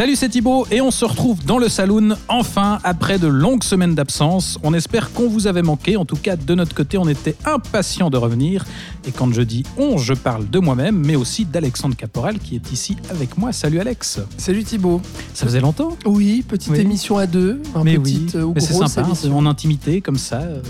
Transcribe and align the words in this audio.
Salut, 0.00 0.16
c'est 0.16 0.30
Thibaut 0.30 0.66
et 0.70 0.80
on 0.80 0.90
se 0.90 1.04
retrouve 1.04 1.44
dans 1.44 1.58
le 1.58 1.68
saloon 1.68 2.16
enfin 2.28 2.78
après 2.84 3.18
de 3.18 3.26
longues 3.26 3.62
semaines 3.62 3.94
d'absence. 3.94 4.58
On 4.62 4.72
espère 4.72 5.12
qu'on 5.12 5.28
vous 5.28 5.46
avait 5.46 5.60
manqué. 5.60 5.98
En 5.98 6.06
tout 6.06 6.16
cas, 6.16 6.36
de 6.36 6.54
notre 6.54 6.74
côté, 6.74 6.96
on 6.96 7.06
était 7.06 7.36
impatients 7.44 8.08
de 8.08 8.16
revenir. 8.16 8.64
Et 9.06 9.12
quand 9.12 9.30
je 9.30 9.42
dis 9.42 9.62
on, 9.76 9.98
je 9.98 10.14
parle 10.14 10.48
de 10.48 10.58
moi-même, 10.58 10.96
mais 11.04 11.16
aussi 11.16 11.44
d'Alexandre 11.44 11.96
Caporal 11.96 12.38
qui 12.38 12.54
est 12.54 12.72
ici 12.72 12.96
avec 13.10 13.36
moi. 13.36 13.52
Salut 13.52 13.78
Alex. 13.78 14.20
Salut 14.38 14.64
Thibaut. 14.64 15.02
Ça 15.34 15.44
faisait 15.44 15.60
longtemps? 15.60 15.94
Oui, 16.06 16.42
petite 16.48 16.72
Oui. 16.72 16.80
émission 16.80 17.18
à 17.18 17.26
deux. 17.26 17.60
Un 17.74 17.84
Mais 17.84 17.98
petite, 17.98 18.32
oui, 18.36 18.40
euh, 18.40 18.52
mais 18.54 18.60
c'est 18.62 18.72
sympa, 18.72 19.06
émission. 19.06 19.36
en 19.36 19.44
intimité 19.44 20.00
comme 20.00 20.16
ça, 20.16 20.38
euh, 20.38 20.62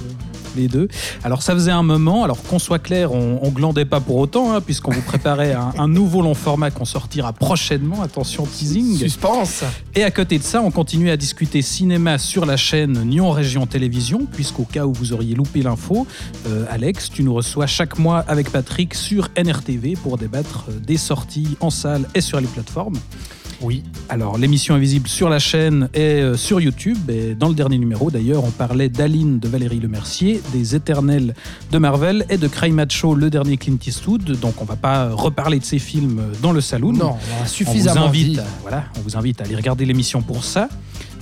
les 0.56 0.68
deux. 0.68 0.88
Alors 1.24 1.42
ça 1.42 1.54
faisait 1.54 1.70
un 1.70 1.82
moment, 1.82 2.24
alors 2.24 2.42
qu'on 2.42 2.58
soit 2.58 2.78
clair, 2.78 3.12
on, 3.12 3.40
on 3.42 3.50
glandait 3.50 3.84
pas 3.84 4.00
pour 4.00 4.16
autant, 4.16 4.52
hein, 4.52 4.60
puisqu'on 4.60 4.92
vous 4.92 5.02
préparait 5.02 5.52
un, 5.52 5.72
un 5.78 5.88
nouveau 5.88 6.22
long 6.22 6.34
format 6.34 6.70
qu'on 6.70 6.84
sortira 6.84 7.32
prochainement, 7.32 8.02
attention 8.02 8.44
teasing. 8.44 8.98
Suspense. 8.98 9.64
Et 9.94 10.04
à 10.04 10.10
côté 10.10 10.38
de 10.38 10.44
ça, 10.44 10.62
on 10.62 10.70
continue 10.70 11.10
à 11.10 11.16
discuter 11.16 11.62
cinéma 11.62 12.18
sur 12.18 12.46
la 12.46 12.56
chaîne 12.56 13.02
Nyon 13.04 13.30
Région 13.30 13.66
Télévision, 13.66 14.26
puisqu'au 14.30 14.64
cas 14.64 14.86
où 14.86 14.92
vous 14.92 15.12
auriez 15.12 15.34
loupé 15.34 15.62
l'info, 15.62 16.06
euh, 16.46 16.64
Alex, 16.70 17.10
tu 17.10 17.22
nous 17.22 17.34
reçois 17.34 17.66
chaque 17.66 17.98
mois 17.98 18.20
avec 18.28 18.50
Patrick 18.50 18.94
sur 18.94 19.28
NRTV 19.36 19.94
pour 20.02 20.18
débattre 20.18 20.66
euh, 20.68 20.78
des 20.78 20.96
sorties 20.96 21.56
en 21.60 21.70
salle 21.70 22.06
et 22.14 22.20
sur 22.20 22.40
les 22.40 22.46
plateformes. 22.46 22.98
Oui. 23.62 23.82
Alors, 24.08 24.38
l'émission 24.38 24.76
est 24.76 24.80
visible 24.80 25.08
sur 25.08 25.28
la 25.28 25.38
chaîne 25.38 25.88
et 25.94 26.00
euh, 26.00 26.36
sur 26.36 26.60
YouTube. 26.60 26.96
Et 27.10 27.34
dans 27.34 27.48
le 27.48 27.54
dernier 27.54 27.78
numéro, 27.78 28.10
d'ailleurs, 28.10 28.44
on 28.44 28.50
parlait 28.50 28.88
d'Aline 28.88 29.38
de 29.38 29.48
Valérie 29.48 29.80
Lemercier, 29.80 30.40
des 30.52 30.74
Éternels 30.74 31.34
de 31.70 31.78
Marvel 31.78 32.24
et 32.30 32.38
de 32.38 32.48
Cry 32.48 32.72
Macho, 32.72 33.14
le 33.14 33.28
dernier 33.28 33.56
Clint 33.56 33.78
Eastwood. 33.86 34.38
Donc, 34.40 34.62
on 34.62 34.64
va 34.64 34.76
pas 34.76 35.10
reparler 35.10 35.58
de 35.58 35.64
ces 35.64 35.78
films 35.78 36.22
dans 36.42 36.52
le 36.52 36.60
saloon. 36.60 36.92
Non, 36.92 37.04
on 37.04 37.08
a 37.08 37.12
on 37.12 37.42
vous, 37.42 37.48
suffisamment 37.48 38.06
invite, 38.06 38.32
dit. 38.32 38.40
à, 38.40 38.44
voilà, 38.62 38.84
on 38.98 39.00
vous 39.00 39.16
invite 39.16 39.40
à 39.40 39.44
aller 39.44 39.56
regarder 39.56 39.84
l'émission 39.84 40.22
pour 40.22 40.42
ça. 40.44 40.68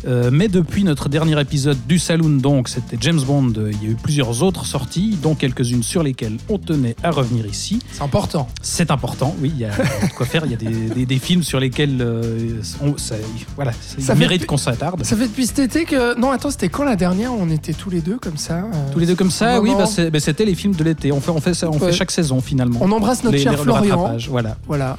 Euh, 0.06 0.30
mais 0.32 0.48
depuis 0.48 0.84
notre 0.84 1.08
dernier 1.08 1.40
épisode 1.40 1.76
du 1.88 1.98
Saloon, 1.98 2.38
donc, 2.38 2.68
c'était 2.68 2.96
James 3.00 3.20
Bond, 3.20 3.52
euh, 3.56 3.70
il 3.72 3.82
y 3.82 3.86
a 3.86 3.90
eu 3.90 3.96
plusieurs 3.96 4.42
autres 4.42 4.64
sorties, 4.66 5.18
dont 5.22 5.34
quelques-unes 5.34 5.82
sur 5.82 6.02
lesquelles 6.02 6.36
on 6.48 6.58
tenait 6.58 6.94
à 7.02 7.10
revenir 7.10 7.46
ici. 7.46 7.80
C'est 7.92 8.02
important. 8.02 8.48
C'est 8.62 8.90
important, 8.90 9.34
oui, 9.40 9.50
il 9.54 9.60
y 9.60 9.64
a 9.64 9.70
de 9.70 10.12
quoi 10.16 10.26
faire. 10.26 10.44
Il 10.44 10.52
y 10.52 10.54
a 10.54 10.56
des, 10.56 10.66
des- 10.94 11.06
des 11.06 11.18
films 11.18 11.42
sur 11.42 11.58
lesquels 11.60 11.98
euh, 12.00 12.60
on, 12.82 12.96
ça, 12.96 13.16
voilà, 13.56 13.72
ça, 13.98 14.12
il 14.14 14.18
mérite 14.18 14.46
qu'on 14.46 14.56
s'attarde. 14.56 15.04
Ça 15.04 15.16
fait 15.16 15.26
depuis 15.26 15.46
cet 15.46 15.58
été 15.58 15.84
que. 15.84 16.18
Non, 16.18 16.30
attends, 16.30 16.50
c'était 16.50 16.68
quand 16.68 16.84
la 16.84 16.96
dernière? 16.96 17.32
On 17.32 17.50
était 17.50 17.72
tous 17.72 17.90
les 17.90 18.00
deux 18.00 18.18
comme 18.18 18.36
ça. 18.36 18.58
euh, 18.58 18.92
Tous 18.92 18.98
les 18.98 19.06
deux 19.06 19.14
comme 19.16 19.30
ça, 19.30 19.60
oui, 19.60 19.70
bah, 19.76 19.84
bah, 20.12 20.20
c'était 20.20 20.44
les 20.44 20.54
films 20.54 20.74
de 20.74 20.84
l'été. 20.84 21.12
On 21.12 21.20
fait, 21.20 21.30
on 21.30 21.40
fait, 21.40 21.54
ça, 21.54 21.68
on 21.68 21.78
Ouais. 21.78 21.90
fait 21.90 21.92
chaque 21.92 22.10
saison 22.10 22.40
finalement. 22.40 22.78
On 22.82 22.90
embrasse 22.92 23.24
notre 23.24 23.36
Les- 23.36 23.42
cher 23.42 23.52
les- 23.52 23.58
le 23.58 23.64
Florian. 23.64 23.96
rattrapage, 23.96 24.28
voilà, 24.28 24.56
Voilà. 24.66 24.96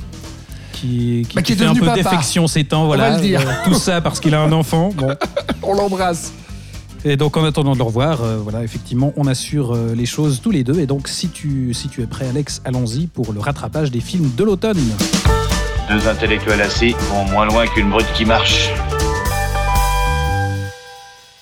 Qui, 0.80 1.25
qui, 1.27 1.35
Bah, 1.35 1.41
qui 1.41 1.53
est 1.53 1.55
fait 1.55 1.66
un 1.66 1.73
peu 1.73 1.85
papa. 1.85 1.95
défection 2.02 2.47
ces 2.47 2.63
temps, 2.63 2.83
On 2.83 2.88
voilà. 2.88 3.11
va 3.11 3.16
le 3.17 3.22
dire. 3.22 3.41
Euh, 3.41 3.52
tout 3.66 3.73
ça 3.73 4.02
parce 4.02 4.19
qu'il 4.19 4.33
a 4.35 4.41
un 4.41 4.52
enfant. 4.52 4.91
Bon. 4.95 5.09
On 5.63 5.73
l'embrasse. 5.73 6.31
Et 7.05 7.16
donc 7.16 7.38
en 7.38 7.45
attendant 7.45 7.73
de 7.73 7.77
le 7.77 7.83
revoir, 7.83 8.22
euh, 8.23 8.38
voilà, 8.44 8.61
effectivement, 8.61 9.13
on 9.16 9.25
assure 9.25 9.73
euh, 9.73 9.94
les 9.95 10.05
choses 10.05 10.41
tous 10.44 10.52
les 10.52 10.66
deux. 10.66 10.80
Et 10.80 10.85
donc 10.85 11.07
si 11.07 11.30
tu, 11.30 11.73
si 11.73 11.88
tu 11.88 12.02
es 12.02 12.05
prêt, 12.05 12.27
Alex, 12.27 12.61
allons-y 12.66 13.07
pour 13.07 13.31
le 13.31 13.39
rattrapage 13.39 13.89
des 13.89 14.02
films 14.02 14.31
de 14.35 14.44
l'automne. 14.44 14.80
Deux 15.89 16.07
intellectuels 16.09 16.61
assis 16.61 16.94
vont 17.09 17.23
moins 17.31 17.45
loin 17.45 17.66
qu'une 17.67 17.89
brute 17.89 18.11
qui 18.13 18.25
marche. 18.25 18.69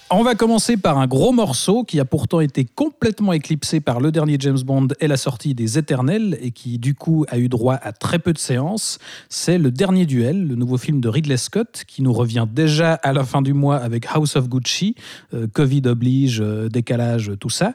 On 0.10 0.24
va 0.24 0.36
commencer 0.36 0.78
par 0.78 1.00
un 1.00 1.06
gros 1.06 1.34
morceau 1.34 1.84
qui 1.84 2.00
a 2.00 2.06
pourtant 2.06 2.40
été 2.40 2.64
complètement 2.64 3.34
éclipsé 3.34 3.82
par 3.82 4.00
le 4.00 4.10
dernier 4.10 4.38
James 4.40 4.62
Bond 4.66 4.88
et 5.02 5.08
la 5.08 5.18
sortie 5.18 5.54
des 5.54 5.78
Éternels 5.78 6.38
et 6.42 6.52
qui 6.52 6.80
du 6.80 6.96
coup 6.96 7.26
a 7.28 7.38
eu 7.38 7.50
droit 7.50 7.76
à 7.76 7.92
très 7.92 8.18
peu 8.18 8.32
de 8.32 8.38
séances. 8.38 9.00
C'est 9.28 9.58
Le 9.58 9.70
Dernier 9.70 10.06
Duel, 10.06 10.48
le 10.48 10.56
nouveau 10.56 10.78
film 10.78 11.02
de 11.02 11.10
Ridley 11.10 11.36
Scott 11.36 11.84
qui 11.86 12.04
nous 12.04 12.14
revient 12.14 12.46
déjà 12.50 12.94
à 12.94 13.12
la 13.12 13.26
fin 13.26 13.42
du 13.42 13.52
mois 13.52 13.76
avec 13.76 14.06
House 14.10 14.38
of 14.38 14.48
Gucci, 14.48 14.96
euh, 15.34 15.46
Covid 15.52 15.82
oblige, 15.88 16.40
euh, 16.40 16.70
décalage, 16.70 17.34
tout 17.38 17.50
ça, 17.50 17.74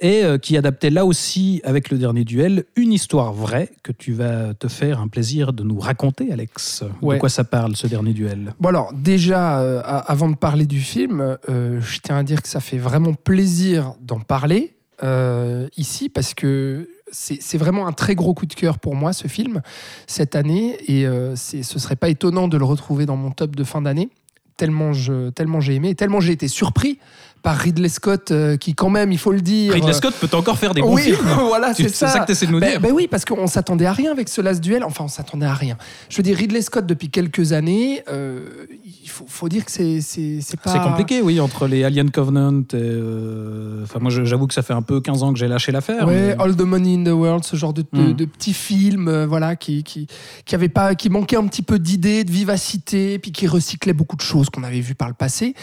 et 0.00 0.22
euh, 0.22 0.36
qui 0.36 0.58
adaptait 0.58 0.90
là 0.90 1.06
aussi 1.06 1.62
avec 1.64 1.88
Le 1.88 1.96
Dernier 1.96 2.24
Duel 2.24 2.64
une 2.76 2.92
histoire 2.92 3.32
vraie 3.32 3.70
que 3.82 3.92
tu 3.92 4.12
vas 4.12 4.52
te 4.52 4.68
faire 4.68 5.00
un 5.00 5.08
plaisir 5.08 5.54
de 5.54 5.62
nous 5.62 5.78
raconter, 5.78 6.30
Alex. 6.30 6.84
Ouais. 7.00 7.14
De 7.14 7.20
quoi 7.20 7.30
ça 7.30 7.44
parle 7.44 7.74
ce 7.74 7.86
dernier 7.86 8.12
duel? 8.12 8.52
Bon, 8.60 8.68
alors, 8.68 8.92
déjà, 8.92 9.80
avant 9.80 10.28
de 10.28 10.36
parler 10.36 10.66
du 10.66 10.80
film, 10.80 11.38
euh, 11.69 11.69
je 11.78 12.00
tiens 12.00 12.16
à 12.16 12.22
dire 12.24 12.42
que 12.42 12.48
ça 12.48 12.58
fait 12.60 12.78
vraiment 12.78 13.14
plaisir 13.14 13.94
d'en 14.00 14.18
parler 14.18 14.74
euh, 15.04 15.68
ici 15.76 16.08
parce 16.08 16.34
que. 16.34 16.88
C'est 17.12 17.58
vraiment 17.58 17.88
un 17.88 17.92
très 17.92 18.14
gros 18.14 18.34
coup 18.34 18.46
de 18.46 18.54
cœur 18.54 18.78
pour 18.78 18.94
moi, 18.94 19.12
ce 19.12 19.26
film, 19.26 19.62
cette 20.06 20.36
année. 20.36 20.76
Et 20.86 21.08
euh, 21.08 21.34
ce 21.34 21.60
serait 21.60 21.96
pas 21.96 22.08
étonnant 22.08 22.46
de 22.46 22.56
le 22.56 22.64
retrouver 22.64 23.04
dans 23.04 23.16
mon 23.16 23.32
top 23.32 23.56
de 23.56 23.64
fin 23.64 23.82
d'année. 23.82 24.10
Tellement 24.56 24.92
je- 24.92 25.30
tellement 25.30 25.58
j'ai 25.60 25.74
aimé, 25.74 25.96
tellement 25.96 26.20
j'ai 26.20 26.30
été 26.30 26.46
surpris 26.46 27.00
par 27.42 27.56
Ridley 27.56 27.88
Scott, 27.88 28.30
euh, 28.30 28.56
qui, 28.56 28.74
quand 28.74 28.90
même, 28.90 29.12
il 29.12 29.18
faut 29.18 29.32
le 29.32 29.40
dire. 29.40 29.72
Ridley 29.72 29.90
euh, 29.90 29.94
Scott 29.94 30.14
peut 30.20 30.36
encore 30.36 30.58
faire 30.58 30.74
des 30.74 30.80
bons 30.82 30.94
oui, 30.94 31.02
films. 31.02 31.16
voilà, 31.48 31.72
c'est 31.74 31.84
C'est 31.84 31.88
ça. 31.90 32.08
ça 32.08 32.20
que 32.20 32.26
tu 32.26 32.32
essaies 32.32 32.46
de 32.46 32.52
nous 32.52 32.60
Ben, 32.60 32.70
dire. 32.72 32.80
ben 32.80 32.92
oui, 32.92 33.08
parce 33.08 33.24
qu'on 33.24 33.46
s'attendait 33.46 33.86
à 33.86 33.92
rien 33.92 34.12
avec 34.12 34.28
ce 34.28 34.40
Last 34.40 34.60
Duel. 34.60 34.84
Enfin, 34.84 35.04
on 35.04 35.08
s'attendait 35.08 35.46
à 35.46 35.54
rien. 35.54 35.76
Je 36.08 36.16
veux 36.18 36.22
dire, 36.22 36.36
Ridley 36.36 36.62
Scott, 36.62 36.86
depuis 36.86 37.08
quelques 37.10 37.52
années, 37.52 38.02
euh, 38.10 38.40
il 39.02 39.08
faut, 39.08 39.24
faut 39.28 39.48
dire 39.48 39.64
que 39.64 39.70
c'est 39.70 40.00
pas... 40.62 40.72
C'est 40.72 40.78
compliqué, 40.80 41.22
oui, 41.22 41.40
entre 41.40 41.66
les 41.66 41.84
Alien 41.84 42.10
Covenant 42.10 42.60
et. 42.60 42.64
euh, 42.74 43.82
Enfin, 43.84 43.98
moi, 44.00 44.10
j'avoue 44.10 44.46
que 44.46 44.54
ça 44.54 44.62
fait 44.62 44.74
un 44.74 44.82
peu 44.82 45.00
15 45.00 45.22
ans 45.22 45.32
que 45.32 45.38
j'ai 45.38 45.48
lâché 45.48 45.72
l'affaire. 45.72 46.06
Ouais, 46.06 46.34
mais- 46.36 46.42
All 46.42 46.54
the 46.54 46.60
Money 46.60 46.94
in 46.96 47.04
the 47.04 47.08
World, 47.14 47.44
ce 47.44 47.56
genre 47.56 47.72
de, 47.72 47.82
de, 47.92 48.00
Mm. 48.00 48.12
de 48.12 48.24
petits 48.24 48.52
films, 48.52 49.24
voilà, 49.24 49.56
qui 49.56 49.82
qui 49.82 50.06
qui 50.44 50.54
avait 50.54 50.68
pas, 50.68 50.94
qui 50.94 51.08
manquait 51.10 51.36
un 51.36 51.46
petit 51.46 51.62
peu 51.62 51.78
d'idées, 51.78 52.24
de 52.24 52.30
vivacité, 52.30 53.18
puis 53.18 53.32
qui 53.32 53.46
recyclait 53.46 53.92
beaucoup 53.92 54.16
de 54.16 54.20
choses 54.22 54.50
qu'on 54.50 54.62
avait 54.62 54.80
vues 54.80 54.94
par 54.94 55.08
le 55.08 55.14
passé. 55.14 55.54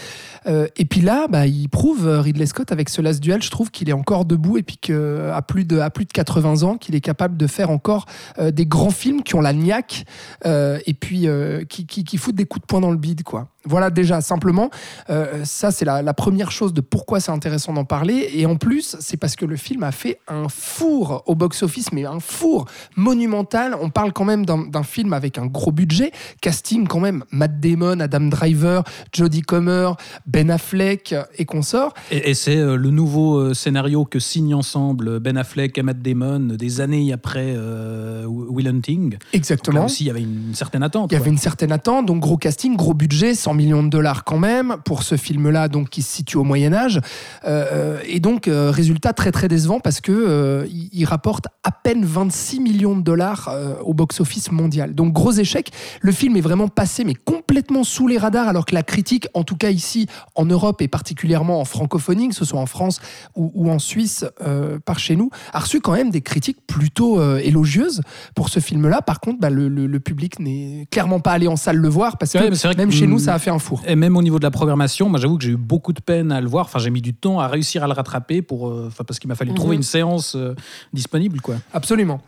Et 0.76 0.84
puis 0.84 1.00
là, 1.00 1.26
bah, 1.28 1.46
il 1.46 1.67
prouve 1.68 2.06
euh, 2.06 2.20
Ridley 2.20 2.46
Scott 2.46 2.72
avec 2.72 2.88
ce 2.88 3.00
Last 3.00 3.20
Duel, 3.20 3.42
je 3.42 3.50
trouve 3.50 3.70
qu'il 3.70 3.88
est 3.88 3.92
encore 3.94 4.24
debout 4.24 4.58
et 4.58 4.62
puis 4.62 4.76
qu'à 4.76 5.42
plus 5.42 5.64
de 5.64 5.78
à 5.78 5.90
plus 5.90 6.04
de 6.04 6.12
80 6.12 6.62
ans, 6.62 6.76
qu'il 6.76 6.94
est 6.94 7.00
capable 7.00 7.36
de 7.36 7.46
faire 7.46 7.70
encore 7.70 8.06
euh, 8.38 8.50
des 8.50 8.66
grands 8.66 8.90
films 8.90 9.22
qui 9.22 9.34
ont 9.34 9.40
la 9.40 9.52
niaque 9.52 10.04
euh, 10.46 10.78
et 10.86 10.94
puis 10.94 11.26
qui, 11.68 11.86
qui 11.86 12.04
qui 12.04 12.16
foutent 12.16 12.34
des 12.34 12.46
coups 12.46 12.62
de 12.62 12.66
poing 12.66 12.80
dans 12.80 12.90
le 12.90 12.96
bide, 12.96 13.22
quoi. 13.22 13.48
Voilà 13.68 13.90
déjà 13.90 14.20
simplement, 14.20 14.70
euh, 15.10 15.44
ça 15.44 15.70
c'est 15.70 15.84
la, 15.84 16.02
la 16.02 16.14
première 16.14 16.50
chose 16.50 16.72
de 16.72 16.80
pourquoi 16.80 17.20
c'est 17.20 17.32
intéressant 17.32 17.72
d'en 17.72 17.84
parler. 17.84 18.30
Et 18.34 18.46
en 18.46 18.56
plus, 18.56 18.96
c'est 19.00 19.16
parce 19.16 19.36
que 19.36 19.44
le 19.44 19.56
film 19.56 19.82
a 19.82 19.92
fait 19.92 20.18
un 20.28 20.48
four 20.48 21.22
au 21.26 21.34
box-office, 21.34 21.92
mais 21.92 22.04
un 22.04 22.20
four 22.20 22.66
monumental. 22.96 23.76
On 23.80 23.90
parle 23.90 24.12
quand 24.12 24.24
même 24.24 24.44
d'un 24.44 24.58
d'un 24.68 24.82
film 24.82 25.12
avec 25.12 25.38
un 25.38 25.46
gros 25.46 25.72
budget, 25.72 26.12
casting 26.40 26.86
quand 26.86 27.00
même 27.00 27.24
Matt 27.30 27.60
Damon, 27.60 28.00
Adam 28.00 28.28
Driver, 28.28 28.84
Jodie 29.12 29.42
Comer, 29.42 29.92
Ben 30.26 30.50
Affleck 30.50 31.14
et 31.36 31.44
consorts. 31.44 31.94
Et, 32.10 32.30
et 32.30 32.34
c'est 32.34 32.56
euh, 32.56 32.76
le 32.76 32.90
nouveau 32.90 33.38
euh, 33.38 33.54
scénario 33.54 34.04
que 34.04 34.18
signent 34.18 34.54
ensemble 34.54 35.20
Ben 35.20 35.36
Affleck 35.36 35.76
et 35.78 35.82
Matt 35.82 36.00
Damon 36.00 36.40
des 36.40 36.80
années 36.80 37.12
après 37.12 37.54
euh, 37.56 38.24
Will 38.26 38.68
Hunting. 38.68 39.12
Là 39.12 39.18
Exactement. 39.32 39.84
aussi, 39.84 40.04
il 40.04 40.06
y 40.08 40.10
avait 40.10 40.22
une 40.22 40.54
certaine 40.54 40.82
attente. 40.82 41.10
Il 41.12 41.14
y 41.14 41.18
avait 41.18 41.30
une 41.30 41.38
certaine 41.38 41.72
attente, 41.72 42.06
donc 42.06 42.20
gros 42.20 42.36
casting, 42.36 42.76
gros 42.76 42.94
budget, 42.94 43.34
100 43.34 43.54
millions 43.58 43.82
de 43.82 43.90
dollars 43.90 44.24
quand 44.24 44.38
même 44.38 44.76
pour 44.84 45.02
ce 45.02 45.16
film-là, 45.16 45.68
donc 45.68 45.90
qui 45.90 46.02
se 46.02 46.10
situe 46.18 46.36
au 46.38 46.44
Moyen 46.44 46.72
Âge, 46.72 47.00
Euh, 47.44 47.98
et 48.06 48.20
donc 48.20 48.48
euh, 48.48 48.70
résultat 48.70 49.12
très 49.12 49.32
très 49.32 49.48
décevant 49.48 49.80
parce 49.80 50.00
que 50.00 50.12
euh, 50.12 50.66
il, 50.92 51.04
rapporte 51.04 51.46
à 51.64 51.70
peine 51.72 52.04
26 52.04 52.60
millions 52.60 52.96
de 52.96 53.02
dollars 53.02 53.48
euh, 53.52 53.74
au 53.82 53.94
box-office 53.94 54.50
mondial. 54.52 54.94
Donc 54.94 55.12
gros 55.12 55.32
échec. 55.32 55.70
Le 56.00 56.12
film 56.12 56.36
est 56.36 56.40
vraiment 56.40 56.68
passé 56.68 57.04
mais 57.04 57.14
complètement 57.14 57.84
sous 57.84 58.06
les 58.08 58.18
radars, 58.18 58.48
alors 58.48 58.66
que 58.66 58.74
la 58.74 58.82
critique, 58.82 59.26
en 59.34 59.44
tout 59.44 59.56
cas 59.56 59.70
ici 59.70 60.06
en 60.34 60.44
Europe 60.44 60.82
et 60.82 60.88
particulièrement 60.88 61.60
en 61.60 61.64
francophonie, 61.64 62.28
que 62.28 62.34
ce 62.34 62.44
soit 62.44 62.60
en 62.60 62.66
France 62.66 63.00
ou, 63.36 63.50
ou 63.54 63.70
en 63.70 63.78
Suisse 63.78 64.24
euh, 64.42 64.78
par 64.84 64.98
chez 64.98 65.16
nous, 65.16 65.30
a 65.52 65.58
reçu 65.60 65.80
quand 65.80 65.92
même 65.92 66.10
des 66.10 66.20
critiques 66.20 66.58
plutôt 66.66 67.20
euh, 67.20 67.38
élogieuses 67.50 68.02
pour 68.34 68.48
ce 68.48 68.60
film-là. 68.60 69.00
Par 69.02 69.20
contre, 69.20 69.38
bah, 69.40 69.50
le, 69.50 69.68
le- 69.68 69.86
le 69.86 70.00
public 70.00 70.38
n'est 70.40 70.86
clairement 70.90 71.20
pas 71.20 71.32
allé 71.32 71.48
en 71.48 71.56
salle 71.56 71.76
le 71.76 71.88
voir 71.88 72.18
parce 72.18 72.32
que 72.32 72.38
Ouais, 72.38 72.76
même 72.76 72.90
chez 72.92 73.06
nous, 73.06 73.18
ça 73.18 73.34
a 73.34 73.37
fait 73.38 73.50
un 73.50 73.58
four. 73.58 73.82
Et 73.86 73.96
même 73.96 74.16
au 74.16 74.22
niveau 74.22 74.38
de 74.38 74.44
la 74.44 74.50
programmation, 74.50 75.08
moi 75.08 75.18
j'avoue 75.20 75.38
que 75.38 75.44
j'ai 75.44 75.50
eu 75.52 75.56
beaucoup 75.56 75.92
de 75.92 76.00
peine 76.00 76.32
à 76.32 76.40
le 76.40 76.48
voir. 76.48 76.66
Enfin, 76.66 76.78
j'ai 76.78 76.90
mis 76.90 77.02
du 77.02 77.14
temps 77.14 77.40
à 77.40 77.48
réussir 77.48 77.84
à 77.84 77.86
le 77.86 77.92
rattraper 77.92 78.42
pour, 78.42 78.68
euh, 78.68 78.84
enfin, 78.88 79.04
parce 79.04 79.18
qu'il 79.18 79.28
m'a 79.28 79.34
fallu 79.34 79.54
trouver 79.54 79.76
Mhm. 79.76 79.80
une 79.80 79.82
séance 79.84 80.34
euh, 80.36 80.54
disponible. 80.92 81.40
Quoi. 81.40 81.56
Absolument. 81.72 82.20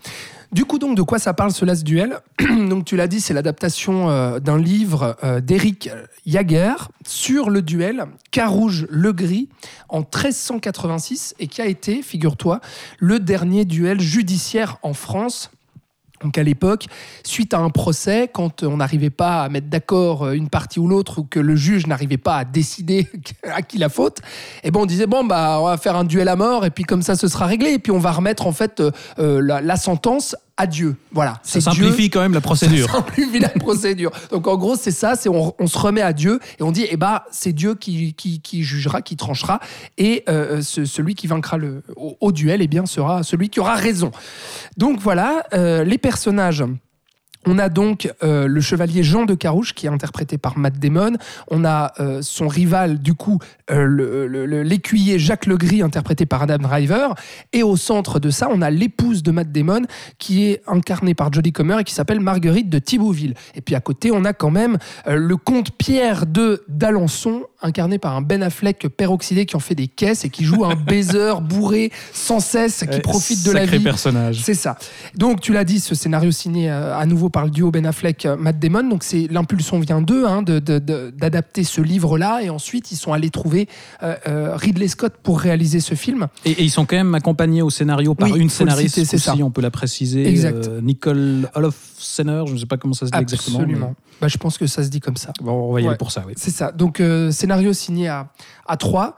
Du 0.52 0.64
coup, 0.64 0.80
donc, 0.80 0.96
de 0.96 1.02
quoi 1.02 1.20
ça 1.20 1.32
parle 1.32 1.52
ce 1.52 1.64
Last 1.64 1.84
Duel 1.84 2.18
Donc, 2.68 2.84
tu 2.84 2.96
l'as 2.96 3.06
dit, 3.06 3.20
c'est 3.20 3.34
l'adaptation 3.34 4.10
euh, 4.10 4.40
d'un 4.40 4.58
livre 4.58 5.16
euh, 5.22 5.40
d'Éric 5.40 5.90
Jager 6.26 6.74
sur 7.06 7.50
le 7.50 7.62
duel 7.62 8.06
Carouge 8.32 8.86
le 8.90 9.12
Gris 9.12 9.48
en 9.88 10.00
1386 10.00 11.34
et 11.38 11.46
qui 11.46 11.62
a 11.62 11.66
été, 11.66 12.02
figure-toi, 12.02 12.60
le 12.98 13.20
dernier 13.20 13.64
duel 13.64 14.00
judiciaire 14.00 14.78
en 14.82 14.92
France 14.92 15.50
Donc 16.22 16.36
à 16.36 16.42
l'époque, 16.42 16.86
suite 17.24 17.54
à 17.54 17.58
un 17.58 17.70
procès, 17.70 18.28
quand 18.32 18.62
on 18.62 18.76
n'arrivait 18.76 19.10
pas 19.10 19.42
à 19.42 19.48
mettre 19.48 19.68
d'accord 19.68 20.24
euh, 20.24 20.32
une 20.32 20.50
partie 20.50 20.78
ou 20.78 20.86
l'autre, 20.86 21.20
ou 21.20 21.24
que 21.24 21.40
le 21.40 21.56
juge 21.56 21.86
n'arrivait 21.86 22.18
pas 22.18 22.36
à 22.36 22.44
décider 22.44 23.08
à 23.44 23.62
qui 23.62 23.78
la 23.78 23.88
faute, 23.88 24.18
eh 24.62 24.70
ben 24.70 24.80
on 24.80 24.86
disait 24.86 25.06
bon 25.06 25.24
bah 25.24 25.58
on 25.60 25.64
va 25.64 25.78
faire 25.78 25.96
un 25.96 26.04
duel 26.04 26.28
à 26.28 26.36
mort 26.36 26.66
et 26.66 26.70
puis 26.70 26.84
comme 26.84 27.02
ça 27.02 27.16
ce 27.16 27.26
sera 27.26 27.46
réglé. 27.46 27.72
Et 27.72 27.78
puis 27.78 27.90
on 27.90 27.98
va 27.98 28.12
remettre 28.12 28.46
en 28.46 28.52
fait 28.52 28.80
euh, 28.80 28.90
euh, 29.18 29.40
la, 29.40 29.62
la 29.62 29.76
sentence 29.76 30.36
à 30.60 30.66
Dieu. 30.66 30.96
Voilà. 31.12 31.40
Ça 31.42 31.58
Dieu 31.58 31.70
simplifie 31.70 32.10
quand 32.10 32.20
même 32.20 32.34
la 32.34 32.40
procédure. 32.50 32.86
ça 32.86 32.92
simplifie 32.98 33.38
la 33.38 33.48
procédure. 33.48 34.10
Donc 34.30 34.46
en 34.46 34.56
gros, 34.56 34.76
c'est 34.76 34.90
ça, 34.90 35.16
c'est 35.16 35.28
on, 35.28 35.54
on 35.58 35.66
se 35.66 35.78
remet 35.78 36.02
à 36.02 36.12
Dieu 36.12 36.38
et 36.58 36.62
on 36.62 36.70
dit, 36.72 36.86
eh 36.90 36.96
ben, 36.96 37.20
c'est 37.30 37.52
Dieu 37.52 37.74
qui, 37.74 38.12
qui, 38.14 38.40
qui 38.40 38.62
jugera, 38.62 39.00
qui 39.00 39.16
tranchera, 39.16 39.60
et 39.96 40.22
euh, 40.28 40.60
ce- 40.62 40.84
celui 40.84 41.14
qui 41.14 41.26
vaincra 41.26 41.56
le, 41.56 41.82
au, 41.96 42.16
au 42.20 42.32
duel, 42.32 42.60
eh 42.62 42.68
bien, 42.68 42.84
sera 42.86 43.22
celui 43.22 43.48
qui 43.48 43.58
aura 43.60 43.74
raison. 43.74 44.10
Donc 44.76 45.00
voilà, 45.00 45.44
euh, 45.54 45.82
les 45.84 45.98
personnages. 45.98 46.64
On 47.46 47.58
a 47.58 47.70
donc 47.70 48.12
euh, 48.22 48.46
le 48.46 48.60
chevalier 48.60 49.02
Jean 49.02 49.24
de 49.24 49.34
Carouge 49.34 49.72
qui 49.72 49.86
est 49.86 49.88
interprété 49.88 50.36
par 50.36 50.58
Matt 50.58 50.78
Damon. 50.78 51.12
On 51.50 51.64
a 51.64 51.92
euh, 51.98 52.20
son 52.20 52.48
rival 52.48 52.98
du 52.98 53.14
coup 53.14 53.38
euh, 53.70 54.62
l'écuyer 54.62 55.18
Jacques 55.18 55.46
Legris 55.46 55.80
interprété 55.80 56.26
par 56.26 56.42
Adam 56.42 56.58
Driver. 56.58 57.14
Et 57.54 57.62
au 57.62 57.76
centre 57.76 58.20
de 58.20 58.28
ça, 58.28 58.48
on 58.50 58.60
a 58.60 58.68
l'épouse 58.68 59.22
de 59.22 59.30
Matt 59.30 59.50
Damon 59.50 59.82
qui 60.18 60.44
est 60.44 60.62
incarnée 60.66 61.14
par 61.14 61.32
Jodie 61.32 61.52
Comer 61.52 61.80
et 61.80 61.84
qui 61.84 61.94
s'appelle 61.94 62.20
Marguerite 62.20 62.68
de 62.68 62.78
Thibauville. 62.78 63.34
Et 63.54 63.62
puis 63.62 63.74
à 63.74 63.80
côté, 63.80 64.10
on 64.10 64.26
a 64.26 64.34
quand 64.34 64.50
même 64.50 64.76
le 65.06 65.36
comte 65.36 65.70
Pierre 65.70 66.26
de 66.26 66.62
d'Alençon 66.68 67.44
incarné 67.62 67.98
par 67.98 68.16
un 68.16 68.22
Ben 68.22 68.42
Affleck 68.42 68.88
peroxydé 68.88 69.46
qui 69.46 69.56
en 69.56 69.60
fait 69.60 69.74
des 69.74 69.88
caisses 69.88 70.24
et 70.24 70.30
qui 70.30 70.44
joue 70.44 70.64
un 70.64 70.74
baiser 70.86 71.32
bourré 71.42 71.90
sans 72.12 72.40
cesse 72.40 72.84
qui 72.90 73.00
profite 73.00 73.44
de 73.44 73.52
la 73.52 73.66
vie. 73.66 73.78
personnage. 73.80 74.40
C'est 74.42 74.54
ça. 74.54 74.76
Donc, 75.16 75.40
tu 75.40 75.52
l'as 75.52 75.64
dit, 75.64 75.80
ce 75.80 75.94
scénario 75.94 76.30
signé 76.30 76.70
euh, 76.70 76.96
à 76.96 77.06
nouveau 77.06 77.28
par 77.28 77.44
le 77.44 77.50
duo 77.50 77.70
Ben 77.70 77.86
Affleck-Matt 77.86 78.58
Damon. 78.58 78.88
Donc, 78.88 79.02
c'est 79.02 79.26
l'impulsion 79.30 79.78
vient 79.80 80.00
d'eux, 80.02 80.26
hein, 80.26 80.42
de- 80.42 80.58
de- 80.58 80.78
de- 80.78 81.12
d'adapter 81.16 81.64
ce 81.64 81.80
livre-là. 81.80 82.40
Et 82.42 82.50
ensuite, 82.50 82.92
ils 82.92 82.96
sont 82.96 83.12
allés 83.12 83.30
trouver 83.30 83.68
euh, 84.02 84.14
euh, 84.28 84.56
Ridley 84.56 84.88
Scott 84.88 85.14
pour 85.22 85.40
réaliser 85.40 85.80
ce 85.80 85.94
film. 85.94 86.28
Et, 86.44 86.52
et 86.52 86.62
ils 86.64 86.70
sont 86.70 86.86
quand 86.86 86.96
même 86.96 87.14
accompagnés 87.14 87.62
au 87.62 87.70
scénario 87.70 88.14
par 88.14 88.30
Oui, 88.30 88.38
une 88.40 88.48
scénariste 88.50 88.94
c'est 89.04 89.14
aussi, 89.16 89.18
ça. 89.18 89.34
on 89.42 89.50
peut 89.50 89.60
la 89.62 89.70
préciser. 89.70 90.26
Exact. 90.28 90.68
euh, 90.68 90.80
Nicole 90.80 91.48
Holofcener, 91.54 92.44
je 92.46 92.52
ne 92.54 92.58
sais 92.58 92.66
pas 92.66 92.76
comment 92.76 92.94
ça 92.94 93.06
se 93.06 93.10
dit 93.12 93.18
exactement. 93.18 93.58
Absolument. 93.60 93.94
Bah, 94.20 94.28
je 94.28 94.36
pense 94.36 94.58
que 94.58 94.66
ça 94.66 94.82
se 94.84 94.88
dit 94.88 95.00
comme 95.00 95.16
ça. 95.16 95.32
Bon, 95.40 95.52
on 95.52 95.72
va 95.72 95.80
y 95.80 95.84
Ouais. 95.84 95.88
aller 95.90 95.96
pour 95.98 96.10
ça, 96.12 96.22
oui. 96.26 96.34
C'est 96.36 96.50
ça. 96.50 96.72
Donc, 96.72 97.00
euh, 97.00 97.30
scénario 97.50 97.72
signé 97.72 98.06
à, 98.06 98.28
à 98.64 98.76
trois. 98.76 99.16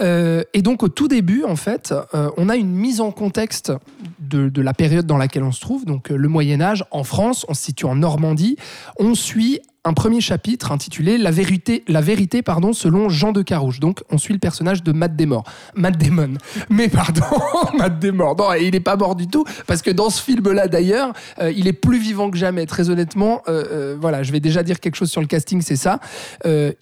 Euh, 0.00 0.44
et 0.54 0.62
donc, 0.62 0.84
au 0.84 0.88
tout 0.88 1.08
début, 1.08 1.42
en 1.42 1.56
fait, 1.56 1.92
euh, 2.14 2.30
on 2.36 2.48
a 2.48 2.54
une 2.54 2.70
mise 2.70 3.00
en 3.00 3.10
contexte 3.10 3.72
de, 4.20 4.48
de 4.48 4.62
la 4.62 4.72
période 4.72 5.04
dans 5.04 5.16
laquelle 5.16 5.42
on 5.42 5.50
se 5.50 5.60
trouve. 5.60 5.84
Donc, 5.84 6.12
euh, 6.12 6.16
le 6.16 6.28
Moyen-Âge, 6.28 6.84
en 6.92 7.02
France, 7.02 7.44
on 7.48 7.54
se 7.54 7.62
situe 7.62 7.86
en 7.86 7.96
Normandie. 7.96 8.56
On 9.00 9.16
suit 9.16 9.58
un 9.84 9.94
premier 9.94 10.20
chapitre 10.20 10.70
intitulé 10.70 11.18
La 11.18 11.30
vérité, 11.30 11.82
la 11.88 12.00
vérité 12.00 12.42
selon 12.72 13.08
Jean 13.08 13.32
de 13.32 13.42
Carouge. 13.42 13.80
Donc, 13.80 14.02
on 14.10 14.18
suit 14.18 14.32
le 14.32 14.38
personnage 14.38 14.82
de 14.82 14.92
Matt 14.92 15.16
Damon. 15.16 15.42
Matt 15.74 15.98
Damon. 15.98 16.34
Mais 16.70 16.88
pardon, 16.88 17.24
Matt 17.78 17.98
Damon. 17.98 18.34
Non, 18.36 18.52
il 18.54 18.70
n'est 18.70 18.80
pas 18.80 18.96
mort 18.96 19.16
du 19.16 19.26
tout, 19.26 19.44
parce 19.66 19.82
que 19.82 19.90
dans 19.90 20.10
ce 20.10 20.22
film-là, 20.22 20.68
d'ailleurs, 20.68 21.12
euh, 21.40 21.52
il 21.54 21.66
est 21.66 21.72
plus 21.72 21.98
vivant 21.98 22.30
que 22.30 22.38
jamais. 22.38 22.66
Très 22.66 22.90
honnêtement, 22.90 23.42
euh, 23.48 23.64
euh, 23.70 23.96
voilà, 24.00 24.22
je 24.22 24.30
vais 24.30 24.40
déjà 24.40 24.62
dire 24.62 24.78
quelque 24.78 24.94
chose 24.94 25.10
sur 25.10 25.20
le 25.20 25.26
casting, 25.26 25.62
c'est 25.62 25.76
ça. 25.76 25.98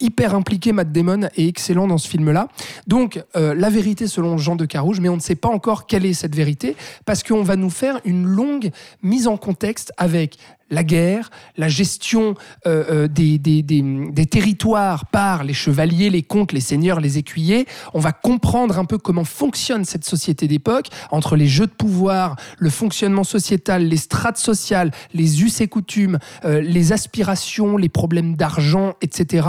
Hyper 0.01 0.35
impliqué, 0.35 0.73
Matt 0.73 0.93
Damon, 0.93 1.29
et 1.37 1.49
excellent 1.49 1.87
dans 1.87 1.99
ce 1.99 2.09
film-là. 2.09 2.49
Donc, 2.87 3.23
la 3.35 3.71
vérité 3.71 4.07
selon 4.07 4.37
Jean 4.39 4.57
de 4.57 4.65
Carouge, 4.65 5.01
mais 5.01 5.09
on 5.09 5.17
ne 5.17 5.21
sait 5.21 5.35
pas 5.35 5.49
encore 5.49 5.87
quelle 5.87 6.05
est 6.05 6.15
cette 6.15 6.35
vérité, 6.35 6.77
parce 7.05 7.23
qu'on 7.23 7.43
va 7.43 7.57
nous 7.57 7.71
faire 7.71 8.01
une 8.05 8.27
longue 8.27 8.71
mise 9.03 9.27
en 9.27 9.37
contexte 9.37 9.93
avec 9.97 10.39
la 10.71 10.85
guerre, 10.85 11.31
la 11.57 11.69
gestion 11.69 12.35
euh, 12.67 13.05
euh, 13.05 13.09
des, 13.09 13.39
des, 13.39 14.27
territoires 14.27 15.07
par 15.07 15.45
les 15.45 15.53
chevaliers, 15.53 16.11
les 16.11 16.23
comtes, 16.23 16.53
les 16.53 16.61
seigneurs, 16.61 17.01
les 17.01 17.19
écuyers. 17.19 17.67
On 17.95 18.01
va 18.01 18.13
comprendre 18.13 18.79
un 18.79 18.85
peu 18.85 18.99
comment 18.99 19.25
fonctionne 19.25 19.85
cette 19.85 20.05
société 20.05 20.47
d'époque, 20.47 20.87
entre 21.11 21.37
les 21.37 21.49
jeux 21.49 21.67
de 21.67 21.73
pouvoir, 21.73 22.37
le 22.59 22.71
fonctionnement 22.71 23.25
sociétal, 23.25 23.85
les 23.87 23.97
strates 23.97 24.39
sociales, 24.39 24.93
les 25.13 25.43
us 25.43 25.61
et 25.61 25.69
coutumes, 25.69 26.19
euh, 26.45 26.61
les 26.61 26.93
aspirations, 26.93 27.77
les 27.77 27.89
problèmes 27.89 28.37
d'argent, 28.37 28.95
etc. 29.01 29.49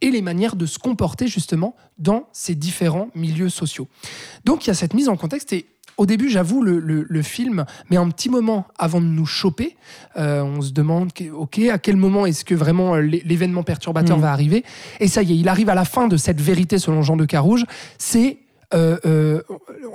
Et 0.00 0.10
les 0.10 0.22
manières 0.22 0.56
de 0.56 0.66
se 0.66 0.78
comporter 0.78 1.26
justement 1.26 1.76
dans 1.98 2.28
ces 2.32 2.54
différents 2.54 3.08
milieux 3.14 3.50
sociaux. 3.50 3.88
Donc 4.44 4.64
il 4.64 4.68
y 4.68 4.70
a 4.70 4.74
cette 4.74 4.94
mise 4.94 5.08
en 5.08 5.16
contexte 5.16 5.52
et 5.52 5.66
au 5.98 6.06
début, 6.06 6.28
j'avoue, 6.30 6.62
le, 6.62 6.78
le- 6.78 7.06
le 7.08 7.22
film 7.22 7.64
met 7.90 7.96
un 7.96 8.08
petit 8.08 8.28
moment 8.28 8.66
avant 8.78 9.00
de 9.00 9.06
nous 9.06 9.26
choper. 9.26 9.76
Euh, 10.16 10.42
on 10.42 10.60
se 10.62 10.72
demande, 10.72 11.10
ok, 11.34 11.58
à 11.70 11.78
quel 11.78 11.96
moment 11.96 12.26
est-ce 12.26 12.44
que 12.44 12.54
vraiment 12.54 12.94
euh, 12.94 13.00
l'é- 13.00 13.22
l'événement 13.24 13.62
perturbateur 13.62 14.18
Mm. 14.18 14.20
va 14.22 14.32
arriver? 14.32 14.64
Et 15.00 15.08
ça 15.08 15.22
y 15.22 15.32
est, 15.32 15.36
il 15.36 15.48
arrive 15.48 15.68
à 15.68 15.74
la 15.74 15.84
fin 15.84 16.08
de 16.08 16.16
cette 16.16 16.40
vérité 16.40 16.78
selon 16.78 17.02
Jean 17.02 17.16
de 17.16 17.24
Carouge. 17.24 17.64
C'est 17.98 18.38
euh, 18.74 18.96
euh, 19.04 19.42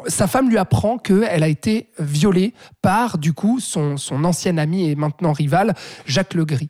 sa 0.08 0.28
femme 0.28 0.50
lui 0.50 0.58
apprend 0.60 1.00
qu'elle 1.00 1.42
a 1.42 1.48
été 1.48 1.88
violée 1.98 2.54
par, 2.84 3.18
du 3.18 3.34
coup, 3.34 3.60
son, 3.60 3.98
son 3.98 4.24
ancien 4.24 4.60
ami 4.60 4.88
et 4.90 4.96
maintenant 4.96 5.32
rival, 5.34 5.74
Jacques 6.06 6.36
Legris. 6.36 6.70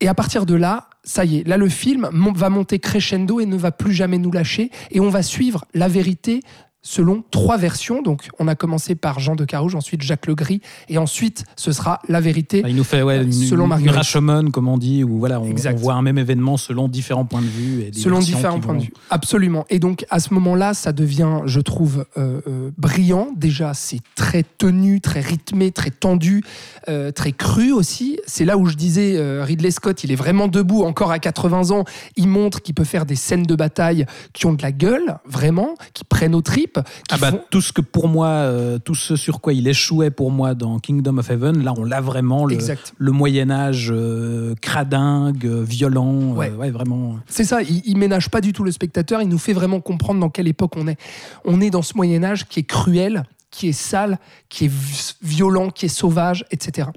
Et 0.00 0.08
à 0.08 0.14
partir 0.14 0.46
de 0.46 0.54
là, 0.54 0.88
ça 1.04 1.24
y 1.26 1.38
est, 1.38 1.46
là 1.46 1.56
le 1.58 1.68
film 1.68 2.08
va 2.34 2.48
monter 2.50 2.78
crescendo 2.78 3.40
et 3.40 3.46
ne 3.46 3.56
va 3.56 3.72
plus 3.72 3.92
jamais 3.92 4.16
nous 4.18 4.30
lâcher. 4.32 4.70
Et 4.90 5.00
on 5.00 5.10
va 5.10 5.22
suivre 5.22 5.66
la 5.74 5.88
vérité 5.88 6.40
selon 6.82 7.22
trois 7.30 7.56
versions. 7.56 8.02
Donc 8.02 8.28
on 8.38 8.48
a 8.48 8.54
commencé 8.54 8.94
par 8.94 9.20
Jean 9.20 9.36
de 9.36 9.44
Carouge, 9.44 9.74
ensuite 9.74 10.02
Jacques 10.02 10.26
Legris, 10.26 10.60
et 10.88 10.98
ensuite 10.98 11.44
ce 11.56 11.72
sera 11.72 12.00
la 12.08 12.20
vérité. 12.20 12.62
Il 12.66 12.76
nous 12.76 12.84
fait 12.84 13.02
ouais, 13.02 13.22
une, 13.22 13.32
Selon 13.32 13.66
Marguerite. 13.66 13.96
Rashomon, 13.96 14.50
comme 14.50 14.68
on 14.68 14.78
dit, 14.78 15.04
où 15.04 15.18
voilà, 15.18 15.40
on, 15.40 15.52
voit 15.76 15.94
un 15.94 16.02
même 16.02 16.18
événement 16.18 16.56
selon 16.56 16.88
différents 16.88 17.24
points 17.24 17.42
de 17.42 17.46
vue. 17.46 17.82
Et 17.82 17.90
des 17.90 18.00
Selon 18.00 18.18
différents 18.18 18.60
points 18.60 18.74
de 18.74 18.82
vue. 18.82 18.92
Absolument. 19.10 19.64
Et 19.70 19.78
donc, 19.78 20.04
à 20.10 20.20
ce 20.20 20.34
moment-là, 20.34 20.74
ça 20.74 20.92
devient, 20.92 21.40
je 21.46 21.60
trouve, 21.60 22.04
euh, 22.16 22.40
euh, 22.46 22.70
brillant. 22.76 23.28
Déjà, 23.36 23.74
c'est 23.74 24.00
très 24.14 24.42
tenu, 24.42 25.00
très 25.00 25.20
rythmé, 25.20 25.70
très 25.70 25.90
tendu, 25.90 26.42
euh, 26.88 27.10
très 27.10 27.32
cru 27.32 27.72
aussi. 27.72 28.18
C'est 28.26 28.44
là 28.44 28.56
où 28.56 28.66
je 28.66 28.76
disais, 28.76 29.16
euh, 29.16 29.44
Ridley 29.44 29.70
Scott, 29.70 30.04
il 30.04 30.12
est 30.12 30.16
vraiment 30.16 30.48
debout, 30.48 30.82
encore 30.82 31.10
à 31.10 31.18
80 31.18 31.70
ans. 31.70 31.84
Il 32.16 32.28
montre 32.28 32.62
qu'il 32.62 32.74
peut 32.74 32.84
faire 32.84 33.06
des 33.06 33.16
scènes 33.16 33.44
de 33.44 33.54
bataille 33.54 34.06
qui 34.32 34.46
ont 34.46 34.52
de 34.52 34.62
la 34.62 34.72
gueule, 34.72 35.18
vraiment, 35.24 35.74
qui 35.94 36.04
prennent 36.04 36.34
aux 36.34 36.42
tripes. 36.42 36.67
Ah 37.10 37.16
bah, 37.18 37.30
font- 37.32 37.40
tout 37.50 37.60
ce 37.60 37.72
que 37.72 37.80
pour 37.80 38.08
moi, 38.08 38.28
euh, 38.28 38.78
tout 38.78 38.94
ce 38.94 39.16
sur 39.16 39.40
quoi 39.40 39.52
il 39.52 39.66
échouait 39.68 40.10
pour 40.10 40.30
moi 40.30 40.54
dans 40.54 40.78
Kingdom 40.78 41.18
of 41.18 41.30
Heaven, 41.30 41.62
là 41.64 41.72
on 41.76 41.84
l'a 41.84 42.00
vraiment 42.00 42.44
le, 42.46 43.12
Moyen 43.12 43.50
Âge 43.50 43.88
euh, 43.90 44.54
cradingue, 44.60 45.46
euh, 45.46 45.62
violent, 45.62 46.12
euh, 46.32 46.34
Ouais. 46.34 46.50
ouais, 46.50 46.70
vraiment. 46.70 47.18
C'est 47.28 47.44
ça, 47.44 47.62
il, 47.62 47.82
il 47.84 47.96
ménage 47.96 48.28
pas 48.30 48.40
du 48.40 48.52
tout 48.52 48.64
le 48.64 48.70
spectateur, 48.72 49.22
il 49.22 49.28
nous 49.28 49.38
fait 49.38 49.52
vraiment 49.52 49.80
comprendre 49.80 50.20
dans 50.20 50.30
quelle 50.30 50.48
époque 50.48 50.72
on 50.76 50.86
est. 50.88 50.98
On 51.44 51.60
est 51.60 51.70
dans 51.70 51.82
ce 51.82 51.94
Moyen 51.96 52.22
Âge 52.24 52.46
qui 52.46 52.60
est 52.60 52.64
cruel, 52.64 53.24
qui 53.50 53.68
est 53.68 53.72
sale, 53.72 54.18
qui 54.48 54.66
est 54.66 54.72
vi- 54.72 55.14
violent, 55.22 55.70
qui 55.70 55.86
est 55.86 55.88
sauvage, 55.88 56.44
etc. 56.50 56.88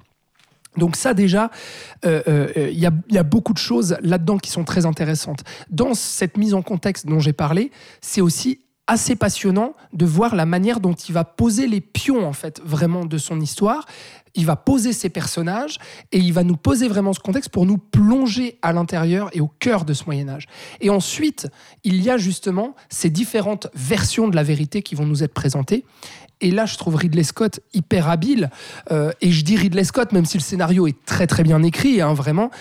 Donc 0.78 0.96
ça 0.96 1.14
déjà, 1.14 1.52
euh, 2.06 2.22
euh, 2.30 2.70
il 2.72 2.80
y, 2.80 2.86
a, 2.86 2.92
il 3.10 3.16
y 3.16 3.18
a 3.18 3.24
beaucoup 3.24 3.52
de 3.52 3.58
choses 3.58 3.98
là-dedans 4.02 4.38
qui 4.38 4.50
sont 4.52 4.64
très 4.64 4.86
intéressantes. 4.86 5.44
Dans 5.70 5.94
cette 5.94 6.38
mise 6.38 6.54
en 6.54 6.62
contexte 6.62 7.08
dont 7.08 7.20
j'ai 7.20 7.34
parlé, 7.34 7.72
c'est 8.00 8.22
aussi 8.22 8.60
assez 8.92 9.16
passionnant 9.16 9.74
de 9.94 10.06
voir 10.06 10.36
la 10.36 10.46
manière 10.46 10.82
dont 10.82 10.92
il 10.92 11.14
va 11.14 11.24
poser 11.24 11.66
les 11.66 11.80
pions 11.80 12.28
en 12.28 12.34
fait 12.34 12.62
vraiment 12.66 13.06
de 13.06 13.18
son 13.18 13.40
histoire. 13.40 13.86
Il 14.36 14.46
va 14.46 14.58
poser 14.58 14.92
ses 14.92 15.08
personnages 15.08 15.78
et 16.12 16.18
il 16.18 16.34
va 16.34 16.44
nous 16.44 16.58
poser 16.58 16.90
vraiment 16.90 17.14
ce 17.14 17.22
contexte 17.22 17.50
pour 17.52 17.66
nous 17.66 17.78
plonger 17.78 18.60
à 18.62 18.74
l'intérieur 18.74 19.30
et 19.32 19.40
au 19.40 19.48
cœur 19.48 19.86
de 19.86 19.94
ce 19.94 20.04
Moyen 20.08 20.28
Âge. 20.28 20.48
Et 20.82 20.90
ensuite, 20.90 21.48
il 21.86 22.04
y 22.04 22.10
a 22.10 22.18
justement 22.18 22.76
ces 22.90 23.10
différentes 23.10 23.68
versions 23.74 24.28
de 24.28 24.36
la 24.36 24.44
vérité 24.44 24.82
qui 24.82 24.96
vont 24.96 25.06
nous 25.06 25.24
être 25.24 25.34
présentées. 25.34 25.86
Et 26.42 26.52
là, 26.52 26.66
je 26.66 26.76
trouve 26.76 26.96
Ridley 26.96 27.24
Scott 27.24 27.62
hyper 27.74 28.10
habile. 28.10 28.50
Euh, 28.92 29.12
et 29.22 29.32
je 29.32 29.46
dis 29.46 29.56
Ridley 29.56 29.86
Scott, 29.86 30.12
même 30.12 30.26
si 30.26 30.38
le 30.38 30.44
scénario 30.44 30.86
est 30.86 31.06
très 31.06 31.28
très 31.28 31.44
bien 31.44 31.64
écrit, 31.64 32.02
hein, 32.02 32.14
vraiment. 32.14 32.52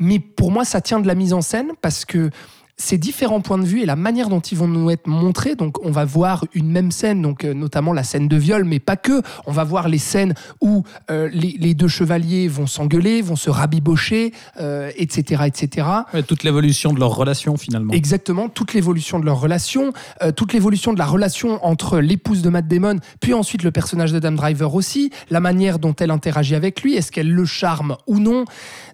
Mais 0.00 0.18
pour 0.18 0.50
moi, 0.50 0.64
ça 0.64 0.80
tient 0.80 0.98
de 0.98 1.06
la 1.06 1.14
mise 1.14 1.32
en 1.32 1.42
scène 1.42 1.72
parce 1.80 2.04
que 2.04 2.30
ces 2.76 2.98
différents 2.98 3.40
points 3.40 3.58
de 3.58 3.64
vue 3.64 3.80
et 3.80 3.86
la 3.86 3.96
manière 3.96 4.28
dont 4.28 4.40
ils 4.40 4.56
vont 4.56 4.68
nous 4.68 4.90
être 4.90 5.06
montrés. 5.06 5.54
Donc, 5.54 5.84
on 5.84 5.90
va 5.90 6.04
voir 6.04 6.44
une 6.54 6.70
même 6.70 6.90
scène, 6.90 7.22
donc 7.22 7.44
euh, 7.44 7.54
notamment 7.54 7.92
la 7.92 8.02
scène 8.02 8.28
de 8.28 8.36
viol, 8.36 8.64
mais 8.64 8.80
pas 8.80 8.96
que. 8.96 9.22
On 9.46 9.52
va 9.52 9.64
voir 9.64 9.88
les 9.88 9.98
scènes 9.98 10.34
où 10.60 10.84
euh, 11.10 11.28
les, 11.32 11.56
les 11.58 11.74
deux 11.74 11.88
chevaliers 11.88 12.48
vont 12.48 12.66
s'engueuler, 12.66 13.22
vont 13.22 13.36
se 13.36 13.50
rabibocher, 13.50 14.32
euh, 14.60 14.90
etc., 14.96 15.44
etc. 15.46 15.86
Ouais, 16.12 16.22
toute 16.22 16.44
l'évolution 16.44 16.92
de 16.92 17.00
leur 17.00 17.14
relation 17.14 17.56
finalement. 17.56 17.92
Exactement, 17.92 18.48
toute 18.48 18.74
l'évolution 18.74 19.18
de 19.18 19.24
leur 19.24 19.40
relation, 19.40 19.92
euh, 20.22 20.32
toute 20.32 20.52
l'évolution 20.52 20.92
de 20.92 20.98
la 20.98 21.06
relation 21.06 21.64
entre 21.64 21.98
l'épouse 21.98 22.42
de 22.42 22.50
Matt 22.50 22.68
Damon, 22.68 22.96
puis 23.20 23.34
ensuite 23.34 23.62
le 23.62 23.70
personnage 23.70 24.12
d'Adam 24.12 24.32
Driver 24.32 24.74
aussi, 24.74 25.10
la 25.30 25.40
manière 25.40 25.78
dont 25.78 25.94
elle 25.98 26.10
interagit 26.10 26.54
avec 26.54 26.82
lui, 26.82 26.94
est-ce 26.94 27.10
qu'elle 27.10 27.30
le 27.30 27.44
charme 27.44 27.96
ou 28.06 28.18
non 28.18 28.44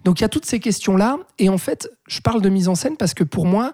Donc 0.05 0.19
il 0.19 0.23
y 0.23 0.25
a 0.25 0.29
toutes 0.29 0.45
ces 0.45 0.59
questions-là, 0.59 1.17
et 1.39 1.49
en 1.49 1.57
fait, 1.57 1.89
je 2.13 2.21
parle 2.21 2.41
de 2.41 2.49
mise 2.49 2.69
en 2.69 2.75
scène 2.75 2.97
parce 2.97 3.13
que 3.13 3.23
pour 3.23 3.45
moi, 3.45 3.73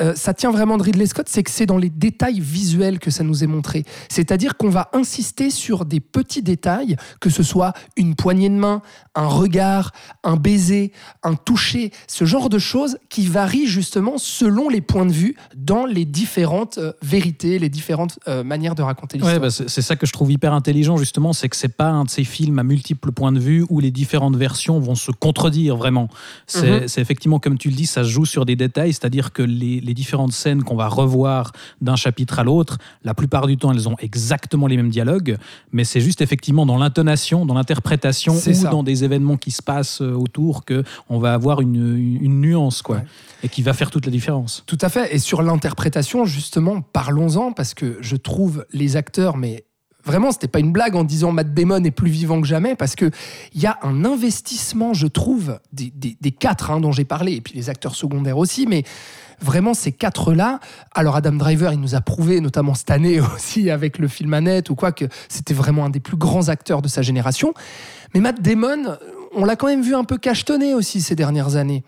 euh, 0.00 0.14
ça 0.14 0.34
tient 0.34 0.50
vraiment 0.50 0.76
de 0.76 0.82
Ridley 0.82 1.06
Scott, 1.06 1.26
c'est 1.28 1.42
que 1.42 1.50
c'est 1.50 1.66
dans 1.66 1.78
les 1.78 1.90
détails 1.90 2.40
visuels 2.40 2.98
que 2.98 3.10
ça 3.10 3.24
nous 3.24 3.42
est 3.42 3.46
montré. 3.46 3.84
C'est-à-dire 4.08 4.56
qu'on 4.56 4.70
va 4.70 4.90
insister 4.92 5.50
sur 5.50 5.84
des 5.84 6.00
petits 6.00 6.42
détails, 6.42 6.96
que 7.20 7.30
ce 7.30 7.42
soit 7.42 7.72
une 7.96 8.14
poignée 8.14 8.48
de 8.48 8.54
main, 8.54 8.82
un 9.14 9.26
regard, 9.26 9.92
un 10.22 10.36
baiser, 10.36 10.92
un 11.22 11.34
toucher, 11.34 11.92
ce 12.06 12.24
genre 12.24 12.48
de 12.48 12.58
choses 12.58 12.98
qui 13.08 13.26
varient 13.26 13.66
justement 13.66 14.18
selon 14.18 14.68
les 14.68 14.80
points 14.80 15.06
de 15.06 15.12
vue 15.12 15.36
dans 15.56 15.84
les 15.86 16.04
différentes 16.04 16.78
euh, 16.78 16.92
vérités, 17.02 17.58
les 17.58 17.68
différentes 17.68 18.18
euh, 18.28 18.44
manières 18.44 18.74
de 18.74 18.82
raconter 18.82 19.18
l'histoire. 19.18 19.34
Ouais, 19.34 19.40
bah, 19.40 19.50
c'est 19.50 19.82
ça 19.82 19.96
que 19.96 20.06
je 20.06 20.12
trouve 20.12 20.30
hyper 20.30 20.52
intelligent 20.52 20.96
justement, 20.96 21.32
c'est 21.32 21.48
que 21.48 21.56
c'est 21.56 21.76
pas 21.76 21.88
un 21.88 22.04
de 22.04 22.10
ces 22.10 22.24
films 22.24 22.58
à 22.58 22.62
multiples 22.62 23.12
points 23.12 23.32
de 23.32 23.40
vue 23.40 23.64
où 23.68 23.80
les 23.80 23.90
différentes 23.90 24.36
versions 24.36 24.78
vont 24.78 24.94
se 24.94 25.10
contredire 25.10 25.76
vraiment. 25.76 26.08
C'est 26.46 26.68
Mhm. 26.70 26.86
effectivement 26.98 27.38
comme 27.38 27.58
tu 27.58 27.68
le 27.70 27.74
dis, 27.74 27.86
ça 27.86 28.04
se 28.04 28.08
joue 28.08 28.24
sur 28.26 28.44
des 28.44 28.56
détails, 28.56 28.92
c'est-à-dire 28.92 29.32
que 29.32 29.42
les, 29.42 29.80
les 29.88 29.94
différentes 29.94 30.32
scènes 30.32 30.62
qu'on 30.62 30.76
va 30.76 30.86
revoir 30.86 31.52
d'un 31.80 31.96
chapitre 31.96 32.38
à 32.38 32.44
l'autre, 32.44 32.78
la 33.02 33.14
plupart 33.14 33.46
du 33.46 33.56
temps 33.56 33.72
elles 33.72 33.88
ont 33.88 33.96
exactement 33.98 34.66
les 34.66 34.76
mêmes 34.76 34.90
dialogues, 34.90 35.36
mais 35.72 35.82
c'est 35.84 36.00
juste 36.00 36.20
effectivement 36.20 36.66
dans 36.66 36.78
l'intonation, 36.78 37.44
dans 37.46 37.54
l'interprétation 37.54 38.34
ou 38.34 38.38
ça. 38.38 38.70
dans 38.70 38.82
des 38.82 39.02
événements 39.04 39.36
qui 39.36 39.50
se 39.50 39.62
passent 39.62 40.02
euh, 40.02 40.12
autour 40.12 40.64
que 40.64 40.84
on 41.08 41.18
va 41.18 41.34
avoir 41.34 41.60
une, 41.60 41.74
une- 41.96 42.22
une 42.24 42.40
nuance 42.40 42.82
quoi, 42.82 42.96
Ouais. 42.96 43.04
et 43.44 43.48
qui 43.48 43.62
va 43.62 43.72
faire 43.72 43.90
toute 43.90 44.04
la 44.06 44.12
différence. 44.12 44.62
Tout 44.66 44.78
à 44.80 44.88
fait. 44.88 45.14
Et 45.14 45.18
sur 45.18 45.42
l'interprétation, 45.42 46.24
justement, 46.24 46.82
parlons-en, 46.82 47.52
parce 47.52 47.74
que 47.74 47.96
je 48.00 48.16
trouve 48.16 48.64
les 48.72 48.96
acteurs, 48.96 49.36
mais 49.36 49.64
vraiment, 50.04 50.32
c'était 50.32 50.48
pas 50.48 50.60
une 50.60 50.72
blague 50.72 50.96
en 50.96 51.04
disant 51.04 51.32
Matt 51.32 51.52
Damon 51.54 51.84
est 51.84 51.90
plus 51.90 52.10
vivant 52.10 52.40
que 52.40 52.46
jamais, 52.46 52.74
parce 52.74 52.94
que 52.94 53.10
il 53.54 53.60
y 53.60 53.66
a 53.66 53.78
un 53.82 54.04
investissement, 54.04 54.94
je 54.94 55.06
trouve, 55.06 55.58
des, 55.72 55.90
quatre 56.30 56.70
hein, 56.70 56.80
dont 56.80 56.92
j'ai 56.92 57.04
parlé, 57.04 57.34
et 57.34 57.40
puis 57.40 57.54
les 57.54 57.68
acteurs 57.70 57.94
secondaires 57.94 58.38
aussi, 58.38 58.66
mais 58.66 58.84
vraiment 59.40 59.74
ces 59.74 59.92
quatre-là. 59.92 60.60
Alors 60.94 61.16
Adam 61.16 61.32
Driver, 61.32 61.72
il 61.72 61.80
nous 61.80 61.94
a 61.94 62.00
prouvé, 62.00 62.40
notamment 62.40 62.74
cette 62.74 62.90
année 62.90 63.20
aussi 63.34 63.70
avec 63.70 63.98
le 63.98 64.08
film 64.08 64.34
Annette 64.34 64.70
ou 64.70 64.74
quoi, 64.74 64.92
que 64.92 65.04
c'était 65.28 65.54
vraiment 65.54 65.84
un 65.84 65.90
des 65.90 66.00
plus 66.00 66.16
grands 66.16 66.48
acteurs 66.48 66.82
de 66.82 66.88
sa 66.88 67.02
génération. 67.02 67.52
Mais 68.14 68.20
Matt 68.20 68.40
Damon, 68.40 68.96
on 69.34 69.44
l'a 69.44 69.56
quand 69.56 69.66
même 69.66 69.82
vu 69.82 69.94
un 69.94 70.04
peu 70.04 70.16
cachetonné 70.16 70.74
aussi 70.74 71.00
ces 71.00 71.14
dernières 71.14 71.56
années. 71.56 71.84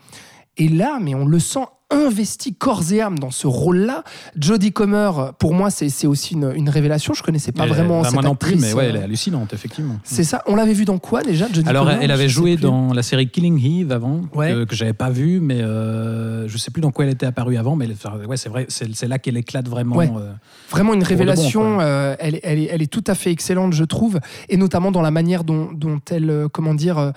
Et 0.57 0.69
là, 0.69 0.99
mais 1.00 1.14
on 1.14 1.26
le 1.26 1.38
sent 1.38 1.64
investi 1.90 2.54
corps 2.54 2.82
et 2.92 3.00
âme 3.00 3.18
dans 3.18 3.30
ce 3.30 3.47
rôle-là. 3.47 4.04
Jodie 4.38 4.73
Comer, 4.73 5.11
pour 5.38 5.54
moi, 5.54 5.70
c'est 5.70 6.06
aussi 6.06 6.35
une, 6.35 6.52
une 6.54 6.68
révélation. 6.68 7.14
Je 7.14 7.23
connaissais 7.23 7.52
pas 7.52 7.64
Elle- 7.64 7.70
vraiment 7.70 8.04
cette 8.04 8.14
non 8.23 8.35
plus, 8.35 8.52
actrice, 8.54 8.61
mais 8.62 8.73
ouais, 8.75 8.87
elle 8.87 8.97
est 8.97 9.00
euh, 9.00 9.04
hallucinante 9.04 9.52
effectivement. 9.52 9.97
C'est 10.04 10.25
ça. 10.25 10.42
On 10.47 10.54
l'avait 10.56 10.73
vu 10.73 10.85
dans 10.85 10.99
quoi 10.99 11.23
déjà, 11.23 11.47
Jodie 11.52 11.68
Alors, 11.68 11.87
Comer? 11.87 11.99
elle 12.02 12.11
avait 12.11 12.28
joué 12.28 12.54
plus. 12.56 12.62
dans 12.62 12.92
la 12.92 13.02
série 13.02 13.28
Killing 13.28 13.61
Eve 13.82 13.92
avant, 13.92 14.23
Ouais. 14.35 14.50
que, 14.52 14.64
que 14.64 14.75
j'avais 14.76 14.92
pas 14.92 15.11
vu, 15.11 15.40
mais 15.40 15.61
euh, 15.61 16.47
je 16.49 16.59
sais 16.59 16.70
plus 16.70 16.80
dans 16.80 16.90
quoi 16.92 17.04
elle 17.04 17.11
était 17.12 17.26
apparue 17.26 17.56
avant, 17.56 17.76
mais 17.76 17.88
ouais, 18.28 18.37
c'est 18.37 18.49
vrai, 18.49 18.66
c'est 18.68 19.09
là 19.09 19.18
qu'elle 19.18 19.37
éclate 19.37 19.68
vraiment. 19.68 19.97
Ouais. 19.97 20.11
euh. 20.16 20.32
Vraiment 20.70 20.94
une 20.94 21.00
bon, 21.00 21.06
révélation. 21.06 21.78
euh, 21.80 22.14
elle, 22.18 22.37
est- 22.37 22.40
elle, 22.44 22.59
est, 22.59 22.68
elle 22.70 22.82
est 22.82 22.90
tout 22.92 23.04
à 23.06 23.14
fait 23.14 23.30
excellente, 23.32 23.73
je 23.73 23.85
trouve, 23.85 24.20
et 24.49 24.56
notamment 24.56 24.92
dans 24.92 25.02
la 25.02 25.11
manière 25.11 25.42
dont, 25.44 25.70
dont 25.73 26.00
elle, 26.11 26.47
comment 26.52 26.75
dire, 26.75 27.12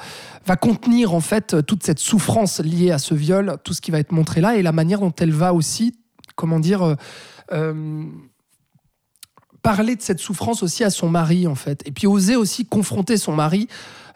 va 0.46 0.56
contenir 0.56 1.14
en 1.14 1.22
fait 1.22 1.66
toute 1.66 1.84
cette 1.84 2.00
souffrance 2.00 2.60
liée 2.60 2.92
à 2.92 3.00
ce 3.00 3.14
viol, 3.14 3.58
tout 3.64 3.74
ce 3.74 3.82
qui 3.82 3.92
va 3.92 4.00
être 4.00 4.12
montré 4.12 4.42
là, 4.42 4.56
et 4.56 4.62
la 4.62 4.72
manière 4.72 5.00
dont 5.00 5.14
elle 5.18 5.32
va 5.32 5.54
aussi, 5.54 5.96
comment 6.36 6.60
dire. 6.60 6.84
euh, 6.84 6.96
euh, 7.52 8.06
parler 9.64 9.96
de 9.96 10.02
cette 10.02 10.20
souffrance 10.20 10.62
aussi 10.62 10.84
à 10.84 10.90
son 10.90 11.10
mari 11.10 11.48
en 11.48 11.56
fait 11.56 11.82
et 11.88 11.92
puis 11.92 12.06
oser 12.06 12.36
aussi 12.36 12.66
confronter 12.66 13.18
son 13.18 13.34
mari 13.34 13.68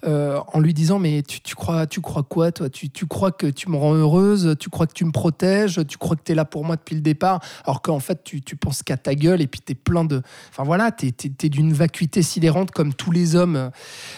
euh, 0.05 0.39
en 0.53 0.59
lui 0.59 0.73
disant 0.73 0.99
mais 0.99 1.23
tu, 1.23 1.41
tu 1.41 1.55
crois 1.55 1.87
tu 1.87 2.01
crois 2.01 2.23
quoi 2.23 2.51
toi? 2.51 2.69
Tu, 2.69 2.89
tu 2.89 3.05
crois 3.05 3.31
que 3.31 3.47
tu 3.47 3.69
me 3.69 3.75
rends 3.75 3.93
heureuse? 3.93 4.55
Tu 4.59 4.69
crois 4.69 4.87
que 4.87 4.93
tu 4.93 5.05
me 5.05 5.11
protèges? 5.11 5.81
Tu 5.87 5.97
crois 5.97 6.15
que 6.15 6.21
tu 6.23 6.31
es 6.31 6.35
là 6.35 6.45
pour 6.45 6.65
moi 6.65 6.75
depuis 6.75 6.95
le 6.95 7.01
départ? 7.01 7.41
Alors 7.65 7.81
qu'en 7.81 7.99
fait 7.99 8.23
tu, 8.23 8.41
tu 8.41 8.55
penses 8.55 8.83
qu'à 8.83 8.97
ta 8.97 9.15
gueule 9.15 9.41
et 9.41 9.47
puis 9.47 9.61
tu 9.65 9.71
es 9.71 9.75
plein 9.75 10.05
de 10.05 10.21
enfin 10.49 10.63
voilà 10.63 10.91
tu 10.91 11.07
es, 11.07 11.49
d'une 11.49 11.73
vacuité 11.73 12.21
sidérante 12.21 12.71
comme 12.71 12.93
tous 12.93 13.11
les 13.11 13.35
hommes 13.35 13.55
euh, 13.55 13.69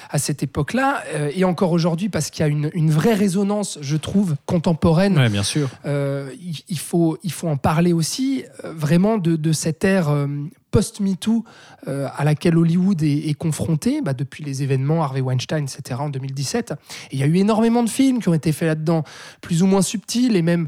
à 0.10 0.18
cette 0.18 0.44
époque 0.44 0.74
là 0.74 1.04
et 1.34 1.44
encore 1.44 1.72
aujourd'hui 1.72 2.10
parce 2.10 2.30
qu'il 2.30 2.46
y 2.46 2.46
a 2.46 2.50
une, 2.50 2.70
une 2.74 2.92
vraie 2.92 3.14
résonance 3.14 3.78
je 3.82 3.98
trouve 3.98 4.36
contemporaine. 4.46 5.18
Ouais, 5.18 5.30
bien 5.30 5.44
sûr. 5.44 5.70
euh, 5.86 6.32
il, 6.40 6.60
il 6.68 6.80
faut, 6.80 7.18
il 7.24 7.32
faut 7.32 7.48
en 7.48 7.58
parler 7.58 7.94
aussi, 7.94 8.44
euh, 8.64 8.74
vraiment 8.74 9.18
de, 9.18 9.36
de 9.36 9.52
cette 9.52 9.84
ère 9.84 10.10
euh, 10.10 10.28
post-MeToo 10.72 11.44
euh, 11.88 12.08
à 12.16 12.24
laquelle 12.24 12.58
Hollywood 12.58 13.02
est, 13.04 13.30
est 13.30 13.34
confronté 13.34 14.02
bah, 14.02 14.14
depuis 14.14 14.44
les 14.44 14.64
événements 14.64 15.04
Harvey 15.04 15.22
Weinstein, 15.22 15.64
etc. 15.64 16.00
en 16.00 16.10
2017. 16.10 16.72
Et 17.12 17.16
il 17.16 17.20
y 17.20 17.24
a 17.24 17.26
eu 17.26 17.38
énormément 17.38 17.84
de 17.84 17.90
films 17.90 18.20
qui 18.22 18.30
ont 18.30 18.34
été 18.34 18.52
faits 18.52 18.68
là-dedans, 18.68 19.04
plus 19.42 19.64
ou 19.64 19.68
moins 19.68 19.82
subtils 19.82 20.36
et 20.36 20.42
même. 20.42 20.68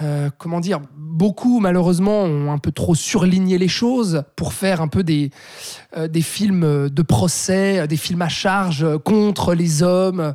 euh, 0.00 0.30
comment 0.38 0.60
dire, 0.60 0.80
beaucoup 0.96 1.60
malheureusement 1.60 2.22
ont 2.22 2.50
un 2.50 2.58
peu 2.58 2.72
trop 2.72 2.94
surligné 2.94 3.58
les 3.58 3.68
choses 3.68 4.24
pour 4.36 4.54
faire 4.54 4.80
un 4.80 4.88
peu 4.88 5.02
des, 5.02 5.30
euh, 5.96 6.08
des 6.08 6.22
films 6.22 6.88
de 6.88 7.02
procès, 7.02 7.86
des 7.86 7.98
films 7.98 8.22
à 8.22 8.30
charge 8.30 8.86
contre 9.04 9.54
les 9.54 9.82
hommes. 9.82 10.32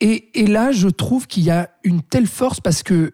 Et 0.00 0.46
là, 0.46 0.72
je 0.72 0.88
trouve 0.88 1.26
qu'il 1.26 1.44
y 1.44 1.50
a 1.50 1.70
une 1.84 2.02
telle 2.02 2.26
force 2.26 2.60
parce 2.60 2.82
que 2.82 3.12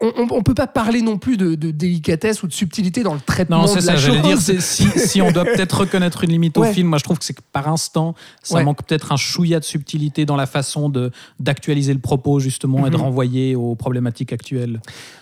on, 0.00 0.12
on 0.30 0.42
peut 0.42 0.54
pas 0.54 0.66
parler 0.66 1.00
non 1.00 1.16
plus 1.16 1.36
de, 1.38 1.54
de 1.54 1.70
délicatesse 1.70 2.42
ou 2.42 2.46
de 2.46 2.52
subtilité 2.52 3.02
dans 3.02 3.14
le 3.14 3.20
traitement 3.20 3.62
Non, 3.62 3.66
c'est 3.66 3.80
ça, 3.80 3.92
la 3.92 3.98
j'allais 3.98 4.20
dire, 4.20 4.38
si, 4.40 4.60
si 4.60 5.22
on 5.22 5.32
doit 5.32 5.44
peut-être 5.44 5.80
reconnaître 5.80 6.22
une 6.24 6.30
limite 6.30 6.58
Ouais. 6.58 6.68
au 6.68 6.72
film, 6.72 6.88
moi 6.88 6.98
je 6.98 7.04
trouve 7.04 7.18
que 7.18 7.24
c'est 7.24 7.32
que 7.34 7.40
par 7.52 7.68
instant, 7.68 8.14
ça 8.42 8.56
Ouais. 8.56 8.64
manque 8.64 8.82
peut-être 8.84 9.12
un 9.12 9.16
chouïa 9.16 9.58
de 9.58 9.64
subtilité 9.64 10.26
dans 10.26 10.36
la 10.36 10.46
façon 10.46 10.88
de 10.90 11.10
d'actualiser 11.40 11.94
le 11.94 11.98
propos 12.00 12.40
justement 12.40 12.86
et 12.86 12.90
de 12.90 12.96
Mhm. 12.96 13.02
renvoyer 13.02 13.56
aux 13.56 13.74
problématiques 13.74 14.32
actuelles. 14.34 14.80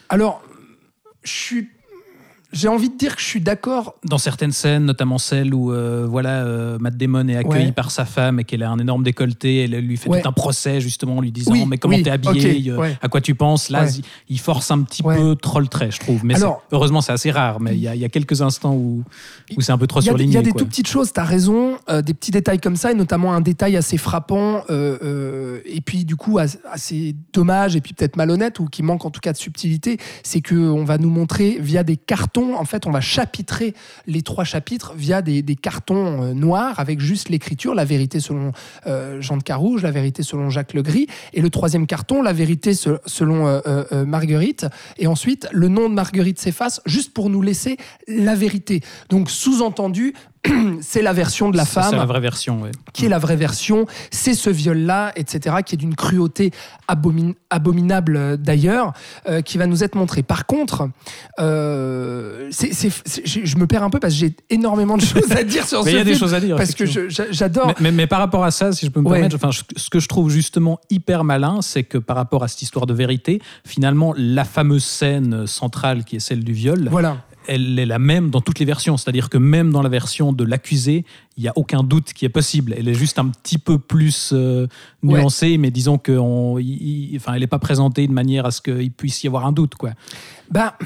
Alors, 0.08 0.42
je 1.22 1.32
suis, 1.32 1.68
j'ai 2.54 2.68
envie 2.68 2.88
de 2.88 2.96
dire 2.96 3.16
que 3.16 3.20
je 3.20 3.26
suis 3.26 3.40
d'accord. 3.40 3.96
Dans 4.04 4.16
certaines 4.16 4.52
scènes, 4.52 4.84
notamment 4.86 5.18
celle 5.18 5.52
où 5.52 5.72
euh, 5.72 6.06
voilà, 6.08 6.44
euh, 6.44 6.78
Matt 6.78 6.96
Damon 6.96 7.28
est 7.28 7.36
accueilli 7.36 7.66
Ouais. 7.66 7.72
par 7.72 7.90
sa 7.90 8.04
femme 8.04 8.40
et 8.40 8.44
qu'elle 8.44 8.62
a 8.62 8.70
un 8.70 8.78
énorme 8.78 9.02
décolleté, 9.02 9.64
elle 9.64 9.72
lui 9.80 9.96
fait 9.96 10.08
Ouais. 10.08 10.22
tout 10.22 10.28
un 10.28 10.32
procès 10.32 10.80
justement 10.80 11.18
en 11.18 11.20
lui 11.20 11.32
disant 11.32 11.52
Oui, 11.52 11.64
mais 11.68 11.76
comment 11.78 11.96
oui, 11.96 12.02
t'es 12.02 12.10
habillé, 12.10 12.70
euh, 12.70 12.76
ouais. 12.78 12.96
à 13.02 13.08
quoi 13.08 13.20
tu 13.20 13.34
penses? 13.34 13.68
Là, 13.70 13.86
il- 13.90 14.02
il 14.28 14.38
force 14.40 14.70
un 14.70 14.80
petit 14.82 15.02
peu 15.02 15.34
trop 15.36 15.60
le 15.60 15.66
trait, 15.66 15.90
je 15.90 15.98
trouve. 15.98 16.24
Mais 16.24 16.36
Alors- 16.36 16.62
heureusement, 16.72 17.00
c'est 17.00 17.12
assez 17.12 17.30
rare. 17.30 17.60
Mais 17.60 17.74
il 17.74 17.80
y, 17.80 17.88
a- 17.88 17.94
il 17.94 18.00
y 18.00 18.04
a 18.04 18.08
quelques 18.08 18.40
instants 18.40 18.74
où, 18.74 19.02
où 19.56 19.60
c'est 19.60 19.72
un 19.72 19.78
peu 19.78 19.86
trop 19.86 20.00
surligné. 20.00 20.30
il 20.30 20.34
y 20.34 20.38
a 20.38 20.42
des 20.42 20.50
quoi. 20.52 20.60
tout 20.60 20.66
petites 20.66 20.88
choses, 20.88 21.12
tu 21.12 21.20
as 21.20 21.24
raison, 21.24 21.76
des 22.04 22.14
petits 22.14 22.30
détails 22.30 22.60
comme 22.60 22.76
ça, 22.76 22.92
et 22.92 22.94
notamment 22.94 23.34
un 23.34 23.40
détail 23.40 23.76
assez 23.76 23.98
frappant, 23.98 24.62
et 24.70 25.80
puis 25.80 26.04
du 26.04 26.16
coup 26.16 26.38
as- 26.38 26.58
assez 26.70 27.16
dommage, 27.32 27.76
et 27.76 27.80
puis 27.80 27.94
peut-être 27.94 28.16
malhonnête, 28.16 28.58
ou 28.60 28.66
qui 28.66 28.82
manque 28.82 29.04
en 29.04 29.10
tout 29.10 29.20
cas 29.20 29.32
de 29.32 29.38
subtilité, 29.38 29.98
c'est 30.22 30.40
qu'on 30.40 30.84
va 30.84 30.98
nous 30.98 31.10
montrer 31.10 31.58
via 31.60 31.82
des 31.82 31.96
cartons, 31.96 32.43
en 32.52 32.64
fait 32.64 32.86
on 32.86 32.90
va 32.90 33.00
chapitrer 33.00 33.74
les 34.06 34.22
trois 34.22 34.44
chapitres 34.44 34.94
via 34.94 35.22
des, 35.22 35.42
cartons 35.56 36.22
euh, 36.22 36.34
noirs 36.34 36.78
avec 36.80 37.00
juste 37.00 37.28
l'écriture, 37.28 37.74
la 37.74 37.84
vérité 37.84 38.20
selon 38.20 38.52
euh, 38.86 39.20
Jean 39.20 39.36
de 39.36 39.42
Carouge, 39.42 39.82
la 39.82 39.90
vérité 39.90 40.22
selon 40.22 40.50
Jacques 40.50 40.74
Legris, 40.74 41.06
et 41.32 41.40
le 41.40 41.50
troisième 41.50 41.86
carton, 41.86 42.22
la 42.22 42.32
vérité 42.32 42.74
se- 42.74 43.00
selon 43.06 43.46
euh, 43.46 44.04
Marguerite, 44.04 44.66
et 44.98 45.06
ensuite 45.06 45.48
le 45.52 45.68
nom 45.68 45.88
de 45.88 45.94
Marguerite 45.94 46.38
s'efface 46.38 46.80
juste 46.86 47.14
pour 47.14 47.30
nous 47.30 47.40
laisser 47.40 47.76
la 48.08 48.34
vérité. 48.34 48.80
Donc 49.08 49.30
sous-entendu, 49.30 50.14
c'est 50.80 51.02
la 51.02 51.12
version 51.12 51.50
de 51.50 51.56
la 51.56 51.64
Ça, 51.64 51.82
C'est 51.82 51.90
femme 51.90 51.98
la 51.98 52.04
vraie 52.06 52.20
version, 52.20 52.62
ouais. 52.62 52.70
qui 52.92 53.06
est 53.06 53.08
la 53.08 53.18
vraie 53.18 53.36
version, 53.36 53.86
c'est 54.10 54.34
ce 54.34 54.50
viol-là, 54.50 55.12
etc., 55.16 55.56
qui 55.64 55.74
est 55.74 55.78
d'une 55.78 55.94
cruauté 55.94 56.50
abomin- 56.88 57.34
abominable 57.50 58.16
euh, 58.16 58.36
d'ailleurs, 58.36 58.92
euh, 59.28 59.40
qui 59.40 59.56
va 59.58 59.66
nous 59.66 59.82
être 59.84 59.94
montré. 59.94 60.22
Par 60.22 60.46
contre, 60.46 60.88
euh, 61.40 62.50
je 62.50 63.40
je 63.44 63.56
me 63.56 63.66
perds 63.66 63.82
un 63.82 63.90
peu 63.90 64.00
parce 64.00 64.14
que 64.14 64.20
j'ai 64.20 64.36
énormément 64.50 64.96
de 64.96 65.02
choses 65.04 65.30
à 65.32 65.42
dire 65.44 65.66
sur 65.66 65.84
Mais 65.84 65.90
ce 65.90 65.96
il 65.96 65.98
y 65.98 66.00
a 66.00 66.04
des 66.04 66.14
choses 66.14 66.34
à 66.34 66.40
dire. 66.40 66.56
parce 66.56 66.74
que 66.74 66.84
j'adore. 67.30 67.68
Mais, 67.68 67.74
mais- 67.80 67.92
mais 67.92 68.06
par 68.06 68.18
rapport 68.18 68.44
à 68.44 68.50
ça, 68.50 68.72
si 68.72 68.86
je 68.86 68.90
peux 68.90 69.00
me 69.00 69.06
Ouais. 69.06 69.14
permettre, 69.20 69.36
enfin, 69.36 69.50
je- 69.50 69.62
ce 69.76 69.88
que 69.90 70.00
je 70.00 70.08
trouve 70.08 70.30
justement 70.30 70.78
hyper 70.90 71.24
malin, 71.24 71.60
c'est 71.62 71.82
que 71.84 71.98
par 71.98 72.16
rapport 72.16 72.42
à 72.44 72.48
cette 72.48 72.62
histoire 72.62 72.86
de 72.86 72.94
vérité, 72.94 73.40
finalement, 73.64 74.14
la 74.16 74.44
fameuse 74.44 74.84
scène 74.84 75.46
centrale 75.46 76.04
qui 76.04 76.16
est 76.16 76.20
celle 76.20 76.44
du 76.44 76.52
viol, 76.52 76.88
Voilà. 76.90 77.18
Elle 77.46 77.78
est 77.78 77.86
la 77.86 77.98
même 77.98 78.30
dans 78.30 78.40
toutes 78.40 78.58
les 78.58 78.64
versions. 78.64 78.96
C'est-à-dire 78.96 79.28
que 79.30 79.38
même 79.38 79.70
dans 79.70 79.82
la 79.82 79.88
version 79.88 80.32
de 80.32 80.44
l'accusé, 80.44 81.04
il 81.36 81.42
n'y 81.42 81.48
a 81.48 81.52
aucun 81.56 81.82
doute 81.82 82.12
qui 82.12 82.24
est 82.24 82.28
possible. 82.30 82.74
Elle 82.78 82.88
est 82.88 82.94
juste 82.94 83.18
un 83.18 83.26
petit 83.28 83.58
peu 83.58 83.78
plus 83.78 84.30
euh, 84.32 84.66
Ouais. 85.02 85.18
nuancée, 85.20 85.58
mais 85.58 85.70
disons 85.70 85.98
qu'elle 85.98 86.18
n'est 87.38 87.46
pas 87.46 87.58
présentée 87.58 88.06
de 88.06 88.12
manière 88.12 88.46
à 88.46 88.50
ce 88.50 88.60
qu'il 88.62 88.90
puisse 88.90 89.22
y 89.22 89.26
avoir 89.26 89.44
un 89.46 89.52
doute. 89.52 89.74
Quoi. 89.74 89.90
Bah, 90.50 90.76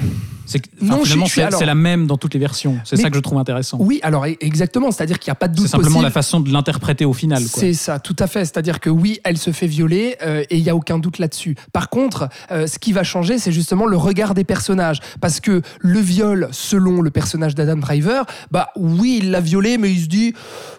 C'est, 0.45 0.61
Non, 0.81 1.03
finalement, 1.03 1.27
c'est, 1.27 1.43
alors- 1.43 1.63
la 1.63 1.75
même 1.75 2.07
dans 2.07 2.17
toutes 2.17 2.33
les 2.33 2.39
versions. 2.39 2.79
C'est 2.83 2.95
ça 2.97 3.09
que 3.11 3.15
je 3.15 3.21
trouve 3.21 3.37
intéressant. 3.37 3.77
oui, 3.79 3.99
alors 4.01 4.25
e- 4.25 4.35
exactement, 4.41 4.89
c'est-à-dire 4.91 5.19
qu'il 5.19 5.29
n'y 5.29 5.33
a 5.33 5.35
pas 5.35 5.47
de 5.47 5.55
doute 5.55 5.67
c'est 5.67 5.71
simplement 5.73 5.89
possible. 5.97 6.05
la 6.05 6.11
façon 6.11 6.39
de 6.39 6.49
l'interpréter 6.51 7.05
au 7.05 7.13
final. 7.13 7.43
C'est 7.43 7.73
ça, 7.73 7.99
tout 7.99 8.15
à 8.17 8.25
fait. 8.25 8.45
C'est-à-dire 8.45 8.79
que 8.79 8.89
oui, 8.89 9.19
elle 9.23 9.37
se 9.37 9.51
fait 9.51 9.67
violer 9.67 10.15
euh, 10.23 10.43
et 10.49 10.57
il 10.57 10.63
n'y 10.63 10.69
a 10.71 10.75
aucun 10.75 10.97
doute 10.97 11.19
là-dessus. 11.19 11.55
Par 11.71 11.89
contre, 11.89 12.29
euh, 12.51 12.65
ce 12.65 12.79
qui 12.79 12.93
va 12.93 13.03
changer, 13.03 13.37
c'est 13.37 13.51
justement 13.51 13.85
le 13.85 13.95
regard 13.97 14.33
des 14.33 14.43
personnages. 14.43 14.99
Parce 15.21 15.39
que 15.39 15.61
le 15.81 15.99
viol, 15.99 16.47
selon 16.51 17.01
le 17.03 17.11
personnage 17.11 17.53
d'Adam 17.53 17.77
Driver, 17.77 18.25
bah 18.49 18.69
oui, 18.75 19.19
il 19.21 19.29
l'a 19.29 19.41
violé, 19.41 19.77
mais 19.77 19.91
il 19.91 20.01
se 20.01 20.07
dit, 20.07 20.33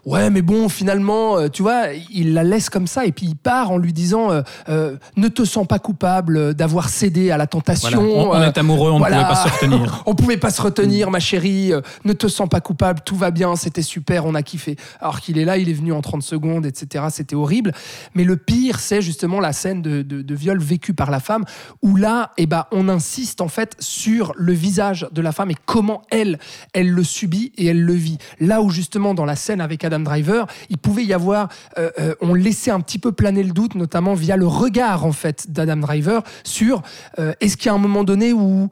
ouais, 0.07 0.31
mais 0.31 0.43
bon, 0.43 0.69
finalement, 0.69 1.39
euh, 1.39 1.49
tu 1.49 1.63
vois, 1.63 1.87
il 2.13 2.35
la 2.35 2.45
laisse 2.45 2.71
comme 2.71 2.87
ça 2.87 3.07
et 3.07 3.13
puis 3.13 3.27
il 3.27 3.37
part 3.37 3.71
en 3.71 3.79
lui 3.79 3.93
disant 3.93 4.31
euh, 4.31 4.43
euh, 4.69 4.97
ne 5.17 5.29
te 5.29 5.45
sens 5.45 5.67
pas 5.67 5.79
coupable 5.79 6.55
d'avoir 6.55 6.89
cédé 6.89 7.31
à 7.31 7.37
la 7.37 7.47
tentation. 7.47 8.03
Voilà. 8.03 8.41
On, 8.41 8.43
on 8.43 8.43
est 8.43 8.59
amoureux, 8.59 8.91
on 8.91 8.99
voilà. 8.99 9.19
ne 9.19 9.23
pouvait 9.23 9.35
pas 9.35 9.49
se 9.49 9.53
retenir. 9.53 10.03
on 10.07 10.15
pouvait 10.15 10.37
pas 10.37 10.51
se 10.51 10.63
retenir, 10.63 11.11
ma 11.11 11.21
chérie. 11.21 11.73
ne 12.05 12.13
te 12.13 12.29
sens 12.29 12.49
pas 12.49 12.61
coupable, 12.61 13.01
tout 13.05 13.17
va 13.17 13.31
bien, 13.31 13.57
c'était 13.57 13.83
super, 13.83 14.27
on 14.27 14.35
a 14.35 14.43
kiffé. 14.43 14.77
Alors 15.01 15.21
qu'il 15.21 15.39
est 15.39 15.45
là, 15.45 15.57
il 15.59 15.69
est 15.69 15.73
venu 15.75 15.93
en 15.93 16.01
30 16.01 16.23
secondes, 16.23 16.67
etc. 16.67 17.07
C'était 17.11 17.37
horrible. 17.37 17.73
Mais 18.15 18.25
le 18.25 18.37
pire, 18.37 18.79
c'est 18.81 19.03
justement 19.03 19.41
la 19.41 19.53
scène 19.53 19.83
de, 19.83 20.03
de- 20.03 20.23
de 20.23 20.35
viol 20.35 20.59
vécue 20.61 20.95
par 20.95 21.11
la 21.11 21.19
femme, 21.19 21.45
où 21.83 21.97
là, 21.97 22.33
eh 22.37 22.47
ben, 22.47 22.67
on 22.73 22.89
insiste 22.89 23.41
en 23.41 23.49
fait 23.49 23.75
sur 23.81 24.33
le 24.37 24.53
visage 24.53 25.09
de 25.13 25.21
la 25.23 25.33
femme 25.33 25.51
et 25.51 25.57
comment 25.67 26.03
elle, 26.11 26.39
elle 26.73 26.91
le 26.91 27.03
subit 27.03 27.53
et 27.57 27.67
elle 27.67 27.83
le 27.83 27.95
vit. 27.95 28.19
Là 28.39 28.63
où 28.63 28.71
justement 28.71 29.15
dans 29.15 29.25
la 29.25 29.35
scène 29.37 29.50
avec 29.59 29.85
Adam 29.85 30.01
Driver, 30.01 30.47
il 30.69 30.79
pouvait 30.79 31.05
y 31.05 31.13
avoir, 31.13 31.49
euh, 31.79 31.91
euh, 31.99 32.15
on 32.21 32.35
laissait 32.35 32.71
un 32.71 32.81
petit 32.81 32.99
peu 32.99 33.11
planer 33.11 33.43
le 33.43 33.53
doute, 33.53 33.75
notamment 33.75 34.15
via 34.15 34.37
le 34.37 34.47
regard 34.47 35.05
en 35.05 35.13
fait 35.13 35.51
d'Adam 35.51 35.79
Driver 35.79 36.23
sur 36.45 36.83
euh, 37.19 37.33
est-ce 37.41 37.57
qu'il 37.57 37.67
y 37.67 37.69
a 37.71 37.75
un 37.75 37.79
moment 37.79 38.05
donné 38.05 38.33
où 38.33 38.69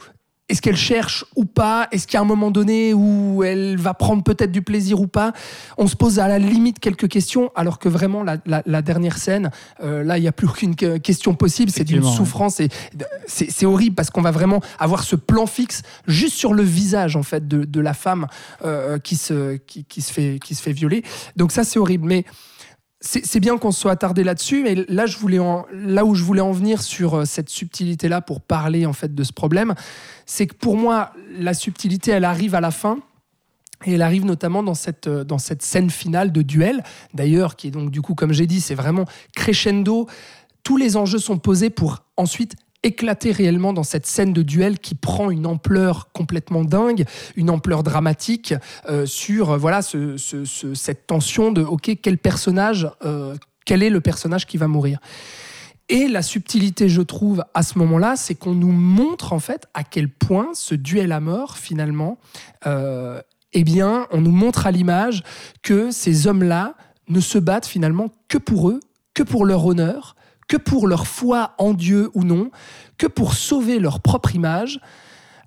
est-ce 0.49 0.63
qu'elle 0.63 0.77
cherche 0.77 1.25
ou 1.37 1.45
pas? 1.45 1.89
Est-ce 1.93 2.07
qu'il 2.07 2.15
y 2.15 2.17
a 2.17 2.23
un 2.23 2.25
moment 2.25 2.51
donné 2.51 2.95
où 2.95 3.43
elle 3.45 3.77
va 3.77 3.93
prendre 3.95 4.23
peut-être 4.23 4.51
du 4.51 4.63
plaisir 4.63 5.01
ou 5.01 5.07
pas? 5.07 5.33
On 5.77 5.87
se 5.87 5.95
pose 5.97 6.19
à 6.19 6.29
la 6.29 6.39
limite 6.39 6.79
quelques 6.79 7.09
questions, 7.09 7.51
alors 7.55 7.79
que 7.79 7.89
vraiment 7.89 8.23
la, 8.23 8.39
la- 8.47 8.63
la 8.65 8.81
dernière 8.83 9.19
scène, 9.19 9.51
euh, 9.83 10.03
là, 10.03 10.17
il 10.19 10.23
n'y 10.23 10.29
a 10.29 10.33
plus 10.33 10.47
aucune 10.49 10.75
que- 10.75 10.97
question 10.99 11.35
possible. 11.35 11.71
C'est 11.71 11.85
d'une 11.85 12.03
souffrance 12.03 12.61
et 12.61 12.69
c'est 13.27 13.51
c'est 13.51 13.67
horrible 13.67 13.95
parce 13.95 14.11
qu'on 14.11 14.23
va 14.23 14.31
vraiment 14.31 14.61
avoir 14.79 15.03
ce 15.03 15.17
plan 15.17 15.47
fixe 15.47 15.83
juste 16.07 16.35
sur 16.37 16.55
le 16.55 16.63
visage 16.63 17.17
en 17.17 17.23
fait 17.23 17.47
de, 17.47 17.65
de 17.65 17.81
la 17.81 17.93
femme 17.95 18.27
euh, 18.65 18.99
qui, 18.99 19.17
se, 19.17 19.57
qui, 19.57 19.85
qui 19.85 20.01
se 20.03 20.13
fait, 20.13 20.39
qui 20.43 20.55
se 20.55 20.63
fait 20.63 20.73
violer. 20.73 21.03
Donc 21.37 21.53
ça, 21.53 21.65
c'est 21.65 21.79
horrible. 21.79 22.07
Mais 22.07 22.25
c'est 23.01 23.39
bien 23.39 23.59
qu'on 23.59 23.71
se 23.71 23.81
soit 23.81 23.93
attardé 23.93 24.25
là-dessus, 24.25 24.63
mais 24.65 24.75
là, 24.89 25.05
où 26.05 26.15
je 26.15 26.25
voulais 26.25 26.41
en 26.41 26.53
venir 26.53 26.83
sur 26.83 27.15
euh, 27.15 27.25
cette 27.25 27.49
subtilité-là 27.49 28.21
pour 28.21 28.41
parler 28.41 28.87
en 28.87 28.93
fait 28.93 29.15
de 29.15 29.23
ce 29.23 29.33
problème, 29.33 29.75
c'est 30.27 30.49
que 30.49 30.55
pour 30.55 30.77
moi, 30.77 31.13
la 31.39 31.55
subtilité, 31.55 32.11
elle 32.11 32.25
arrive 32.25 32.55
à 32.55 32.61
la 32.61 32.71
fin. 32.71 32.99
Et 33.87 33.93
elle 33.93 34.03
arrive 34.03 34.25
notamment 34.25 34.65
dans 34.65 34.75
cette, 34.75 35.07
euh, 35.07 35.23
dans 35.23 35.39
cette 35.39 35.63
scène 35.63 35.91
finale 35.91 36.33
de 36.33 36.43
duel, 36.43 36.83
d'ailleurs, 37.15 37.55
qui 37.55 37.69
est 37.69 37.71
donc 37.71 37.93
du 37.93 38.03
coup, 38.03 38.17
comme 38.17 38.33
j'ai 38.33 38.47
dit, 38.47 38.61
c'est 38.61 38.75
vraiment 38.75 39.05
crescendo. 39.37 40.09
Tous 40.65 40.77
les 40.77 40.97
enjeux 40.97 41.19
sont 41.19 41.39
posés 41.39 41.71
pour 41.71 42.01
ensuite 42.17 42.57
éclater 42.83 43.33
réellement 43.33 43.73
dans 43.73 43.83
cette 43.83 44.07
scène 44.07 44.33
de 44.33 44.43
duel 44.43 44.79
qui 44.79 44.95
prend 44.95 45.31
une 45.31 45.47
ampleur 45.47 46.11
complètement 46.13 46.65
dingue, 46.65 47.05
une 47.37 47.51
ampleur 47.51 47.83
dramatique 47.83 48.55
euh, 48.89 49.05
sur 49.07 49.51
euh, 49.51 49.57
voilà 49.57 49.83
ce- 49.83 50.17
ce- 50.17 50.45
ce- 50.45 50.75
cette 50.75 51.07
tension 51.07 51.51
de 51.53 51.63
ok 51.63 51.99
quel 52.03 52.19
personnage, 52.19 52.89
euh, 53.05 53.35
quel 53.67 53.83
est 53.83 53.91
le 53.91 54.01
personnage 54.01 54.47
qui 54.47 54.57
va 54.59 54.69
mourir? 54.69 54.99
Et 55.91 56.07
la 56.07 56.21
subtilité, 56.23 56.89
je 56.91 57.01
trouve, 57.01 57.43
à 57.55 57.63
ce 57.63 57.79
moment-là, 57.79 58.15
c'est 58.17 58.35
qu'on 58.35 58.55
nous 58.55 58.73
montre 58.73 59.33
en 59.33 59.39
fait 59.41 59.67
à 59.73 59.85
quel 59.85 60.11
point 60.11 60.51
ce 60.53 60.75
duel 60.75 61.13
à 61.13 61.21
mort, 61.21 61.57
finalement, 61.57 62.19
eh 62.67 63.65
bien, 63.65 64.07
on 64.11 64.21
nous 64.21 64.31
montre 64.31 64.67
à 64.67 64.71
l'image 64.71 65.23
que 65.63 65.91
ces 65.91 66.27
hommes-là 66.27 66.75
ne 67.09 67.21
se 67.21 67.39
battent 67.39 67.67
finalement 67.67 68.13
que 68.29 68.37
pour 68.37 68.69
eux, 68.69 68.81
que 69.15 69.23
pour 69.23 69.47
leur 69.47 69.65
honneur, 69.65 70.15
que 70.49 70.57
pour 70.57 70.89
leur 70.89 71.07
foi 71.07 71.55
en 71.59 71.75
Dieu 71.75 72.11
ou 72.15 72.25
non, 72.25 72.51
que 72.97 73.07
pour 73.07 73.35
sauver 73.35 73.79
leur 73.79 74.01
propre 74.01 74.35
image. 74.35 74.81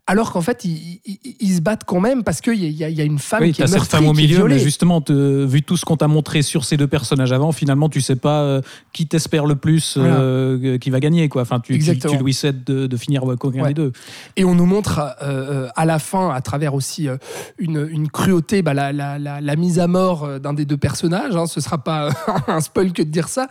Alors 0.07 0.33
qu'en 0.33 0.41
fait, 0.41 0.65
ils, 0.65 0.99
ils- 1.05 1.19
ils 1.39 1.55
se 1.55 1.61
battent 1.61 1.83
quand 1.85 1.99
même 2.01 2.23
parce 2.23 2.41
qu'il 2.41 2.55
y, 2.55 2.67
y 2.73 3.01
a 3.01 3.03
une 3.03 3.19
femme 3.19 3.43
Oui, 3.43 3.51
qui 3.53 3.61
est 3.61 3.65
t'as 3.65 3.67
cette 3.69 3.77
meurtrie, 3.77 3.97
femme 3.99 4.07
au 4.07 4.13
milieu, 4.13 4.43
mais 4.45 4.57
justement, 4.59 4.99
te- 4.99 5.45
vu 5.45 5.61
tout 5.61 5.77
ce 5.77 5.85
qu'on 5.85 5.95
t'a 5.95 6.07
montré 6.07 6.41
sur 6.41 6.65
ces 6.65 6.75
deux 6.75 6.87
personnages 6.87 7.31
avant, 7.31 7.51
finalement, 7.51 7.87
tu 7.87 8.01
sais 8.01 8.15
pas 8.15 8.41
euh, 8.41 8.61
qui 8.93 9.07
t'espère 9.07 9.45
le 9.45 9.55
plus, 9.55 9.95
euh, 9.97 10.77
qui 10.79 10.89
va 10.89 10.99
gagner, 10.99 11.29
quoi. 11.29 11.43
Enfin, 11.43 11.59
tu, 11.59 11.77
tu, 11.79 11.97
tu 11.99 12.17
lui 12.17 12.33
souhaites 12.33 12.65
de, 12.65 12.87
de 12.87 12.97
finir 12.97 13.23
avec 13.23 13.45
aucun 13.45 13.61
Ouais. 13.61 13.67
des 13.69 13.73
deux. 13.75 13.91
Et 14.35 14.43
on 14.43 14.55
nous 14.55 14.65
montre 14.65 14.99
euh, 14.99 15.65
euh, 15.65 15.69
à 15.75 15.85
la 15.85 15.99
fin, 15.99 16.31
à 16.31 16.41
travers 16.41 16.73
aussi 16.73 17.07
euh, 17.07 17.17
une, 17.59 17.87
une 17.89 18.09
cruauté, 18.09 18.63
bah, 18.63 18.73
la, 18.73 18.91
la- 18.91 19.19
la- 19.19 19.39
la 19.39 19.55
mise 19.55 19.77
à 19.79 19.87
mort 19.87 20.23
euh, 20.25 20.39
d'un 20.39 20.53
des 20.53 20.65
deux 20.65 20.77
personnages. 20.77 21.35
Hein, 21.35 21.45
ce 21.45 21.61
sera 21.61 21.77
pas 21.77 22.09
un 22.47 22.59
spoil 22.59 22.91
que 22.91 23.03
de 23.03 23.09
dire 23.09 23.29
ça. 23.29 23.47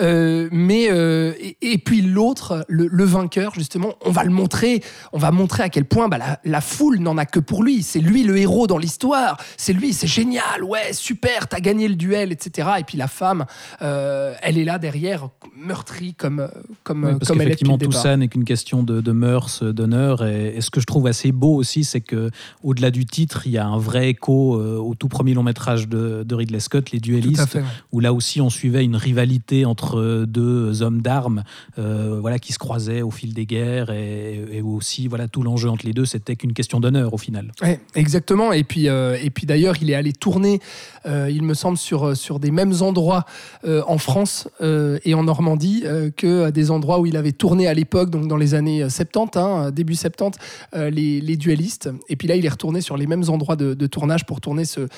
Euh, 0.00 0.48
mais 0.52 0.88
euh, 0.90 1.32
et, 1.40 1.56
et 1.62 1.78
puis 1.78 2.02
l'autre, 2.02 2.64
le, 2.68 2.88
le 2.90 3.04
vainqueur, 3.04 3.54
justement, 3.54 3.94
on 4.04 4.10
va 4.10 4.24
le 4.24 4.30
montrer. 4.30 4.82
On 5.12 5.18
va 5.18 5.30
montrer 5.30 5.62
à 5.62 5.68
quel 5.68 5.84
point 5.92 6.08
bah, 6.08 6.18
la, 6.18 6.40
la 6.44 6.60
foule 6.60 6.98
n'en 6.98 7.16
a 7.18 7.26
que 7.26 7.40
pour 7.40 7.62
lui. 7.62 7.82
C'est 7.82 8.00
lui 8.00 8.22
le 8.24 8.36
héros 8.38 8.66
dans 8.66 8.78
l'histoire. 8.78 9.36
C'est 9.56 9.72
lui, 9.72 9.92
c'est 9.92 10.06
génial. 10.06 10.64
Ouais, 10.64 10.92
super, 10.92 11.48
t'as 11.48 11.60
gagné 11.60 11.88
le 11.88 11.94
duel, 11.94 12.32
etc. 12.32 12.68
Et 12.80 12.84
puis 12.84 12.96
la 12.98 13.08
femme, 13.08 13.44
euh, 13.82 14.34
elle 14.42 14.58
est 14.58 14.64
là 14.64 14.78
derrière, 14.78 15.28
meurtrie 15.56 16.14
comme 16.14 16.48
comme 16.82 17.04
Oui, 17.04 17.12
parce 17.18 17.28
comme 17.28 17.40
elle 17.40 17.48
est 17.52 17.62
le 17.62 17.78
tout 17.78 17.92
ça 17.92 18.16
n'est 18.16 18.28
qu'une 18.28 18.44
question 18.44 18.82
de, 18.82 19.00
de 19.00 19.12
mœurs, 19.12 19.62
d'honneur. 19.62 20.24
Et, 20.24 20.56
et 20.56 20.60
ce 20.60 20.70
que 20.70 20.80
je 20.80 20.86
trouve 20.86 21.06
assez 21.06 21.32
beau 21.32 21.54
aussi, 21.56 21.84
c'est 21.84 22.00
que 22.00 22.30
au-delà 22.62 22.90
du 22.90 23.04
titre, 23.06 23.46
il 23.46 23.52
y 23.52 23.58
a 23.58 23.66
un 23.66 23.78
vrai 23.78 24.08
écho 24.10 24.56
euh, 24.58 24.78
au 24.78 24.94
tout 24.94 25.08
premier 25.08 25.34
long 25.34 25.42
métrage 25.42 25.88
de, 25.88 26.24
de 26.26 26.34
Ridley 26.34 26.60
Scott, 26.60 26.90
Les 26.90 27.00
Duellistes, 27.00 27.48
fait. 27.48 27.58
ouais. 27.58 27.64
où 27.92 28.00
là 28.00 28.12
aussi 28.12 28.40
on 28.40 28.50
suivait 28.50 28.84
une 28.84 28.96
rivalité 28.96 29.64
entre 29.64 30.24
deux 30.26 30.82
hommes 30.82 31.02
d'armes 31.02 31.44
euh, 31.78 32.18
voilà, 32.20 32.38
qui 32.38 32.52
se 32.52 32.58
croisaient 32.58 33.02
au 33.02 33.10
fil 33.10 33.34
des 33.34 33.46
guerres 33.46 33.90
et, 33.90 34.40
et 34.52 34.62
aussi 34.62 35.08
voilà, 35.08 35.28
tout 35.28 35.42
l'enjeu 35.42 35.68
entre 35.68 35.81
les 35.84 35.92
deux, 35.92 36.04
c'était 36.04 36.36
qu'une 36.36 36.52
question 36.52 36.80
d'honneur 36.80 37.14
au 37.14 37.18
final. 37.18 37.52
Exactement. 37.94 38.52
Et 38.52 38.64
puis, 38.64 38.88
euh, 38.88 39.16
et 39.22 39.30
puis 39.30 39.46
d'ailleurs, 39.46 39.76
il 39.80 39.90
est 39.90 39.94
allé 39.94 40.12
tourner, 40.12 40.60
euh, 41.06 41.30
il 41.30 41.42
me 41.42 41.54
semble, 41.54 41.78
sur, 41.78 42.08
euh, 42.08 42.14
sur 42.14 42.38
des 42.38 42.50
mêmes 42.50 42.74
endroits 42.80 43.24
en 43.64 43.98
France 43.98 44.48
et 44.60 45.14
en 45.14 45.24
Normandie 45.24 45.84
que 46.16 46.50
des 46.50 46.70
endroits 46.70 47.00
où 47.00 47.06
il 47.06 47.16
avait 47.16 47.32
tourné 47.32 47.66
à 47.66 47.74
l'époque, 47.74 48.10
donc 48.10 48.26
dans 48.28 48.36
les 48.36 48.54
années 48.54 48.88
70, 48.88 49.38
hein, 49.38 49.70
début 49.70 49.94
70, 49.94 50.38
euh, 50.74 50.90
les, 50.90 51.20
les 51.20 51.36
duellistes. 51.36 51.90
Et 52.08 52.16
puis 52.16 52.28
là, 52.28 52.36
il 52.36 52.44
est 52.44 52.48
retourné 52.48 52.80
sur 52.80 52.96
les 52.96 53.06
mêmes 53.06 53.24
endroits 53.28 53.56
de, 53.56 53.86
tournage 53.86 54.26
pour 54.26 54.40
tourner 54.40 54.64
ce, 54.64 54.88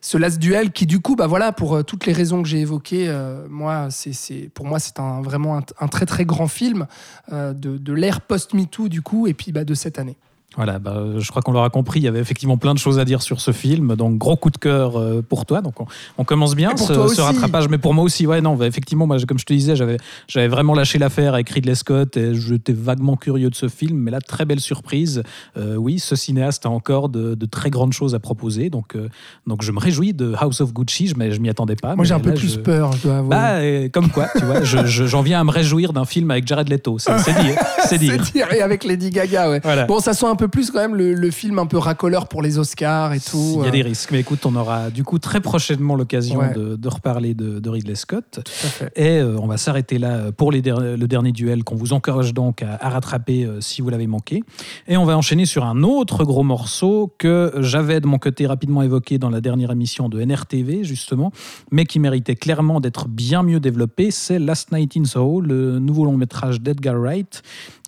ce 0.00 0.18
Last 0.18 0.38
Duel 0.38 0.72
qui, 0.72 0.86
du 0.86 1.00
coup, 1.00 1.16
bah 1.16 1.26
voilà, 1.26 1.52
pour 1.52 1.84
toutes 1.84 2.06
les 2.06 2.12
raisons 2.12 2.42
que 2.42 2.48
j'ai 2.48 2.60
évoquées, 2.60 3.12
moi, 3.48 3.88
c'est, 3.90 4.50
pour 4.54 4.66
moi, 4.66 4.78
c'est 4.78 4.98
un, 4.98 5.22
vraiment 5.22 5.56
un, 5.56 5.88
très 5.88 6.06
très 6.06 6.24
grand 6.24 6.48
film 6.48 6.86
de, 7.30 7.52
de 7.54 7.92
l'ère 7.92 8.20
post-MeToo, 8.20 8.88
du 8.88 9.02
coup, 9.02 9.26
et 9.26 9.34
puis 9.34 9.52
bah, 9.52 9.64
de 9.64 9.74
cette 9.74 9.98
année. 9.98 10.16
Voilà, 10.56 10.78
bah, 10.78 11.02
je 11.18 11.28
crois 11.30 11.40
qu'on 11.42 11.52
l'aura 11.52 11.70
compris, 11.70 12.00
il 12.00 12.02
y 12.02 12.08
avait 12.08 12.18
effectivement 12.20 12.56
plein 12.58 12.74
de 12.74 12.78
choses 12.78 12.98
à 12.98 13.04
dire 13.04 13.22
sur 13.22 13.40
ce 13.40 13.52
film, 13.52 13.96
donc 13.96 14.18
gros 14.18 14.36
coup 14.36 14.50
de 14.50 14.58
cœur 14.58 14.98
euh, 14.98 15.22
pour 15.26 15.46
toi. 15.46 15.62
Donc 15.62 15.80
on, 15.80 15.86
on 16.18 16.24
commence 16.24 16.54
bien 16.54 16.70
ce, 16.76 16.92
ce 17.14 17.20
rattrapage, 17.22 17.68
mais 17.68 17.78
pour 17.78 17.94
moi 17.94 18.04
aussi, 18.04 18.26
ouais, 18.26 18.40
non, 18.40 18.54
bah, 18.56 18.66
effectivement, 18.66 19.06
moi, 19.06 19.16
comme 19.26 19.38
je 19.38 19.44
te 19.46 19.52
disais, 19.52 19.76
j'avais, 19.76 19.96
j'avais 20.28 20.48
vraiment 20.48 20.74
lâché 20.74 20.98
l'affaire 20.98 21.34
avec 21.34 21.48
Ridley 21.48 21.74
Scott 21.74 22.16
et 22.16 22.34
j'étais 22.34 22.72
vaguement 22.72 23.16
curieux 23.16 23.48
de 23.50 23.54
ce 23.54 23.68
film, 23.68 23.98
mais 23.98 24.10
là, 24.10 24.20
très 24.20 24.44
belle 24.44 24.60
surprise. 24.60 25.22
Euh, 25.56 25.76
oui, 25.76 25.98
ce 25.98 26.16
cinéaste 26.16 26.66
a 26.66 26.70
encore 26.70 27.08
de, 27.08 27.34
de 27.34 27.46
très 27.46 27.70
grandes 27.70 27.92
choses 27.92 28.14
à 28.14 28.18
proposer, 28.18 28.68
donc, 28.70 28.94
euh, 28.96 29.08
donc 29.46 29.62
je 29.62 29.72
me 29.72 29.78
réjouis 29.78 30.12
de 30.12 30.34
House 30.38 30.60
of 30.60 30.72
Gucci, 30.72 31.08
je, 31.08 31.14
m'y- 31.16 31.32
je 31.32 31.40
m'y 31.40 31.48
attendais 31.48 31.76
pas. 31.76 31.96
Moi, 31.96 32.04
j'ai 32.04 32.14
un 32.14 32.20
peu 32.20 32.34
plus 32.34 32.54
je- 32.54 32.58
peur, 32.60 32.92
je 32.92 33.02
dois 33.02 33.16
avouer. 33.18 33.30
Bah, 33.30 33.88
comme 33.92 34.10
quoi, 34.10 34.28
tu 34.38 34.44
vois, 34.44 34.62
je- 34.62 34.84
je- 34.86 35.06
j'en 35.06 35.22
viens 35.22 35.40
à 35.40 35.44
me 35.44 35.50
réjouir 35.50 35.92
d'un 35.92 36.04
film 36.04 36.30
avec 36.30 36.46
Jared 36.46 36.68
Leto, 36.68 36.98
c'est, 36.98 37.12
dire, 37.42 37.56
c'est 37.88 37.98
dire. 37.98 38.12
C'est 38.24 38.32
dire, 38.32 38.52
et 38.52 38.60
avec 38.60 38.84
Lady 38.84 39.10
Gaga, 39.10 39.48
ouais. 39.50 39.60
Voilà. 39.62 39.84
Bon, 39.86 39.98
ça 40.00 40.12
sent 40.14 40.26
un 40.26 40.36
peu 40.36 40.41
plus 40.48 40.70
quand 40.70 40.78
même 40.80 40.94
le, 40.94 41.14
le 41.14 41.30
film 41.30 41.58
un 41.58 41.66
peu 41.66 41.78
racoleur 41.78 42.28
pour 42.28 42.42
les 42.42 42.58
Oscars 42.58 43.12
et 43.12 43.20
tout. 43.20 43.54
Il 43.56 43.60
y 43.62 43.64
a 43.64 43.68
euh, 43.68 43.70
des 43.70 43.82
risques, 43.82 44.10
mais 44.12 44.20
écoute, 44.20 44.44
on 44.46 44.54
aura 44.56 44.90
du 44.90 45.04
coup 45.04 45.18
très 45.18 45.40
prochainement 45.40 45.96
l'occasion 45.96 46.38
Ouais. 46.40 46.52
de, 46.54 46.76
de 46.76 46.88
reparler 46.88 47.34
de, 47.34 47.58
de 47.60 47.70
Ridley 47.70 47.94
Scott. 47.94 48.24
Tout 48.32 48.40
à 48.40 48.68
fait. 48.68 48.92
Et 48.96 49.18
euh, 49.18 49.36
on 49.40 49.46
va 49.46 49.56
s'arrêter 49.56 49.98
là 49.98 50.32
pour 50.32 50.50
les 50.52 50.62
der- 50.62 50.96
le 50.96 51.06
dernier 51.08 51.32
duel 51.32 51.64
qu'on 51.64 51.76
vous 51.76 51.92
encourage 51.92 52.34
donc 52.34 52.62
à, 52.62 52.78
à 52.80 52.88
rattraper 52.90 53.44
euh, 53.44 53.60
si 53.60 53.82
vous 53.82 53.88
l'avez 53.90 54.06
manqué. 54.06 54.42
Et 54.88 54.96
on 54.96 55.04
va 55.04 55.16
enchaîner 55.16 55.46
sur 55.46 55.64
un 55.64 55.82
autre 55.82 56.24
gros 56.24 56.42
morceau 56.42 57.14
que 57.18 57.52
j'avais 57.60 58.00
de 58.00 58.06
mon 58.06 58.18
côté 58.18 58.46
rapidement 58.46 58.82
évoqué 58.82 59.18
dans 59.18 59.30
la 59.30 59.40
dernière 59.40 59.70
émission 59.70 60.08
de 60.08 60.20
NRTV 60.22 60.84
justement, 60.84 61.32
mais 61.70 61.84
qui 61.86 61.98
méritait 62.00 62.36
clairement 62.36 62.80
d'être 62.80 63.08
bien 63.08 63.42
mieux 63.42 63.60
développé. 63.60 64.10
C'est 64.10 64.38
Last 64.38 64.72
Night 64.72 64.96
in 64.96 65.04
Soho, 65.04 65.40
le 65.40 65.78
nouveau 65.78 66.04
long 66.04 66.16
métrage 66.16 66.60
d'Edgar 66.60 66.96
Wright. 66.98 67.42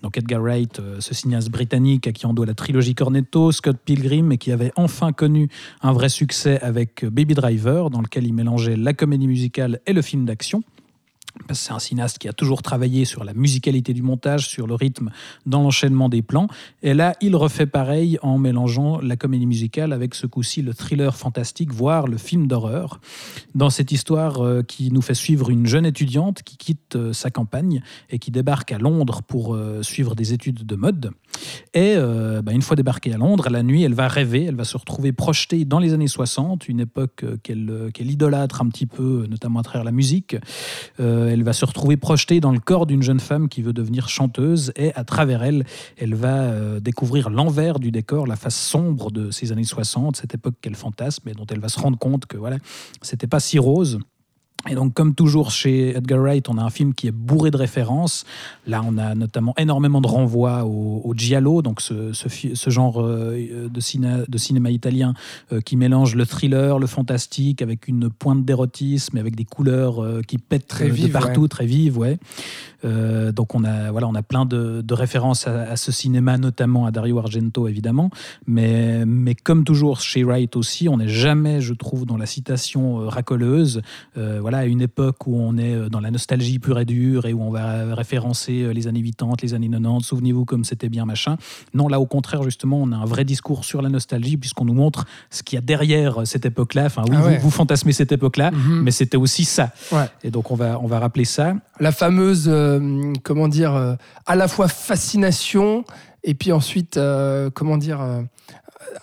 Donc 0.05 0.19
Edgar 0.19 0.43
Wright, 0.43 0.81
euh, 0.81 1.01
ce 1.01 1.15
cinéaste 1.15 1.49
britannique 1.51 2.07
à 2.07 2.13
qui 2.13 2.27
on 2.27 2.35
doit 2.35 2.45
la 2.45 2.53
trilogie 2.53 2.95
Cornetto, 2.95 3.53
Scott 3.53 3.79
Pilgrim, 3.83 4.33
et 4.33 4.37
qui 4.37 4.53
avait 4.53 4.71
enfin 4.77 5.13
connu 5.13 5.49
un 5.81 5.95
vrai 5.95 6.11
succès 6.11 6.61
avec 6.61 7.07
Baby 7.07 7.33
Driver, 7.33 7.89
dans 7.89 8.03
lequel 8.03 8.27
il 8.27 8.35
mélangeait 8.35 8.77
la 8.77 8.93
comédie 8.93 9.27
musicale 9.27 9.81
et 9.87 9.95
le 9.95 10.03
film 10.03 10.27
d'action. 10.27 10.63
C'est 11.53 11.73
un 11.73 11.79
cinéaste 11.79 12.19
qui 12.19 12.29
a 12.29 12.33
toujours 12.33 12.63
travaillé 12.63 13.05
sur 13.05 13.25
la 13.25 13.35
musicalité 13.35 13.93
du 13.93 14.03
montage, 14.03 14.49
sur 14.49 14.67
le 14.67 14.75
rythme 14.75 15.11
dans 15.47 15.63
l'enchaînement 15.63 16.09
des 16.09 16.23
plans. 16.23 16.47
Et 16.83 16.95
là, 16.95 17.15
il 17.21 17.35
refait 17.37 17.67
pareil 17.67 18.19
en 18.23 18.39
mélangeant 18.39 19.01
la 19.01 19.17
comédie 19.17 19.47
musicale 19.47 19.93
avec 19.93 20.15
ce 20.15 20.27
coup-ci 20.27 20.63
le 20.63 20.73
thriller 20.73 21.17
fantastique, 21.17 21.73
voire 21.73 22.07
le 22.07 22.19
film 22.19 22.47
d'horreur. 22.47 23.01
Dans 23.55 23.69
cette 23.71 23.93
histoire 23.93 24.45
euh, 24.45 24.63
qui 24.63 24.91
nous 24.93 25.03
fait 25.03 25.15
suivre 25.15 25.51
une 25.51 25.67
jeune 25.67 25.87
étudiante 25.87 26.43
qui 26.43 26.57
quitte 26.57 26.97
euh, 26.97 27.13
sa 27.13 27.31
campagne 27.31 27.83
et 28.11 28.19
qui 28.19 28.31
débarque 28.31 28.73
à 28.73 28.79
Londres 28.79 29.23
pour 29.27 29.55
euh, 29.55 29.83
suivre 29.83 30.15
des 30.15 30.33
études 30.33 30.65
de 30.65 30.77
mode. 30.77 31.11
Et 31.75 31.97
bah, 31.97 32.53
une 32.53 32.63
fois 32.63 32.77
débarquée 32.77 33.13
à 33.13 33.17
Londres, 33.17 33.49
la 33.51 33.65
nuit, 33.65 33.83
elle 33.83 33.95
va 33.95 34.07
rêver, 34.07 34.45
elle 34.45 34.55
va 34.55 34.65
se 34.65 34.77
retrouver 34.77 35.13
projetée 35.13 35.65
dans 35.65 35.81
les 35.81 35.93
années 35.93 36.07
60, 36.07 36.69
une 36.69 36.79
époque 36.79 37.25
qu'elle 37.43 37.93
idolâtre 37.99 38.63
un 38.63 38.69
petit 38.69 38.87
peu, 38.87 39.27
notamment 39.29 39.59
à 39.59 39.63
travers 39.65 39.83
la 39.83 39.91
musique. 39.91 40.37
Elle 41.29 41.43
va 41.43 41.53
se 41.53 41.65
retrouver 41.65 41.97
projetée 41.97 42.41
dans 42.41 42.53
le 42.53 42.61
corps 42.61 42.87
d'une 42.87 43.03
jeune 43.03 43.21
femme 43.21 43.49
qui 43.49 43.63
veut 43.63 43.73
devenir 43.73 44.09
chanteuse, 44.09 44.73
et 44.77 44.95
à 44.95 45.05
travers 45.05 45.43
elle, 45.43 45.65
elle 45.97 46.15
va 46.15 46.43
euh, 46.43 46.81
découvrir 46.81 47.31
l'envers 47.31 47.79
du 47.79 47.91
décor, 47.91 48.27
la 48.27 48.37
face 48.37 48.57
sombre 48.57 49.11
de 49.11 49.31
ces 49.31 49.53
années 49.53 49.65
60, 49.65 50.17
cette 50.17 50.35
époque 50.35 50.55
qu'elle 50.61 50.75
fantasme, 50.75 51.29
et 51.29 51.33
dont 51.33 51.47
elle 51.51 51.61
va 51.61 51.69
se 51.69 51.81
rendre 51.81 51.99
compte 51.99 52.27
que 52.27 52.37
voilà, 52.37 52.57
c'était 53.03 53.27
pas 53.27 53.41
si 53.41 53.59
rose. 53.59 53.99
Et 54.71 54.75
donc, 54.75 54.95
comme 54.95 55.15
toujours 55.15 55.51
chez 55.51 55.95
Edgar 55.95 56.21
Wright, 56.21 56.49
on 56.49 56.57
a 56.57 56.63
un 56.63 56.71
film 56.71 56.95
qui 56.95 57.07
est 57.07 57.11
bourré 57.13 57.51
de 57.51 57.57
références. 57.59 58.25
Là, 58.67 58.83
on 58.89 58.97
a 58.97 59.15
notamment 59.15 59.53
énormément 59.59 60.01
de 60.01 60.07
renvois 60.07 60.65
au, 60.65 61.03
au 61.05 61.13
giallo, 61.15 61.61
donc 61.61 61.83
ce, 61.83 62.13
ce 62.15 62.71
genre 62.71 63.03
euh, 63.03 63.69
de, 63.69 63.81
ciné- 63.81 64.25
de 64.27 64.39
cinéma 64.39 64.71
italien 64.71 65.13
euh, 65.53 65.61
qui 65.61 65.77
mélange 65.77 66.15
le 66.15 66.25
thriller, 66.25 66.79
le 66.79 66.87
fantastique, 66.87 67.61
avec 67.61 67.89
une 67.89 68.09
pointe 68.09 68.47
d'érotisme, 68.47 69.19
et 69.19 69.21
avec 69.21 69.37
des 69.37 69.45
couleurs 69.45 70.03
euh, 70.03 70.23
qui 70.23 70.39
pètent 70.39 70.67
Très 70.67 70.87
de 70.89 70.93
vives, 70.95 71.13
partout, 71.13 71.47
très 71.47 71.67
vives, 71.67 71.99
ouais. 71.99 72.19
Euh, 72.85 73.33
donc 73.33 73.55
on 73.55 73.65
a 73.65 73.91
voilà, 73.91 74.07
on 74.09 74.15
a 74.15 74.23
plein 74.23 74.45
de, 74.47 74.83
de 74.83 74.95
références 74.95 75.47
à, 75.47 75.63
à 75.71 75.77
ce 75.77 75.91
cinéma, 75.93 76.39
notamment 76.39 76.87
à 76.87 76.91
Dario 76.91 77.19
Argento 77.19 77.67
évidemment, 77.69 78.11
mais 78.47 79.05
mais 79.07 79.35
comme 79.35 79.65
toujours 79.65 80.01
chez 80.01 80.23
Wright 80.25 80.55
aussi, 80.57 80.89
on 80.89 80.99
n'est 80.99 81.09
jamais, 81.09 81.61
je 81.61 81.75
trouve, 81.75 82.07
dans 82.07 82.17
la 82.17 82.27
citation 82.27 83.01
euh, 83.01 83.09
racoleuse. 83.09 83.81
Euh, 84.17 84.39
voilà, 84.41 84.59
à 84.59 84.65
une 84.67 84.81
époque 84.83 85.27
où 85.27 85.37
on 85.37 85.57
est 85.57 85.89
dans 85.91 86.01
la 86.01 86.11
nostalgie 86.11 86.59
pure 86.59 86.79
et 86.79 86.85
dure 86.85 87.27
et 87.27 87.33
où 87.33 87.43
on 87.43 87.51
va 87.51 87.95
référencer 87.95 88.73
les 88.73 88.87
années 88.87 89.03
80, 89.03 89.35
les 89.43 89.55
années 89.55 89.69
90. 89.71 90.05
Souvenez-vous 90.07 90.45
comme 90.45 90.65
c'était 90.65 90.89
bien 90.89 91.05
machin. 91.05 91.37
Non, 91.75 91.89
là 91.89 92.01
au 92.01 92.07
contraire 92.07 92.43
justement, 92.43 92.81
on 92.83 92.93
a 92.93 92.97
un 92.97 93.05
vrai 93.05 93.25
discours 93.25 93.65
sur 93.65 93.83
la 93.83 93.89
nostalgie 93.89 94.37
puisqu'on 94.37 94.65
nous 94.65 94.75
montre 94.75 95.05
ce 95.31 95.43
qu'il 95.43 95.57
y 95.57 95.59
a 95.59 95.63
derrière 95.63 96.27
cette 96.27 96.47
époque-là. 96.47 96.85
Enfin, 96.87 97.03
oui, 97.09 97.17
Ah 97.19 97.25
ouais. 97.27 97.37
vous, 97.37 97.45
vous 97.45 97.51
fantasmez 97.51 97.93
cette 97.93 98.13
époque-là, 98.13 98.51
Mhm. 98.51 98.83
mais 98.83 98.91
c'était 98.91 99.17
aussi 99.17 99.45
ça. 99.45 99.71
Ouais. 99.93 100.07
Et 100.23 100.31
donc 100.31 100.51
on 100.51 100.55
va 100.55 100.79
on 100.83 100.87
va 100.87 100.99
rappeler 100.99 101.25
ça. 101.25 101.55
La 101.81 101.93
fameuse, 101.93 102.47
euh, 102.49 102.74
comment 103.23 103.49
dire, 103.49 103.75
euh, 103.75 103.95
à 104.27 104.37
la 104.37 104.49
fois 104.49 104.69
fascination 104.69 105.85
et 106.25 106.35
puis 106.35 106.53
ensuite, 106.53 106.97
euh, 106.97 107.51
comment 107.53 107.77
dire, 107.77 108.01
euh, 108.01 108.23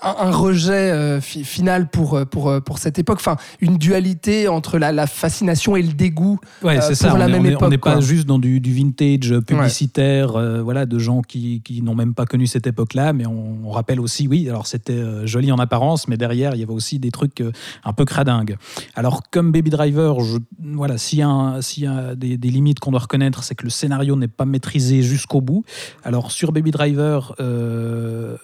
un, 0.01 0.15
un 0.27 0.31
rejet 0.31 0.71
euh, 0.91 1.21
fi- 1.21 1.43
final 1.43 1.89
pour, 1.89 2.15
euh, 2.15 2.25
pour, 2.25 2.49
euh, 2.49 2.59
pour 2.59 2.77
cette 2.79 2.97
époque. 2.99 3.17
Enfin, 3.19 3.37
une 3.59 3.77
dualité 3.77 4.47
entre 4.47 4.77
la, 4.77 4.91
la 4.91 5.07
fascination 5.07 5.75
et 5.75 5.81
le 5.81 5.93
dégoût. 5.93 6.39
Ouais, 6.63 6.77
euh, 6.77 6.93
ça. 6.95 7.09
pour 7.09 7.17
la 7.17 7.25
on 7.25 7.29
même 7.29 7.45
est- 7.45 7.49
époque, 7.51 7.63
On 7.63 7.69
n'est 7.69 7.77
pas 7.77 7.99
juste 8.01 8.27
dans 8.27 8.39
du, 8.39 8.59
du 8.59 8.73
vintage 8.73 9.33
publicitaire, 9.41 10.35
euh, 10.35 10.61
voilà, 10.61 10.85
de 10.85 10.97
gens 10.99 11.21
qui, 11.21 11.61
qui 11.61 11.81
n'ont 11.81 11.95
même 11.95 12.13
pas 12.13 12.25
connu 12.25 12.47
cette 12.47 12.67
époque-là, 12.67 13.13
mais 13.13 13.25
on, 13.25 13.57
on 13.65 13.69
rappelle 13.71 13.99
aussi, 13.99 14.27
oui, 14.27 14.49
alors 14.49 14.67
c'était 14.67 15.01
joli 15.27 15.51
en 15.51 15.57
apparence, 15.57 16.07
mais 16.07 16.17
derrière, 16.17 16.55
il 16.55 16.59
y 16.59 16.63
avait 16.63 16.71
aussi 16.73 16.99
des 16.99 17.11
trucs 17.11 17.43
un 17.83 17.93
peu 17.93 18.05
cradingues. 18.05 18.57
Alors, 18.95 19.21
comme 19.31 19.51
Baby 19.51 19.69
Driver, 19.69 20.19
je, 20.21 20.37
voilà, 20.73 20.97
s'il 20.97 21.19
y 21.19 21.21
a, 21.21 21.27
un- 21.27 21.59
y 21.77 21.85
a 21.85 22.15
des, 22.15 22.37
des 22.37 22.49
limites 22.49 22.79
qu'on 22.79 22.91
doit 22.91 22.99
reconnaître, 23.01 23.43
c'est 23.43 23.55
que 23.55 23.63
le 23.63 23.69
scénario 23.69 24.15
n'est 24.15 24.27
pas 24.27 24.45
maîtrisé 24.45 25.01
jusqu'au 25.03 25.41
bout. 25.41 25.63
Alors, 26.03 26.31
sur 26.31 26.51
Baby 26.51 26.71
Driver, 26.71 27.33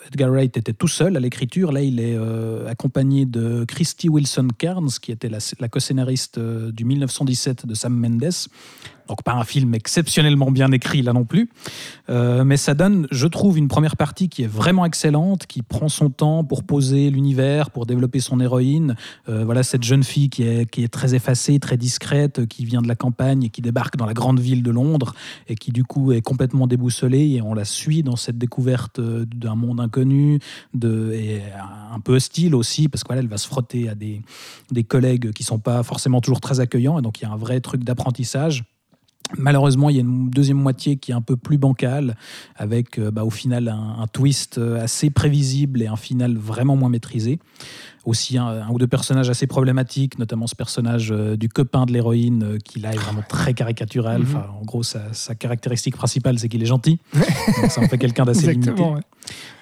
Edgar 0.08 0.30
Wright 0.32 0.56
était 0.58 0.73
tout 0.73 0.88
seul 0.88 1.15
à 1.17 1.19
l'écriture. 1.27 1.73
Là, 1.73 1.81
il 1.81 1.99
est 1.99 2.15
euh, 2.15 2.67
accompagné 2.69 3.25
de 3.25 3.65
Christy 3.65 4.07
Wilson 4.07 4.47
Cairns, 4.57 4.99
qui 5.01 5.11
était 5.11 5.27
la, 5.27 5.39
la 5.59 5.67
co-scénariste 5.67 6.37
euh, 6.37 6.71
du 6.71 6.85
1917 6.85 7.65
de 7.65 7.73
Sam 7.73 7.93
Mendes. 7.93 8.29
Donc 9.08 9.24
pas 9.24 9.34
un 9.34 9.43
film 9.43 9.74
exceptionnellement 9.74 10.52
bien 10.52 10.72
écrit 10.72 11.02
là 11.02 11.13
non 11.13 11.26
plus, 11.26 11.50
Euh, 12.10 12.46
mais 12.46 12.56
ça 12.56 12.74
donne, 12.74 13.06
je 13.12 13.28
trouve, 13.28 13.58
une 13.58 13.67
première 13.67 13.98
partie 13.98 14.30
qui 14.30 14.43
est 14.43 14.48
vraiment 14.48 14.86
excellente, 14.86 15.46
qui 15.46 15.62
prend 15.62 15.89
son 15.89 16.10
temps 16.10 16.46
pour 16.46 16.63
poser 16.63 17.10
l'univers, 17.10 17.70
pour 17.70 17.86
développer 17.86 18.22
son 18.22 18.39
héroïne. 18.39 18.96
Euh, 19.28 19.43
voilà 19.43 19.62
cette 19.63 19.84
jeune 19.84 20.04
fille 20.04 20.30
qui 20.30 20.43
est, 20.43 20.70
qui 20.70 20.84
est 20.84 20.88
très 20.88 21.15
effacée, 21.15 21.60
très 21.60 21.76
discrète, 21.76 22.46
qui 22.48 22.63
vient 22.63 22.82
de 22.82 22.88
la 22.88 22.96
campagne 22.96 23.43
et 23.43 23.50
qui 23.50 23.62
débarque 23.62 23.98
dans 23.98 24.06
la 24.06 24.13
grande 24.13 24.39
ville 24.39 24.63
de 24.63 24.72
Londres 24.72 25.13
et 25.50 25.56
qui 25.56 25.72
du 25.72 25.84
coup 25.84 26.13
est 26.13 26.22
complètement 26.22 26.65
déboussolée 26.65 27.28
et 27.36 27.41
on 27.41 27.54
la 27.54 27.65
suit 27.65 28.04
dans 28.04 28.15
cette 28.15 28.38
découverte 28.38 29.00
euh, 29.00 29.26
d'un 29.26 29.56
monde 29.56 29.82
inconnu, 29.82 30.39
de, 30.74 31.12
et 31.13 31.41
un 31.91 32.00
peu 32.00 32.15
hostile 32.15 32.56
aussi 32.56 32.88
parce 32.88 33.04
qu'elle 33.04 33.28
va 33.28 33.38
se 33.38 33.48
frotter 33.48 33.89
à 33.89 33.96
des, 33.96 34.22
des 34.72 34.84
collègues 34.86 35.34
qui 35.34 35.43
sont 35.43 35.60
pas 35.60 35.84
forcément 35.84 36.22
toujours 36.22 36.39
très 36.39 36.62
accueillants 36.62 37.00
et 37.00 37.02
donc 37.02 37.20
il 37.20 37.24
y 37.24 37.26
a 37.26 37.32
un 37.32 37.38
vrai 37.38 37.60
truc 37.60 37.84
d'apprentissage. 37.84 38.63
Malheureusement, 39.35 39.89
il 39.89 39.95
y 39.95 39.99
a 39.99 40.01
une 40.01 40.29
deuxième 40.29 40.57
moitié 40.57 40.95
qui 40.95 41.11
est 41.11 41.15
un 41.15 41.21
peu 41.21 41.35
plus 41.35 41.57
bancale, 41.57 42.15
avec 42.55 42.97
euh, 42.97 43.11
bah, 43.11 43.25
au 43.25 43.29
final 43.29 43.67
un, 43.67 43.97
un 43.99 44.07
twist 44.07 44.57
euh, 44.57 44.81
assez 44.81 45.09
prévisible 45.09 45.81
et 45.81 45.87
un 45.87 45.97
final 45.97 46.37
vraiment 46.37 46.75
moins 46.75 46.89
maîtrisé. 46.89 47.39
Aussi 48.08 48.38
un, 48.38 48.48
un 48.48 48.70
ou 48.70 48.80
deux 48.80 48.88
personnages 48.88 49.30
assez 49.30 49.46
problématiques, 49.46 50.17
notamment 50.17 50.48
ce 50.48 50.56
personnage 50.56 51.12
euh, 51.12 51.36
du 51.36 51.50
copain 51.50 51.86
de 51.86 51.91
l'héroïne, 51.91 52.43
euh, 52.43 52.58
qui 52.58 52.80
là 52.80 52.93
est 52.93 52.98
vraiment 52.98 53.24
très 53.28 53.54
caricatural. 53.54 54.22
Mhm. 54.22 54.28
Enfin, 54.28 54.46
en 54.60 54.65
gros, 54.65 54.82
sa, 54.82 55.02
sa 55.12 55.36
caractéristique 55.36 55.96
principale, 55.96 56.39
c'est 56.39 56.50
qu'il 56.50 56.63
est 56.63 56.67
gentil. 56.67 57.00
Donc 57.13 57.70
ça 57.70 57.82
en 57.82 57.88
fait 57.88 57.98
quelqu'un 57.98 58.26
d'assez 58.26 58.52
limité. 58.52 58.72
Ouais. 58.72 59.02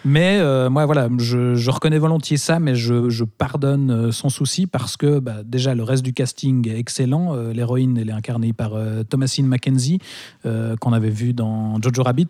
Mais 0.06 0.38
euh, 0.40 0.70
moi, 0.70 0.86
voilà, 0.86 1.10
je, 1.18 1.56
je 1.56 1.72
reconnais 1.72 1.98
volontiers 1.98 2.38
ça, 2.38 2.60
mais 2.60 2.76
je, 2.76 3.10
je 3.10 3.24
pardonne 3.24 4.12
sans 4.12 4.30
souci 4.30 4.68
parce 4.68 4.96
que 4.96 5.18
bah, 5.18 5.38
déjà 5.44 5.74
le 5.74 5.82
reste 5.82 6.04
du 6.04 6.14
casting 6.14 6.70
est 6.70 6.78
excellent. 6.78 7.34
L'héroïne, 7.36 7.98
elle 7.98 8.10
est 8.10 8.14
incarnée 8.14 8.54
par 8.54 8.76
euh, 8.76 9.04
Thomasine 9.04 9.48
Mackenzie, 9.48 10.00
euh, 10.46 10.76
qu'on 10.78 10.94
avait 10.94 11.10
vu 11.10 11.34
dans 11.34 11.82
Jojo 11.82 12.04
Rabbit. 12.04 12.30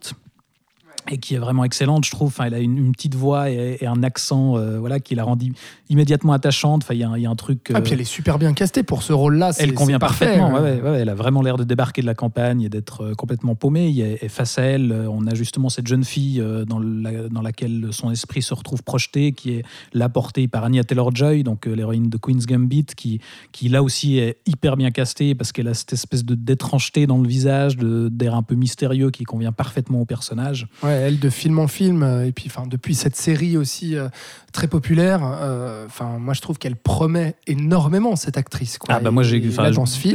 Et 1.11 1.17
qui 1.19 1.35
est 1.35 1.37
vraiment 1.37 1.63
excellente, 1.63 2.03
je 2.05 2.11
trouve. 2.11 2.27
Enfin, 2.29 2.45
elle 2.45 2.53
a 2.55 2.59
une, 2.59 2.77
une 2.77 2.91
petite 2.91 3.13
voix 3.15 3.49
et, 3.51 3.77
et 3.81 3.85
un 3.85 4.01
accent 4.03 4.57
euh, 4.57 4.79
voilà, 4.79 4.99
qui 4.99 5.13
la 5.15 5.23
rend 5.23 5.37
i- 5.39 5.51
immédiatement 5.89 6.33
attachante. 6.33 6.83
Enfin, 6.83 6.93
il 6.95 6.99
y, 6.99 7.03
a 7.03 7.09
un- 7.09 7.17
il 7.17 7.21
y 7.23 7.25
a 7.25 7.29
un 7.29 7.35
truc. 7.35 7.69
Ah, 7.73 7.77
euh, 7.77 7.81
puis 7.81 7.93
elle 7.93 8.01
est 8.01 8.03
super 8.03 8.39
bien 8.39 8.53
castée 8.53 8.81
pour 8.83 9.03
ce 9.03 9.13
rôle-là. 9.13 9.51
elle 9.59 9.73
convient 9.75 9.99
parfait, 9.99 10.25
parfaitement. 10.25 10.55
hein. 10.55 10.63
ouais, 10.63 10.81
ouais, 10.81 10.89
ouais, 10.89 10.99
elle 11.01 11.09
a 11.09 11.15
vraiment 11.15 11.41
l'air 11.43 11.57
de 11.57 11.63
débarquer 11.63 12.01
de 12.01 12.07
la 12.07 12.15
campagne 12.15 12.61
et 12.63 12.69
d'être 12.69 13.01
euh, 13.03 13.13
complètement 13.13 13.53
paumée. 13.55 13.87
Il 13.89 13.95
y 13.95 14.01
a- 14.03 14.23
Et 14.23 14.29
face 14.29 14.57
à 14.57 14.63
elle, 14.63 14.91
euh, 14.91 15.07
on 15.09 15.27
a 15.27 15.35
justement 15.35 15.69
cette 15.69 15.87
jeune 15.87 16.03
fille 16.03 16.41
euh, 16.41 16.65
dans, 16.65 16.79
la- 16.79 17.29
dans 17.29 17.41
laquelle 17.41 17.89
son 17.91 18.09
esprit 18.11 18.41
se 18.41 18.53
retrouve 18.53 18.81
projeté, 18.83 19.31
qui 19.33 19.51
est 19.51 19.63
là 19.93 20.09
portée 20.09 20.47
par 20.47 20.63
Anya 20.63 20.83
Taylor-Joy, 20.83 21.43
donc 21.43 21.67
euh, 21.67 21.75
l'héroïne 21.75 22.09
de 22.09 22.17
Queen's 22.17 22.45
Gambit, 22.47 22.85
qui, 22.95 23.19
qui 23.51 23.69
là 23.69 23.83
aussi 23.83 24.17
est 24.17 24.37
hyper 24.47 24.75
bien 24.75 24.89
castée 24.91 25.35
parce 25.35 25.51
qu'elle 25.51 25.67
a 25.67 25.73
cette 25.73 25.93
espèce 25.93 26.25
de 26.25 26.33
d'étrangeté 26.35 27.05
dans 27.07 27.17
le 27.19 27.27
visage, 27.27 27.77
d'air 27.77 28.35
un 28.35 28.43
peu 28.43 28.55
mystérieux 28.55 29.11
qui 29.11 29.23
convient 29.23 29.51
parfaitement 29.51 30.01
au 30.01 30.05
personnage. 30.05 30.67
Ouais, 30.83 30.94
elle 30.95 31.19
de 31.19 31.29
film 31.29 31.59
en 31.59 31.67
film, 31.67 32.03
euh, 32.03 32.25
et 32.25 32.31
puis 32.31 32.45
enfin 32.47 32.67
depuis 32.67 32.95
cette 32.95 33.15
série 33.15 33.57
aussi 33.57 33.95
euh, 33.95 34.07
très 34.51 34.67
populaire, 34.67 35.21
euh, 35.23 35.85
enfin 35.85 36.17
moi 36.19 36.33
je 36.33 36.41
trouve 36.41 36.57
qu'elle 36.57 36.75
promet 36.75 37.35
énormément 37.47 38.15
cette 38.15 38.37
actrice. 38.37 38.77
Quoi. 38.77 38.95
Ah 38.95 38.99
bah 38.99 39.11
moi 39.11 39.23
j'ai, 39.23 39.41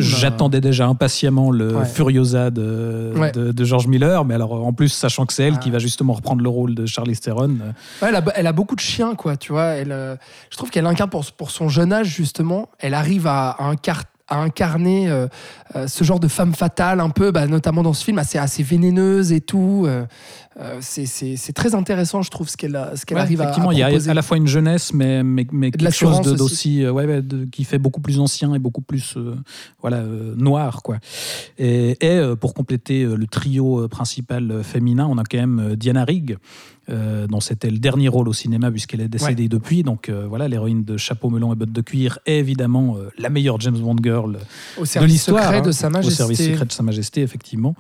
j'attendais 0.01 0.61
déjà 0.61 0.87
impatiemment 0.87 1.51
le 1.51 1.77
Ouais. 1.77 1.85
Furiosa 1.85 2.51
de, 2.51 3.13
Ouais. 3.17 3.33
de, 3.33 3.53
de 3.53 3.65
George 3.65 3.87
Miller, 3.87 4.25
mais 4.25 4.35
alors 4.35 4.53
en 4.67 4.73
plus 4.73 4.89
sachant 4.89 5.27
que 5.27 5.33
c'est 5.33 5.45
elle 5.45 5.55
Ah. 5.57 5.61
qui 5.61 5.71
va 5.71 5.79
justement 5.79 6.13
reprendre 6.15 6.43
le 6.43 6.49
rôle 6.49 6.75
de 6.75 6.87
Charlize 6.87 7.21
Theron. 7.21 7.49
Ouais, 8.03 8.09
elle, 8.09 8.17
a, 8.17 8.23
elle 8.35 8.47
a 8.47 8.53
beaucoup 8.53 8.75
de 8.75 8.81
chiens, 8.81 9.15
quoi, 9.15 9.37
tu 9.37 9.53
vois. 9.53 9.67
Elle, 9.77 10.19
je 10.51 10.57
trouve 10.57 10.71
qu'elle 10.71 10.87
incarne 10.87 11.11
pour, 11.11 11.25
pour 11.33 11.51
son 11.51 11.69
jeune 11.69 11.93
âge, 11.93 12.09
justement, 12.09 12.69
elle 12.79 12.95
arrive 12.95 13.27
à, 13.27 13.51
à 13.51 13.73
incar- 13.73 14.05
à 14.29 14.37
incarner 14.37 15.11
euh, 15.11 15.27
euh, 15.75 15.89
ce 15.89 16.05
genre 16.05 16.21
de 16.21 16.29
femme 16.29 16.55
fatale, 16.55 17.01
un 17.01 17.11
peu, 17.11 17.33
bah, 17.33 17.49
notamment 17.49 17.83
dans 17.83 17.93
ce 17.93 18.05
film, 18.05 18.19
assez, 18.19 18.39
assez 18.39 18.63
vénéneuse 18.63 19.33
et 19.33 19.41
tout. 19.41 19.85
euh, 19.87 20.05
euh, 20.61 20.79
c'est- 20.81 21.53
très 21.55 21.75
intéressant, 21.75 22.23
je 22.23 22.31
trouve, 22.31 22.49
ce 22.49 22.57
qu'elle 22.57 22.79
qu'elle 23.07 23.17
Ouais, 23.17 23.23
arrive 23.23 23.41
à, 23.41 23.45
à 23.45 23.47
effectivement, 23.49 23.73
il 23.73 23.79
y 23.79 23.83
a 23.83 23.87
à 24.11 24.15
la 24.15 24.23
fois 24.23 24.37
une 24.37 24.47
jeunesse, 24.47 24.93
mais, 24.95 25.23
mais, 25.23 25.47
mais 25.53 25.71
quelque 25.71 25.81
chose 25.91 26.11
l'assurance 26.11 26.27
de- 26.27 26.31
aussi. 26.33 26.39
d'aussi, 26.39 26.85
euh, 26.85 26.93
ouais, 26.93 27.23
qui 27.51 27.65
fait 27.65 27.79
beaucoup 27.79 28.01
plus 28.01 28.21
ancien 28.21 28.55
et 28.55 28.59
beaucoup 28.59 28.83
plus 28.83 29.15
euh, 29.17 29.35
voilà, 29.81 29.99
euh, 29.99 30.35
noir. 30.37 30.83
Quoi. 30.83 30.99
Et, 31.59 31.97
et, 32.05 32.21
pour 32.41 32.55
compléter 32.55 33.05
le 33.05 33.27
trio 33.27 33.89
principal 33.89 34.63
féminin, 34.63 35.07
on 35.11 35.19
a 35.19 35.25
quand 35.25 35.39
même 35.39 35.77
Diana 35.77 36.05
Rigg, 36.05 36.37
euh, 36.89 37.27
dont 37.29 37.41
c'était 37.41 37.71
le 37.71 37.79
dernier 37.79 38.09
rôle 38.09 38.29
au 38.29 38.33
cinéma 38.33 38.71
puisqu'elle 38.71 39.01
est 39.01 39.09
décédée 39.09 39.49
depuis. 39.49 39.83
Donc 39.83 40.09
euh, 40.09 40.27
voilà, 40.29 40.49
l'héroïne 40.49 40.83
de 40.85 40.97
Chapeau 40.97 41.31
melon 41.31 41.53
et 41.53 41.57
bottes 41.57 41.73
de 41.73 41.81
cuir 41.83 42.19
est 42.27 42.39
évidemment 42.39 42.97
euh, 42.97 43.11
la 43.19 43.29
meilleure 43.29 43.61
James 43.61 43.79
Bond 43.79 43.97
girl 44.03 44.39
au 44.79 44.83
de 44.85 45.05
l'histoire. 45.07 45.53
hein, 45.53 45.61
de 45.61 45.71
Sa 45.73 45.87
Au 45.87 45.91
Majesté. 45.91 46.17
service 46.17 46.45
secret 46.45 46.65
de 46.65 46.73
Sa 46.73 46.83
Majesté, 46.83 47.23
effectivement. 47.23 47.75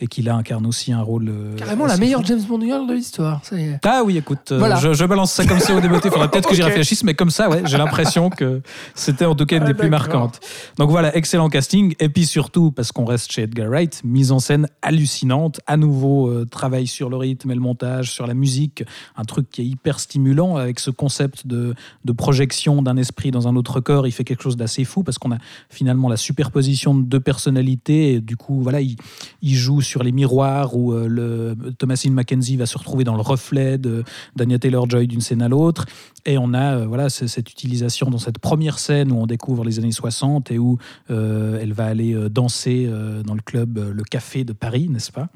Et 0.00 0.06
qui 0.06 0.22
là 0.22 0.36
incarne 0.36 0.66
aussi 0.66 0.92
un 0.92 1.02
rôle. 1.02 1.32
Carrément 1.56 1.86
la 1.86 1.96
meilleure 1.96 2.21
James 2.24 2.40
Bond 2.48 2.58
de 2.58 2.92
l'histoire. 2.94 3.40
Ah 3.84 4.02
oui, 4.04 4.16
écoute, 4.16 4.52
euh, 4.52 4.58
Voilà. 4.58 4.76
je, 4.76 4.92
je 4.94 5.04
balance 5.04 5.32
ça 5.32 5.44
comme 5.46 5.58
ça 5.60 5.74
au 5.74 5.80
débeauté. 5.80 6.08
Il 6.08 6.12
faudrait 6.12 6.28
peut-être 6.30 6.48
que 6.48 6.54
j'y 6.54 6.62
réfléchisse, 6.72 7.04
mais 7.04 7.14
comme 7.14 7.30
ça, 7.30 7.48
ouais, 7.48 7.62
j'ai 7.64 7.76
l'impression 7.78 8.30
que 8.30 8.60
c'était 8.94 9.24
en 9.24 9.34
tout 9.34 9.46
cas 9.46 9.56
une 9.56 9.62
Ah, 9.64 9.66
des 9.66 9.74
plus 9.74 9.88
d'accord. 9.90 10.20
marquantes. 10.20 10.40
Donc 10.78 10.90
voilà, 10.90 11.16
excellent 11.16 11.48
casting. 11.48 11.94
Et 12.00 12.08
puis 12.08 12.26
surtout, 12.26 12.70
parce 12.70 12.92
qu'on 12.92 13.04
reste 13.04 13.30
chez 13.32 13.42
Edgar 13.42 13.68
Wright, 13.68 14.00
mise 14.04 14.32
en 14.32 14.38
scène 14.38 14.68
hallucinante. 14.82 15.60
À 15.66 15.76
nouveau, 15.76 16.28
euh, 16.28 16.44
travail 16.44 16.86
sur 16.86 17.08
le 17.10 17.16
rythme 17.16 17.50
et 17.50 17.54
le 17.54 17.60
montage, 17.60 18.10
sur 18.12 18.26
la 18.26 18.34
musique, 18.34 18.84
un 19.16 19.24
truc 19.24 19.50
qui 19.50 19.62
est 19.62 19.66
hyper 19.66 20.00
stimulant 20.00 20.56
avec 20.56 20.80
ce 20.80 20.90
concept 20.90 21.46
de, 21.46 21.74
de 22.04 22.12
projection 22.12 22.82
d'un 22.82 22.96
esprit 22.96 23.30
dans 23.30 23.48
un 23.48 23.56
autre 23.56 23.80
corps. 23.80 24.06
Il 24.06 24.12
fait 24.12 24.24
quelque 24.24 24.42
chose 24.42 24.56
d'assez 24.56 24.84
fou 24.84 25.02
parce 25.02 25.18
qu'on 25.18 25.32
a 25.32 25.38
finalement 25.70 26.08
la 26.08 26.16
superposition 26.16 26.94
de 26.94 27.02
deux 27.02 27.20
personnalités. 27.20 28.14
Et 28.14 28.20
du 28.20 28.36
coup, 28.36 28.60
voilà, 28.62 28.80
il, 28.80 28.96
il 29.42 29.54
joue 29.54 29.80
sur 29.80 30.02
les 30.02 30.12
miroirs 30.12 30.76
où 30.76 30.92
euh, 30.92 31.06
le, 31.08 31.56
Thomasine 32.02 32.14
Mackenzie 32.14 32.56
va 32.56 32.66
se 32.66 32.76
retrouver 32.78 33.04
dans 33.04 33.14
le 33.14 33.20
reflet 33.22 33.78
de 33.78 34.02
d'Anya 34.34 34.58
Taylor-Joy 34.58 35.06
d'une 35.06 35.20
scène 35.20 35.40
à 35.42 35.48
l'autre. 35.48 35.86
Et 36.24 36.36
on 36.38 36.52
a 36.54 36.76
euh, 36.78 36.86
voilà, 36.86 37.08
cette 37.10 37.50
utilisation 37.50 38.08
dans 38.10 38.18
cette 38.18 38.38
première 38.38 38.78
scène 38.78 39.10
où 39.12 39.16
on 39.16 39.26
découvre 39.26 39.64
les 39.64 39.78
années 39.78 39.92
60 39.92 40.50
et 40.50 40.58
où 40.58 40.78
euh, 41.10 41.58
elle 41.60 41.72
va 41.72 41.86
aller 41.86 42.12
euh, 42.14 42.28
danser 42.28 42.86
euh, 42.88 43.22
dans 43.22 43.34
le 43.34 43.40
club 43.40 43.78
Le 43.92 44.02
Café 44.04 44.42
de 44.44 44.52
Paris, 44.52 44.88
n'est-ce 44.88 45.10
pas? 45.12 45.28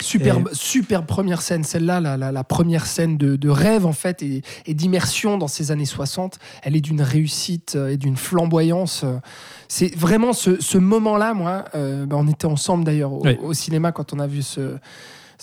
Superbe, 0.00 0.48
superbe 0.52 1.06
première 1.06 1.40
scène, 1.42 1.64
celle-là, 1.64 2.00
la, 2.00 2.16
la- 2.16 2.32
la 2.32 2.44
première 2.44 2.86
scène 2.86 3.16
de, 3.18 3.36
de 3.36 3.48
rêve 3.48 3.84
en 3.86 3.92
fait 3.92 4.22
et, 4.22 4.42
et 4.66 4.74
d'immersion 4.74 5.36
dans 5.38 5.48
ces 5.48 5.70
années 5.70 5.84
60. 5.86 6.38
Elle 6.62 6.76
est 6.76 6.80
d'une 6.82 7.02
réussite 7.02 7.76
et 7.90 7.96
d'une 7.96 8.16
flamboyance. 8.16 9.04
C'est 9.68 9.94
vraiment 9.96 10.32
ce, 10.32 10.60
ce 10.60 10.78
moment-là, 10.78 11.34
moi, 11.34 11.64
bah, 11.74 12.16
on 12.18 12.28
était 12.28 12.46
ensemble 12.46 12.84
d'ailleurs 12.84 13.12
au, 13.12 13.22
Oui. 13.24 13.36
au 13.42 13.52
cinéma 13.54 13.92
quand 13.92 14.12
on 14.12 14.18
a 14.18 14.26
vu 14.26 14.42
ce, 14.42 14.76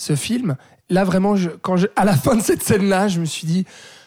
ce 0.02 0.16
film. 0.16 0.56
Là, 0.90 1.04
vraiment, 1.04 1.36
je, 1.36 1.48
quand 1.50 1.76
je, 1.76 1.86
à 1.96 2.04
la 2.04 2.14
fin 2.16 2.34
de 2.36 2.42
cette 2.42 2.62
scène-là, 2.62 3.08
je 3.08 3.20
me 3.20 3.24
suis 3.24 3.46
dit. 3.46 3.64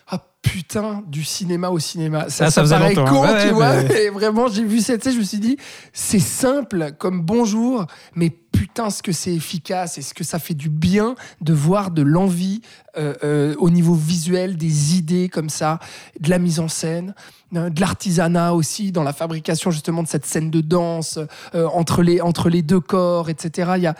Ah 0.07 0.21
putain, 0.43 1.01
du 1.07 1.23
cinéma 1.23 1.69
au 1.71 1.79
cinéma. 1.79 2.29
Ça, 2.29 2.45
Ah, 2.45 2.51
ça 2.51 2.51
ça 2.51 2.61
faisait 2.61 2.75
paraît 2.75 2.93
con, 2.93 3.23
hein. 3.23 3.33
Ouais, 3.33 3.47
tu 3.47 3.53
vois. 3.53 3.81
Et 3.99 4.09
vraiment, 4.11 4.47
j'ai 4.47 4.63
vu 4.63 4.79
cette 4.81 5.03
scène, 5.03 5.13
je 5.13 5.17
me 5.19 5.23
suis 5.23 5.39
dit, 5.39 5.57
c'est 5.93 6.19
simple 6.19 6.91
comme 6.99 7.21
bonjour, 7.21 7.87
mais 8.13 8.29
putain, 8.55 8.89
ce 8.89 9.03
que 9.03 9.11
c'est 9.11 9.33
efficace? 9.33 9.97
Et 9.97 10.01
ce 10.01 10.13
que 10.13 10.23
ça 10.23 10.39
fait 10.39 10.53
du 10.53 10.69
bien 10.69 11.15
de 11.41 11.53
voir 11.53 11.91
de 11.91 12.01
l'envie 12.01 12.61
euh, 12.97 13.13
euh, 13.23 13.55
au 13.59 13.69
niveau 13.69 13.93
visuel, 13.93 14.55
des 14.57 14.95
idées 14.97 15.27
comme 15.29 15.49
ça, 15.49 15.79
de 16.19 16.29
la 16.29 16.39
mise 16.39 16.59
en 16.61 16.69
scène, 16.69 17.13
euh, 17.55 17.69
de 17.69 17.79
l'artisanat 17.81 18.53
aussi 18.53 18.91
dans 18.93 19.03
la 19.03 19.11
fabrication 19.11 19.69
justement 19.69 20.01
de 20.01 20.07
cette 20.07 20.25
scène 20.25 20.49
de 20.49 20.61
danse 20.61 21.19
euh, 21.53 21.67
entre, 21.73 22.01
les, 22.01 22.21
entre 22.21 22.49
les 22.49 22.61
deux 22.61 22.79
corps, 22.79 23.29
etc. 23.29 23.73
Il 23.75 23.83
y 23.83 23.87
a, 23.87 23.95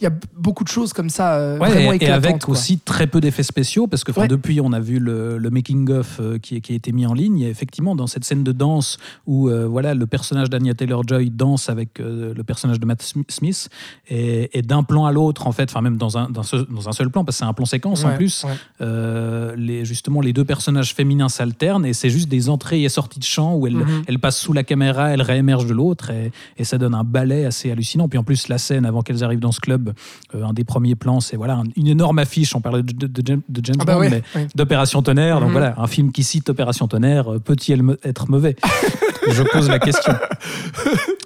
il 0.00 0.04
y 0.04 0.06
a 0.06 0.12
beaucoup 0.36 0.62
de 0.62 0.68
choses 0.68 0.92
comme 0.92 1.10
ça 1.10 1.38
Ouais, 1.54 1.58
vraiment 1.58 1.92
et, 1.92 2.08
avec 2.08 2.44
quoi. 2.44 2.52
aussi 2.52 2.78
très 2.78 3.06
peu 3.08 3.20
d'effets 3.20 3.42
spéciaux, 3.42 3.86
parce 3.88 4.04
que 4.04 4.12
Ouais. 4.16 4.28
depuis 4.28 4.60
on 4.62 4.72
a 4.72 4.80
vu 4.80 4.98
le, 5.00 5.36
le 5.36 5.50
making-of 5.50 6.20
euh, 6.20 6.38
qui, 6.38 6.60
qui 6.62 6.72
a 6.72 6.76
été 6.76 6.92
mis 6.92 7.04
en 7.04 7.12
ligne, 7.14 7.40
et 7.40 7.48
effectivement 7.50 7.94
dans 7.96 8.06
cette 8.06 8.24
scène 8.24 8.44
de 8.44 8.52
danse 8.52 8.96
où 9.26 9.50
voilà, 9.68 9.92
le 9.94 10.06
personnage 10.06 10.48
d'Anya 10.50 10.72
Taylor-Joy 10.74 11.30
danse 11.30 11.68
avec 11.68 11.98
le 11.98 12.42
personnage 12.44 12.78
de 12.80 12.86
Matt 12.86 13.02
Sm- 13.02 13.24
Smith, 13.28 13.68
et, 14.08 14.56
et 14.58 14.62
d'un 14.62 14.82
plan 14.82 15.04
à 15.04 15.12
l'autre, 15.12 15.46
en 15.46 15.52
fait, 15.52 15.70
enfin 15.70 15.80
même 15.80 15.96
dans 15.96 16.16
un, 16.18 16.28
dans, 16.30 16.42
ce- 16.42 16.56
dans 16.70 16.88
un 16.88 16.92
seul 16.92 17.10
plan, 17.10 17.24
parce 17.24 17.36
que 17.36 17.44
c'est 17.44 17.48
un 17.48 17.52
plan 17.52 17.64
séquence 17.66 18.04
en 18.04 18.14
plus, 18.14 18.44
ouais. 18.44 18.50
euh, 18.80 19.54
les, 19.56 19.84
justement 19.84 20.20
les 20.20 20.32
deux 20.32 20.44
personnages 20.44 20.94
féminins 20.94 21.28
s'alternent, 21.28 21.84
et 21.86 21.92
c'est 21.92 22.10
juste 22.10 22.28
des 22.28 22.48
entrées 22.48 22.82
et 22.82 22.88
sorties 22.88 23.18
de 23.18 23.24
champ 23.24 23.54
où 23.56 23.66
elles, 23.66 23.74
Mhm. 23.76 24.02
elles 24.06 24.18
passent 24.18 24.38
sous 24.38 24.52
la 24.52 24.62
caméra, 24.64 25.10
elles 25.10 25.22
réémergent 25.22 25.66
de 25.66 25.72
l'autre, 25.74 26.10
et, 26.10 26.30
et 26.56 26.64
ça 26.64 26.78
donne 26.78 26.94
un 26.94 27.04
ballet 27.04 27.44
assez 27.44 27.70
hallucinant. 27.70 28.08
Puis 28.08 28.18
en 28.18 28.24
plus, 28.24 28.48
la 28.48 28.58
scène 28.58 28.86
avant 28.86 29.02
qu'elles 29.02 29.24
arrivent 29.24 29.40
dans 29.40 29.52
ce 29.52 29.60
club, 29.60 29.92
euh, 30.34 30.44
un 30.44 30.52
des 30.52 30.64
premiers 30.64 30.94
plans, 30.94 31.20
c'est 31.20 31.36
voilà, 31.36 31.56
un- 31.56 31.64
une 31.76 31.88
énorme 31.88 32.18
affiche, 32.18 32.54
on 32.54 32.60
parlait 32.60 32.82
de, 32.82 32.92
de- 32.92 33.06
de 33.06 33.22
James- 33.26 33.42
de 33.48 33.60
James 33.64 33.76
Ah 33.80 33.84
bah 33.84 33.94
Bond, 33.98 34.08
mais 34.10 34.22
d'Opération 34.54 35.02
Tonnerre. 35.02 35.40
Donc 35.40 35.48
Mhm. 35.48 35.52
voilà, 35.52 35.74
un 35.78 35.86
film 35.86 36.12
qui 36.12 36.22
cite 36.22 36.48
Opération 36.48 36.86
Tonnerre, 36.88 37.32
euh, 37.34 37.38
peut-il 37.38 37.96
être 38.04 38.30
mauvais? 38.30 38.56
Je 39.30 39.42
pose 39.42 39.68
la 39.68 39.78
question. 39.78 40.12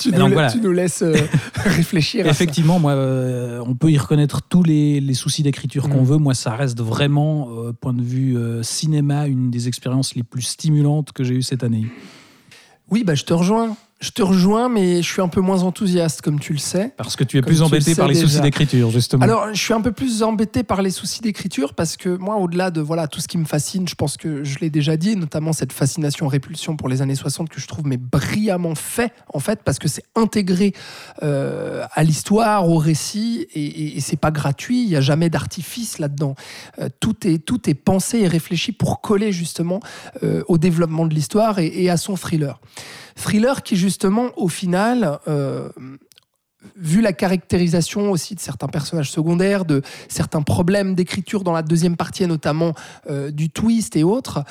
Tu, 0.00 0.12
nous, 0.12 0.18
donc, 0.18 0.28
la- 0.30 0.34
voilà. 0.34 0.50
tu 0.50 0.60
nous 0.62 0.72
laisses 0.72 1.02
euh, 1.02 1.14
réfléchir. 1.56 2.22
à 2.24 2.28
ça. 2.28 2.30
Effectivement, 2.30 2.78
moi, 2.78 2.92
euh, 2.92 3.62
on 3.66 3.74
peut 3.74 3.90
y 3.90 3.98
reconnaître 3.98 4.40
tous 4.40 4.62
les, 4.62 4.98
les 4.98 5.12
soucis 5.12 5.42
d'écriture 5.42 5.90
qu'on 5.90 6.00
Mhm. 6.00 6.06
veut. 6.06 6.16
Moi, 6.16 6.32
ça 6.32 6.54
reste 6.56 6.80
vraiment, 6.80 7.48
euh, 7.50 7.72
point 7.74 7.92
de 7.92 8.00
vue 8.00 8.34
euh, 8.38 8.62
cinéma, 8.62 9.26
une 9.26 9.50
des 9.50 9.68
expériences 9.68 10.14
les 10.14 10.22
plus 10.22 10.40
stimulantes 10.40 11.12
que 11.12 11.22
j'ai 11.22 11.34
eues 11.34 11.42
cette 11.42 11.62
année. 11.64 11.84
Oui, 12.90 13.04
bah, 13.04 13.14
je 13.14 13.24
te 13.24 13.34
rejoins. 13.34 13.76
Je 14.00 14.10
te 14.12 14.22
rejoins, 14.22 14.70
mais 14.70 15.02
je 15.02 15.06
suis 15.12 15.20
un 15.20 15.28
peu 15.28 15.42
moins 15.42 15.62
enthousiaste, 15.62 16.22
comme 16.22 16.40
tu 16.40 16.54
le 16.54 16.58
sais. 16.58 16.94
Parce 16.96 17.16
que 17.16 17.24
tu 17.24 17.36
es 17.36 17.40
Comme 17.42 17.48
plus 17.48 17.58
le 17.58 17.64
embêté 17.66 17.94
par 17.94 18.08
les 18.08 18.14
déjà. 18.14 18.26
soucis 18.26 18.40
d'écriture, 18.40 18.90
justement. 18.90 19.22
Alors, 19.22 19.48
je 19.52 19.60
suis 19.60 19.74
un 19.74 19.82
peu 19.82 19.92
plus 19.92 20.22
embêté 20.22 20.62
par 20.62 20.80
les 20.80 20.90
soucis 20.90 21.20
d'écriture 21.20 21.74
parce 21.74 21.98
que 21.98 22.08
moi, 22.16 22.36
au-delà 22.36 22.70
de 22.70 22.80
voilà 22.80 23.08
tout 23.08 23.20
ce 23.20 23.28
qui 23.28 23.36
me 23.36 23.44
fascine, 23.44 23.86
je 23.86 23.94
pense 23.94 24.16
que 24.16 24.42
je 24.42 24.58
l'ai 24.60 24.70
déjà 24.70 24.96
dit, 24.96 25.16
notamment 25.16 25.52
cette 25.52 25.74
fascination-répulsion 25.74 26.76
pour 26.76 26.88
les 26.88 27.02
années 27.02 27.14
60 27.14 27.50
que 27.50 27.60
je 27.60 27.66
trouve 27.66 27.86
mais 27.86 27.98
brillamment 27.98 28.74
fait 28.74 29.12
en 29.34 29.38
fait 29.38 29.60
parce 29.64 29.78
que 29.78 29.86
c'est 29.88 30.04
intégré 30.16 30.72
euh, 31.22 31.84
à 31.92 32.02
l'histoire, 32.02 32.70
au 32.70 32.78
récit 32.78 33.46
et, 33.52 33.62
et- 33.66 33.96
et 33.98 34.00
c'est 34.00 34.16
pas 34.16 34.30
gratuit. 34.30 34.82
Il 34.82 34.88
y 34.88 34.96
a 34.96 35.02
jamais 35.02 35.28
d'artifice 35.28 35.98
là-dedans. 35.98 36.36
Euh, 36.80 36.88
tout 37.00 37.26
est 37.26 37.38
tout 37.44 37.68
est 37.68 37.74
pensé 37.74 38.20
et 38.20 38.28
réfléchi 38.28 38.72
pour 38.72 39.02
coller 39.02 39.30
justement 39.30 39.80
euh, 40.22 40.42
au 40.48 40.56
développement 40.56 41.04
de 41.04 41.12
l'histoire 41.14 41.58
et, 41.58 41.66
et 41.66 41.90
à 41.90 41.98
son 41.98 42.16
thriller. 42.16 42.60
Thriller 43.16 43.62
qui 43.62 43.76
justement 43.76 43.89
au 44.36 44.48
final 44.48 45.18
euh, 45.28 45.68
vu 46.76 47.00
la 47.00 47.12
caractérisation 47.12 48.10
aussi 48.10 48.34
de 48.34 48.40
certains 48.40 48.68
personnages 48.68 49.10
secondaires, 49.10 49.64
de 49.64 49.82
certains 50.08 50.42
problèmes 50.42 50.94
d'écriture 50.94 51.42
dans 51.42 51.52
la 51.52 51.62
deuxième 51.62 51.96
partie, 51.96 52.26
notamment 52.26 52.74
euh, 53.08 53.30
du 53.30 53.50
twist 53.50 53.96
et 53.96 54.04
autres, 54.04 54.44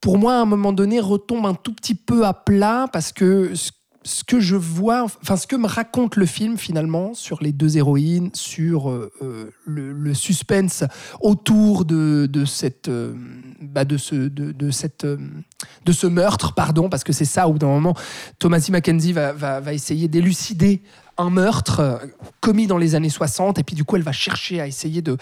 pour 0.00 0.18
moi, 0.18 0.34
à 0.34 0.38
un 0.38 0.44
moment 0.44 0.72
donné, 0.72 1.00
retombe 1.00 1.46
un 1.46 1.54
tout 1.54 1.72
petit 1.72 1.94
peu 1.94 2.26
à 2.26 2.34
plat 2.34 2.86
parce 2.92 3.12
que 3.12 3.54
ce, 3.54 3.70
ce 4.04 4.24
que 4.24 4.40
je 4.40 4.56
vois, 4.56 5.04
enfin, 5.04 5.36
ce 5.36 5.46
que 5.46 5.56
me 5.56 5.66
raconte 5.66 6.16
le 6.16 6.26
film 6.26 6.58
finalement 6.58 7.14
sur 7.14 7.42
les 7.42 7.52
deux 7.52 7.76
héroïnes, 7.76 8.30
sur 8.34 8.90
euh, 8.90 9.12
euh, 9.22 9.50
le, 9.64 10.14
suspense 10.14 10.84
autour 11.20 11.84
de, 11.84 12.26
de 12.26 12.44
cette, 12.44 12.88
euh, 12.88 13.14
bah, 13.60 13.84
de 13.84 13.96
ce, 13.96 14.14
de, 14.14 14.70
cette, 14.70 15.06
de 15.06 15.92
ce 15.92 16.06
meurtre, 16.06 16.54
pardon, 16.54 16.88
parce 16.88 17.04
que 17.04 17.12
c'est 17.12 17.24
ça 17.24 17.48
où 17.48 17.58
d'un 17.58 17.68
moment 17.68 17.94
Thomasy 18.38 18.72
Mackenzie 18.72 19.12
va, 19.12 19.32
va, 19.32 19.60
va 19.60 19.72
essayer 19.72 20.08
d'élucider 20.08 20.82
un 21.22 21.30
meurtre 21.30 21.80
euh, 21.80 21.96
commis 22.40 22.66
dans 22.66 22.78
les 22.78 22.94
années 22.94 23.08
60 23.08 23.58
et 23.58 23.62
puis 23.62 23.74
du 23.76 23.84
coup 23.84 23.96
elle 23.96 24.02
va 24.02 24.12
chercher 24.12 24.60
à 24.60 24.66
essayer 24.66 25.00
de, 25.02 25.16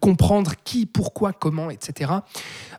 comprendre 0.00 0.52
qui, 0.64 0.86
pourquoi, 0.86 1.32
comment, 1.32 1.70
etc. 1.70 2.12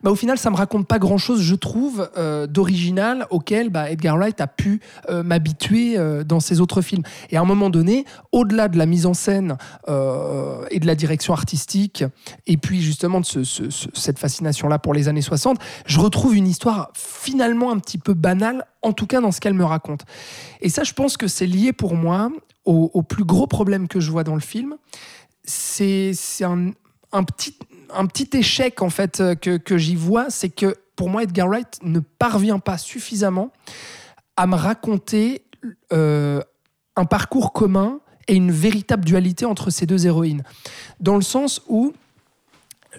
Bah, 0.02 0.10
au 0.10 0.14
final 0.14 0.38
ça 0.38 0.50
me 0.50 0.56
raconte 0.56 0.86
pas 0.86 0.98
grand 0.98 1.18
chose 1.18 1.40
je 1.42 1.54
trouve 1.54 2.08
euh, 2.16 2.46
d'original 2.46 3.26
auquel 3.30 3.70
bah, 3.70 3.90
Edgar 3.90 4.16
Wright 4.16 4.40
a 4.40 4.46
pu 4.46 4.80
euh, 5.10 5.22
m'habituer 5.22 5.96
dans 6.24 6.40
ses 6.40 6.60
autres 6.60 6.82
films 6.82 7.02
et 7.30 7.36
à 7.36 7.40
un 7.40 7.44
moment 7.44 7.70
donné 7.70 8.04
au-delà 8.32 8.68
de 8.68 8.76
la 8.78 8.86
mise 8.86 9.06
en 9.06 9.14
scène 9.14 9.56
et 9.88 10.80
de 10.80 10.86
la 10.86 10.94
direction 10.94 11.32
artistique 11.32 12.04
et 12.46 12.56
puis 12.56 12.82
justement 12.82 13.20
de 13.20 13.24
ce- 13.24 13.44
ce- 13.44 13.70
ce- 13.70 13.88
cette 13.94 14.18
fascination 14.18 14.68
là 14.68 14.78
pour 14.78 14.94
les 14.94 15.08
années 15.08 15.22
60 15.22 15.58
je 15.86 15.98
retrouve 16.00 16.36
une 16.36 16.46
histoire 16.46 16.90
finalement 16.94 17.70
un 17.72 17.78
petit 17.78 17.98
peu 17.98 18.14
banale 18.14 18.64
en 18.86 18.92
tout 18.92 19.06
cas 19.06 19.20
dans 19.20 19.32
ce 19.32 19.40
qu'elle 19.40 19.54
me 19.54 19.64
raconte. 19.64 20.04
Et 20.60 20.68
ça 20.68 20.84
je 20.84 20.92
pense 20.92 21.16
que 21.16 21.28
c'est 21.28 21.46
lié 21.46 21.72
pour 21.72 21.94
moi 21.94 22.30
au, 22.64 23.02
plus 23.02 23.24
gros 23.24 23.46
problème 23.46 23.86
que 23.86 24.00
je 24.00 24.10
vois 24.10 24.24
dans 24.24 24.34
le 24.34 24.40
film, 24.40 24.76
c'est 25.44 26.12
un 26.42 27.22
petit, 27.22 27.56
un 27.94 28.06
petit 28.06 28.36
échec 28.36 28.82
en 28.82 28.90
fait 28.90 29.20
euh, 29.20 29.34
que, 29.36 29.56
que 29.56 29.78
j'y 29.78 29.94
vois, 29.94 30.30
c'est 30.30 30.48
que 30.48 30.74
pour 30.96 31.08
moi 31.08 31.22
Edgar 31.22 31.46
Wright 31.46 31.78
ne 31.82 32.00
parvient 32.00 32.58
pas 32.58 32.78
suffisamment 32.78 33.52
à 34.36 34.46
me 34.46 34.56
raconter 34.56 35.42
euh, 35.92 36.42
un 36.96 37.04
parcours 37.04 37.52
commun 37.52 38.00
et 38.28 38.34
une 38.34 38.50
véritable 38.50 39.04
dualité 39.04 39.44
entre 39.44 39.70
ces 39.70 39.86
deux 39.86 40.06
héroïnes. 40.06 40.42
Dans 40.98 41.14
le 41.14 41.22
sens 41.22 41.62
où 41.68 41.92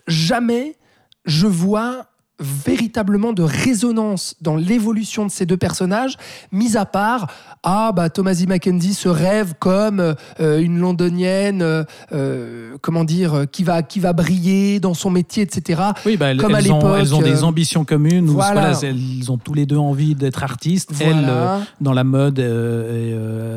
jamais 0.07 0.77
je 1.25 1.47
vois 1.47 2.07
véritablement 2.39 3.33
de 3.33 3.41
résonance 3.43 4.35
dans 4.41 4.55
l'évolution 4.55 5.25
de 5.25 5.31
ces 5.31 5.45
deux 5.45 5.57
personnages, 5.57 6.17
mis 6.51 6.77
à 6.77 6.85
part 6.85 7.27
ah 7.63 7.91
bah 7.95 8.09
Thomasy 8.09 8.45
Mackenzie 8.47 8.93
se 8.93 9.09
rêve 9.09 9.55
comme 9.59 9.99
euh, 10.39 10.59
une 10.59 10.77
londonienne, 10.79 11.61
euh, 11.61 11.83
euh, 12.13 12.77
comment 12.81 13.03
dire, 13.03 13.45
qui 13.51 13.63
va 13.63 13.81
qui 13.81 13.99
va 13.99 14.13
briller 14.13 14.79
dans 14.79 14.93
son 14.93 15.09
métier, 15.09 15.43
etc. 15.43 15.81
Oui, 16.05 16.15
bah, 16.17 16.27
elles, 16.27 16.37
Comme 16.37 16.53
à 16.55 16.59
ont, 16.59 16.95
elles 16.95 17.15
ont 17.15 17.21
des 17.21 17.43
ambitions 17.43 17.83
communes. 17.85 18.29
où, 18.29 18.33
voilà. 18.33 18.71
voilà, 18.71 18.79
elles 18.83 19.31
ont 19.31 19.37
tous 19.37 19.53
les 19.53 19.65
deux 19.65 19.77
envie 19.77 20.13
d'être 20.15 20.43
artistes. 20.43 20.91
Elle 20.99 21.13
Voilà. 21.13 21.55
euh, 21.55 21.59
dans 21.81 21.93
la 21.93 22.03
mode 22.03 22.39
et 22.39 23.15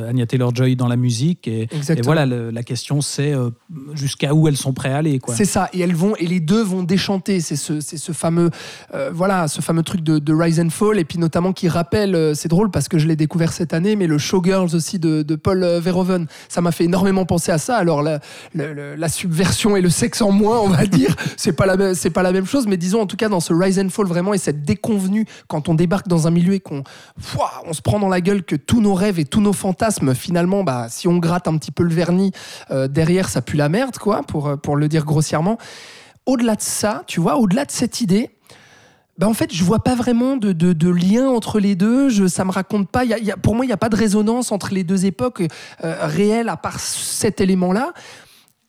Anya 0.08 0.26
Taylor-Joy 0.26 0.76
dans 0.76 0.88
la 0.88 0.96
musique. 0.96 1.46
Et, 1.46 1.68
voilà, 2.02 2.26
le- 2.26 2.50
la 2.50 2.62
question 2.62 3.00
c'est 3.00 3.34
jusqu'à 3.94 4.34
où 4.34 4.48
elles 4.48 4.56
sont 4.56 4.72
prêtes 4.72 4.92
à 4.92 4.96
aller. 4.98 5.20
C'est 5.28 5.44
ça, 5.44 5.68
et 5.72 5.80
elles 5.80 5.94
vont, 5.94 6.16
et 6.16 6.26
les 6.26 6.40
deux 6.40 6.62
vont 6.62 6.82
déchanter. 6.82 7.40
C'est 7.40 7.56
ce, 7.56 7.80
c'est 7.80 7.96
ce 7.96 8.12
fameux, 8.12 8.50
euh, 8.94 9.10
voilà, 9.12 9.48
ce 9.48 9.60
fameux 9.60 9.82
truc 9.82 10.02
de, 10.02 10.32
Rise 10.32 10.60
and 10.60 10.70
Fall, 10.70 10.98
et 10.98 11.04
puis 11.04 11.18
notamment 11.18 11.52
qui 11.52 11.68
rappelle, 11.68 12.14
euh, 12.14 12.34
c'est 12.34 12.48
drôle 12.48 12.70
parce 12.70 12.88
que 12.88 12.98
je 12.98 13.06
l'ai 13.06 13.16
découvert 13.16 13.52
cette 13.52 13.74
année, 13.74 13.96
mais 13.96 14.06
le 14.06 14.18
Showgirls 14.18 14.74
aussi 14.74 14.98
de, 14.98 15.22
Paul 15.36 15.62
euh, 15.62 15.80
Verhoeven, 15.80 16.26
ça 16.48 16.60
m'a 16.60 16.72
fait 16.72 16.84
énormément 16.84 17.24
penser 17.26 17.52
à 17.52 17.58
ça. 17.58 17.76
Alors 17.76 18.02
la, 18.02 18.20
subversion 19.08 19.76
et 19.76 19.80
le 19.80 19.90
sexe 19.90 20.22
en 20.22 20.30
moins, 20.30 20.60
on 20.60 20.68
va 20.68 20.86
dire, 20.86 21.14
c'est 21.36 21.52
pas 21.52 21.66
la, 21.66 21.76
pas 22.14 22.22
la 22.22 22.32
même 22.32 22.46
chose, 22.46 22.66
mais 22.66 22.76
disons 22.76 23.00
en 23.00 23.06
tout 23.06 23.16
cas 23.16 23.28
dans 23.28 23.40
ce 23.40 23.52
Rise 23.52 23.78
and 23.78 23.88
Fall 23.90 24.06
vraiment 24.06 24.34
et 24.34 24.38
cette 24.38 24.62
déconvenue 24.62 25.26
quand 25.48 25.68
on 25.68 25.74
débarque 25.74 26.08
dans 26.08 26.26
un 26.26 26.30
milieu 26.30 26.54
et 26.54 26.60
qu'on, 26.60 26.84
on 27.66 27.72
se 27.72 27.82
prend 27.82 27.98
dans 27.98 28.08
la 28.08 28.20
gueule 28.20 28.44
que 28.44 28.56
tous 28.56 28.80
nos 28.80 28.94
rêves 28.94 29.18
et 29.18 29.24
tous 29.24 29.40
nos 29.40 29.52
fantasmes, 29.52 30.14
finalement, 30.14 30.62
bah, 30.64 30.86
si 30.88 31.08
on 31.08 31.18
gratte 31.18 31.48
un 31.48 31.56
petit 31.58 31.72
peu 31.72 31.82
le 31.82 31.92
vernis 31.94 32.32
derrière, 32.88 33.28
ça 33.28 33.42
pue 33.42 33.56
la 33.56 33.68
merde, 33.68 33.98
quoi, 33.98 34.22
pour 34.22 34.76
le 34.76 34.88
dire 34.88 35.04
grossièrement 35.04 35.58
au-delà 36.26 36.54
de 36.54 36.60
ça, 36.60 37.02
tu 37.06 37.20
vois, 37.20 37.36
au-delà 37.36 37.64
de 37.64 37.70
cette 37.70 38.00
idée, 38.00 38.30
bah 39.20 39.28
en 39.28 39.34
fait, 39.34 39.52
je 39.52 39.62
vois 39.64 39.80
pas 39.80 39.94
vraiment 39.94 40.38
de, 40.38 40.88
lien 40.88 41.28
entre 41.28 41.60
les 41.60 41.74
deux. 41.74 42.08
Je, 42.08 42.26
ça 42.26 42.46
me 42.46 42.50
raconte 42.50 42.88
pas. 42.88 43.02
Pour 43.42 43.54
moi, 43.54 43.66
il 43.66 43.68
n'y 43.68 43.74
a 43.74 43.76
pas 43.76 43.90
de 43.90 43.96
résonance 43.96 44.50
entre 44.50 44.72
les 44.72 44.82
deux 44.82 45.04
époques 45.04 45.42
euh, 45.84 45.94
réelles 46.00 46.48
à 46.48 46.56
part 46.56 46.80
cet 46.80 47.42
élément-là. 47.42 47.92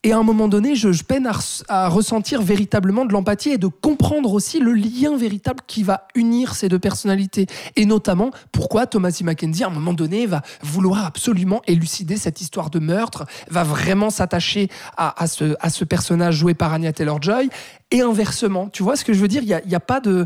Et 0.04 0.14
à 0.14 0.18
un 0.18 0.24
moment 0.24 0.48
donné, 0.48 0.76
je, 0.76 0.90
peine 1.04 1.28
à, 1.28 1.32
res- 1.32 1.64
à 1.68 1.88
ressentir 1.88 2.42
véritablement 2.42 3.06
de 3.06 3.14
l'empathie 3.14 3.50
et 3.50 3.58
de 3.60 3.68
comprendre 3.68 4.34
aussi 4.34 4.60
le 4.60 4.74
lien 4.74 5.16
véritable 5.16 5.60
qui 5.68 5.84
va 5.84 6.08
unir 6.16 6.56
ces 6.56 6.70
deux 6.70 6.80
personnalités. 6.80 7.46
Et 7.76 7.86
notamment, 7.86 8.32
pourquoi 8.52 8.88
Thomas 8.88 9.16
E. 9.22 9.24
Mackenzie, 9.24 9.64
à 9.64 9.68
un 9.68 9.72
moment 9.72 9.94
donné, 9.94 10.26
va 10.26 10.42
vouloir 10.64 11.06
absolument 11.06 11.62
élucider 11.68 12.18
cette 12.18 12.42
histoire 12.42 12.72
de 12.72 12.80
meurtre, 12.80 13.26
va 13.50 13.64
vraiment 13.64 14.10
s'attacher 14.10 14.70
à, 14.98 15.28
ce, 15.28 15.84
personnage 15.84 16.36
joué 16.36 16.56
par 16.56 16.74
Anya 16.74 16.94
Taylor-Joy, 16.94 17.50
et 17.92 18.02
inversement. 18.02 18.70
Tu 18.70 18.82
vois 18.82 18.96
ce 18.96 19.06
que 19.06 19.14
je 19.14 19.20
veux 19.20 19.28
dire? 19.28 19.44
Il 19.44 19.68
n'y 19.68 19.76
a 19.76 19.80
pas 19.80 20.00
de... 20.00 20.26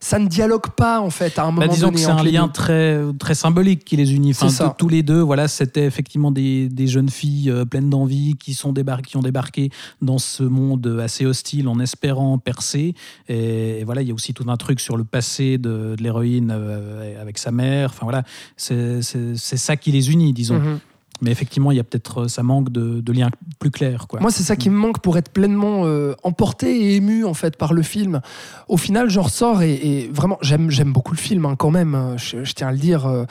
Ça 0.00 0.18
ne 0.18 0.26
dialogue 0.28 0.68
pas, 0.76 1.00
en 1.00 1.10
fait, 1.10 1.38
à 1.38 1.42
un 1.42 1.46
moment 1.46 1.60
Bah, 1.66 1.68
disons 1.68 1.86
donné. 1.88 1.96
que 1.96 2.00
c'est 2.02 2.10
un 2.10 2.22
lien 2.22 2.48
très, 2.48 3.00
très 3.18 3.34
symbolique 3.34 3.84
qui 3.84 3.96
les 3.96 4.14
unit. 4.14 4.30
Enfin, 4.30 4.48
C'est 4.48 4.56
ça. 4.58 4.74
tous 4.78 4.88
les 4.88 5.02
deux, 5.02 5.20
voilà, 5.20 5.48
c'était 5.48 5.84
effectivement 5.84 6.30
des, 6.30 6.68
des 6.68 6.86
jeunes 6.86 7.08
filles 7.08 7.50
euh, 7.50 7.64
pleines 7.64 7.90
d'envie 7.90 8.34
qui, 8.38 8.54
sont 8.54 8.72
débar- 8.72 9.02
qui 9.02 9.16
ont 9.16 9.22
débarqué 9.22 9.70
dans 10.00 10.18
ce 10.18 10.42
monde 10.44 10.98
assez 11.02 11.26
hostile 11.26 11.68
en 11.68 11.80
espérant 11.80 12.38
percer. 12.38 12.94
Et, 13.28 13.80
et 13.80 13.84
voilà, 13.84 14.02
il 14.02 14.08
y 14.08 14.10
a 14.10 14.14
aussi 14.14 14.34
tout 14.34 14.44
un 14.48 14.56
truc 14.56 14.80
sur 14.80 14.96
le 14.96 15.04
passé 15.04 15.58
de, 15.58 15.94
de 15.96 16.02
l'héroïne 16.02 16.52
euh, 16.54 17.20
avec 17.20 17.38
sa 17.38 17.50
mère. 17.50 17.90
Enfin 17.90 18.04
voilà, 18.06 18.22
c'est 18.56 19.02
ça 19.36 19.76
qui 19.76 19.90
les 19.92 20.10
unit, 20.10 20.32
disons. 20.32 20.58
Mhm. 20.58 20.78
Mais 21.20 21.30
effectivement, 21.30 21.72
il 21.72 21.76
y 21.76 21.80
a 21.80 21.84
peut-être 21.84 22.22
euh, 22.22 22.28
ça 22.28 22.42
manque 22.42 22.70
de, 22.70 23.12
liens 23.12 23.30
plus 23.58 23.70
clairs. 23.70 24.06
Moi, 24.20 24.30
c'est 24.30 24.42
ça 24.42 24.56
qui 24.56 24.70
me 24.70 24.76
manque 24.76 25.00
pour 25.00 25.18
être 25.18 25.30
pleinement 25.30 25.82
euh, 25.84 26.14
emporté 26.22 26.84
et 26.84 26.96
ému 26.96 27.24
en 27.24 27.34
fait 27.34 27.56
par 27.56 27.72
le 27.72 27.82
film. 27.82 28.20
Au 28.68 28.76
final, 28.76 29.10
j'en 29.10 29.22
ressors 29.22 29.62
et, 29.62 30.10
vraiment, 30.12 30.38
j'aime 30.42 30.92
beaucoup 30.92 31.12
le 31.12 31.18
film 31.18 31.44
hein, 31.46 31.56
quand 31.56 31.70
même. 31.70 32.14
Je, 32.16 32.44
je 32.44 32.52
tiens 32.52 32.68
à 32.68 32.72
le 32.72 32.78
dire. 32.78 33.06
euh, 33.06 33.24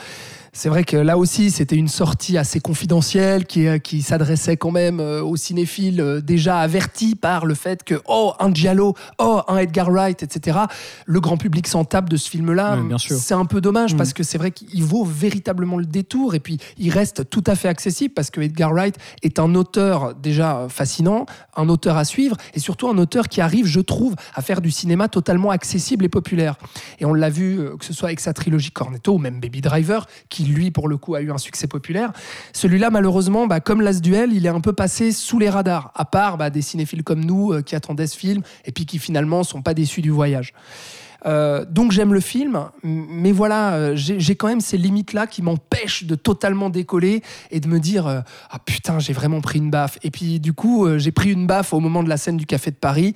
c'est 0.58 0.70
vrai 0.70 0.84
que 0.84 0.98
là 0.98 1.20
aussi, 1.20 1.52
c'était 1.52 1.76
une 1.76 1.88
sortie 1.88 2.36
assez 2.36 2.60
confidentielle 2.60 3.46
qui, 3.46 3.68
euh, 3.68 3.78
qui 3.78 4.02
s'adressait 4.02 4.58
quand 4.58 4.72
même 4.72 5.00
euh, 5.00 5.22
aux 5.22 5.36
cinéphiles 5.36 6.02
euh, 6.02 6.20
déjà 6.20 6.58
avertis 6.58 7.14
par 7.14 7.46
le 7.46 7.54
fait 7.54 7.84
que, 7.84 8.02
oh, 8.08 8.34
un 8.40 8.52
Giallo, 8.52 8.96
oh, 9.20 9.42
un 9.48 9.58
Edgar 9.58 9.92
Wright, 9.92 10.24
etc. 10.24 10.58
Le 11.06 11.20
grand 11.20 11.38
public 11.38 11.68
s'en 11.68 11.86
tape 11.86 12.10
de 12.10 12.18
ce 12.18 12.28
film-là. 12.28 12.80
Sûr. 12.98 13.18
C'est 13.18 13.36
un 13.36 13.46
peu 13.46 13.62
dommage 13.62 13.94
Mm. 13.94 13.98
parce 13.98 14.14
que 14.14 14.24
c'est 14.24 14.40
vrai 14.40 14.50
qu'il 14.50 14.84
vaut 14.84 15.06
véritablement 15.06 15.78
le 15.78 15.86
détour 15.86 16.34
et 16.34 16.40
puis 16.40 16.58
il 16.80 16.90
reste 16.90 17.30
tout 17.30 17.44
à 17.46 17.54
fait 17.54 17.68
accessible 17.68 18.16
parce 18.16 18.32
que 18.32 18.42
Edgar 18.42 18.72
Wright 18.74 18.98
est 19.22 19.38
un 19.38 19.54
auteur 19.54 20.16
déjà 20.16 20.66
fascinant, 20.70 21.28
un 21.56 21.70
auteur 21.70 21.98
à 21.98 22.04
suivre 22.04 22.36
et 22.56 22.60
surtout 22.60 22.90
un 22.90 22.98
auteur 22.98 23.28
qui 23.28 23.42
arrive, 23.42 23.68
je 23.68 23.80
trouve, 23.80 24.16
à 24.34 24.42
faire 24.42 24.62
du 24.62 24.72
cinéma 24.72 25.08
totalement 25.08 25.52
accessible 25.52 26.04
et 26.04 26.10
populaire. 26.10 26.56
Et 26.98 27.06
on 27.06 27.14
l'a 27.14 27.30
vu, 27.30 27.60
que 27.78 27.86
ce 27.86 27.94
soit 27.94 28.08
avec 28.08 28.22
sa 28.22 28.34
trilogie 28.34 28.72
Cornetto 28.72 29.14
ou 29.14 29.18
même 29.20 29.40
Baby 29.40 29.62
Driver, 29.62 30.08
qui 30.30 30.47
lui, 30.48 30.72
pour 30.72 30.88
le 30.88 30.98
coup, 30.98 31.16
a 31.16 31.22
eu 31.22 31.32
un 31.32 31.38
succès 31.38 31.68
populaire. 31.68 32.12
Celui-là, 32.54 32.90
malheureusement, 32.90 33.48
bah, 33.48 33.60
comme 33.60 33.82
Last 33.82 34.02
Duel, 34.02 34.34
il 34.34 34.46
est 34.46 34.50
un 34.50 34.62
peu 34.62 34.74
passé 34.74 35.12
sous 35.12 35.40
les 35.40 35.50
radars, 35.50 35.92
à 35.96 36.06
part 36.06 36.38
bah, 36.38 36.50
des 36.50 36.62
cinéphiles 36.62 37.04
comme 37.04 37.24
nous 37.24 37.54
euh, 37.54 37.62
qui 37.62 37.76
attendaient 37.76 38.08
ce 38.08 38.18
film 38.18 38.42
et 38.66 38.72
puis 38.72 38.86
qui 38.86 39.00
finalement 39.00 39.44
sont 39.44 39.62
pas 39.62 39.74
déçus 39.74 40.02
du 40.02 40.12
voyage. 40.12 40.54
Euh, 41.26 41.66
donc 41.66 41.92
j'aime 41.92 42.14
le 42.14 42.20
film, 42.20 42.70
mais 42.84 43.32
voilà, 43.32 43.74
euh, 43.74 43.92
j'ai 43.96 44.36
quand 44.36 44.48
même 44.48 44.62
ces 44.62 44.78
limites-là 44.78 45.26
qui 45.26 45.42
m'empêchent 45.42 46.06
de 46.06 46.16
totalement 46.16 46.70
décoller 46.70 47.24
et 47.50 47.60
de 47.60 47.68
me 47.68 47.80
dire 47.80 48.24
ah 48.52 48.60
putain 48.64 49.00
j'ai 49.00 49.14
vraiment 49.14 49.42
pris 49.42 49.58
une 49.58 49.72
baffe. 49.72 49.98
Et 50.04 50.12
puis 50.12 50.40
du 50.40 50.54
coup 50.54 50.88
j'ai 50.98 51.12
pris 51.12 51.32
une 51.32 51.48
baffe 51.48 51.74
au 51.74 51.80
moment 51.80 52.04
de 52.04 52.10
la 52.10 52.18
scène 52.18 52.38
du 52.38 52.46
café 52.46 52.70
de 52.70 52.76
Paris. 52.76 53.16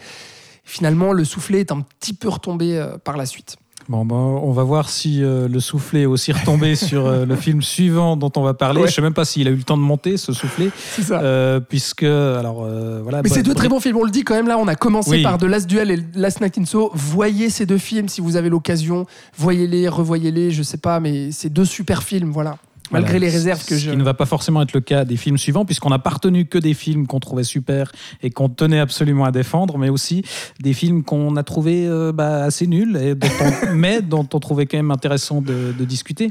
Finalement 0.64 1.14
le 1.14 1.24
soufflet 1.24 1.60
est 1.60 1.72
un 1.72 1.82
petit 1.82 2.14
peu 2.14 2.28
retombé 2.28 2.84
par 3.04 3.18
la 3.18 3.28
suite. 3.28 3.58
Bon, 3.92 4.06
ben, 4.06 4.16
on 4.16 4.54
va 4.54 4.64
voir 4.64 4.88
si 4.88 5.22
euh, 5.22 5.50
le 5.50 5.60
soufflet 5.60 6.04
est 6.04 6.06
aussi 6.06 6.32
retombé 6.32 6.76
sur 6.78 7.08
euh, 7.08 7.26
le 7.26 7.36
film 7.36 7.62
suivant 7.62 8.16
dont 8.16 8.32
on 8.38 8.42
va 8.42 8.54
parler. 8.54 8.80
Ouais. 8.84 8.88
Je 8.88 8.94
sais 8.94 9.02
même 9.02 9.14
pas 9.14 9.26
s'il 9.26 9.50
a 9.50 9.52
eu 9.52 9.56
le 9.56 9.64
temps 9.64 9.76
de 9.76 9.82
monter 9.82 10.16
ce 10.16 10.32
soufflet, 10.32 10.70
C'est 10.78 11.02
ça. 11.02 11.20
euh, 11.22 11.60
puisque 11.60 12.04
alors 12.04 12.66
voilà. 13.04 13.18
Mais 13.22 13.28
bah, 13.28 13.36
c'est 13.36 13.44
deux 13.44 13.54
très 13.54 13.68
bons 13.68 13.82
films, 13.82 13.98
on 13.98 14.06
le 14.06 14.10
dit 14.10 14.24
quand 14.24 14.34
même 14.34 14.48
là, 14.48 14.58
on 14.58 14.68
a 14.70 14.76
commencé 14.76 15.10
Oui. 15.12 15.24
par 15.24 15.38
The 15.38 15.44
Last 15.44 15.68
Duel 15.68 15.92
et 15.92 16.00
Last 16.16 16.40
Night 16.40 16.58
in 16.58 16.64
Soho. 16.64 16.90
Voyez 16.94 17.50
ces 17.50 17.66
deux 17.66 17.78
films 17.78 18.08
si 18.08 18.22
vous 18.22 18.38
avez 18.38 18.48
l'occasion, 18.48 19.08
voyez-les, 19.38 19.90
revoyez-les, 19.90 20.52
je 20.52 20.64
sais 20.64 20.78
pas, 20.78 21.02
mais 21.02 21.32
c'est 21.34 21.52
deux 21.52 21.66
super 21.66 22.02
films, 22.02 22.32
voilà. 22.32 22.56
Malgré 22.92 23.20
les 23.20 23.30
réserves 23.30 23.64
que 23.66 23.76
Ce 23.76 23.86
je... 23.86 23.92
qui 23.92 23.98
ne 23.98 24.04
va 24.04 24.14
pas 24.14 24.26
forcément 24.26 24.62
être 24.62 24.74
le 24.74 24.82
cas 24.82 25.06
des 25.06 25.18
films 25.18 25.38
suivants, 25.38 25.66
puisqu'on 25.66 25.90
n'a 25.90 26.00
pas 26.00 26.10
retenu 26.12 26.46
que 26.46 26.58
des 26.58 26.74
films 26.74 27.08
qu'on 27.08 27.20
trouvait 27.20 27.44
super 27.44 27.92
et 28.22 28.30
qu'on 28.30 28.50
tenait 28.50 28.80
absolument 28.80 29.26
à 29.26 29.32
défendre, 29.32 29.78
mais 29.78 29.90
aussi 29.90 30.24
des 30.60 30.74
films 30.74 31.04
qu'on 31.04 31.36
a 31.36 31.44
trouvés 31.44 31.88
euh, 31.88 32.12
bah, 32.12 32.44
assez 32.44 32.68
nuls, 32.68 32.98
et 32.98 33.16
dont 33.16 33.28
on, 33.42 33.72
mais 33.74 34.02
dont 34.02 34.28
on 34.34 34.40
trouvait 34.40 34.66
quand 34.66 34.78
même 34.78 34.92
intéressant 34.92 35.42
de, 35.42 35.74
de 35.78 35.86
discuter. 35.86 36.30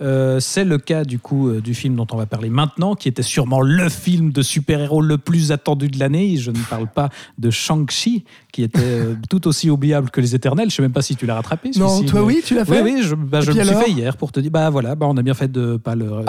Euh, 0.00 0.40
C'est 0.40 0.64
le 0.64 0.78
cas 0.78 1.04
du 1.04 1.18
coup 1.18 1.48
euh, 1.48 1.60
du 1.60 1.74
film 1.74 1.96
dont 1.96 2.06
on 2.12 2.16
va 2.16 2.26
parler 2.26 2.50
maintenant, 2.50 2.94
qui 2.94 3.08
était 3.08 3.22
sûrement 3.22 3.60
le 3.60 3.88
film 3.88 4.32
de 4.32 4.42
super-héros 4.42 5.02
le 5.02 5.18
plus 5.18 5.52
attendu 5.52 5.88
de 5.88 5.98
l'année. 5.98 6.36
Je 6.36 6.50
ne 6.50 6.58
parle 6.70 6.86
pas 6.88 7.08
de 7.38 7.50
Shang-Chi, 7.50 8.24
qui 8.52 8.62
était 8.62 8.80
euh, 8.82 9.14
tout 9.30 9.46
aussi 9.48 9.70
oubliable 9.70 10.10
que 10.10 10.20
Les 10.20 10.34
Éternels. 10.34 10.70
Je 10.70 10.74
ne 10.74 10.76
sais 10.76 10.82
même 10.82 10.92
pas 10.92 11.02
si 11.02 11.16
tu 11.16 11.26
l'as 11.26 11.34
rattrapé. 11.34 11.70
Non, 11.76 12.02
toi 12.02 12.20
mais- 12.20 12.26
oui, 12.26 12.42
tu 12.44 12.54
l'as 12.54 12.64
fait 12.64 12.82
oui, 12.82 12.92
oui, 12.96 13.02
je, 13.02 13.14
bah, 13.14 13.40
je 13.40 13.50
me 13.52 13.64
suis 13.64 13.74
fait 13.74 13.90
hier 13.90 14.16
pour 14.16 14.32
te 14.32 14.40
dire, 14.40 14.50
bah 14.50 14.70
voilà, 14.70 14.94
bah, 14.94 15.06
on 15.08 15.16
a 15.16 15.22
bien 15.22 15.34
fait 15.34 15.50
de 15.50 15.76
pas 15.76 15.94
le, 15.96 16.24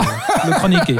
le 0.46 0.52
chroniquer. 0.52 0.96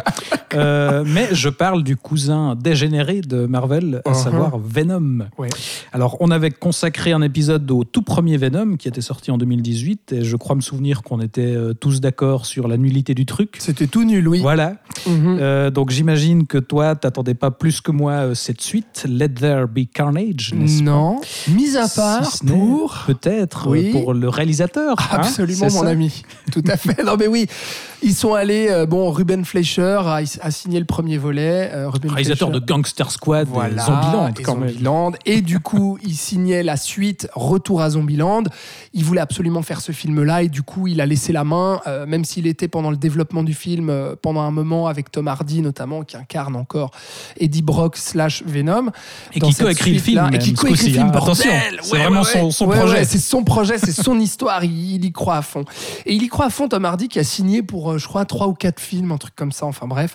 Euh, 0.55 1.05
mais 1.07 1.29
je 1.33 1.49
parle 1.49 1.83
du 1.83 1.97
cousin 1.97 2.55
dégénéré 2.57 3.21
de 3.21 3.47
Marvel, 3.47 4.01
à 4.05 4.11
Uh-huh. 4.11 4.15
savoir 4.25 4.59
Venom. 4.59 5.27
Ouais. 5.37 5.49
Alors, 5.93 6.17
on 6.21 6.31
avait 6.31 6.51
consacré 6.51 7.13
un 7.13 7.21
épisode 7.23 7.71
au 7.71 7.85
tout 7.85 8.03
premier 8.03 8.37
Venom 8.39 8.77
qui 8.77 8.89
était 8.89 9.01
sorti 9.03 9.31
en 9.31 9.37
2018, 9.39 10.13
et 10.13 10.25
je 10.25 10.37
crois 10.37 10.57
me 10.57 10.61
souvenir 10.63 11.03
qu'on 11.03 11.21
était 11.21 11.43
euh, 11.43 11.75
tous 11.75 12.01
d'accord 12.01 12.47
sur 12.47 12.67
la 12.69 12.77
nullité 12.79 13.15
du 13.15 13.27
truc. 13.27 13.57
C'était 13.59 13.87
tout 13.87 14.05
nul, 14.05 14.27
oui. 14.27 14.41
Voilà. 14.41 14.75
Mhm. 15.07 15.39
Euh, 15.41 15.71
donc 15.71 15.91
j'imagine 15.91 16.47
que 16.47 16.59
toi, 16.59 16.95
t'attendais 16.97 17.35
pas 17.35 17.51
plus 17.51 17.81
que 17.81 17.91
moi 17.93 18.35
cette 18.35 18.61
suite, 18.63 19.05
Let 19.09 19.29
There 19.31 19.67
Be 19.69 19.81
Carnage, 19.93 20.53
n'est-ce 20.55 20.79
pas? 20.79 20.85
Non, 20.91 21.21
mis 21.49 21.77
à 21.77 21.87
part 21.89 22.25
Si 22.27 22.45
pour... 22.47 23.05
peut-être 23.07 23.69
Oui. 23.69 23.91
pour 23.93 24.15
le 24.15 24.29
réalisateur. 24.29 24.97
hein, 24.99 25.07
Absolument, 25.19 25.67
mon 25.67 25.83
ça? 25.83 25.89
ami. 25.89 26.23
Tout 26.53 26.65
à 26.67 26.77
fait. 26.77 27.03
Non, 27.05 27.17
mais 27.19 27.27
oui, 27.27 27.47
ils 28.03 28.15
sont 28.15 28.35
allés. 28.35 28.85
bon, 28.89 29.11
Ruben 29.29 29.45
Fleischer 29.45 30.01
a, 30.07 30.21
a 30.41 30.51
signé 30.51 30.79
le 30.79 30.87
premier 30.87 31.19
volet. 31.19 31.71
euh, 31.75 31.91
réalisateur 31.91 32.51
de 32.51 32.59
Gangster 32.61 33.11
Squad 33.11 33.47
Voilà, 33.49 33.75
et 33.83 33.87
Zombieland 33.87 34.29
et 34.29 34.43
quand 34.43 34.57
même. 34.57 34.71
Zombieland. 34.71 35.13
Et 35.27 35.43
du 35.43 35.61
coup, 35.61 35.99
il 36.03 36.15
signait 36.17 36.63
la 36.63 36.79
suite 36.79 37.29
Retour 37.35 37.83
à 37.83 37.91
Zombieland. 37.91 38.45
Il 38.95 39.05
voulait 39.05 39.21
absolument 39.21 39.61
faire 39.61 39.83
ce 39.83 39.93
film-là 39.93 40.45
et 40.45 40.49
du 40.49 40.63
coup, 40.63 40.87
il 40.87 41.03
a 41.03 41.07
laissé 41.07 41.33
la 41.35 41.45
main, 41.45 41.81
euh, 41.87 42.07
même 42.07 42.25
s'il 42.25 42.47
était 42.47 42.69
pendant 42.69 42.91
le 42.91 42.97
développement 42.97 43.43
du 43.43 43.53
film, 43.53 43.91
euh, 43.91 44.15
pendant 44.21 44.41
un 44.41 44.51
moment 44.51 44.87
avec 44.87 45.11
Tom 45.11 45.29
Hardy 45.29 45.61
notamment, 45.61 46.05
qui 46.05 46.17
incarne 46.17 46.57
encore 46.57 46.91
Eddie 47.39 47.61
Brock 47.63 47.99
slash 47.99 48.43
Venom. 48.47 48.91
Et 49.35 49.41
qui 49.41 49.55
coécrit 49.55 49.93
le 49.93 49.99
film. 50.01 50.31
Et 50.33 50.39
qui 50.39 50.49
même, 50.53 50.57
coécrit 50.57 50.87
le 50.87 50.93
film, 50.95 51.07
hein. 51.09 51.13
Attention, 51.15 51.51
c'est 51.83 51.93
Ouais, 51.93 51.99
vraiment 51.99 52.23
ouais, 52.23 52.33
son, 52.33 52.51
son 52.51 52.67
ouais, 52.67 52.79
projet. 52.79 53.05
c'est 53.05 53.19
son 53.19 53.45
projet, 53.45 53.77
c'est 53.77 53.93
son 53.93 54.19
histoire, 54.19 54.65
il, 54.65 54.95
il 54.95 55.05
y 55.05 55.13
croit 55.13 55.37
à 55.37 55.43
fond. 55.43 55.65
Et 56.07 56.15
il 56.15 56.23
y 56.23 56.29
croit 56.29 56.47
à 56.47 56.51
fond, 56.51 56.67
Tom 56.69 56.87
Hardy, 56.87 57.09
qui 57.09 57.19
a 57.19 57.25
signé 57.25 57.63
pour, 57.63 57.99
je 57.99 58.07
crois, 58.09 58.25
trois 58.25 58.47
ou 58.49 58.55
quatre 58.55 58.81
films, 58.81 59.13
un 59.19 59.27
truc 59.27 59.35
comme 59.35 59.51
ça, 59.51 59.67
enfin 59.67 59.89
bref. 59.89 60.15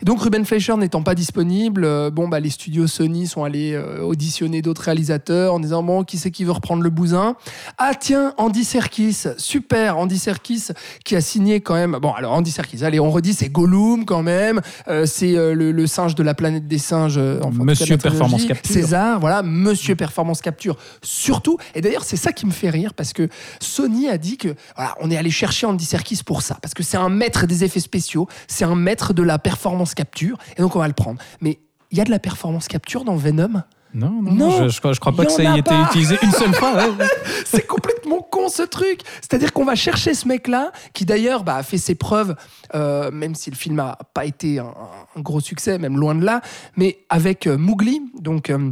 Et 0.00 0.06
donc 0.06 0.22
Ruben 0.22 0.44
Fleischer 0.46 0.74
n'étant 0.78 1.02
pas 1.02 1.14
disponible, 1.14 1.84
euh, 1.84 2.10
bon, 2.10 2.28
bah, 2.28 2.40
les 2.40 2.48
studios 2.48 2.86
Sony 2.86 3.26
sont 3.26 3.44
allés 3.44 3.74
euh, 3.74 4.00
auditionner 4.00 4.62
d'autres 4.62 4.80
réalisateurs 4.82 5.52
en 5.52 5.60
disant, 5.60 5.82
bon, 5.82 6.02
qui 6.02 6.16
c'est 6.16 6.30
qui 6.30 6.44
veut 6.44 6.52
reprendre 6.52 6.82
le 6.82 6.88
bousin? 6.88 7.36
Ah 7.76 7.92
tiens, 7.94 8.32
Andy 8.38 8.64
Serkis, 8.64 9.24
super, 9.36 9.98
Andy 9.98 10.18
Serkis, 10.18 10.68
qui 11.04 11.14
a 11.14 11.20
signé 11.20 11.60
quand 11.60 11.74
même... 11.74 11.98
Bon, 12.00 12.12
alors 12.12 12.32
Andy 12.32 12.50
Serkis, 12.50 12.84
allez, 12.84 13.00
on 13.00 13.10
redit, 13.10 13.34
c'est 13.34 13.50
Gollum 13.50 14.06
quand 14.06 14.22
même, 14.22 14.62
euh, 14.88 15.04
c'est 15.04 15.32
le, 15.32 15.72
le 15.72 15.86
singe 15.86 16.14
de 16.14 16.22
la 16.22 16.32
planète 16.32 16.66
des 16.66 16.78
singes. 16.78 17.18
enfin, 17.18 17.50
cas, 17.50 17.64
Monsieur. 17.64 17.98
Performance 17.98 18.46
Capture. 18.46 18.72
César, 18.74 19.20
voilà, 19.20 19.42
Monsieur 19.42 19.94
Performance 19.94 20.40
Capture, 20.40 20.76
surtout. 21.02 21.58
Et 21.74 21.82
d'ailleurs, 21.82 22.04
c'est 22.04 22.16
ça 22.16 22.32
qui 22.32 22.46
me 22.46 22.50
fait 22.52 22.70
rire 22.70 22.94
parce 22.94 23.12
que 23.12 23.28
Sony 23.60 24.08
a 24.08 24.16
dit 24.16 24.38
que 24.38 24.54
voilà, 24.74 24.94
on 25.00 25.10
est 25.10 25.16
allé 25.18 25.30
chercher 25.30 25.66
Andy 25.66 25.84
Serkis 25.84 26.22
pour 26.24 26.40
ça, 26.40 26.56
parce 26.62 26.72
que 26.72 26.82
c'est 26.82 26.96
un 26.96 27.10
maître 27.10 27.46
des 27.46 27.64
effets 27.64 27.80
spéciaux, 27.80 28.26
c'est 28.46 28.64
un 28.64 28.74
maître 28.76 29.12
de 29.12 29.22
la 29.22 29.38
performance 29.38 29.94
capture, 29.94 30.38
et 30.56 30.62
donc 30.62 30.76
on 30.76 30.78
va 30.78 30.88
le 30.88 30.94
prendre. 30.94 31.20
Mais 31.40 31.58
il 31.90 31.98
y 31.98 32.00
a 32.00 32.04
de 32.04 32.10
la 32.10 32.18
performance 32.18 32.68
capture 32.68 33.04
dans 33.04 33.16
Venom? 33.16 33.62
Non, 33.94 34.20
non, 34.22 34.32
Non, 34.32 34.50
je, 34.50 34.68
je 34.68 34.78
crois, 34.80 34.92
je 34.92 35.00
crois 35.00 35.12
pas 35.16 35.24
que 35.24 35.32
ça 35.32 35.42
ait 35.42 35.58
été 35.58 35.74
utilisé 35.88 36.18
une 36.22 36.30
seule 36.32 36.52
fois. 36.54 36.74
ouais. 36.74 37.06
C'est 37.46 37.66
complètement 37.66 38.20
con 38.20 38.50
ce 38.50 38.60
truc. 38.62 39.00
C'est-à-dire 39.22 39.54
qu'on 39.54 39.64
va 39.64 39.74
chercher 39.74 40.12
ce 40.12 40.28
mec-là, 40.28 40.72
qui 40.92 41.06
d'ailleurs 41.06 41.42
bah, 41.42 41.56
a 41.56 41.62
fait 41.62 41.78
ses 41.78 41.94
preuves, 41.94 42.36
euh, 42.74 43.10
même 43.10 43.34
si 43.34 43.50
le 43.50 43.56
film 43.56 43.76
n'a 43.76 43.96
pas 44.12 44.26
été 44.26 44.58
un, 44.58 44.74
un 45.16 45.20
gros 45.22 45.40
succès, 45.40 45.78
même 45.78 45.96
loin 45.98 46.14
de 46.14 46.22
là, 46.22 46.42
mais 46.76 46.98
avec 47.08 47.46
euh, 47.46 47.56
Mowgli, 47.56 48.02
donc. 48.20 48.50
euh, 48.50 48.70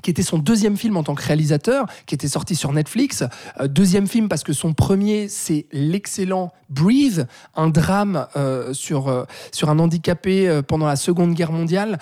qui 0.00 0.10
était 0.10 0.22
son 0.22 0.38
deuxième 0.38 0.76
film 0.76 0.96
en 0.96 1.02
tant 1.02 1.14
que 1.14 1.22
réalisateur, 1.22 1.86
qui 2.06 2.14
était 2.14 2.28
sorti 2.28 2.56
sur 2.56 2.72
Netflix. 2.72 3.24
Euh, 3.60 3.68
deuxième 3.68 4.06
film 4.06 4.28
parce 4.28 4.42
que 4.42 4.52
son 4.52 4.72
premier, 4.72 5.28
c'est 5.28 5.66
l'excellent 5.72 6.52
Breathe, 6.70 7.26
un 7.54 7.68
drame 7.68 8.26
euh, 8.34 8.72
sur, 8.72 9.08
euh, 9.08 9.24
sur 9.52 9.68
un 9.68 9.78
handicapé 9.78 10.60
pendant 10.66 10.86
la 10.86 10.96
Seconde 10.96 11.34
Guerre 11.34 11.52
mondiale. 11.52 11.98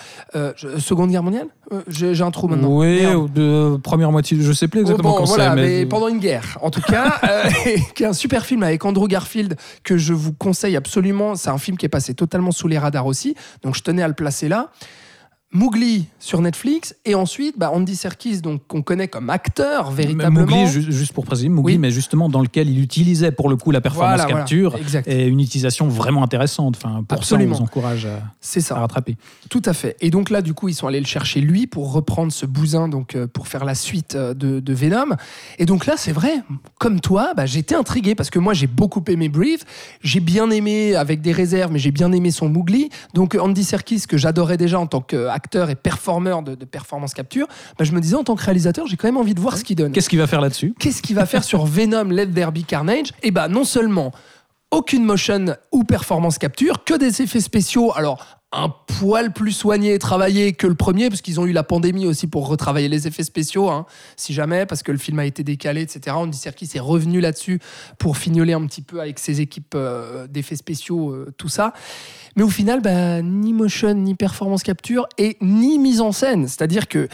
Seconde 0.77 1.11
Guerre 1.11 1.23
mondiale? 1.23 1.47
J'ai 1.87 2.21
un 2.21 2.31
trou 2.31 2.47
maintenant. 2.47 2.69
Oui, 2.69 3.05
ou 3.05 3.27
de 3.27 3.77
première 3.81 4.11
moitié, 4.11 4.37
je 4.41 4.51
sais 4.51 4.67
plus 4.67 4.81
exactement 4.81 5.09
Oh, 5.09 5.13
bon, 5.13 5.17
quand 5.19 5.25
voilà, 5.25 5.55
c'est. 5.55 5.61
mais 5.61 5.85
pendant 5.85 6.07
une 6.07 6.19
guerre, 6.19 6.57
en 6.61 6.69
tout 6.69 6.81
cas, 6.81 7.19
qui 7.95 8.03
est 8.03 8.07
un 8.07 8.13
super 8.13 8.45
film 8.45 8.63
avec 8.63 8.83
Andrew 8.83 9.07
Garfield 9.07 9.55
que 9.83 9.97
je 9.97 10.13
vous 10.13 10.33
conseille 10.33 10.75
absolument. 10.75 11.35
C'est 11.35 11.49
un 11.49 11.57
film 11.57 11.77
qui 11.77 11.85
est 11.85 11.89
passé 11.89 12.13
totalement 12.13 12.51
sous 12.51 12.67
les 12.67 12.77
radars 12.77 13.05
aussi, 13.05 13.35
donc 13.63 13.75
je 13.75 13.83
tenais 13.83 14.03
à 14.03 14.07
le 14.07 14.13
placer 14.13 14.49
là. 14.49 14.71
Mowgli 15.53 16.05
sur 16.19 16.41
Netflix 16.41 16.95
et 17.05 17.13
ensuite 17.15 17.57
bah, 17.59 17.71
Andy 17.73 17.95
Serkis 17.95 18.41
donc 18.41 18.61
qu'on 18.67 18.81
connaît 18.81 19.07
comme 19.09 19.29
acteur 19.29 19.91
véritablement. 19.91 20.41
Mowgli, 20.41 20.67
ju- 20.67 20.91
juste 20.91 21.11
pour 21.13 21.25
préciser, 21.25 21.49
Mowgli, 21.49 21.73
Oui. 21.73 21.77
mais 21.79 21.91
justement 21.91 22.29
dans 22.29 22.41
lequel 22.41 22.69
il 22.69 22.79
utilisait 22.81 23.31
pour 23.31 23.49
le 23.49 23.57
coup 23.57 23.71
la 23.71 23.81
performance 23.81 24.11
Voilà, 24.15 24.23
voilà, 24.25 24.39
capture 24.39 24.75
exact. 24.77 25.07
et 25.09 25.27
une 25.27 25.39
utilisation 25.41 25.87
vraiment 25.89 26.23
intéressante. 26.23 26.77
Enfin, 26.77 27.03
pour 27.07 27.17
Absolument. 27.17 27.55
ça, 27.55 27.61
on 27.61 27.65
vous 27.65 27.69
encourage 27.69 28.05
à, 28.05 28.21
C'est 28.39 28.61
ça. 28.61 28.77
à 28.77 28.79
rattraper. 28.79 29.17
Tout 29.49 29.61
à 29.65 29.73
fait. 29.73 29.97
Et 29.99 30.09
donc 30.09 30.29
là, 30.29 30.41
du 30.41 30.53
coup, 30.53 30.69
ils 30.69 30.73
sont 30.73 30.87
allés 30.87 30.99
le 31.01 31.05
chercher 31.05 31.41
lui 31.41 31.67
pour 31.67 31.91
reprendre 31.91 32.31
ce 32.31 32.45
bousin, 32.45 32.87
donc 32.87 33.15
euh, 33.15 33.27
pour 33.27 33.47
faire 33.49 33.65
la 33.65 33.75
suite 33.75 34.15
euh, 34.15 34.33
de, 34.33 34.59
de 34.61 34.73
Venom. 34.73 35.15
Et 35.59 35.65
donc 35.65 35.85
là, 35.85 35.95
c'est 35.97 36.13
vrai, 36.13 36.35
comme 36.79 37.01
toi, 37.01 37.33
bah, 37.35 37.45
j'étais 37.45 37.75
intrigué 37.75 38.15
parce 38.15 38.29
que 38.29 38.39
moi, 38.39 38.53
j'ai 38.53 38.67
beaucoup 38.67 39.03
aimé 39.07 39.27
Breathe. 39.27 39.65
J'ai 40.01 40.21
bien 40.21 40.49
aimé, 40.49 40.95
avec 40.95 41.21
des 41.21 41.33
réserves, 41.33 41.71
mais 41.73 41.79
j'ai 41.79 41.91
bien 41.91 42.11
aimé 42.13 42.31
son 42.31 42.47
Mowgli. 42.47 42.89
Donc 43.13 43.35
Andy 43.39 43.63
Serkis, 43.65 44.03
que 44.07 44.17
j'adorais 44.17 44.57
déjà 44.57 44.79
en 44.79 44.87
tant 44.87 45.01
qu'acteur 45.41 45.69
et 45.69 45.75
performeur 45.75 46.43
de, 46.43 46.55
de 46.55 46.65
performance 46.65 47.13
capture, 47.13 47.47
bah, 47.77 47.85
je 47.85 47.91
me 47.91 47.99
disais 47.99 48.15
en 48.15 48.23
tant 48.23 48.35
que 48.35 48.43
réalisateur, 48.43 48.87
j'ai 48.87 48.97
quand 48.97 49.07
même 49.07 49.17
envie 49.17 49.33
de 49.33 49.39
voir 49.39 49.57
ce 49.57 49.63
qu'il 49.63 49.75
donne. 49.75 49.91
Qu'est-ce 49.91 50.09
qu'il 50.09 50.19
va 50.19 50.27
faire 50.27 50.41
là-dessus? 50.41 50.73
Qu'est-ce 50.79 51.01
qu'il 51.01 51.15
va 51.15 51.25
faire 51.25 51.43
sur 51.43 51.65
Venom 51.65 52.05
Let 52.05 52.27
There 52.27 52.51
Be 52.51 52.65
Carnage? 52.65 53.11
Et 53.23 53.31
bah 53.31 53.47
non 53.47 53.63
seulement 53.63 54.11
aucune 54.71 55.03
motion 55.03 55.57
ou 55.71 55.83
performance 55.83 56.37
capture, 56.37 56.83
que 56.85 56.93
des 56.93 57.21
effets 57.21 57.41
spéciaux. 57.41 57.91
Alors 57.95 58.40
un 58.53 58.69
poil 58.69 59.31
plus 59.31 59.53
soigné 59.53 59.93
et 59.93 59.99
travaillé 59.99 60.53
que 60.53 60.67
le 60.67 60.75
premier, 60.75 61.09
parce 61.09 61.21
qu'ils 61.21 61.39
ont 61.39 61.45
eu 61.45 61.53
la 61.53 61.63
pandémie 61.63 62.05
aussi 62.05 62.27
pour 62.27 62.47
retravailler 62.47 62.89
les 62.89 63.07
effets 63.07 63.23
spéciaux, 63.23 63.69
hein, 63.69 63.85
si 64.17 64.33
jamais, 64.33 64.65
parce 64.65 64.83
que 64.83 64.91
le 64.91 64.97
film 64.97 65.19
a 65.19 65.25
été 65.25 65.43
décalé, 65.43 65.81
etc. 65.81 66.15
Andy 66.17 66.37
Serkis 66.37 66.69
est 66.75 66.81
revenu 66.81 67.21
là-dessus 67.21 67.59
pour 67.97 68.17
fignoler 68.17 68.53
un 68.53 68.65
petit 68.65 68.81
peu 68.81 68.99
avec 68.99 69.19
ses 69.19 69.39
équipes 69.39 69.73
euh, 69.75 70.27
d'effets 70.27 70.57
spéciaux, 70.57 71.11
euh, 71.11 71.33
tout 71.37 71.47
ça. 71.47 71.73
Mais 72.35 72.43
au 72.43 72.49
final, 72.49 72.81
bah, 72.81 73.21
ni 73.21 73.53
motion, 73.53 73.93
ni 73.93 74.15
performance 74.15 74.63
capture 74.63 75.07
et 75.17 75.37
ni 75.41 75.79
mise 75.79 76.01
en 76.01 76.11
scène. 76.11 76.47
C'est-à-dire 76.47 76.87
que 76.89 77.07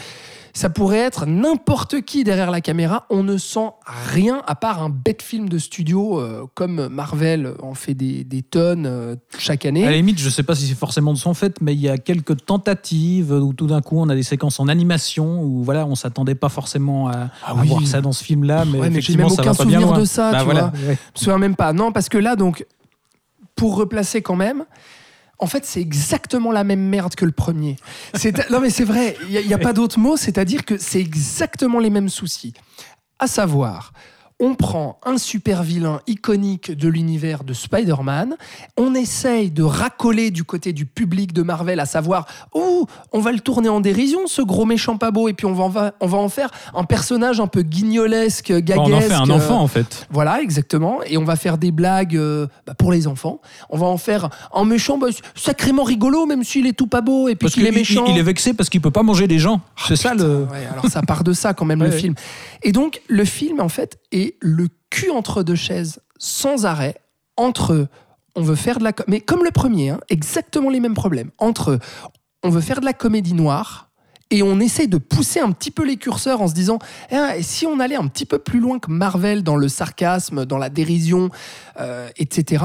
ça 0.58 0.70
pourrait 0.70 0.98
être 0.98 1.24
n'importe 1.24 2.00
qui 2.00 2.24
derrière 2.24 2.50
la 2.50 2.60
caméra. 2.60 3.06
On 3.10 3.22
ne 3.22 3.36
sent 3.38 3.68
rien 3.86 4.42
à 4.48 4.56
part 4.56 4.82
un 4.82 4.90
bête 4.90 5.22
film 5.22 5.48
de 5.48 5.56
studio 5.56 6.18
euh, 6.18 6.46
comme 6.54 6.88
Marvel 6.88 7.52
en 7.62 7.74
fait 7.74 7.94
des, 7.94 8.24
des 8.24 8.42
tonnes 8.42 8.84
euh, 8.86 9.14
chaque 9.38 9.64
année. 9.66 9.86
À 9.86 9.90
la 9.90 9.96
limite, 9.98 10.18
je 10.18 10.28
sais 10.28 10.42
pas 10.42 10.56
si 10.56 10.66
c'est 10.66 10.74
forcément 10.74 11.12
de 11.12 11.18
son 11.18 11.32
fait, 11.32 11.60
mais 11.60 11.74
il 11.74 11.80
y 11.80 11.88
a 11.88 11.96
quelques 11.96 12.44
tentatives 12.44 13.30
où 13.30 13.52
tout 13.52 13.68
d'un 13.68 13.82
coup 13.82 14.00
on 14.00 14.08
a 14.08 14.16
des 14.16 14.24
séquences 14.24 14.58
en 14.58 14.66
animation 14.66 15.40
où 15.44 15.62
voilà, 15.62 15.86
on 15.86 15.94
s'attendait 15.94 16.34
pas 16.34 16.48
forcément 16.48 17.06
à, 17.06 17.28
Ah 17.44 17.50
à 17.50 17.54
voir 17.54 17.86
ça 17.86 18.00
dans 18.00 18.10
ce 18.10 18.24
film-là, 18.24 18.64
mais, 18.64 18.80
Ouais, 18.80 18.90
mais 18.90 18.98
effectivement 18.98 19.28
même 19.28 19.36
ça 19.36 19.42
aucun 19.42 19.52
va 19.52 19.58
pas 19.58 19.64
bien 19.64 19.78
souvenir 19.78 19.92
loin. 19.94 20.00
de 20.00 20.04
ça, 20.06 20.32
Bah 20.32 20.38
tu 20.40 20.44
voilà, 20.46 20.60
vois. 20.74 20.88
ouais. 20.88 20.98
Je 21.14 21.20
me 21.20 21.24
souviens 21.24 21.38
même 21.38 21.54
pas. 21.54 21.72
Non, 21.72 21.92
parce 21.92 22.08
que 22.08 22.18
là, 22.18 22.34
donc, 22.34 22.66
pour 23.54 23.76
replacer 23.76 24.22
quand 24.22 24.34
même, 24.36 24.64
en 25.38 25.46
fait, 25.46 25.64
c'est 25.64 25.80
exactement 25.80 26.50
la 26.50 26.64
même 26.64 26.80
merde 26.80 27.14
que 27.14 27.24
le 27.24 27.32
premier. 27.32 27.76
Non, 28.50 28.60
mais 28.60 28.70
c'est 28.70 28.84
vrai, 28.84 29.16
il 29.28 29.46
n'y 29.46 29.54
a, 29.54 29.58
pas 29.58 29.72
d'autre 29.72 29.98
mot, 29.98 30.16
c'est-à-dire 30.16 30.64
que 30.64 30.78
c'est 30.78 31.00
exactement 31.00 31.78
les 31.78 31.90
mêmes 31.90 32.08
soucis. 32.08 32.54
À 33.18 33.26
savoir, 33.26 33.92
on 34.40 34.54
prend 34.54 35.00
un 35.04 35.18
super 35.18 35.62
vilain 35.62 36.00
iconique 36.06 36.70
de 36.70 36.88
l'univers 36.88 37.42
de 37.44 37.52
Spider-Man, 37.52 38.36
on 38.76 38.94
essaye 38.94 39.50
de 39.50 39.62
racoler 39.62 40.30
du 40.30 40.44
côté 40.44 40.72
du 40.72 40.86
public 40.86 41.32
de 41.32 41.42
Marvel, 41.42 41.80
à 41.80 41.86
savoir, 41.86 42.26
oh, 42.52 42.86
on 43.12 43.20
va 43.20 43.32
le 43.32 43.40
tourner 43.40 43.68
en 43.68 43.80
dérision, 43.80 44.20
ce 44.26 44.42
gros 44.42 44.64
méchant 44.64 44.96
pas 44.96 45.10
beau, 45.10 45.28
et 45.28 45.32
puis 45.32 45.46
on 45.46 45.54
va, 45.54 45.64
en 45.64 45.68
va- 45.68 45.94
on 46.00 46.06
va 46.06 46.18
en 46.18 46.28
faire 46.28 46.50
un 46.74 46.84
personnage 46.84 47.40
un 47.40 47.46
peu 47.48 47.62
guignolesque, 47.62 48.52
gaguesque. 48.52 48.78
on 48.80 48.92
en 48.92 49.00
fait 49.00 49.12
un 49.12 49.28
euh, 49.28 49.34
enfant 49.34 49.60
en 49.60 49.66
fait. 49.66 50.06
voilà, 50.10 50.40
exactement. 50.40 51.00
Et 51.06 51.16
on 51.18 51.24
va 51.24 51.36
faire 51.36 51.58
des 51.58 51.72
blagues 51.72 52.16
euh, 52.16 52.46
bah, 52.66 52.74
pour 52.74 52.92
les 52.92 53.06
enfants. 53.08 53.40
On 53.70 53.76
va 53.78 53.86
en 53.86 53.96
faire 53.98 54.30
un 54.54 54.64
méchant 54.64 54.98
bah, 54.98 55.08
sacrément 55.34 55.82
rigolo, 55.82 56.26
même 56.26 56.44
s'il 56.44 56.66
est 56.66 56.72
tout 56.72 56.86
pas 56.86 57.00
beau 57.00 57.28
et 57.28 57.34
puis 57.34 57.46
Parce 57.46 57.54
qu'il 57.54 57.66
est 57.66 57.72
méchant. 57.72 58.04
il 58.06 58.16
est 58.18 58.22
vexé 58.22 58.52
parce 58.54 58.68
qu'il 58.68 58.80
peut 58.80 58.90
pas 58.90 59.02
manger 59.02 59.26
des 59.26 59.38
gens. 59.38 59.60
C'est 59.86 59.96
ça 59.96 60.14
le. 60.14 60.44
Ouais, 60.44 60.66
alors 60.70 60.86
ça 60.86 61.02
part 61.02 61.24
de 61.24 61.32
ça 61.32 61.54
quand 61.54 61.64
même 61.64 61.82
le 61.82 61.90
ouais. 61.90 61.98
film. 61.98 62.14
Et 62.62 62.72
donc 62.72 63.00
le 63.08 63.24
film 63.24 63.60
en 63.60 63.68
fait 63.68 63.98
est 64.12 64.27
le 64.40 64.68
cul 64.90 65.10
entre 65.10 65.42
deux 65.42 65.54
chaises 65.54 66.00
sans 66.18 66.66
arrêt 66.66 66.96
entre 67.36 67.88
on 68.34 68.42
veut 68.42 68.56
faire 68.56 68.78
de 68.78 68.84
la 68.84 68.92
mais 69.06 69.20
comme 69.20 69.44
le 69.44 69.50
premier 69.50 69.90
hein, 69.90 70.00
exactement 70.08 70.70
les 70.70 70.80
mêmes 70.80 70.94
problèmes 70.94 71.30
entre 71.38 71.78
on 72.42 72.50
veut 72.50 72.60
faire 72.60 72.80
de 72.80 72.84
la 72.84 72.92
comédie 72.92 73.34
noire 73.34 73.88
et 74.30 74.42
on 74.42 74.60
essaie 74.60 74.86
de 74.86 74.98
pousser 74.98 75.40
un 75.40 75.52
petit 75.52 75.70
peu 75.70 75.84
les 75.84 75.96
curseurs 75.96 76.42
en 76.42 76.48
se 76.48 76.54
disant 76.54 76.78
et 77.10 77.42
si 77.42 77.66
on 77.66 77.80
allait 77.80 77.96
un 77.96 78.06
petit 78.08 78.26
peu 78.26 78.38
plus 78.38 78.60
loin 78.60 78.78
que 78.78 78.90
Marvel 78.90 79.42
dans 79.42 79.56
le 79.56 79.68
sarcasme, 79.68 80.44
dans 80.44 80.58
la 80.58 80.68
dérision, 80.68 81.30
euh, 81.80 82.08
etc. 82.16 82.64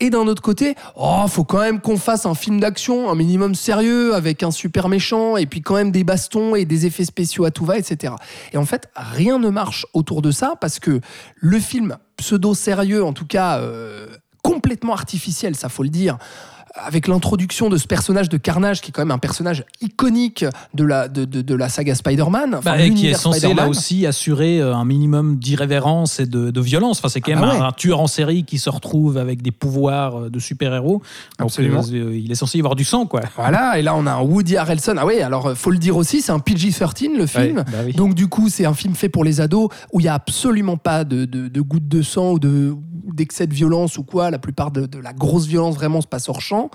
Et 0.00 0.10
d'un 0.10 0.26
autre 0.28 0.42
côté, 0.42 0.76
oh, 0.94 1.24
faut 1.28 1.44
quand 1.44 1.60
même 1.60 1.80
qu'on 1.80 1.96
fasse 1.96 2.24
un 2.24 2.34
film 2.34 2.60
d'action, 2.60 3.10
un 3.10 3.14
minimum 3.16 3.54
sérieux, 3.54 4.14
avec 4.14 4.42
un 4.42 4.52
super 4.52 4.88
méchant, 4.88 5.36
et 5.36 5.46
puis 5.46 5.60
quand 5.60 5.74
même 5.74 5.90
des 5.90 6.04
bastons 6.04 6.54
et 6.54 6.64
des 6.64 6.86
effets 6.86 7.04
spéciaux 7.04 7.44
à 7.44 7.50
tout 7.50 7.64
va, 7.64 7.78
etc. 7.78 8.14
Et 8.52 8.58
en 8.58 8.64
fait, 8.64 8.88
rien 8.94 9.38
ne 9.38 9.48
marche 9.48 9.86
autour 9.94 10.22
de 10.22 10.30
ça, 10.30 10.54
parce 10.60 10.78
que 10.78 11.00
le 11.34 11.58
film 11.58 11.98
pseudo-sérieux, 12.16 13.04
en 13.04 13.12
tout 13.12 13.26
cas 13.26 13.58
euh, 13.58 14.06
complètement 14.42 14.92
artificiel, 14.92 15.56
ça 15.56 15.68
faut 15.68 15.82
le 15.82 15.88
dire, 15.88 16.16
avec 16.84 17.08
l'introduction 17.08 17.68
de 17.68 17.76
ce 17.76 17.86
personnage 17.86 18.28
de 18.28 18.36
Carnage, 18.36 18.80
qui 18.80 18.90
est 18.90 18.92
quand 18.92 19.02
même 19.02 19.10
un 19.10 19.18
personnage 19.18 19.64
iconique 19.80 20.44
de 20.74 20.84
la, 20.84 21.08
de, 21.08 21.24
de- 21.24 21.42
de 21.42 21.54
la 21.54 21.68
saga 21.68 21.94
Spider-Man. 21.94 22.54
enfin, 22.56 22.76
Bah, 22.76 22.80
et 22.82 22.92
qui 22.94 23.06
est 23.06 23.14
censé 23.14 23.52
là 23.54 23.68
aussi 23.68 24.06
assurer 24.06 24.60
euh, 24.60 24.74
un 24.74 24.84
minimum 24.84 25.36
d'irrévérence 25.36 26.20
et 26.20 26.26
de, 26.26 26.50
de 26.50 26.60
violence. 26.60 26.98
Enfin, 26.98 27.08
c'est 27.08 27.20
quand 27.20 27.32
Ah 27.32 27.40
même 27.40 27.44
bah 27.44 27.54
un, 27.54 27.60
ouais. 27.60 27.66
un 27.66 27.72
tueur 27.72 28.00
en 28.00 28.06
série 28.06 28.44
qui 28.44 28.58
se 28.58 28.70
retrouve 28.70 29.18
avec 29.18 29.42
des 29.42 29.50
pouvoirs 29.50 30.16
euh, 30.24 30.30
de 30.30 30.38
super-héros. 30.38 31.02
Absolument. 31.38 31.82
euh, 31.92 32.16
il 32.16 32.30
est 32.30 32.34
censé 32.36 32.58
y 32.58 32.60
avoir 32.60 32.74
du 32.76 32.84
sang, 32.84 33.06
quoi. 33.06 33.20
Voilà, 33.36 33.78
et 33.78 33.82
là 33.82 33.94
on 33.96 34.06
a 34.06 34.12
un 34.12 34.20
Woody 34.22 34.56
Harrelson. 34.56 34.94
Ah 34.98 35.06
ouais, 35.06 35.20
alors 35.22 35.56
faut 35.56 35.70
le 35.70 35.78
dire 35.78 35.96
aussi, 35.96 36.20
c'est 36.22 36.32
un 36.32 36.38
PG-13 36.38 37.16
le 37.16 37.26
film. 37.26 37.58
Ouais, 37.58 37.64
bah 37.64 37.78
oui. 37.86 37.92
Donc 37.92 38.14
du 38.14 38.28
coup, 38.28 38.48
c'est 38.48 38.64
un 38.66 38.74
film 38.74 38.94
fait 38.94 39.08
pour 39.08 39.24
les 39.24 39.40
ados 39.40 39.68
où 39.92 40.00
il 40.00 40.04
y 40.04 40.08
a 40.08 40.14
absolument 40.14 40.76
pas 40.76 41.04
de, 41.04 41.24
de, 41.24 41.48
de 41.48 41.60
gouttes 41.60 41.88
de 41.88 42.02
sang 42.02 42.32
ou 42.32 42.38
de 42.38 42.74
d'excès 43.04 43.46
de 43.46 43.54
violence 43.54 43.98
ou 43.98 44.04
quoi. 44.04 44.30
La 44.30 44.38
plupart 44.38 44.70
de, 44.70 44.88
la 44.98 45.12
grosse 45.12 45.46
violence 45.46 45.74
vraiment 45.74 46.00
se 46.00 46.06
passe 46.06 46.28
hors 46.28 46.40
champ. 46.40 46.70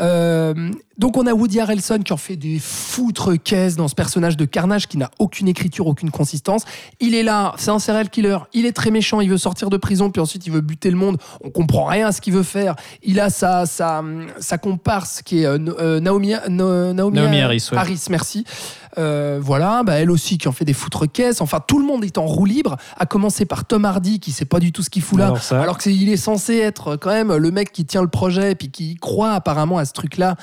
Euh, 0.00 0.70
donc 0.98 1.16
on 1.16 1.26
a 1.26 1.32
Woody 1.32 1.60
Harrelson 1.60 1.98
qui 2.04 2.12
en 2.12 2.16
fait 2.16 2.36
des 2.36 2.58
foutres 2.58 3.34
caisses 3.36 3.76
dans 3.76 3.88
ce 3.88 3.94
personnage 3.94 4.36
de 4.36 4.44
Carnage 4.44 4.86
qui 4.88 4.96
n'a 4.96 5.10
aucune 5.18 5.48
écriture, 5.48 5.86
aucune 5.86 6.10
consistance. 6.10 6.64
Il 7.00 7.14
est 7.14 7.22
là, 7.22 7.54
c'est 7.58 7.70
un 7.70 7.78
serial 7.78 8.08
killer, 8.08 8.38
il 8.52 8.64
est 8.66 8.72
très 8.72 8.90
méchant, 8.90 9.20
il 9.20 9.28
veut 9.28 9.38
sortir 9.38 9.68
de 9.68 9.76
prison, 9.76 10.10
puis 10.10 10.20
ensuite 10.22 10.46
il 10.46 10.52
veut 10.52 10.60
buter 10.60 10.90
le 10.90 10.96
monde. 10.96 11.18
On 11.44 11.50
comprend 11.50 11.84
rien 11.86 12.08
à 12.08 12.12
ce 12.12 12.20
qu'il 12.20 12.32
veut 12.32 12.42
faire. 12.42 12.76
Il 13.02 13.20
a 13.20 13.30
sa, 13.30 13.66
sa, 13.66 14.02
sa 14.38 14.58
comparse 14.58 15.22
qui 15.22 15.42
est 15.42 15.46
euh, 15.46 15.58
euh, 15.78 16.00
Naomi, 16.00 16.34
No- 16.48 16.92
Naomi, 16.92 17.16
Naomi 17.16 17.40
Harris, 17.40 17.68
ouais. 17.72 17.78
Harris, 17.78 18.04
merci. 18.08 18.44
Euh, 18.98 19.40
voilà, 19.42 19.82
bah, 19.84 19.94
elle 19.94 20.10
aussi 20.10 20.36
qui 20.36 20.48
en 20.48 20.52
fait 20.52 20.66
des 20.66 20.74
foutres 20.74 21.10
caisses. 21.10 21.40
Enfin, 21.40 21.60
tout 21.66 21.78
le 21.78 21.86
monde 21.86 22.04
est 22.04 22.18
en 22.18 22.26
roue 22.26 22.44
libre, 22.44 22.76
à 22.98 23.06
commencer 23.06 23.46
par 23.46 23.64
Tom 23.64 23.86
Hardy 23.86 24.20
qui 24.20 24.32
sait 24.32 24.44
pas 24.44 24.60
du 24.60 24.70
tout 24.70 24.82
ce 24.82 24.90
qu'il 24.90 25.00
fout 25.02 25.18
là. 25.18 25.26
Alors. 25.26 25.40
Alors 25.52 25.78
qu'il 25.78 26.08
est 26.10 26.16
censé 26.18 26.58
être 26.58 26.96
quand 26.96 27.10
même 27.10 27.34
le 27.34 27.50
mec 27.50 27.72
qui 27.72 27.86
tient 27.86 28.02
le 28.02 28.08
projet 28.08 28.52
et 28.52 28.54
puis 28.54 28.70
qui 28.70 28.94
croit 28.96 29.32
apparemment 29.32 29.78
à 29.78 29.81
ce 29.84 29.92
truc-là. 29.92 30.36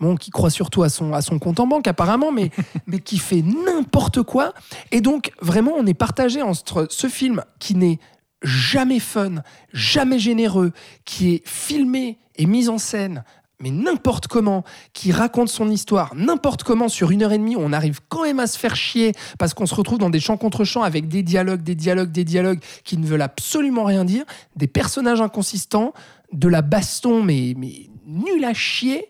Bon, 0.00 0.16
qui 0.16 0.30
croit 0.30 0.50
surtout 0.50 0.82
à 0.82 0.88
son, 0.88 1.12
à 1.12 1.22
son 1.22 1.38
compte 1.38 1.60
en 1.60 1.66
banque 1.66 1.88
apparemment, 1.88 2.32
mais, 2.32 2.50
mais 2.86 2.98
qui 2.98 3.18
fait 3.18 3.42
n'importe 3.42 4.22
quoi. 4.22 4.52
Et 4.92 5.00
donc, 5.00 5.32
vraiment, 5.40 5.72
on 5.76 5.86
est 5.86 5.94
partagé 5.94 6.42
entre 6.42 6.86
ce 6.90 7.08
film 7.08 7.42
qui 7.58 7.74
n'est 7.74 7.98
jamais 8.42 9.00
fun, 9.00 9.42
jamais 9.72 10.18
généreux, 10.18 10.72
qui 11.04 11.34
est 11.34 11.42
filmé 11.46 12.18
et 12.36 12.46
mis 12.46 12.68
en 12.68 12.78
scène 12.78 13.22
mais 13.60 13.70
n'importe 13.70 14.26
comment, 14.26 14.64
qui 14.92 15.12
raconte 15.12 15.48
son 15.48 15.70
histoire, 15.70 16.14
n'importe 16.16 16.62
comment, 16.62 16.88
sur 16.88 17.10
une 17.10 17.22
heure 17.22 17.32
et 17.32 17.38
demie, 17.38 17.56
on 17.56 17.72
arrive 17.72 18.00
quand 18.08 18.22
même 18.22 18.40
à 18.40 18.46
se 18.46 18.58
faire 18.58 18.74
chier 18.74 19.12
parce 19.38 19.54
qu'on 19.54 19.66
se 19.66 19.74
retrouve 19.74 19.98
dans 19.98 20.10
des 20.10 20.20
champs 20.20 20.38
contre 20.38 20.64
champs 20.64 20.82
avec 20.82 21.08
des 21.08 21.22
dialogues, 21.22 21.62
des 21.62 21.74
dialogues, 21.74 22.10
des 22.10 22.24
dialogues 22.24 22.60
qui 22.84 22.96
ne 22.96 23.06
veulent 23.06 23.22
absolument 23.22 23.84
rien 23.84 24.04
dire, 24.04 24.24
des 24.56 24.66
personnages 24.66 25.20
inconsistants, 25.20 25.92
de 26.32 26.48
la 26.48 26.62
baston, 26.62 27.22
mais, 27.22 27.54
mais 27.56 27.88
nul 28.10 28.44
à 28.44 28.54
chier, 28.54 29.08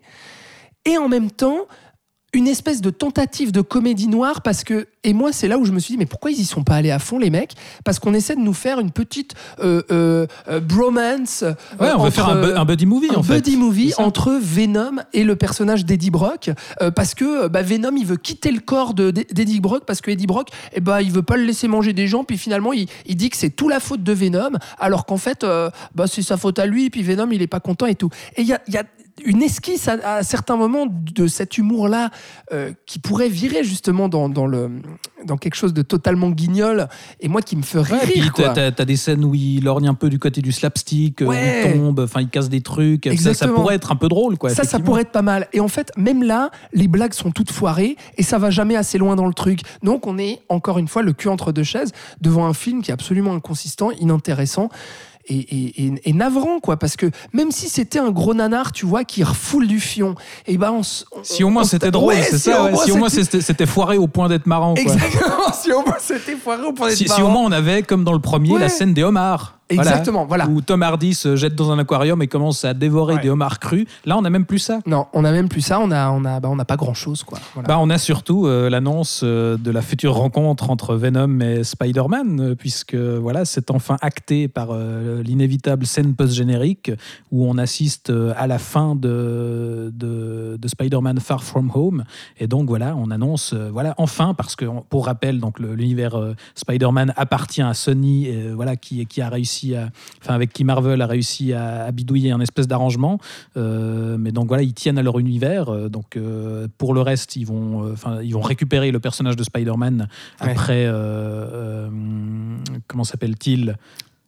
et 0.85 0.99
en 0.99 1.09
même 1.09 1.31
temps, 1.31 1.67
une 2.33 2.47
espèce 2.47 2.81
de 2.81 2.91
tentative 2.91 3.51
de 3.53 3.61
comédie 3.61 4.07
noire 4.09 4.43
parce 4.43 4.63
que 4.65 4.87
et 5.03 5.13
moi 5.15 5.33
c'est 5.33 5.49
là 5.49 5.59
où 5.59 5.65
je 5.65 5.73
me 5.73 5.81
suis 5.81 5.95
dit 5.95 5.99
mais 5.99 6.07
pourquoi 6.07 6.31
ils 6.31 6.39
y 6.41 6.45
sont 6.45 6.63
pas 6.63 6.75
allés 6.77 6.91
à 6.93 6.99
fond 6.99 7.19
les 7.19 7.31
mecs? 7.31 7.55
Parce 7.85 7.99
qu'on 7.99 8.15
essaie 8.15 8.37
de 8.37 8.41
nous 8.41 8.53
faire 8.53 8.79
une 8.79 8.91
petite 8.93 9.35
euh, 9.61 9.83
euh, 9.91 10.27
euh, 10.49 10.61
bromance 10.61 11.43
euh, 11.43 11.53
Ouais, 11.81 11.91
on 11.97 12.03
va 12.03 12.11
faire 12.11 12.29
un, 12.29 12.41
bu- 12.41 12.53
un 12.53 12.65
buddy 12.65 12.87
movie 12.87 13.09
un 13.13 13.19
en 13.19 13.23
fait. 13.23 13.35
buddy 13.37 13.57
movie 13.57 13.93
entre 13.99 14.39
Venom 14.41 14.97
et 15.13 15.25
le 15.25 15.35
personnage 15.37 15.85
d'Eddie 15.85 16.11
Brock 16.11 16.51
euh, 16.83 16.91
parce 16.91 17.15
que 17.15 17.49
bah, 17.49 17.63
Venom 17.63 17.97
il 17.97 18.07
veut 18.07 18.17
quitter 18.17 18.53
le 18.53 18.61
corps 18.61 18.95
de- 18.95 19.11
d'Eddie 19.11 19.61
Brock 19.61 19.85
parce 19.87 20.01
que 20.01 20.11
Eddie 20.11 20.27
Brock 20.27 20.51
eh 20.75 20.81
bah, 20.81 21.03
il 21.03 21.11
veut 21.11 21.23
pas 21.23 21.37
le 21.37 21.45
laisser 21.45 21.67
manger 21.69 21.93
des 21.93 22.07
gens 22.07 22.23
puis 22.25 22.39
finalement 22.39 22.73
il, 22.73 22.87
il 23.07 23.17
dit 23.17 23.31
que 23.31 23.37
c'est 23.37 23.51
tout 23.51 23.69
la 23.69 23.81
faute 23.81 24.03
de 24.03 24.13
Venom 24.13 24.53
alors 24.79 25.05
qu'en 25.07 25.17
fait 25.17 25.45
bah, 25.95 26.07
c'est 26.07 26.23
sa 26.23 26.37
faute 26.37 26.59
à 26.59 26.67
lui 26.67 26.91
puis 26.91 27.03
Venom 27.03 27.29
il 27.33 27.43
est 27.43 27.47
pas 27.49 27.61
content 27.61 27.87
et 27.87 27.95
tout. 27.97 28.11
Et 28.37 28.43
il 28.43 28.47
y 28.47 28.53
a, 28.53 28.61
il 28.69 28.75
y 28.75 28.77
a 28.77 28.85
une 29.25 29.43
esquisse 29.43 29.89
à, 29.89 30.17
à 30.17 30.23
certains 30.23 30.57
moments 30.57 30.87
de 30.89 31.27
cet 31.27 31.59
humour-là 31.59 32.11
euh, 32.53 32.73
qui 32.87 32.99
pourrait 32.99 33.29
virer 33.29 33.65
justement 33.65 34.09
dans, 34.09 34.29
dans, 34.29 34.47
le, 34.47 34.71
dans 35.25 35.37
quelque 35.37 35.55
chose 35.55 35.73
de 35.75 35.83
totalement 35.83 36.31
guignol 36.31 36.89
et 37.21 37.29
moi 37.29 37.43
qui 37.43 37.57
me 37.57 37.63
ferait 37.63 37.95
Ouais, 37.95 38.05
rire. 38.05 38.33
quoi. 38.33 38.51
t'as 38.51 38.71
t'as 38.73 38.85
des 38.85 38.97
scènes 38.97 39.25
où 39.25 39.35
il 39.35 39.65
lorgne 39.65 39.89
un 39.89 39.95
peu 39.95 40.09
du 40.11 40.19
côté 40.19 40.41
du 40.43 40.53
slapstick, 40.53 41.23
euh, 41.23 41.27
Ouais. 41.27 41.73
il 41.73 41.73
tombe, 41.81 42.01
enfin 42.01 42.21
il 42.21 42.29
casse 42.29 42.49
des 42.49 42.61
trucs. 42.61 43.09
Ça, 43.19 43.35
ça 43.35 43.49
pourrait 43.49 43.75
être 43.77 43.93
un 43.93 43.97
peu 43.97 44.09
drôle, 44.09 44.39
quoi. 44.39 44.51
Ça, 44.51 44.65
ça 44.65 44.79
pourrait 44.79 45.03
être 45.03 45.13
pas 45.13 45.23
mal. 45.23 45.49
Et 45.53 45.61
en 45.61 45.69
fait, 45.69 45.93
même 45.97 46.23
là, 46.23 46.51
les 46.73 46.89
blagues 46.89 47.15
sont 47.15 47.31
toutes 47.31 47.51
foirées 47.51 47.97
et 48.17 48.23
ça 48.23 48.39
va 48.39 48.51
jamais 48.51 48.77
assez 48.77 48.99
loin 48.99 49.17
dans 49.17 49.27
le 49.27 49.35
truc. 49.35 49.61
Donc, 49.83 50.07
on 50.07 50.19
est 50.19 50.41
encore 50.49 50.79
une 50.79 50.89
fois 50.89 51.03
le 51.03 51.13
cul 51.13 51.29
entre 51.29 51.53
deux 51.53 51.63
chaises 51.65 51.93
devant 52.21 52.47
un 52.47 52.55
film 52.55 52.83
qui 52.83 52.91
est 52.91 52.95
absolument 52.95 53.35
inconsistant, 53.35 53.91
inintéressant. 53.93 54.69
Et, 55.29 55.37
et- 55.85 55.93
et- 56.05 56.13
navrant 56.13 56.61
quoi 56.61 56.77
parce 56.79 56.97
que 56.97 57.07
même 57.33 57.51
si 57.53 57.69
c'était 57.69 57.99
un 57.99 58.11
gros 58.11 58.35
nanar 58.35 58.73
tu 58.73 58.85
vois 58.87 59.05
qui 59.05 59.23
refoule 59.23 59.67
du 59.67 59.79
fion 59.79 60.15
et 60.47 60.57
ben 60.59 60.73
on, 60.73 60.79
on- 60.81 61.23
Si 61.23 61.45
au 61.45 61.51
moins 61.51 61.65
c'était 61.65 61.91
drôle, 61.91 62.15
Ouais, 62.15 62.23
c'est 62.23 62.39
si 62.39 62.51
ça. 62.51 62.65
ouais. 62.65 62.75
Si 62.77 62.91
au 62.91 62.97
moins 62.97 63.09
c'était- 63.11 63.67
foiré 63.67 63.97
au 63.99 64.09
point 64.09 64.29
d'être 64.29 64.47
marrant, 64.47 64.75
quoi. 64.75 64.83
exactement 64.83 65.53
si 65.63 65.71
au 65.73 65.83
moins 65.85 65.97
c'était 66.01 66.37
foiré 66.37 66.65
au 66.65 66.73
point 66.73 66.89
d'être 66.89 66.97
Si, 66.97 67.05
si 67.07 67.13
au 67.13 67.19
marrant. 67.29 67.31
moins 67.31 67.43
on 67.45 67.53
avait, 67.53 67.83
comme 67.83 68.03
dans 68.03 68.15
le 68.15 68.19
premier, 68.19 68.51
Ouais. 68.53 68.61
la 68.61 68.69
scène 68.71 68.95
des 68.95 69.05
homards. 69.05 69.60
Exactement, 69.71 70.27
voilà. 70.27 70.47
Où 70.49 70.61
Tom 70.61 70.83
Hardy 70.83 71.15
se 71.15 71.37
jette 71.37 71.55
dans 71.55 71.71
un 71.71 71.79
aquarium 71.79 72.21
et 72.23 72.27
commence 72.27 72.65
à 72.65 72.75
dévorer 72.75 73.15
Ouais. 73.17 73.23
des 73.23 73.31
homards 73.31 73.59
crus. 73.61 73.87
Là, 74.05 74.17
on 74.19 74.23
n'a 74.23 74.31
même 74.31 74.45
plus 74.45 74.59
ça. 74.59 74.81
non 74.87 75.07
on 75.13 75.25
a 75.25 75.33
même 75.33 75.49
plus 75.49 75.61
ça 75.63 75.81
on 75.81 75.91
a 75.91 76.11
on 76.11 76.25
a 76.25 76.39
bah, 76.41 76.49
on 76.51 76.59
a 76.59 76.65
pas 76.65 76.77
grand 76.77 76.95
chose 76.95 77.23
quoi 77.25 77.39
Voilà. 77.55 77.67
Bah, 77.69 77.79
on 77.81 77.91
a 77.91 77.99
surtout 77.99 78.47
euh, 78.47 78.69
l'annonce 78.71 79.23
euh, 79.25 79.57
de 79.57 79.71
la 79.71 79.83
future 79.83 80.15
rencontre 80.15 80.71
entre 80.71 80.95
Venom 80.95 81.41
et 81.41 81.65
Spider-Man, 81.65 82.41
euh, 82.41 82.55
puisque 82.55 82.95
voilà, 82.95 83.45
c'est 83.45 83.71
enfin 83.71 83.97
acté 84.01 84.49
par 84.49 84.69
euh, 84.73 85.23
l'inévitable 85.23 85.87
scène 85.87 86.15
post-générique 86.15 86.93
où 87.33 87.47
on 87.47 87.59
assiste 87.59 88.13
à 88.37 88.47
la 88.47 88.59
fin 88.59 88.95
de, 88.95 89.91
de, 89.95 90.57
de 90.61 90.69
Spider-Man 90.69 91.21
Far 91.21 91.43
From 91.45 91.71
Home. 91.75 92.05
Et 92.39 92.47
donc 92.47 92.69
voilà, 92.69 92.95
on 92.97 93.11
annonce, 93.11 93.53
euh, 93.55 93.71
voilà, 93.73 93.95
enfin, 93.99 94.35
parce 94.35 94.57
que 94.57 94.65
pour 94.89 95.07
rappel, 95.07 95.41
donc 95.41 95.59
l'univers 95.61 96.17
Spider-Man 96.55 97.13
appartient 97.17 97.63
à 97.63 97.75
Sony, 97.75 98.29
voilà, 98.55 98.77
qui, 98.77 99.05
qui 99.07 99.21
a 99.21 99.29
réussi 99.29 99.60
à, 99.75 99.89
enfin 100.21 100.35
avec 100.35 100.53
qui 100.53 100.65
Marvel 100.65 101.01
a 101.03 101.07
réussi 101.07 101.53
à, 101.53 101.85
à 101.85 101.91
bidouiller 101.93 102.31
un 102.33 102.41
espèce 102.41 102.67
d'arrangement. 102.69 103.19
Euh, 103.57 104.17
mais 104.19 104.33
donc 104.33 104.49
voilà, 104.49 104.63
ils 104.63 104.75
tiennent 104.75 104.99
à 104.99 105.03
leur 105.03 105.19
univers. 105.19 105.69
euh, 105.69 105.89
donc 105.89 106.17
euh, 106.17 106.67
pour 106.79 106.95
le 106.95 107.01
reste, 107.03 107.37
ils 107.37 107.45
vont, 107.47 107.93
enfin, 107.93 108.21
ils 108.23 108.33
vont 108.35 108.41
récupérer 108.41 108.91
le 108.91 109.01
personnage 109.01 109.37
de 109.37 109.43
Spider-Man 109.45 110.09
Ouais. 110.43 110.51
après. 110.51 110.89
comment 112.87 113.05
s'appelle-t-il? 113.05 113.77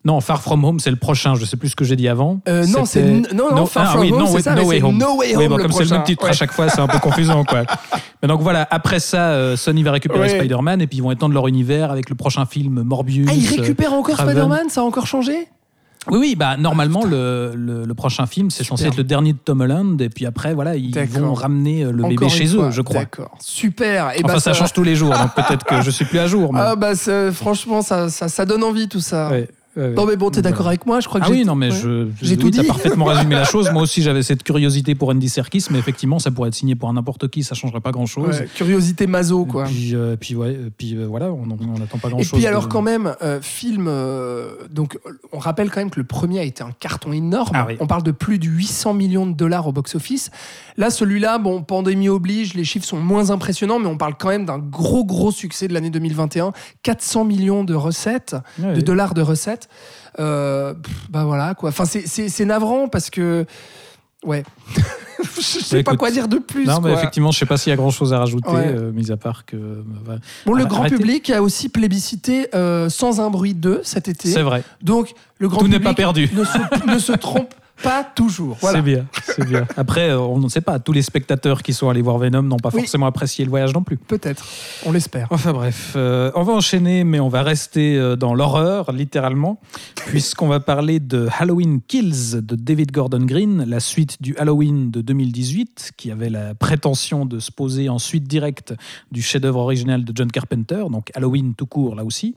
Non, 0.04 0.20
Far 0.20 0.42
From 0.42 0.64
Home, 0.64 0.80
c'est 0.80 0.90
le 0.90 0.96
prochain. 0.96 1.36
Je 1.36 1.44
sais 1.44 1.56
plus 1.56 1.68
ce 1.70 1.76
que 1.76 1.84
j'ai 1.84 1.94
dit 1.94 2.08
avant. 2.08 2.40
Euh, 2.48 2.66
non, 2.66 2.84
c'est 2.84 3.04
non, 3.04 3.54
non, 3.54 3.66
Far 3.66 3.84
ah 3.86 3.90
From 3.92 4.00
oui, 4.02 4.12
Home, 4.12 4.18
No 4.18 4.26
c'est 4.26 4.42
ça, 4.42 4.54
No 4.54 4.62
mais 4.62 4.66
Way 4.68 4.82
Home. 4.82 4.98
No 4.98 5.16
Way 5.16 5.36
Oui, 5.36 5.44
Home, 5.44 5.48
bon, 5.50 5.56
le 5.58 5.62
comme 5.62 5.72
c'est 5.72 5.84
le 5.84 5.90
même 5.90 6.02
titre 6.02 6.26
à 6.26 6.32
chaque 6.32 6.52
fois, 6.52 6.68
c'est 6.68 6.80
un 6.80 6.88
peu 6.88 6.98
confusant, 7.00 7.44
quoi. 7.44 7.62
Mais 8.20 8.28
donc 8.28 8.40
voilà, 8.40 8.66
après 8.70 8.98
ça, 8.98 9.30
euh, 9.30 9.56
Sony 9.56 9.82
va 9.84 9.92
récupérer 9.92 10.22
Ouais. 10.22 10.28
Spider-Man 10.28 10.80
et 10.80 10.86
puis 10.88 10.98
ils 10.98 11.02
vont 11.02 11.12
étendre 11.12 11.34
leur 11.34 11.46
univers 11.46 11.90
avec 11.92 12.08
le 12.10 12.16
prochain 12.16 12.46
film 12.46 12.82
Morbius. 12.82 13.28
Ah, 13.30 13.34
il 13.34 13.46
euh, 13.46 13.60
récupère 13.62 13.92
encore. 13.92 14.16
Spider-Man 14.20 14.68
Ça 14.70 14.80
a 14.80 14.84
encore 14.84 15.06
changé? 15.06 15.48
Oui, 16.10 16.18
oui, 16.18 16.34
bah, 16.36 16.56
normalement, 16.56 17.04
le, 17.04 17.52
le, 17.54 17.84
le 17.84 17.94
prochain 17.94 18.26
film, 18.26 18.50
c'est 18.50 18.64
censé 18.64 18.86
être 18.86 18.96
le 18.96 19.04
dernier 19.04 19.34
de 19.34 19.38
Tom 19.38 19.60
Holland, 19.60 20.00
et 20.00 20.08
puis 20.08 20.26
après, 20.26 20.52
voilà, 20.52 20.74
ils 20.74 20.92
vont 20.98 21.32
ramener 21.32 21.84
le 21.84 22.02
bébé 22.02 22.16
Encore 22.16 22.30
chez 22.30 22.46
fois. 22.46 22.66
eux, 22.66 22.70
je 22.72 22.82
crois. 22.82 23.00
D'accord. 23.00 23.36
Super. 23.40 24.10
Et 24.16 24.24
Enfin, 24.24 24.34
bah, 24.34 24.40
ça, 24.40 24.52
change 24.52 24.72
tous 24.72 24.82
les 24.82 24.96
jours, 24.96 25.10
donc 25.16 25.32
peut-être 25.36 25.64
que 25.64 25.80
je 25.80 25.90
suis 25.92 26.04
plus 26.04 26.18
à 26.18 26.26
jour. 26.26 26.52
Mais... 26.52 26.58
Ah 26.60 26.74
bah 26.74 26.94
franchement 27.32 27.82
ça, 27.82 28.08
ça, 28.08 28.28
ça 28.28 28.44
donne 28.44 28.64
envie 28.64 28.88
tout 28.88 28.98
ça. 29.00 29.28
Ouais, 29.30 29.48
ouais. 29.76 29.90
Non 29.92 30.06
mais 30.06 30.16
bon 30.16 30.30
t'es 30.30 30.42
d'accord 30.42 30.58
voilà. 30.62 30.70
avec 30.70 30.86
moi 30.86 31.00
je 31.00 31.08
crois 31.08 31.20
que 31.20 31.26
Ah 31.26 31.28
j'ai 31.32 31.38
oui, 31.40 31.44
non, 31.44 31.54
mais 31.54 31.70
ouais. 31.70 31.76
je, 31.82 32.08
J'ai 32.20 32.32
oui, 32.36 32.38
tout 32.38 32.50
dit. 32.50 32.62
parfaitement 32.64 33.04
résumé 33.06 33.34
la 33.34 33.44
chose. 33.44 33.70
Moi 33.72 33.82
aussi, 33.82 34.02
j'avais 34.02 34.22
cette 34.22 34.42
curiosité 34.42 34.94
pour 34.94 35.08
Andy 35.10 35.28
Serkis, 35.28 35.66
mais 35.70 35.78
effectivement, 35.78 36.18
ça 36.18 36.30
pourrait 36.30 36.48
être 36.48 36.54
signé 36.54 36.74
pour 36.74 36.92
n'importe 36.92 37.28
qui, 37.28 37.42
ça 37.42 37.54
changerait 37.54 37.80
pas 37.80 37.90
grand-chose. 37.90 38.38
Ouais, 38.40 38.48
curiosité 38.54 39.06
maso 39.06 39.44
quoi. 39.44 39.64
Puis, 39.64 39.94
euh, 39.94 40.16
puis, 40.18 40.34
ouais, 40.34 40.48
euh, 40.56 40.70
puis 40.76 40.94
euh, 40.96 41.06
voilà, 41.06 41.32
on 41.32 41.46
n'attend 41.46 41.98
pas 41.98 42.08
Et 42.08 42.10
grand-chose. 42.12 42.38
puis 42.38 42.46
alors 42.46 42.64
de- 42.64 42.68
quand 42.72 42.82
même, 42.82 43.14
euh, 43.22 43.40
film, 43.40 43.86
euh, 43.88 44.54
donc 44.70 44.98
on 45.32 45.38
rappelle 45.38 45.70
quand 45.70 45.80
même 45.80 45.90
que 45.90 46.00
le 46.00 46.06
premier 46.06 46.38
a 46.40 46.44
été 46.44 46.62
un 46.62 46.72
carton 46.78 47.12
énorme. 47.12 47.52
Ah 47.54 47.64
oui. 47.68 47.76
On 47.80 47.86
parle 47.86 48.02
de 48.02 48.10
plus 48.12 48.38
de 48.38 48.46
800 48.46 48.94
millions 48.94 49.26
de 49.26 49.32
dollars 49.34 49.66
au 49.66 49.72
box-office. 49.72 50.30
Là, 50.76 50.90
celui-là, 50.90 51.38
bon, 51.38 51.62
pandémie 51.62 52.08
oblige, 52.08 52.54
les 52.54 52.64
chiffres 52.64 52.86
sont 52.86 52.98
moins 53.00 53.30
impressionnants, 53.30 53.78
mais 53.78 53.86
on 53.88 53.96
parle 53.98 54.14
quand 54.18 54.28
même 54.28 54.46
d'un 54.46 54.58
gros 54.58 55.04
gros 55.04 55.30
succès 55.30 55.68
de 55.68 55.74
l'année 55.74 55.90
2021. 55.90 56.52
400 56.82 57.24
millions 57.24 57.64
de 57.64 57.74
recettes, 57.74 58.36
Ouais, 58.58 58.74
de 58.74 58.80
dollars 58.80 59.14
de 59.14 59.22
recettes. 59.22 59.61
Euh, 60.18 60.74
bah 61.10 61.24
voilà 61.24 61.54
quoi. 61.54 61.70
Enfin 61.70 61.84
c'est- 61.86 62.44
navrant 62.44 62.88
parce 62.88 63.10
que 63.10 63.46
ouais. 64.24 64.42
Je 65.36 65.40
sais 65.40 65.82
pas 65.84 65.96
quoi 65.96 66.10
dire 66.10 66.26
de 66.26 66.38
plus. 66.38 66.66
Non, 66.66 66.80
mais 66.80 66.90
quoi. 66.90 66.98
effectivement, 66.98 67.30
je 67.30 67.38
sais 67.38 67.46
pas 67.46 67.56
s'il 67.56 67.70
y 67.70 67.72
a 67.72 67.76
grand-chose 67.76 68.12
à 68.12 68.18
rajouter, 68.18 68.50
Ouais. 68.50 68.66
euh, 68.66 68.90
mis 68.92 69.12
à 69.12 69.16
part 69.16 69.44
que. 69.46 69.56
euh. 69.56 69.82
Bon, 70.46 70.52
le 70.52 70.64
Arrêtez. 70.64 70.68
grand 70.68 70.84
public 70.84 71.30
a 71.30 71.42
aussi 71.42 71.68
plébiscité 71.68 72.48
euh, 72.54 72.88
Sans 72.88 73.20
un 73.20 73.30
bruit 73.30 73.54
2 73.54 73.80
cet 73.84 74.08
été. 74.08 74.28
C'est 74.28 74.42
vrai. 74.42 74.64
Donc, 74.82 75.12
le 75.38 75.48
grand 75.48 75.60
Tout 75.60 75.68
n'est 75.68 75.74
public 75.76 75.84
pas 75.90 75.94
perdu. 75.94 76.28
Ne, 76.34 76.44
se, 76.44 76.58
ne 76.94 76.98
se 76.98 77.12
trompe 77.16 77.54
pas 77.82 78.04
toujours. 78.04 78.56
Voilà. 78.60 78.78
C'est 78.78 78.82
bien, 78.84 79.06
c'est 79.24 79.44
bien. 79.48 79.66
Après, 79.76 80.10
euh, 80.10 80.18
on 80.18 80.38
ne 80.38 80.48
sait 80.48 80.60
pas. 80.60 80.78
Tous 80.78 80.92
les 80.92 81.02
spectateurs 81.02 81.62
qui 81.62 81.72
sont 81.72 81.88
allés 81.88 82.02
voir 82.02 82.18
Venom 82.18 82.42
n'ont 82.42 82.56
pas 82.58 82.70
Oui. 82.72 82.80
forcément 82.82 83.06
apprécié 83.06 83.44
le 83.44 83.50
voyage 83.50 83.72
non 83.74 83.82
plus. 83.82 83.96
Peut-être. 83.96 84.44
On 84.84 84.92
l'espère. 84.92 85.26
Enfin 85.30 85.52
bref, 85.52 85.94
euh, 85.96 86.30
on 86.34 86.42
va 86.42 86.52
enchaîner, 86.52 87.04
mais 87.04 87.18
on 87.20 87.28
va 87.28 87.42
rester 87.42 87.96
euh, 87.96 88.14
dans 88.16 88.34
l'horreur, 88.34 88.92
littéralement, 88.92 89.58
puisqu'on 90.06 90.48
va 90.48 90.60
parler 90.60 91.00
de 91.00 91.28
Halloween 91.38 91.80
Kills 91.86 92.40
de 92.42 92.54
David 92.56 92.92
Gordon 92.92 93.24
Green, 93.24 93.64
la 93.66 93.80
suite 93.80 94.20
du 94.20 94.36
Halloween 94.36 94.90
de 94.90 95.00
2018, 95.00 95.92
qui 95.96 96.10
avait 96.10 96.30
la 96.30 96.54
prétention 96.54 97.26
de 97.26 97.38
se 97.38 97.50
poser 97.50 97.88
en 97.88 97.98
suite 97.98 98.24
directe 98.28 98.74
du 99.10 99.22
chef-d'œuvre 99.22 99.58
original 99.60 100.04
de 100.04 100.12
John 100.14 100.30
Carpenter, 100.30 100.84
donc 100.90 101.10
Halloween 101.14 101.54
tout 101.54 101.66
court 101.66 101.94
là 101.96 102.04
aussi. 102.04 102.36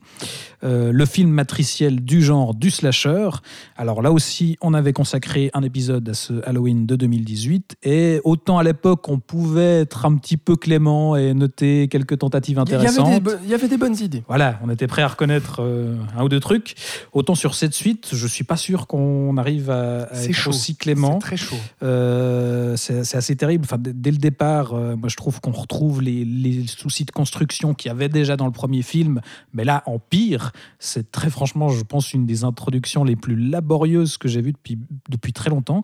Euh, 0.64 0.90
le 0.92 1.06
film 1.06 1.30
matriciel 1.30 2.00
du 2.04 2.22
genre 2.22 2.54
du 2.54 2.70
slasher. 2.70 3.28
Alors 3.76 4.02
là 4.02 4.10
aussi, 4.10 4.56
on 4.60 4.74
avait 4.74 4.92
consacré 4.92 5.25
un 5.54 5.62
épisode 5.62 6.08
à 6.08 6.14
ce 6.14 6.34
Halloween 6.46 6.86
de 6.86 6.96
2018, 6.96 7.76
et 7.82 8.20
autant 8.24 8.58
à 8.58 8.62
l'époque, 8.62 9.08
on 9.08 9.18
pouvait 9.18 9.80
être 9.80 10.06
un 10.06 10.16
petit 10.16 10.36
peu 10.36 10.56
clément 10.56 11.16
et 11.16 11.34
noter 11.34 11.88
quelques 11.88 12.18
tentatives 12.18 12.58
intéressantes. 12.58 13.22
il 13.44 13.50
y 13.50 13.54
avait 13.54 13.68
des 13.68 13.76
bonnes 13.76 13.96
idées. 14.00 14.22
Voilà, 14.28 14.58
on 14.62 14.70
était 14.70 14.86
prêt 14.86 15.02
à 15.02 15.08
reconnaître 15.08 15.60
euh, 15.60 15.96
un 16.16 16.24
ou 16.24 16.28
deux 16.28 16.40
trucs. 16.40 16.74
Autant 17.12 17.34
sur 17.34 17.54
cette 17.54 17.74
suite, 17.74 18.08
je 18.12 18.26
suis 18.26 18.44
pas 18.44 18.56
sûr 18.56 18.86
qu'on 18.86 19.36
arrive 19.36 19.70
à, 19.70 20.02
à 20.04 20.14
C'est 20.14 20.30
être 20.30 20.32
chaud. 20.34 20.50
aussi 20.50 20.72
C'est 20.72 20.78
clément. 20.78 21.18
très 21.18 21.36
chaud. 21.36 21.56
Euh, 21.82 22.76
c'est 22.76 23.04
c'est 23.04 23.16
assez 23.16 23.36
terrible. 23.36 23.64
Enfin, 23.64 23.78
dès 23.78 24.10
le 24.10 24.16
départ, 24.18 24.72
euh, 24.74 24.96
moi 24.96 25.08
je 25.08 25.16
trouve 25.16 25.40
qu'on 25.40 25.50
retrouve 25.52 26.02
les, 26.02 26.24
les 26.24 26.66
soucis 26.66 27.04
de 27.04 27.10
construction 27.10 27.74
qu'il 27.74 27.88
y 27.88 27.92
avait 27.92 28.08
déjà 28.08 28.36
dans 28.36 28.46
le 28.46 28.52
premier 28.52 28.82
film, 28.82 29.20
mais 29.52 29.64
là 29.64 29.82
en 29.86 29.98
pire. 29.98 30.52
C'est 30.78 31.10
très 31.10 31.30
franchement, 31.30 31.68
je 31.68 31.82
pense, 31.82 32.12
une 32.14 32.26
des 32.26 32.44
introductions 32.44 33.04
les 33.04 33.16
plus 33.16 33.36
laborieuses 33.36 34.16
que 34.18 34.28
j'ai 34.28 34.40
vues 34.40 34.52
depuis, 34.52 34.78
depuis 35.16 35.32
très 35.32 35.50
longtemps. 35.50 35.82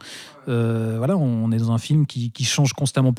Euh, 0.49 0.95
voilà, 0.99 1.16
on 1.16 1.51
est 1.53 1.59
dans 1.59 1.72
un 1.72 1.78
film 1.78 2.07
qui, 2.07 2.33
change 2.45 2.72
constamment 2.72 3.11
de, 3.11 3.14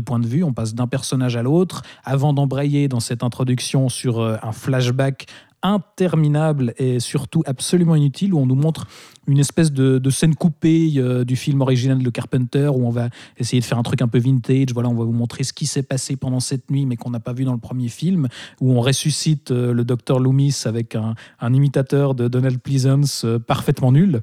point 0.00 0.18
de 0.18 0.26
vue. 0.26 0.44
On 0.44 0.52
passe 0.52 0.74
d'un 0.74 0.86
personnage 0.86 1.36
à 1.36 1.42
l'autre 1.42 1.82
avant 2.04 2.32
d'embrayer 2.32 2.88
dans 2.88 3.00
cette 3.00 3.22
introduction 3.22 3.88
sur 3.88 4.20
euh, 4.20 4.36
un 4.42 4.52
flashback 4.52 5.26
interminable 5.62 6.74
et 6.76 7.00
surtout 7.00 7.42
absolument 7.46 7.94
inutile 7.94 8.34
où 8.34 8.38
on 8.38 8.44
nous 8.44 8.54
montre 8.54 8.86
une 9.26 9.38
espèce 9.38 9.72
de, 9.72 10.10
scène 10.10 10.34
coupée 10.34 10.92
euh, 10.96 11.24
du 11.24 11.36
film 11.36 11.62
original 11.62 12.02
de 12.02 12.10
Carpenter 12.10 12.68
où 12.68 12.86
on 12.86 12.90
va 12.90 13.08
essayer 13.38 13.60
de 13.60 13.64
faire 13.64 13.78
un 13.78 13.82
truc 13.82 14.02
un 14.02 14.08
peu 14.08 14.18
vintage. 14.18 14.74
Voilà, 14.74 14.90
on 14.90 14.94
va 14.94 15.04
vous 15.04 15.12
montrer 15.12 15.42
ce 15.42 15.54
qui 15.54 15.64
s'est 15.64 15.82
passé 15.82 16.16
pendant 16.16 16.40
cette 16.40 16.70
nuit 16.70 16.84
mais 16.84 16.96
qu'on 16.96 17.10
n'a 17.10 17.20
pas 17.20 17.32
vu 17.32 17.44
dans 17.44 17.54
le 17.54 17.58
premier 17.58 17.88
film 17.88 18.28
où 18.60 18.72
on 18.72 18.82
ressuscite 18.82 19.50
le 19.50 19.84
docteur 19.84 20.18
Loomis 20.18 20.64
avec 20.66 20.96
un, 20.96 21.14
imitateur 21.54 22.14
de 22.14 22.28
Donald 22.28 22.58
Pleasance 22.58 23.24
parfaitement 23.46 23.92
nul. 23.92 24.20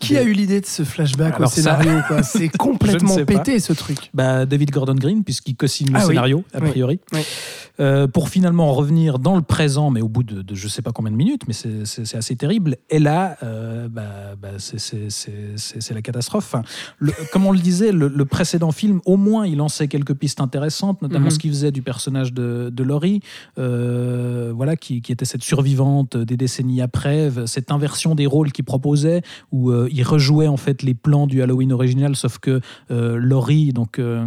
Qui 0.00 0.16
a 0.16 0.22
eu 0.22 0.32
l'idée 0.32 0.60
de 0.60 0.66
ce 0.66 0.84
flashback 0.84 1.34
Alors 1.36 1.48
au 1.50 1.52
scénario 1.52 1.90
C'est 2.22 2.48
complètement 2.56 3.16
pas. 3.16 3.24
pété 3.24 3.58
ce 3.60 3.72
truc. 3.72 4.10
bah, 4.14 4.46
David 4.46 4.70
Gordon 4.70 4.94
Green, 4.94 5.24
puisqu'il 5.24 5.56
co-signe 5.56 5.88
le 5.90 5.96
Ah 5.96 6.00
oui. 6.02 6.06
scénario, 6.08 6.44
a 6.54 6.60
priori. 6.60 7.00
Oui. 7.12 7.20
Euh, 7.80 8.08
pour 8.08 8.28
finalement 8.28 8.72
revenir 8.74 9.20
dans 9.20 9.36
le 9.36 9.42
présent, 9.42 9.90
mais 9.90 10.00
au 10.00 10.08
bout 10.08 10.24
de, 10.24 10.42
de 10.42 10.54
je 10.56 10.66
sais 10.66 10.82
pas 10.82 10.90
combien 10.90 11.12
de 11.12 11.16
minutes, 11.16 11.42
mais 11.46 11.52
c'est- 11.54 12.16
assez 12.16 12.34
terrible. 12.34 12.76
Et 12.90 12.98
là, 12.98 13.36
euh, 13.44 13.86
bah, 13.88 14.34
bah, 14.40 14.48
c'est- 14.58 15.94
la 15.94 16.02
catastrophe. 16.02 16.46
Enfin, 16.52 16.62
le- 16.98 17.12
comme 17.32 17.46
on 17.46 17.52
le 17.52 17.58
disait, 17.60 17.92
le, 17.92 18.08
le 18.08 18.24
précédent 18.24 18.72
film, 18.72 19.00
au 19.04 19.16
moins, 19.16 19.46
il 19.46 19.58
lançait 19.58 19.86
quelques 19.86 20.14
pistes 20.14 20.40
intéressantes, 20.40 21.02
notamment 21.02 21.26
Mhm. 21.26 21.30
ce 21.30 21.38
qu'il 21.38 21.50
faisait 21.50 21.70
du 21.70 21.82
personnage 21.82 22.32
de, 22.32 22.70
de 22.72 22.82
Laurie, 22.82 23.20
euh, 23.58 24.52
voilà, 24.54 24.76
qui, 24.76 25.00
qui 25.00 25.12
était 25.12 25.24
cette 25.24 25.42
survivante 25.44 26.16
des 26.16 26.36
décennies 26.36 26.80
après, 26.82 27.30
cette 27.46 27.70
inversion 27.70 28.14
des 28.14 28.26
rôles 28.26 28.50
qu'il 28.52 28.64
proposait, 28.64 29.22
où 29.52 29.70
il 29.90 30.02
rejouait 30.02 30.46
en 30.48 30.56
fait 30.56 30.82
les 30.82 30.94
plans 30.94 31.26
du 31.26 31.42
Halloween 31.42 31.72
original, 31.72 32.16
sauf 32.16 32.38
que 32.38 32.60
euh, 32.90 33.16
Laurie, 33.16 33.72
donc 33.72 33.98
euh, 33.98 34.26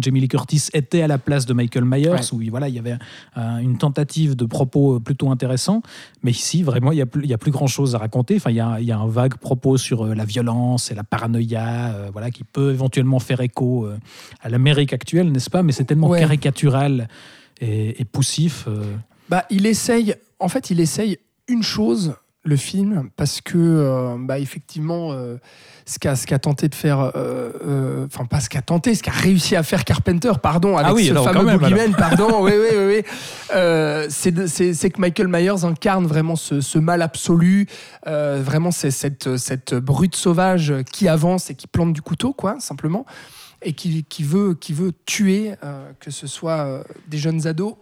Jamie 0.00 0.20
Lee 0.20 0.28
Curtis, 0.28 0.68
était 0.72 1.02
à 1.02 1.06
la 1.06 1.18
place 1.18 1.46
de 1.46 1.54
Michael 1.54 1.84
Myers, 1.84 2.08
Ouais. 2.10 2.20
où 2.32 2.42
il- 2.42 2.50
voilà, 2.50 2.68
il 2.68 2.74
y 2.74 2.78
avait 2.78 2.96
euh, 3.36 3.58
une 3.58 3.78
tentative 3.78 4.36
de 4.36 4.44
propos 4.44 5.00
plutôt 5.00 5.30
intéressant. 5.30 5.82
Mais 6.22 6.30
ici, 6.30 6.62
vraiment, 6.62 6.92
il 6.92 6.96
n'y 6.96 7.02
a, 7.02 7.06
plus- 7.06 7.22
il 7.24 7.30
y 7.30 7.34
a 7.34 7.38
plus 7.38 7.50
grand-chose 7.52 7.94
à 7.94 7.98
raconter. 7.98 8.36
Enfin, 8.36 8.50
il 8.50 8.56
y 8.56 8.60
a, 8.60 8.78
il 8.80 8.86
y 8.86 8.92
a 8.92 8.98
un 8.98 9.06
vague 9.06 9.34
propos 9.36 9.76
sur 9.76 10.06
la 10.06 10.24
violence 10.24 10.90
et 10.90 10.94
la 10.94 11.04
paranoïa, 11.04 11.94
euh, 11.94 12.08
voilà, 12.12 12.30
qui 12.30 12.44
peut 12.44 12.70
éventuellement 12.72 13.18
faire 13.18 13.40
écho 13.40 13.86
euh, 13.86 13.96
à 14.42 14.48
l'Amérique 14.48 14.92
actuelle, 14.92 15.30
n'est-ce 15.32 15.50
pas? 15.50 15.62
Mais 15.62 15.72
c'est 15.72 15.84
tellement 15.84 16.08
Ouais. 16.08 16.20
caricatural 16.20 17.08
et, 17.60 18.00
et 18.00 18.04
poussif. 18.04 18.64
euh. 18.68 18.84
Bah, 19.28 19.44
il 19.50 19.66
essaye, 19.66 20.14
en 20.38 20.48
fait, 20.48 20.70
il 20.70 20.80
essaye 20.80 21.18
une 21.48 21.62
chose, 21.62 22.14
le 22.44 22.56
film, 22.56 23.08
parce 23.16 23.40
que, 23.40 23.56
euh, 23.56 24.16
bah, 24.18 24.40
effectivement, 24.40 25.12
euh, 25.12 25.36
ce 25.86 25.98
qu'a 26.00 26.16
ce 26.16 26.26
qu'a 26.26 26.40
tenté 26.40 26.68
de 26.68 26.74
faire, 26.74 26.98
euh, 27.00 27.10
euh, 27.64 28.06
enfin, 28.06 28.24
pas 28.24 28.40
ce 28.40 28.48
qu'a 28.48 28.62
tenté, 28.62 28.94
ce 28.96 29.02
qu'a 29.02 29.12
réussi 29.12 29.54
à 29.54 29.62
faire 29.62 29.84
Carpenter, 29.84 30.32
pardon, 30.42 30.76
avec 30.76 30.90
Ah 30.90 30.94
oui, 30.94 31.06
ce 31.06 31.10
alors, 31.12 31.24
fameux 31.30 31.56
boogeyman, 31.56 31.94
pardon, 31.98 32.42
oui, 32.42 32.52
oui, 32.54 32.76
oui, 32.76 32.84
oui. 32.96 33.02
Euh, 33.54 34.06
c'est 34.08 34.32
que 34.32 35.00
Michael 35.00 35.28
Myers 35.28 35.64
incarne 35.64 36.06
vraiment 36.06 36.34
ce, 36.34 36.60
ce 36.60 36.78
mal 36.78 37.02
absolu, 37.02 37.68
euh, 38.08 38.42
vraiment, 38.44 38.72
c'est 38.72 38.90
cette, 38.90 39.36
cette 39.36 39.74
brute 39.74 40.16
sauvage 40.16 40.74
qui 40.92 41.06
avance 41.06 41.48
et 41.50 41.54
qui 41.54 41.68
plante 41.68 41.92
du 41.92 42.02
couteau, 42.02 42.32
quoi, 42.32 42.56
simplement. 42.58 43.06
Et 43.64 43.74
qui, 43.74 44.02
qui 44.02 44.24
veut, 44.24 44.54
qui 44.54 44.72
veut 44.72 44.92
tuer, 45.06 45.54
euh, 45.62 45.88
que 46.00 46.10
ce 46.10 46.26
soit 46.26 46.66
euh, 46.66 46.82
des 47.06 47.18
jeunes 47.18 47.46
ados 47.46 47.76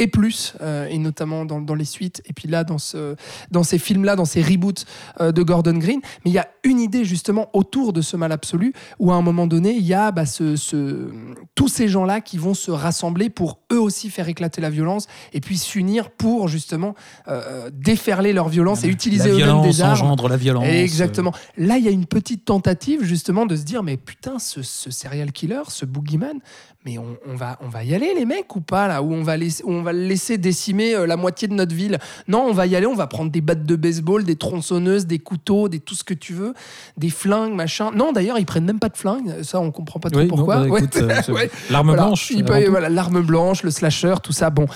et 0.00 0.08
plus, 0.08 0.54
euh, 0.62 0.86
et 0.88 0.98
notamment 0.98 1.44
dans, 1.44 1.60
dans 1.60 1.74
les 1.76 1.84
suites, 1.84 2.22
et 2.24 2.32
puis 2.32 2.48
là, 2.48 2.64
dans, 2.64 2.78
ce, 2.78 3.14
dans 3.50 3.62
ces 3.62 3.78
films-là, 3.78 4.16
dans 4.16 4.24
ces 4.24 4.42
reboots 4.42 4.86
euh, 5.20 5.30
de 5.30 5.42
Gordon 5.42 5.76
Green. 5.76 6.00
Mais 6.24 6.30
il 6.30 6.34
y 6.34 6.38
a 6.38 6.48
une 6.64 6.80
idée 6.80 7.04
justement 7.04 7.50
autour 7.52 7.92
de 7.92 8.00
ce 8.00 8.16
mal 8.16 8.32
absolu, 8.32 8.72
où 8.98 9.12
à 9.12 9.14
un 9.14 9.22
moment 9.22 9.46
donné, 9.46 9.72
il 9.72 9.84
y 9.86 9.92
a 9.94 10.10
bah, 10.10 10.24
ce, 10.26 10.56
ce- 10.56 11.10
tous 11.54 11.68
ces 11.68 11.86
gens-là 11.86 12.20
qui 12.22 12.38
vont 12.38 12.54
se 12.54 12.70
rassembler 12.70 13.28
pour 13.28 13.60
eux 13.72 13.78
aussi 13.78 14.08
faire 14.10 14.28
éclater 14.28 14.60
la 14.62 14.70
violence, 14.70 15.06
et 15.34 15.40
puis 15.40 15.58
s'unir 15.58 16.10
pour 16.10 16.48
justement 16.48 16.94
euh, 17.28 17.68
déferler 17.72 18.32
leur 18.32 18.48
violence 18.48 18.82
et 18.84 18.88
utiliser 18.88 19.28
la 19.28 19.34
eux-mêmes 19.34 19.44
violence 19.46 19.66
des 19.76 19.82
armes. 19.82 19.92
engendre 19.92 20.28
la 20.28 20.36
violence. 20.38 20.64
Exactement. 20.66 21.32
Là, 21.58 21.76
il 21.76 21.84
y 21.84 21.88
a 21.88 21.92
une 21.92 22.06
petite 22.06 22.46
tentative 22.46 23.02
justement 23.04 23.44
de 23.44 23.54
se 23.54 23.64
dire, 23.64 23.82
mais 23.82 23.98
putain, 23.98 24.38
ce, 24.38 24.62
ce 24.62 24.90
serial 24.90 25.30
killer, 25.32 25.62
ce 25.68 25.84
boogeyman, 25.84 26.38
mais 26.86 26.96
on, 26.96 27.16
on 27.28 27.34
va, 27.36 27.58
on 27.60 27.68
va 27.68 27.84
y 27.84 27.94
aller 27.94 28.14
les 28.14 28.24
mecs 28.24 28.56
ou 28.56 28.62
pas 28.62 28.88
là 28.88 29.02
Où 29.02 29.12
on 29.12 29.22
va, 29.22 29.36
laisser, 29.36 29.62
on 29.66 29.82
va 29.82 29.92
le 29.92 30.02
laisser 30.06 30.38
décimer 30.38 30.94
euh, 30.94 31.06
la 31.06 31.16
moitié 31.18 31.46
de 31.46 31.52
notre 31.52 31.74
ville 31.74 31.98
Non, 32.26 32.46
on 32.48 32.52
va 32.54 32.66
y 32.66 32.74
aller, 32.74 32.86
on 32.86 32.94
va 32.94 33.06
prendre 33.06 33.30
des 33.30 33.42
battes 33.42 33.64
de 33.66 33.76
baseball, 33.76 34.24
des 34.24 34.36
tronçonneuses, 34.36 35.06
des 35.06 35.18
couteaux, 35.18 35.68
des 35.68 35.78
tout 35.80 35.94
ce 35.94 36.04
que 36.04 36.14
tu 36.14 36.32
veux, 36.32 36.54
des 36.96 37.10
flingues, 37.10 37.52
machin. 37.54 37.90
Non, 37.94 38.12
d'ailleurs, 38.12 38.38
ils 38.38 38.46
prennent 38.46 38.64
même 38.64 38.78
pas 38.78 38.88
de 38.88 38.96
flingues. 38.96 39.42
Ça, 39.42 39.60
on 39.60 39.70
comprend 39.72 40.00
pas 40.00 40.08
trop 40.08 40.20
Oui, 40.20 40.28
pourquoi. 40.28 40.66
bah, 40.66 40.76
euh, 40.96 41.20
Ouais. 41.34 41.50
L'arme 41.68 41.88
Voilà. 41.88 42.04
blanche. 42.04 42.32
Voilà, 42.70 42.88
l'arme 42.88 43.20
blanche, 43.20 43.62
le 43.62 43.70
slasher, 43.70 44.14
tout 44.22 44.32
ça. 44.32 44.48
Bon, 44.48 44.66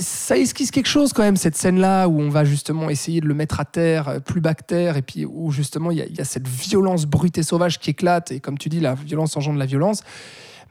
ça 0.00 0.38
esquisse 0.38 0.70
quelque 0.70 0.86
chose 0.88 1.12
quand 1.12 1.22
même, 1.22 1.36
cette 1.36 1.56
scène-là 1.56 2.06
où 2.08 2.20
on 2.20 2.28
va 2.30 2.44
justement 2.44 2.88
essayer 2.90 3.20
de 3.20 3.26
le 3.26 3.34
mettre 3.34 3.60
à 3.60 3.64
terre, 3.64 4.08
euh, 4.08 4.20
plus 4.20 4.40
bas 4.40 4.54
que 4.54 4.62
terre, 4.62 4.96
et 4.96 5.02
puis 5.02 5.26
où 5.26 5.50
justement 5.50 5.90
il 5.90 5.98
y, 5.98 6.00
a- 6.00 6.06
il 6.06 6.16
y 6.16 6.20
a 6.20 6.24
cette 6.24 6.46
violence 6.48 7.04
brute 7.06 7.36
et 7.38 7.42
sauvage 7.42 7.78
qui 7.78 7.90
éclate, 7.90 8.30
et 8.32 8.40
comme 8.40 8.56
tu 8.56 8.68
dis, 8.68 8.80
la 8.80 8.94
violence 8.94 9.36
engendre 9.36 9.58
la 9.58 9.66
violence. 9.66 10.02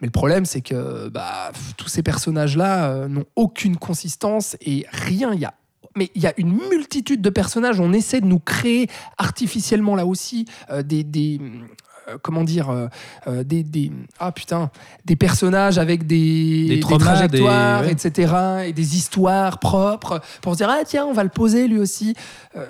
Mais 0.02 0.08
le 0.08 0.12
problème, 0.12 0.46
c'est 0.46 0.62
que 0.62 1.10
bah, 1.10 1.52
tous 1.78 1.88
ces 1.88 2.04
personnages-là 2.04 2.90
euh, 2.90 3.08
n'ont 3.08 3.26
aucune 3.36 3.78
consistance 3.78 4.56
et 4.62 4.86
rien. 4.92 5.34
Il 5.34 5.40
y 5.40 5.46
a 5.46 5.54
mais 5.96 6.12
il 6.14 6.22
y 6.22 6.28
a 6.28 6.34
une 6.38 6.54
multitude 6.70 7.22
de 7.22 7.30
personnages. 7.32 7.80
On 7.80 7.92
essaie 7.92 8.22
de 8.22 8.28
nous 8.28 8.40
créer 8.40 8.88
artificiellement 9.18 9.96
là 9.96 10.06
aussi 10.06 10.46
euh, 10.70 10.84
des, 10.84 11.04
des 11.04 11.42
euh, 12.08 12.18
comment 12.22 12.44
dire 12.44 12.70
euh, 12.70 13.44
des, 13.44 13.64
des 13.64 13.92
ah 14.20 14.32
putain 14.32 14.70
des 15.06 15.16
personnages 15.16 15.78
avec 15.78 16.08
des, 16.08 16.68
Des 16.70 16.80
traumas, 16.80 17.00
trajectoires, 17.00 17.82
ouais. 17.82 17.92
etc. 17.92 18.34
et 18.68 18.74
des 18.74 18.96
histoires 18.96 19.60
propres 19.60 20.22
pour 20.42 20.54
se 20.54 20.58
dire 20.58 20.70
ah 20.70 20.84
tiens 20.86 21.06
on 21.06 21.14
va 21.14 21.24
le 21.24 21.30
poser 21.30 21.68
lui 21.68 21.80
aussi. 21.80 22.16
Euh, 22.56 22.66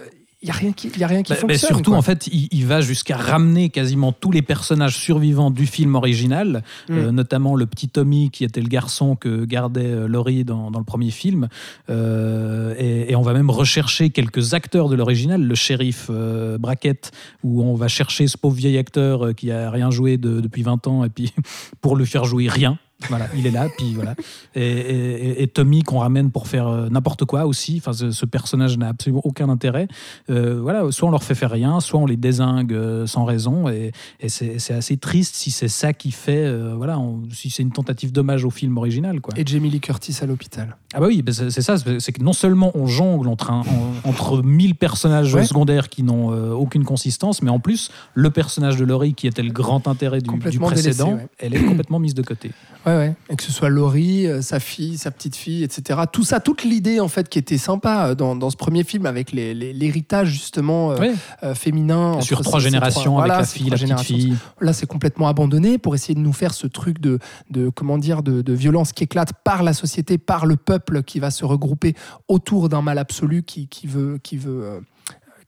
Il 0.48 0.52
y 0.52 0.54
a 0.54 0.60
rien 0.60 0.72
qui 0.72 0.88
y 0.98 1.04
a 1.04 1.08
rien 1.08 1.24
qui 1.24 1.34
Bah, 1.34 1.40
mais 1.46 1.54
fonctionne. 1.56 1.68
surtout, 1.76 1.92
quoi. 1.92 1.98
en 2.00 2.02
fait, 2.02 2.28
il, 2.28 2.48
il 2.52 2.66
va 2.66 2.80
jusqu'à 2.80 3.18
ramener 3.18 3.68
quasiment 3.70 4.14
tous 4.14 4.32
les 4.32 4.42
personnages 4.42 4.96
survivants 4.98 5.52
du 5.52 5.66
film 5.68 5.96
original, 5.96 6.64
Mm. 6.88 6.94
euh, 6.98 7.12
notamment 7.12 7.54
le 7.56 7.66
petit 7.66 7.90
Tommy 7.90 8.30
qui 8.32 8.46
était 8.46 8.62
le 8.62 8.70
garçon 8.70 9.18
que 9.18 9.44
gardait 9.44 9.82
euh, 9.86 10.08
Laurie 10.08 10.46
dans, 10.46 10.72
dans 10.72 10.80
le 10.80 10.86
premier 10.86 11.12
film. 11.12 11.50
Euh, 11.90 12.74
et, 12.78 13.12
et 13.12 13.16
on 13.16 13.22
va 13.22 13.34
même 13.34 13.50
rechercher 13.50 14.10
quelques 14.10 14.54
acteurs 14.54 14.88
de 14.90 14.96
l'original, 14.96 15.42
le 15.44 15.56
shérif 15.56 16.08
euh, 16.10 16.58
Brackett, 16.58 17.12
où 17.44 17.62
on 17.64 17.76
va 17.76 17.88
chercher 17.90 18.28
ce 18.28 18.38
pauvre 18.38 18.56
vieil 18.56 18.78
acteur 18.78 19.36
qui 19.36 19.52
a 19.52 19.70
rien 19.70 19.92
joué 19.92 20.18
de- 20.18 20.40
depuis 20.40 20.64
20 20.64 20.88
ans, 20.88 21.04
et 21.04 21.10
puis 21.10 21.34
pour 21.82 21.96
le 21.98 22.06
faire 22.06 22.24
jouer 22.26 22.48
rien. 22.48 22.78
Voilà, 23.10 23.28
il 23.36 23.46
est 23.46 23.52
là, 23.52 23.68
puis 23.78 23.94
voilà. 23.94 24.16
Et, 24.56 24.62
et- 24.68 25.44
et 25.44 25.48
Tommy 25.48 25.84
qu'on 25.84 26.00
ramène 26.00 26.32
pour 26.32 26.48
faire 26.48 26.68
euh, 26.68 26.90
n'importe 26.90 27.26
quoi 27.26 27.46
aussi. 27.46 27.76
Enfin, 27.78 27.94
ce, 27.94 28.10
ce 28.10 28.26
personnage 28.26 28.76
n'a 28.80 28.88
absolument 28.90 29.22
aucun 29.24 29.50
intérêt. 29.50 29.88
Euh, 30.32 30.60
voilà, 30.60 30.92
soit 30.92 31.08
on 31.08 31.12
leur 31.12 31.24
fait 31.24 31.36
faire 31.36 31.52
rien, 31.52 31.80
soit 31.80 32.00
on 32.00 32.08
les 32.08 32.18
désingue 32.18 32.74
euh, 32.74 33.06
sans 33.06 33.24
raison. 33.24 33.70
Et, 33.70 33.92
et 34.20 34.30
c'est 34.30 34.74
assez 34.74 34.98
triste 34.98 35.36
si 35.36 35.52
c'est 35.52 35.68
ça 35.68 35.94
qui 35.94 36.10
fait, 36.12 36.46
euh, 36.46 36.74
voilà, 36.76 36.98
on- 36.98 37.22
si 37.32 37.52
c'est 37.52 37.62
une 37.62 37.72
tentative 37.72 38.12
d'hommage 38.12 38.44
au 38.46 38.50
film 38.50 38.76
original, 38.78 39.22
quoi. 39.22 39.34
Et 39.38 39.46
Jamie 39.46 39.70
Lee 39.70 39.80
Curtis 39.80 40.18
à 40.22 40.26
l'hôpital. 40.26 40.76
Ah 40.96 41.00
bah 41.00 41.06
oui, 41.08 41.22
bah 41.22 41.34
c'est 41.34 41.62
ça, 41.62 41.76
c'est 41.78 42.12
que 42.12 42.24
non 42.24 42.34
seulement 42.34 42.72
on 42.74 42.88
jongle 42.88 43.28
entre, 43.28 43.52
un- 43.52 43.62
en- 43.62 44.10
entre 44.10 44.42
1000 44.42 44.74
personnages 44.74 45.36
Ouais. 45.36 45.46
secondaires 45.46 45.90
qui 45.90 46.02
n'ont 46.02 46.32
euh, 46.32 46.52
aucune 46.52 46.84
consistance, 46.84 47.44
mais 47.44 47.52
en 47.52 47.60
plus, 47.60 47.92
le 48.16 48.32
personnage 48.32 48.78
de 48.78 48.86
Laurie, 48.86 49.14
qui 49.14 49.28
était 49.28 49.44
le 49.44 49.52
grand 49.52 49.88
intérêt 49.88 50.20
du, 50.20 50.30
précédent, 50.40 50.70
délaissé, 50.72 51.04
ouais. 51.04 51.28
elle 51.38 51.54
est 51.56 51.64
complètement 51.64 52.00
mise 52.00 52.16
de 52.16 52.24
côté. 52.24 52.52
Ouais, 52.88 52.96
ouais. 52.96 53.16
Et 53.30 53.36
que 53.36 53.44
ce 53.44 53.52
soit 53.52 53.68
Laurie, 53.70 54.28
euh, 54.28 54.42
sa 54.42 54.60
fille, 54.62 54.98
sa 54.98 55.12
petite 55.12 55.36
fille, 55.36 55.64
etc. 55.64 56.00
Tout 56.12 56.24
ça, 56.24 56.40
toute 56.40 56.64
l'idée 56.64 57.00
en 57.02 57.10
fait 57.10 57.28
qui 57.28 57.38
était 57.38 57.58
sympa 57.58 58.08
euh, 58.08 58.16
dans, 58.16 58.36
dans 58.36 58.50
ce 58.50 58.56
premier 58.56 58.84
film 58.86 59.06
avec 59.06 59.34
les- 59.34 59.54
les- 59.54 59.74
l'héritage 59.74 60.30
justement 60.30 60.92
euh, 60.92 60.96
euh, 61.44 61.54
féminin. 61.54 62.22
Sur 62.22 62.40
trois 62.42 62.60
générations 62.62 63.12
trois- 63.12 63.24
avec 63.24 63.32
voilà, 63.32 63.42
la 63.42 63.46
fille, 63.48 63.70
la 63.70 63.78
petite 63.96 64.08
fille. 64.08 64.38
Là, 64.62 64.72
c'est 64.74 64.86
complètement 64.86 65.28
abandonné 65.28 65.78
pour 65.78 65.96
essayer 65.96 66.16
de 66.16 66.22
nous 66.22 66.32
faire 66.34 66.54
ce 66.54 66.66
truc 66.66 67.00
de, 67.02 67.20
de 67.52 67.70
comment 67.70 67.98
dire, 67.98 68.24
de, 68.24 68.42
de 68.42 68.54
violence 68.54 68.94
qui 68.94 69.04
éclate 69.04 69.34
par 69.44 69.64
la 69.64 69.74
société, 69.74 70.18
par 70.18 70.46
le 70.46 70.56
peuple 70.56 71.04
qui 71.04 71.20
va 71.20 71.30
se 71.30 71.44
regrouper 71.44 71.94
autour 72.30 72.70
d'un 72.70 72.82
mal 72.82 72.98
absolu 72.98 73.44
qui, 73.44 73.68
qui 73.68 73.88
veut, 73.88 74.18
qui 74.24 74.38
veut, 74.38 74.82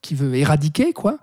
qui 0.01 0.13
veut 0.13 0.35
éradiquer, 0.35 0.91
quoi. 0.91 1.19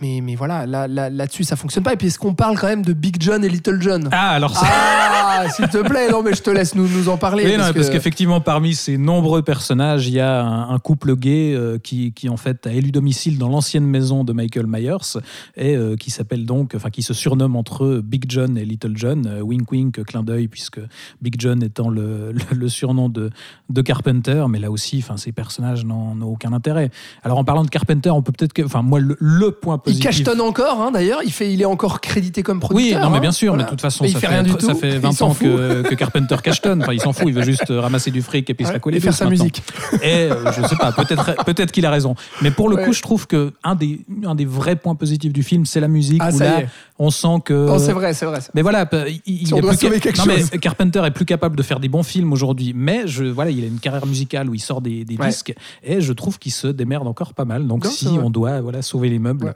Mais, 0.00 0.20
mais 0.20 0.34
voilà, 0.34 0.66
là, 0.66 0.88
là, 0.88 1.08
là-dessus, 1.08 1.44
ça 1.44 1.54
fonctionne 1.54 1.84
pas. 1.84 1.92
Et 1.92 1.96
puis, 1.96 2.08
est-ce 2.08 2.18
qu'on 2.18 2.34
parle 2.34 2.58
quand 2.58 2.66
même 2.66 2.82
de 2.84 2.92
Big 2.92 3.16
John 3.22 3.44
et 3.44 3.48
Little 3.48 3.80
John? 3.80 4.08
Ah, 4.10 4.30
alors 4.32 4.56
ça. 4.56 4.66
Ah, 4.66 5.48
s'il 5.50 5.68
te 5.68 5.78
plaît, 5.78 6.10
non, 6.10 6.22
mais 6.22 6.34
je 6.34 6.42
te 6.42 6.50
laisse 6.50 6.74
nous, 6.74 6.88
nous 6.88 7.08
en 7.08 7.16
parler. 7.16 7.44
Oui, 7.44 7.52
non, 7.52 7.58
parce 7.58 7.72
parce, 7.72 7.86
que- 7.88 7.92
qu'effectivement, 7.92 8.40
parmi 8.40 8.74
ces 8.74 8.98
nombreux 8.98 9.42
personnages, 9.42 10.08
il 10.08 10.14
y 10.14 10.20
a 10.20 10.42
un, 10.42 10.70
un 10.74 10.78
couple 10.80 11.14
gay 11.16 11.54
euh, 11.54 11.78
qui, 11.78 12.12
qui, 12.12 12.28
en 12.28 12.36
fait, 12.36 12.66
a 12.66 12.72
élu 12.72 12.90
domicile 12.90 13.38
dans 13.38 13.48
l'ancienne 13.48 13.86
maison 13.86 14.24
de 14.24 14.32
Michael 14.32 14.66
Myers 14.66 15.18
et 15.56 15.76
euh, 15.76 15.94
qui 15.96 16.10
s'appelle 16.10 16.44
donc, 16.44 16.72
enfin, 16.74 16.90
qui 16.90 17.02
se 17.02 17.14
surnomme 17.14 17.54
entre 17.54 17.84
eux 17.84 18.00
Big 18.04 18.24
John 18.28 18.58
et 18.58 18.64
Little 18.64 18.92
John. 18.96 19.26
Euh, 19.26 19.40
wink, 19.42 19.70
wink, 19.70 20.04
clin 20.04 20.24
d'œil, 20.24 20.48
puisque 20.48 20.80
Big 21.22 21.36
John 21.38 21.62
étant 21.62 21.88
le, 21.88 22.32
le- 22.32 22.40
le 22.56 22.68
surnom 22.68 23.08
de, 23.08 23.30
de 23.70 23.80
Carpenter, 23.82 24.44
mais 24.48 24.58
là 24.58 24.72
aussi, 24.72 24.98
enfin, 24.98 25.16
ces 25.16 25.30
personnages 25.32 25.84
n'ont 25.84 26.16
n'ont 26.16 26.26
aucun 26.32 26.52
intérêt. 26.52 26.90
Alors, 27.22 27.38
en 27.38 27.44
parlant 27.44 27.62
de 27.64 27.70
Carpenter, 27.70 28.10
on 28.10 28.22
peut 28.22 28.32
peut-être 28.32 28.52
que, 28.52 28.62
enfin, 28.62 28.82
moi, 28.82 28.98
le, 28.98 29.16
le 29.20 29.50
point 29.52 29.78
il 29.86 29.92
positif. 29.92 30.04
cachetonne 30.04 30.40
encore, 30.40 30.80
hein, 30.80 30.90
d'ailleurs. 30.90 31.20
Il, 31.24 31.32
fait, 31.32 31.52
il 31.52 31.60
est 31.60 31.64
encore 31.66 32.00
crédité 32.00 32.42
comme 32.42 32.58
Oui, 32.58 32.60
producteur. 32.60 33.00
non, 33.02 33.10
mais 33.10 33.18
hein. 33.18 33.20
bien 33.20 33.32
sûr, 33.32 33.52
Voilà. 33.52 33.64
mais 33.64 33.66
de 33.66 33.70
toute 33.70 33.80
façon, 33.80 34.04
il 34.04 34.12
ça 34.12 34.18
fait 34.20 34.26
fait, 34.26 34.32
rien 34.32 34.42
du 34.42 34.50
ça 34.50 34.56
tout. 34.58 34.74
fait 34.74 34.90
Il 34.94 34.98
20 34.98 35.12
s'en 35.12 35.28
ans 35.30 35.34
que, 35.34 35.82
que 35.82 35.94
Carpenter 35.94 36.36
qu'Ashton. 36.42 36.80
Enfin, 36.82 36.92
il 36.92 37.00
s'en 37.00 37.12
fout, 37.12 37.26
il 37.28 37.34
veut 37.34 37.42
juste 37.42 37.70
euh, 37.70 37.80
ramasser 37.80 38.10
du 38.10 38.22
fric 38.22 38.48
et 38.50 38.54
puis 38.54 38.66
se 38.66 38.72
la 38.72 38.78
coller 38.78 38.96
et 38.96 39.00
faire 39.00 39.12
sa 39.14 39.24
maintenant. 39.24 39.44
musique. 39.44 39.62
Et 40.02 40.30
euh, 40.30 40.52
je 40.52 40.66
sais 40.66 40.76
pas, 40.76 40.92
peut-être 40.92 41.44
peut-être 41.44 41.72
qu'il 41.72 41.86
a 41.86 41.90
raison. 41.90 42.14
Mais 42.42 42.50
pour 42.50 42.68
le 42.68 42.76
Ouais. 42.76 42.84
coup, 42.86 42.92
je 42.92 43.02
trouve 43.02 43.26
que 43.26 43.52
un 43.62 43.74
des, 43.74 44.00
un 44.26 44.34
des 44.34 44.44
vrais 44.44 44.76
points 44.76 44.94
positifs 44.94 45.32
du 45.32 45.42
film, 45.42 45.64
c'est 45.66 45.80
la 45.80 45.88
musique. 45.88 46.20
Ah, 46.22 46.30
où 46.32 46.38
ça 46.38 46.44
là, 46.44 46.62
on 46.98 47.10
sent 47.10 47.42
que. 47.44 47.52
Non, 47.66 47.78
c'est 47.78 47.92
vrai, 47.92 48.12
c'est 48.14 48.24
vrai. 48.26 48.40
c'est 48.40 48.46
vrai. 48.46 48.52
Mais 48.54 48.62
voilà, 48.62 48.88
il, 49.08 49.20
il 49.26 49.46
Si 49.46 49.54
on 49.54 49.60
doit 49.60 49.74
sauver 49.76 50.00
quelque 50.00 50.18
non, 50.18 50.24
mais 50.26 50.38
chose. 50.40 50.50
Carpenter 50.60 51.02
est 51.04 51.10
plus 51.10 51.24
capable 51.24 51.56
de 51.56 51.62
faire 51.62 51.80
des 51.80 51.88
bons 51.88 52.02
films 52.02 52.32
aujourd'hui. 52.32 52.72
Mais 52.74 53.02
je, 53.06 53.24
voilà, 53.24 53.50
il 53.50 53.62
a 53.62 53.66
une 53.66 53.78
carrière 53.80 54.06
musicale 54.06 54.48
où 54.48 54.54
il 54.54 54.60
sort 54.60 54.80
des, 54.80 55.04
des 55.04 55.16
Ouais. 55.16 55.28
disques 55.28 55.54
et 55.82 56.00
je 56.00 56.12
trouve 56.12 56.38
qu'il 56.38 56.52
se 56.52 56.66
démerde 56.66 57.06
encore 57.06 57.34
pas 57.34 57.44
mal. 57.44 57.66
Donc 57.66 57.84
Non, 57.84 57.90
si 57.90 58.08
on 58.08 58.30
doit 58.30 58.60
voilà 58.60 58.82
sauver 58.82 59.08
les 59.08 59.18
meubles, 59.18 59.46
Ouais. 59.46 59.52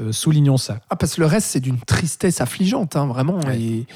Euh, 0.00 0.12
soulignons 0.12 0.56
ça. 0.56 0.80
Ah, 0.90 0.96
parce 0.96 1.14
que 1.14 1.20
le 1.20 1.26
reste, 1.26 1.48
c'est 1.48 1.60
d'une 1.60 1.80
tristesse 1.80 2.40
affligeante, 2.40 2.96
hein, 2.96 3.06
vraiment. 3.06 3.38
Ouais. 3.40 3.60
Et... 3.60 3.86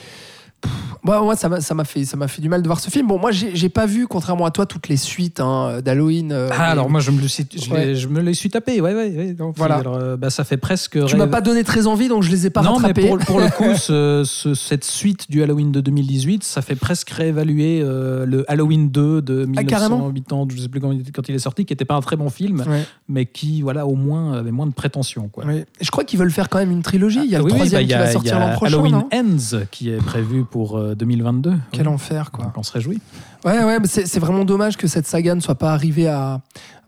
Pff, 0.62 0.72
Moi, 1.04 1.34
ça 1.34 1.48
m'a 1.48 1.60
ça 1.60 1.74
m'a 1.74 1.84
fait, 1.84 2.04
ça 2.04 2.16
m'a 2.16 2.28
fait 2.28 2.40
du 2.40 2.48
mal 2.48 2.62
de 2.62 2.68
voir 2.68 2.78
ce 2.78 2.88
film. 2.88 3.08
Bon, 3.08 3.18
moi, 3.18 3.32
j'ai 3.32 3.56
j'ai 3.56 3.68
pas 3.68 3.86
vu, 3.86 4.06
contrairement 4.06 4.46
à 4.46 4.50
toi, 4.52 4.66
toutes 4.66 4.88
les 4.88 4.96
suites 4.96 5.40
hein, 5.40 5.80
d'Halloween. 5.84 6.30
euh, 6.32 6.48
Ah 6.52 6.70
alors 6.70 6.88
moi 6.88 7.00
je 7.00 7.10
me 7.10 7.20
le 7.20 7.26
suis, 7.26 7.44
je, 7.54 7.70
Ouais. 7.70 7.94
je 7.96 8.06
me 8.06 8.20
les 8.20 8.34
suis 8.34 8.50
tapé. 8.50 8.80
Ouais 8.80 8.94
ouais. 8.94 9.10
ouais 9.16 9.32
donc, 9.34 9.56
Voilà. 9.58 9.76
alors, 9.76 9.96
euh, 9.96 10.16
bah, 10.16 10.30
ça 10.30 10.44
fait 10.44 10.56
presque. 10.58 11.04
Tu 11.06 11.16
m'as 11.16 11.26
pas 11.26 11.40
donné 11.40 11.64
très 11.64 11.86
envie, 11.88 12.06
donc 12.08 12.22
je 12.22 12.30
les 12.30 12.46
ai 12.46 12.50
pas 12.50 12.62
non, 12.62 12.74
rattrapés. 12.74 13.02
mais 13.02 13.08
pour, 13.08 13.18
pour 13.18 13.40
le 13.40 13.48
coup, 13.48 13.74
ce- 13.76 14.22
ce- 14.24 14.54
cette 14.54 14.84
suite 14.84 15.28
du 15.28 15.42
Halloween 15.42 15.72
de 15.72 15.80
2018, 15.80 16.44
ça 16.44 16.62
fait 16.62 16.76
presque 16.76 17.10
réévaluer 17.10 17.80
euh, 17.82 18.24
le 18.24 18.48
Halloween 18.50 18.88
2 18.90 19.22
de 19.22 19.48
Ah, 19.56 19.64
carrément 19.64 20.08
1980, 20.10 20.46
je 20.56 20.62
sais 20.62 20.68
plus 20.68 20.80
quand, 20.80 20.92
quand 21.12 21.28
il 21.28 21.34
est 21.34 21.38
sorti, 21.40 21.64
qui 21.64 21.72
n'était 21.72 21.84
pas 21.84 21.94
un 21.96 22.00
très 22.00 22.14
bon 22.16 22.30
film, 22.30 22.60
Ouais, 22.60 22.84
mais 23.08 23.26
qui, 23.26 23.62
voilà, 23.62 23.86
au 23.86 23.96
moins 23.96 24.34
avait 24.34 24.52
moins 24.52 24.66
de 24.68 24.72
prétention. 24.74 25.28
Quoi. 25.28 25.44
Je 25.80 25.90
crois 25.90 26.04
qu'ils 26.04 26.20
veulent 26.20 26.30
faire 26.30 26.48
quand 26.48 26.58
même 26.58 26.70
une 26.70 26.82
trilogie. 26.82 27.20
Il 27.24 27.30
y 27.30 27.34
a 27.34 27.38
Ah, 27.40 27.42
le 27.42 27.48
troisième 27.48 27.82
bah, 27.82 27.86
qui 27.88 27.94
a- 27.94 27.98
va 27.98 28.10
sortir 28.12 28.38
l'an 28.38 28.52
prochain. 28.52 28.74
Halloween 28.74 28.92
non? 28.92 29.08
Ends 29.12 29.58
qui 29.72 29.90
est 29.90 29.96
prévu 29.96 30.44
pour 30.53 30.78
euh, 30.78 30.94
2022. 30.94 31.55
Quel 31.72 31.88
Oui. 31.88 31.94
enfer, 31.94 32.30
quoi. 32.30 32.44
Donc 32.44 32.59
on 32.59 32.62
se 32.62 32.70
réjouit. 32.72 33.00
Ouais, 33.44 33.64
ouais, 33.64 33.78
c'est 33.86 34.20
vraiment 34.20 34.44
dommage 34.44 34.76
que 34.76 34.86
cette 34.86 35.09
saga 35.09 35.34
ne 35.34 35.40
soit 35.40 35.57
pas 35.57 35.72
arrivée 35.72 36.07
à, 36.07 36.40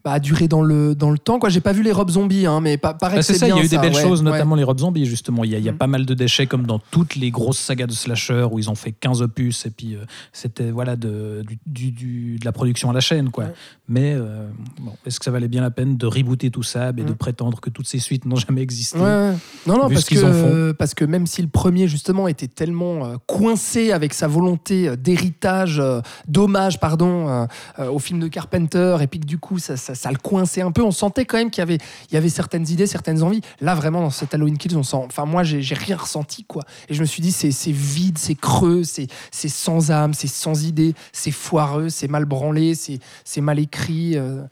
bah, 0.05 0.19
durer 0.21 0.49
dans 0.49 0.61
le, 0.63 0.95
dans 0.95 1.11
le 1.11 1.17
temps. 1.19 1.39
Quoi. 1.39 1.49
J'ai 1.49 1.63
pas 1.63 1.73
vu 1.73 1.83
les 1.83 1.91
robes 1.93 2.11
zombies, 2.11 2.45
hein, 2.47 2.61
mais 2.61 2.77
pa- 2.77 2.93
paraît 2.93 3.17
Bah, 3.17 3.23
c'est 3.23 3.35
ça, 3.35 3.49
il 3.49 3.57
y 3.57 3.59
a 3.59 3.65
eu 3.65 3.69
des 3.69 3.79
belles 3.79 3.95
ouais, 3.95 4.03
choses, 4.03 4.21
ouais. 4.23 4.31
notamment 4.31 4.55
les 4.55 4.63
robes 4.65 4.81
zombies, 4.81 5.07
justement. 5.07 5.45
Il 5.45 5.51
y 5.51 5.55
a, 5.55 5.59
il 5.59 5.65
y 5.65 5.69
a 5.69 5.73
Mm. 5.73 5.79
pas 5.79 5.87
mal 5.87 6.05
de 6.05 6.13
déchets, 6.15 6.47
comme 6.47 6.67
dans 6.67 6.79
toutes 6.79 7.15
les 7.17 7.31
grosses 7.31 7.59
sagas 7.59 7.87
de 7.87 7.93
slasher, 7.93 8.47
où 8.53 8.59
ils 8.59 8.69
ont 8.69 8.75
fait 8.75 8.93
15 8.93 9.23
opus, 9.23 9.65
et 9.65 9.71
puis 9.71 9.95
euh, 9.95 10.05
c'était 10.33 10.71
voilà, 10.71 10.97
de, 10.97 11.43
du, 11.49 11.59
du- 11.67 11.91
du- 11.91 12.39
de 12.39 12.45
la 12.45 12.53
production 12.53 12.91
à 12.91 12.93
la 12.93 13.01
chaîne. 13.01 13.31
Quoi. 13.31 13.47
Mais 13.89 14.13
euh, 14.15 14.47
bon, 14.81 14.93
est-ce 15.07 15.19
que 15.19 15.25
ça 15.25 15.31
valait 15.31 15.49
bien 15.49 15.63
la 15.63 15.71
peine 15.71 15.97
de 15.97 16.07
rebooter 16.07 16.51
tout 16.51 16.63
ça 16.63 16.91
et 16.91 16.93
de 16.93 17.13
Mm. 17.13 17.17
prétendre 17.17 17.61
que 17.61 17.71
toutes 17.71 17.87
ces 17.89 17.99
suites 17.99 18.27
n'ont 18.27 18.37
jamais 18.37 18.61
existé? 18.61 18.99
Ouais. 18.99 19.33
Non, 19.67 19.79
non, 19.79 19.89
parce 19.89 20.05
que, 20.05 20.73
parce 20.73 20.93
que 20.95 21.05
même 21.07 21.27
si 21.27 21.41
le 21.41 21.49
premier, 21.49 21.89
justement, 21.89 22.29
était 22.29 22.47
tellement 22.49 23.07
euh, 23.07 23.17
coincé 23.27 23.91
avec 23.93 24.13
sa 24.13 24.29
volonté 24.29 24.97
d'héritage, 24.99 25.83
d'hommage, 26.29 26.79
pardon, 26.79 27.47
au 27.79 27.99
film 27.99 28.21
de 28.21 28.29
Carpenter, 28.29 28.99
et 29.01 29.07
puis 29.07 29.19
que 29.21 29.27
du 29.27 29.39
coup, 29.39 29.59
ça, 29.59 29.77
ça, 29.77 29.93
ça 29.95 30.11
le 30.11 30.18
coinçait 30.18 30.61
un 30.61 30.72
peu, 30.72 30.82
on 30.82 30.90
sentait 30.90 31.24
quand 31.24 31.38
même 31.38 31.51
qu'il 31.51 31.61
y 31.61 31.62
avait, 31.62 31.78
y 32.12 32.16
avait 32.16 32.28
certaines 32.28 32.68
idées, 32.68 32.86
certaines 32.86 33.22
envies. 33.22 33.40
Là, 33.61 33.74
vraiment, 33.74 34.01
dans 34.03 34.11
cet 34.11 34.34
Halloween 34.34 34.59
Kills. 34.59 34.76
Enfin, 34.76 35.24
moi, 35.24 35.42
j'ai 35.42 35.62
j'ai 35.62 35.74
rien 35.74 35.97
ressenti, 35.97 36.45
quoi. 36.45 36.64
Et 36.88 36.95
je 36.95 37.01
me 37.01 37.07
suis 37.07 37.22
dit, 37.22 37.32
c'est 37.32 37.51
vide, 37.70 38.18
c'est 38.18 38.34
creux, 38.34 38.82
c'est 38.84 39.09
sans 39.32 39.90
âme, 39.90 40.14
c'est 40.14 40.28
sans 40.28 40.64
idée, 40.64 40.95
c'est 41.12 41.30
foireux, 41.30 41.88
c'est 41.88 42.09
mal 42.09 42.24
branlé, 42.24 42.74
c'est 42.74 42.99
c'est 43.24 43.40
mal 43.40 43.59
écrit. 43.59 44.16
euh. 44.16 44.42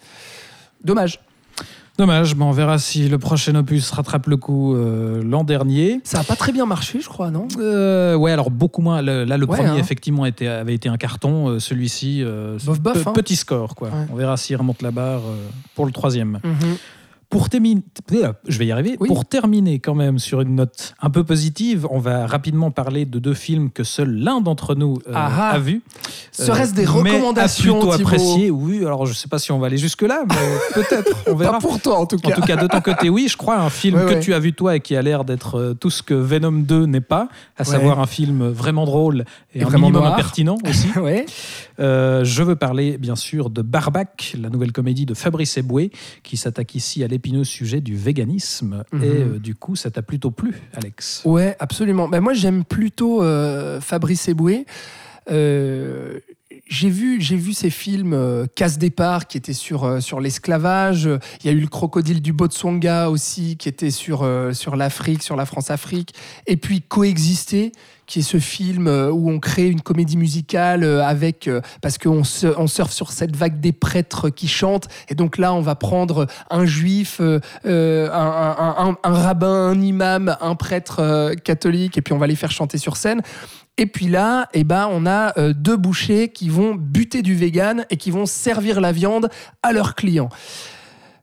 Dommage. 0.84 1.20
Dommage, 1.98 2.34
mais 2.34 2.44
on 2.44 2.52
verra 2.52 2.78
si 2.78 3.08
le 3.08 3.18
prochain 3.18 3.54
opus 3.54 3.90
rattrape 3.90 4.26
le 4.26 4.38
coup 4.38 4.74
euh, 4.74 5.22
l'an 5.22 5.44
dernier. 5.44 6.00
Ça 6.04 6.20
a 6.20 6.24
pas 6.24 6.36
très 6.36 6.50
bien 6.50 6.64
marché, 6.64 7.00
je 7.02 7.08
crois, 7.08 7.30
non? 7.30 7.46
Euh, 7.58 8.14
ouais, 8.16 8.32
alors 8.32 8.50
beaucoup 8.50 8.80
moins. 8.80 9.02
Le- 9.02 9.24
là, 9.24 9.36
le 9.36 9.46
Ouais, 9.46 9.56
premier, 9.58 9.70
hein. 9.72 9.76
effectivement, 9.76 10.24
était, 10.24 10.46
avait 10.46 10.74
été 10.74 10.88
un 10.88 10.96
carton. 10.96 11.48
Euh, 11.50 11.58
Celui-ci, 11.58 12.22
euh, 12.24 12.56
Bof, 12.64 12.80
bof, 12.80 13.02
pe- 13.04 13.08
hein. 13.10 13.12
petit 13.12 13.36
score. 13.36 13.74
Quoi. 13.74 13.88
Ouais. 13.88 14.06
On 14.10 14.16
verra 14.16 14.36
s'il 14.38 14.56
remonte 14.56 14.80
la 14.80 14.90
barre 14.90 15.20
pour 15.74 15.84
le 15.84 15.92
troisième. 15.92 16.40
Mhm. 16.42 16.76
Pour 17.32 17.48
terminer, 17.48 17.82
je 18.46 18.58
vais 18.58 18.66
y 18.66 18.72
arriver. 18.72 18.96
Oui. 19.00 19.08
Pour 19.08 19.24
terminer 19.24 19.78
quand 19.78 19.94
même 19.94 20.18
sur 20.18 20.42
une 20.42 20.54
note 20.54 20.94
un 21.00 21.08
peu 21.08 21.24
positive, 21.24 21.86
on 21.90 21.98
va 21.98 22.26
rapidement 22.26 22.70
parler 22.70 23.06
de 23.06 23.18
deux 23.18 23.32
films 23.32 23.70
que 23.70 23.84
seul 23.84 24.10
l'un 24.18 24.42
d'entre 24.42 24.74
nous 24.74 24.98
euh, 25.08 25.12
Ah 25.14 25.30
ah. 25.34 25.50
a 25.52 25.58
vu. 25.58 25.80
Serait-ce 26.30 26.74
des 26.74 26.86
Euh, 26.86 26.90
recommandations, 26.90 27.78
plutôt 27.80 27.92
apprécié. 27.92 28.50
Oui, 28.50 28.84
alors 28.84 29.06
je 29.06 29.14
sais 29.14 29.28
pas 29.28 29.38
si 29.38 29.50
on 29.50 29.58
va 29.58 29.68
aller 29.68 29.78
jusque 29.78 30.02
là, 30.02 30.24
mais 30.28 30.34
peut-être. 30.74 31.10
On 31.26 31.34
verra. 31.34 31.52
Pas 31.54 31.60
pour 31.60 31.80
toi, 31.80 31.98
en 32.00 32.04
tout 32.06 32.16
En 32.16 32.28
cas. 32.28 32.34
tout 32.34 32.42
cas, 32.42 32.56
de 32.56 32.66
ton 32.66 32.80
côté, 32.82 33.08
oui, 33.08 33.28
je 33.28 33.36
crois, 33.38 33.56
un 33.58 33.70
film 33.70 33.96
Ouais, 33.96 34.04
que 34.04 34.08
ouais. 34.14 34.20
tu 34.20 34.34
as 34.34 34.38
vu 34.38 34.52
toi 34.52 34.76
et 34.76 34.80
qui 34.80 34.94
a 34.94 35.00
l'air 35.00 35.24
d'être 35.24 35.58
euh, 35.58 35.74
tout 35.74 35.88
ce 35.90 36.02
que 36.02 36.12
Venom 36.14 36.52
2 36.52 36.84
n'est 36.84 37.00
pas, 37.00 37.28
à 37.56 37.62
Ouais. 37.62 37.64
savoir 37.64 37.98
un 37.98 38.06
film 38.06 38.46
vraiment 38.48 38.84
drôle 38.84 39.24
et, 39.54 39.60
Et 39.60 39.62
un 39.62 39.66
vraiment 39.66 39.86
minimum 39.86 40.02
noir. 40.02 40.12
impertinent 40.14 40.58
aussi. 40.68 40.88
ouais. 40.98 41.24
Euh, 41.80 42.24
je 42.24 42.42
veux 42.42 42.56
parler, 42.56 42.98
bien 42.98 43.16
sûr, 43.16 43.50
de 43.50 43.62
Barbac, 43.62 44.34
la 44.40 44.50
nouvelle 44.50 44.72
comédie 44.72 45.06
de 45.06 45.14
Fabrice 45.14 45.56
Eboué, 45.56 45.90
qui 46.22 46.36
s'attaque 46.36 46.74
ici 46.74 47.02
à 47.04 47.08
l'épineux 47.08 47.44
sujet 47.44 47.80
du 47.80 47.96
véganisme. 47.96 48.84
Mhm. 48.92 49.02
Et 49.02 49.06
euh, 49.06 49.38
du 49.38 49.54
coup, 49.54 49.76
ça 49.76 49.90
t'a 49.90 50.02
plutôt 50.02 50.30
plu, 50.30 50.54
Alex? 50.74 51.22
Ouais, 51.24 51.56
absolument. 51.58 52.08
Ben, 52.08 52.20
moi, 52.20 52.34
j'aime 52.34 52.64
plutôt 52.64 53.22
euh, 53.22 53.80
Fabrice 53.80 54.28
Eboué. 54.28 54.66
J'ai 56.68 56.88
vu, 56.88 57.20
j'ai 57.20 57.36
vu 57.36 57.52
ces 57.52 57.70
films 57.70 58.14
euh, 58.14 58.46
Casse 58.54 58.78
départ 58.78 59.26
qui 59.26 59.36
étaient 59.36 59.52
sur, 59.52 59.84
euh, 59.84 60.00
sur 60.00 60.20
l'esclavage. 60.20 61.08
Il 61.42 61.46
y 61.46 61.50
a 61.50 61.52
eu 61.52 61.60
le 61.60 61.66
crocodile 61.66 62.22
du 62.22 62.32
Botswana 62.32 63.10
aussi 63.10 63.56
qui 63.56 63.68
était 63.68 63.90
sur, 63.90 64.22
euh, 64.22 64.52
sur 64.52 64.76
l'Afrique, 64.76 65.22
sur 65.22 65.36
la 65.36 65.44
France-Afrique. 65.44 66.14
Et 66.46 66.56
puis 66.56 66.80
Coexister 66.80 67.72
qui 68.06 68.18
est 68.20 68.22
ce 68.22 68.38
film 68.38 68.88
euh, 68.88 69.10
où 69.10 69.30
on 69.30 69.38
crée 69.38 69.68
une 69.68 69.80
comédie 69.80 70.16
musicale 70.16 70.84
euh, 70.84 71.04
avec 71.04 71.48
euh, 71.48 71.60
parce 71.80 71.98
qu'on 71.98 72.22
on 72.56 72.66
surfe 72.66 72.92
sur 72.92 73.12
cette 73.12 73.36
vague 73.36 73.60
des 73.60 73.72
prêtres 73.72 74.28
qui 74.30 74.48
chantent 74.48 74.88
et 75.08 75.14
donc 75.14 75.38
là 75.38 75.54
on 75.54 75.60
va 75.60 75.74
prendre 75.74 76.26
un 76.50 76.64
juif 76.66 77.20
un, 77.20 77.40
un- 77.64 78.96
rabbin 79.02 79.52
un 79.70 79.80
imam 79.80 80.36
un 80.40 80.54
prêtre 80.54 81.32
catholique 81.44 81.98
et 81.98 82.02
puis 82.02 82.12
on 82.12 82.18
va 82.18 82.26
les 82.26 82.36
faire 82.36 82.50
chanter 82.50 82.78
sur 82.78 82.96
scène 82.96 83.22
et 83.78 83.86
puis 83.86 84.08
là, 84.08 84.48
eh 84.52 84.64
ben, 84.64 84.86
on 84.92 85.06
a 85.06 85.32
deux 85.54 85.78
bouchers 85.78 86.28
qui 86.28 86.50
vont 86.50 86.74
buter 86.74 87.22
du 87.22 87.34
vegan 87.34 87.86
et 87.88 87.96
qui 87.96 88.10
vont 88.10 88.26
servir 88.26 88.82
la 88.82 88.92
viande 88.92 89.30
à 89.62 89.72
leurs 89.72 89.94
clients. 89.94 90.28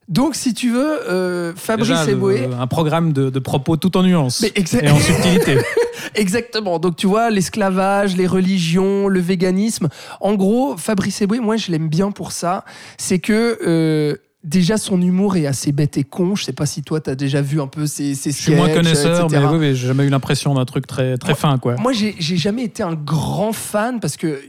Donc, 0.09 0.35
si 0.35 0.53
tu 0.55 0.71
veux, 0.71 1.07
euh, 1.09 1.53
Fabrice 1.55 1.87
Déjà, 1.89 2.05
le- 2.05 2.11
Eboué, 2.13 2.49
un 2.59 2.67
programme 2.67 3.13
de, 3.13 3.29
de 3.29 3.39
propos 3.39 3.77
tout 3.77 3.95
en 3.95 4.03
nuances 4.03 4.41
Mais 4.41 4.49
exa- 4.49 4.83
et 4.83 4.89
en 4.89 4.97
subtilité. 4.99 5.57
Exactement. 6.15 6.79
Donc 6.79 6.95
tu 6.95 7.07
vois, 7.07 7.29
l'esclavage, 7.29 8.15
les 8.17 8.25
religions, 8.27 9.07
le 9.07 9.19
véganisme. 9.19 9.87
En 10.21 10.33
gros, 10.35 10.75
Fabrice 10.77 11.21
Eboué, 11.21 11.39
moi 11.39 11.57
je 11.57 11.71
l'aime 11.71 11.89
bien 11.89 12.11
pour 12.11 12.31
ça. 12.31 12.65
C'est 12.97 13.19
que 13.19 13.59
euh, 13.65 14.15
déjà 14.43 14.77
son 14.77 15.01
humour 15.01 15.35
est 15.37 15.45
assez 15.45 15.71
bête 15.71 15.97
et 15.97 16.03
con. 16.03 16.35
Je 16.35 16.43
sais 16.45 16.53
pas 16.53 16.65
si 16.65 16.81
toi 16.81 16.99
t'as 17.01 17.15
déjà 17.15 17.41
vu 17.41 17.61
un 17.61 17.67
peu 17.67 17.85
ses, 17.85 18.15
ses 18.15 18.31
Je 18.31 18.37
suis 18.37 18.55
moins 18.55 18.69
connaisseur, 18.69 19.29
mais 19.29 19.37
oui, 19.37 19.57
oui, 19.59 19.75
j'ai 19.75 19.87
jamais 19.87 20.05
eu 20.05 20.09
l'impression 20.09 20.55
d'un 20.55 20.65
truc 20.65 20.87
très, 20.87 21.17
très 21.17 21.35
fin. 21.35 21.57
Quoi. 21.57 21.75
Moi, 21.75 21.91
j'ai 21.93 22.15
jamais 22.37 22.63
été 22.63 22.81
un 22.81 22.95
grand 22.95 23.53
fan 23.53 23.99
parce 23.99 24.17
que, 24.17 24.41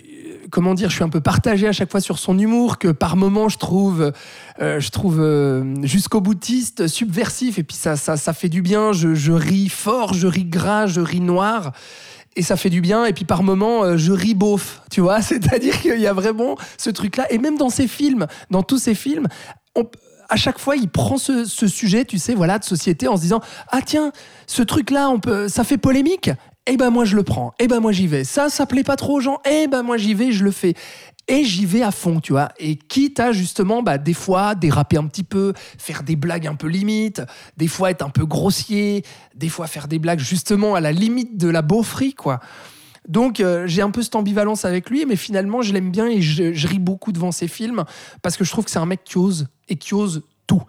comment 0.50 0.74
dire, 0.74 0.90
je 0.90 0.96
suis 0.96 1.04
un 1.04 1.08
peu 1.08 1.20
partagé 1.20 1.66
à 1.66 1.72
chaque 1.72 1.90
fois 1.90 2.00
sur 2.00 2.18
son 2.18 2.38
humour, 2.38 2.78
que 2.78 2.88
par 2.88 3.16
moments 3.16 3.48
je 3.48 3.58
trouve, 3.58 4.12
euh, 4.60 4.80
je 4.80 4.90
trouve 4.90 5.20
euh, 5.20 5.74
jusqu'au 5.82 6.20
boutiste, 6.20 6.88
subversif, 6.88 7.58
et 7.58 7.62
puis 7.62 7.76
ça, 7.76 7.96
ça, 7.96 8.32
fait 8.32 8.48
du 8.48 8.62
bien. 8.62 8.92
Je, 8.92 9.32
ris 9.32 9.68
fort, 9.68 10.14
je 10.14 10.26
ris 10.26 10.44
gras, 10.44 10.86
je 10.86 11.00
ris 11.00 11.20
noir. 11.20 11.72
Et 12.36 12.42
ça 12.42 12.56
fait 12.56 12.70
du 12.70 12.80
bien, 12.80 13.06
et 13.06 13.12
puis 13.12 13.24
par 13.24 13.42
moments, 13.42 13.82
euh, 13.82 13.96
je 13.96 14.12
ris 14.12 14.34
beauf, 14.34 14.82
tu 14.90 15.00
vois. 15.00 15.22
C'est-à-dire 15.22 15.80
qu'il 15.80 16.00
y 16.00 16.06
a 16.06 16.12
vraiment 16.12 16.56
ce 16.78 16.90
truc-là. 16.90 17.32
Et 17.32 17.38
même 17.38 17.56
dans 17.56 17.70
ses 17.70 17.88
films, 17.88 18.26
dans 18.50 18.62
tous 18.62 18.78
ses 18.78 18.94
films, 18.94 19.26
à 20.28 20.36
chaque 20.36 20.58
fois, 20.58 20.76
il 20.76 20.88
prend 20.88 21.18
ce, 21.18 21.44
sujet, 21.44 22.04
tu 22.04 22.18
sais, 22.18 22.34
voilà, 22.34 22.58
de 22.58 22.64
société, 22.64 23.08
en 23.08 23.16
se 23.16 23.22
disant 23.22 23.40
ah 23.70 23.80
tiens, 23.84 24.12
ce 24.46 24.62
truc-là, 24.62 25.12
ça 25.48 25.64
fait 25.64 25.78
polémique. 25.78 26.30
Eh 26.72 26.76
ben 26.76 26.90
moi 26.90 27.04
je 27.04 27.16
le 27.16 27.24
prends. 27.24 27.52
Eh 27.58 27.66
ben 27.66 27.80
moi 27.80 27.90
j'y 27.90 28.06
vais. 28.06 28.22
Ça, 28.22 28.48
ça 28.48 28.64
plaît 28.64 28.84
pas 28.84 28.94
trop 28.94 29.16
aux 29.16 29.20
gens. 29.20 29.40
Eh 29.44 29.66
ben 29.66 29.82
moi 29.82 29.96
j'y 29.96 30.14
vais, 30.14 30.30
je 30.30 30.44
le 30.44 30.52
fais. 30.52 30.74
Et 31.26 31.42
j'y 31.42 31.66
vais 31.66 31.82
à 31.82 31.90
fond, 31.90 32.20
tu 32.20 32.30
vois. 32.30 32.50
Et 32.60 32.76
quitte 32.76 33.18
à 33.18 33.32
justement, 33.32 33.82
bah, 33.82 33.98
des 33.98 34.14
fois, 34.14 34.54
déraper 34.54 34.96
un 34.96 35.06
petit 35.08 35.24
peu, 35.24 35.52
faire 35.78 36.04
des 36.04 36.14
blagues 36.14 36.46
un 36.46 36.54
peu 36.54 36.68
limites, 36.68 37.22
des 37.56 37.66
fois 37.66 37.90
être 37.90 38.02
un 38.02 38.10
peu 38.10 38.24
grossier, 38.24 39.04
des 39.34 39.48
fois 39.48 39.66
faire 39.66 39.88
des 39.88 39.98
blagues 39.98 40.20
justement 40.20 40.76
à 40.76 40.80
la 40.80 40.92
limite 40.92 41.36
de 41.36 41.48
la 41.48 41.62
beaufrie, 41.62 42.14
quoi. 42.14 42.38
Donc 43.08 43.40
euh, 43.40 43.66
j'ai 43.66 43.82
un 43.82 43.90
peu 43.90 44.02
cette 44.02 44.14
ambivalence 44.14 44.64
avec 44.64 44.90
lui, 44.90 45.04
mais 45.06 45.16
finalement 45.16 45.62
je 45.62 45.72
l'aime 45.72 45.90
bien 45.90 46.06
et 46.06 46.20
je, 46.20 46.52
je 46.52 46.68
ris 46.68 46.78
beaucoup 46.78 47.10
devant 47.10 47.32
ses 47.32 47.48
films 47.48 47.84
parce 48.22 48.36
que 48.36 48.44
je 48.44 48.50
trouve 48.50 48.64
que 48.64 48.70
c'est 48.70 48.78
un 48.78 48.86
mec 48.86 49.02
qui 49.02 49.18
ose 49.18 49.48
et 49.68 49.74
qui 49.74 49.94
ose 49.94 50.22
tout. 50.46 50.62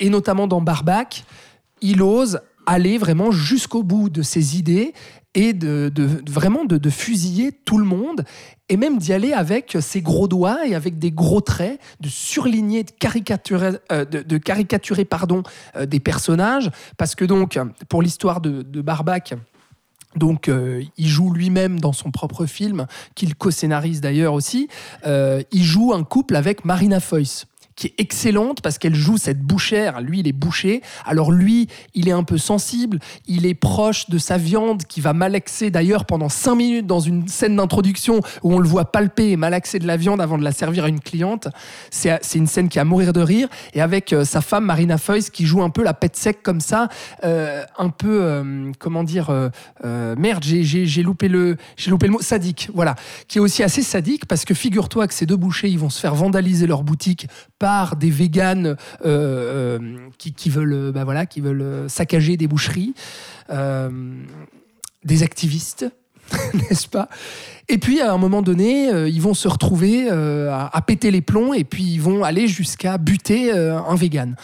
Et 0.00 0.10
notamment 0.10 0.48
dans 0.48 0.60
Barbac, 0.60 1.24
il 1.80 2.02
ose 2.02 2.40
aller 2.66 2.98
vraiment 2.98 3.30
jusqu'au 3.30 3.82
bout 3.82 4.08
de 4.08 4.22
ses 4.22 4.58
idées 4.58 4.94
et 5.34 5.52
de, 5.52 5.92
vraiment 6.28 6.64
de, 6.64 6.90
fusiller 6.90 7.52
tout 7.52 7.78
le 7.78 7.84
monde 7.84 8.24
et 8.68 8.76
même 8.76 8.98
d'y 8.98 9.12
aller 9.12 9.32
avec 9.32 9.76
ses 9.80 10.00
gros 10.00 10.28
doigts 10.28 10.66
et 10.66 10.74
avec 10.74 10.98
des 10.98 11.10
gros 11.10 11.40
traits, 11.40 11.80
de 12.00 12.08
surligner, 12.08 12.84
de 12.84 12.92
caricaturer, 12.92 13.72
euh, 13.92 14.04
de, 14.04 14.38
caricaturer 14.38 15.04
pardon, 15.04 15.42
euh, 15.76 15.86
des 15.86 16.00
personnages. 16.00 16.70
Parce 16.96 17.14
que 17.14 17.24
donc, 17.24 17.58
pour 17.88 18.00
l'histoire 18.00 18.40
de, 18.40 18.62
de 18.62 18.80
Barbac, 18.80 19.34
Donc, 20.16 20.48
euh, 20.48 20.84
il 20.96 21.08
joue 21.08 21.32
lui-même 21.32 21.80
dans 21.80 21.92
son 21.92 22.12
propre 22.12 22.46
film, 22.46 22.86
qu'il 23.16 23.34
co-scénarise 23.34 24.00
d'ailleurs 24.00 24.34
aussi. 24.34 24.68
Il 25.04 25.64
joue 25.64 25.92
un 25.92 26.04
couple 26.04 26.36
avec 26.36 26.64
Marina 26.64 27.00
Foïs 27.00 27.46
qui 27.76 27.88
est 27.88 27.94
excellente 27.98 28.60
parce 28.60 28.78
qu'elle 28.78 28.94
joue 28.94 29.16
cette 29.18 29.40
bouchère. 29.40 30.00
Lui, 30.00 30.20
il 30.20 30.28
est 30.28 30.32
bouché. 30.32 30.82
Alors 31.04 31.32
lui, 31.32 31.68
il 31.94 32.08
est 32.08 32.12
un 32.12 32.22
peu 32.24 32.38
sensible. 32.38 32.98
Il 33.26 33.46
est 33.46 33.54
proche 33.54 34.08
de 34.10 34.18
sa 34.18 34.36
viande 34.38 34.84
qui 34.84 35.00
va 35.00 35.12
malaxer 35.12 35.70
d'ailleurs 35.70 36.04
pendant 36.04 36.28
cinq 36.28 36.54
minutes 36.56 36.86
dans 36.86 37.00
une 37.00 37.26
scène 37.28 37.56
d'introduction 37.56 38.20
où 38.42 38.54
on 38.54 38.58
le 38.58 38.68
voit 38.68 38.92
palper 38.92 39.30
et 39.30 39.36
malaxer 39.36 39.78
de 39.78 39.86
la 39.86 39.96
viande 39.96 40.20
avant 40.20 40.38
de 40.38 40.44
la 40.44 40.52
servir 40.52 40.84
à 40.84 40.88
une 40.88 41.00
cliente. 41.00 41.48
C'est 41.90 42.20
une 42.34 42.46
scène 42.46 42.68
qui 42.68 42.78
est 42.78 42.80
à 42.80 42.84
mourir 42.84 43.12
de 43.12 43.20
rire. 43.20 43.48
Et 43.72 43.80
avec 43.80 44.12
euh, 44.12 44.24
sa 44.24 44.40
femme, 44.40 44.64
Marina 44.64 44.98
Foïs, 44.98 45.30
qui 45.30 45.46
joue 45.46 45.62
un 45.62 45.70
peu 45.70 45.82
la 45.82 45.94
pète 45.94 46.16
sec 46.16 46.42
comme 46.42 46.60
ça. 46.60 46.88
euh, 47.24 47.64
un 47.78 47.90
peu, 47.90 48.22
euh, 48.22 48.72
comment 48.78 49.04
dire, 49.04 49.30
merde, 49.82 50.42
j'ai- 50.44 51.02
loupé, 51.02 51.28
loupé 51.28 52.06
le 52.06 52.12
mot, 52.12 52.20
sadique. 52.20 52.68
Voilà. 52.74 52.94
Qui 53.28 53.38
est 53.38 53.40
aussi 53.40 53.62
assez 53.62 53.82
sadique 53.82 54.26
parce 54.26 54.44
que 54.44 54.54
figure-toi 54.54 55.06
que 55.08 55.14
ces 55.14 55.26
deux 55.26 55.36
bouchers, 55.36 55.68
ils 55.68 55.78
vont 55.78 55.90
se 55.90 56.00
faire 56.00 56.14
vandaliser 56.14 56.66
leur 56.66 56.82
boutique 56.82 57.26
par 57.64 57.96
des 57.96 58.10
véganes 58.10 58.66
euh, 58.66 58.76
euh, 59.06 59.78
qui, 60.18 60.50
veulent, 60.50 60.74
euh, 60.74 60.92
bah 60.92 61.04
voilà, 61.04 61.24
qui 61.24 61.40
veulent 61.40 61.88
saccager 61.88 62.36
des 62.36 62.46
boucheries, 62.46 62.92
des 63.48 65.22
activistes, 65.22 65.86
n'est-ce 66.54 66.86
pas? 66.88 67.08
Et 67.70 67.78
puis 67.78 68.02
à 68.02 68.12
un 68.12 68.18
moment 68.18 68.42
donné, 68.42 68.90
ils 69.08 69.22
vont 69.22 69.32
se 69.32 69.48
retrouver 69.48 70.10
à, 70.10 70.82
péter 70.86 71.10
les 71.10 71.22
plombs 71.22 71.54
et 71.54 71.64
puis 71.64 71.84
ils 71.84 72.02
vont 72.02 72.22
aller 72.22 72.48
jusqu'à 72.48 72.98
buter 72.98 73.50
un 73.50 73.94
vegan. 73.94 74.36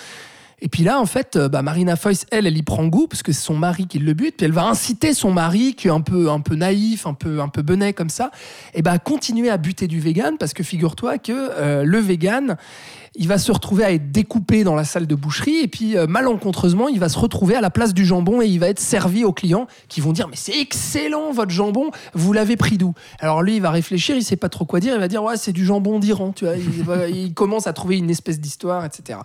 Et 0.62 0.68
puis 0.68 0.82
là, 0.82 0.98
en 1.00 1.06
fait, 1.06 1.38
bah, 1.38 1.62
Marina 1.62 1.96
Foïs, 1.96 2.26
elle, 2.30 2.46
elle 2.46 2.56
y 2.56 2.62
prend 2.62 2.86
goût 2.86 3.06
parce 3.06 3.22
que 3.22 3.32
c'est 3.32 3.44
son 3.44 3.56
mari 3.56 3.86
qui 3.86 3.98
le 3.98 4.12
bute. 4.12 4.36
Puis 4.36 4.44
elle 4.44 4.52
va 4.52 4.66
inciter 4.66 5.14
son 5.14 5.32
mari, 5.32 5.74
qui 5.74 5.88
est 5.88 5.90
un 5.90 6.02
peu, 6.02 6.30
un 6.30 6.40
peu 6.40 6.54
naïf, 6.54 7.06
un 7.06 7.14
peu, 7.14 7.40
un 7.40 7.48
peu 7.48 7.62
benet 7.62 7.92
comme 7.92 8.10
ça, 8.10 8.30
et 8.74 8.80
bah, 8.80 8.92
à 8.92 8.98
continuer 8.98 9.50
à 9.50 9.58
buter 9.58 9.88
du 9.88 10.00
vegan 10.00 10.36
parce 10.38 10.54
que 10.54 10.62
figure-toi 10.62 11.18
que 11.18 11.82
le 11.82 11.98
vegan, 11.98 12.56
il 13.16 13.26
va 13.26 13.38
se 13.38 13.50
retrouver 13.50 13.82
à 13.84 13.92
être 13.92 14.12
découpé 14.12 14.62
dans 14.62 14.76
la 14.76 14.84
salle 14.84 15.06
de 15.08 15.14
boucherie 15.16 15.58
et 15.62 15.68
puis 15.68 15.96
euh, 15.96 16.06
malencontreusement, 16.06 16.88
il 16.88 17.00
va 17.00 17.08
se 17.08 17.18
retrouver 17.18 17.56
à 17.56 17.60
la 17.60 17.68
place 17.70 17.92
du 17.92 18.06
jambon 18.06 18.40
et 18.40 18.46
il 18.46 18.60
va 18.60 18.68
être 18.68 18.78
servi 18.78 19.24
aux 19.24 19.32
clients 19.32 19.66
qui 19.88 20.00
vont 20.00 20.12
dire 20.12 20.28
mais 20.28 20.36
c'est 20.36 20.56
excellent 20.58 21.32
votre 21.32 21.50
jambon, 21.50 21.90
vous 22.14 22.32
l'avez 22.32 22.56
pris 22.56 22.78
d'où? 22.78 22.94
Alors 23.18 23.42
lui, 23.42 23.56
il 23.56 23.62
va 23.62 23.70
réfléchir, 23.70 24.14
il 24.16 24.22
sait 24.22 24.36
pas 24.36 24.48
trop 24.48 24.64
quoi 24.64 24.78
dire, 24.78 24.94
il 24.94 25.00
va 25.00 25.08
dire 25.08 25.24
ouais 25.24 25.36
c'est 25.36 25.52
du 25.52 25.64
jambon 25.64 25.98
d'Iran, 25.98 26.32
tu 26.32 26.44
vois. 26.44 26.54
Il, 26.56 26.84
va- 26.84 27.08
il 27.08 27.34
commence 27.34 27.66
à 27.66 27.72
trouver 27.72 27.98
une 27.98 28.10
espèce 28.10 28.38
d'histoire, 28.38 28.84
etc. 28.84 29.18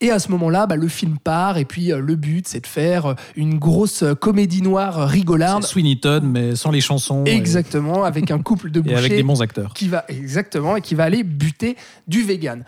Et 0.00 0.10
à 0.10 0.18
ce 0.18 0.30
moment-là, 0.30 0.66
bah, 0.66 0.76
le 0.76 0.88
film 0.88 1.18
part 1.18 1.58
et 1.58 1.66
puis 1.66 1.92
euh, 1.92 2.00
le 2.00 2.16
but 2.16 2.48
c'est 2.48 2.60
de 2.60 2.66
faire 2.66 3.04
euh, 3.06 3.14
une 3.36 3.58
grosse 3.58 4.02
comédie 4.20 4.62
noire 4.62 5.06
rigolarde. 5.08 5.62
Sweeney 5.64 5.96
Todd, 6.00 6.24
mais 6.24 6.56
sans 6.56 6.70
les 6.70 6.80
chansons. 6.80 7.24
et- 7.26 7.36
Exactement, 7.36 8.04
avec 8.04 8.30
un 8.30 8.38
couple 8.38 8.70
de 8.70 8.80
Et, 8.80 8.82
bouchers 8.82 8.96
avec 8.96 9.12
des 9.12 9.22
bons 9.22 9.42
acteurs. 9.42 9.74
qui 9.74 9.88
va 9.88 10.04
exactement 10.08 10.76
et 10.76 10.80
qui 10.80 10.94
va 10.94 11.04
aller 11.04 11.22
buter 11.22 11.76
du 12.08 12.22
vegan. 12.22 12.64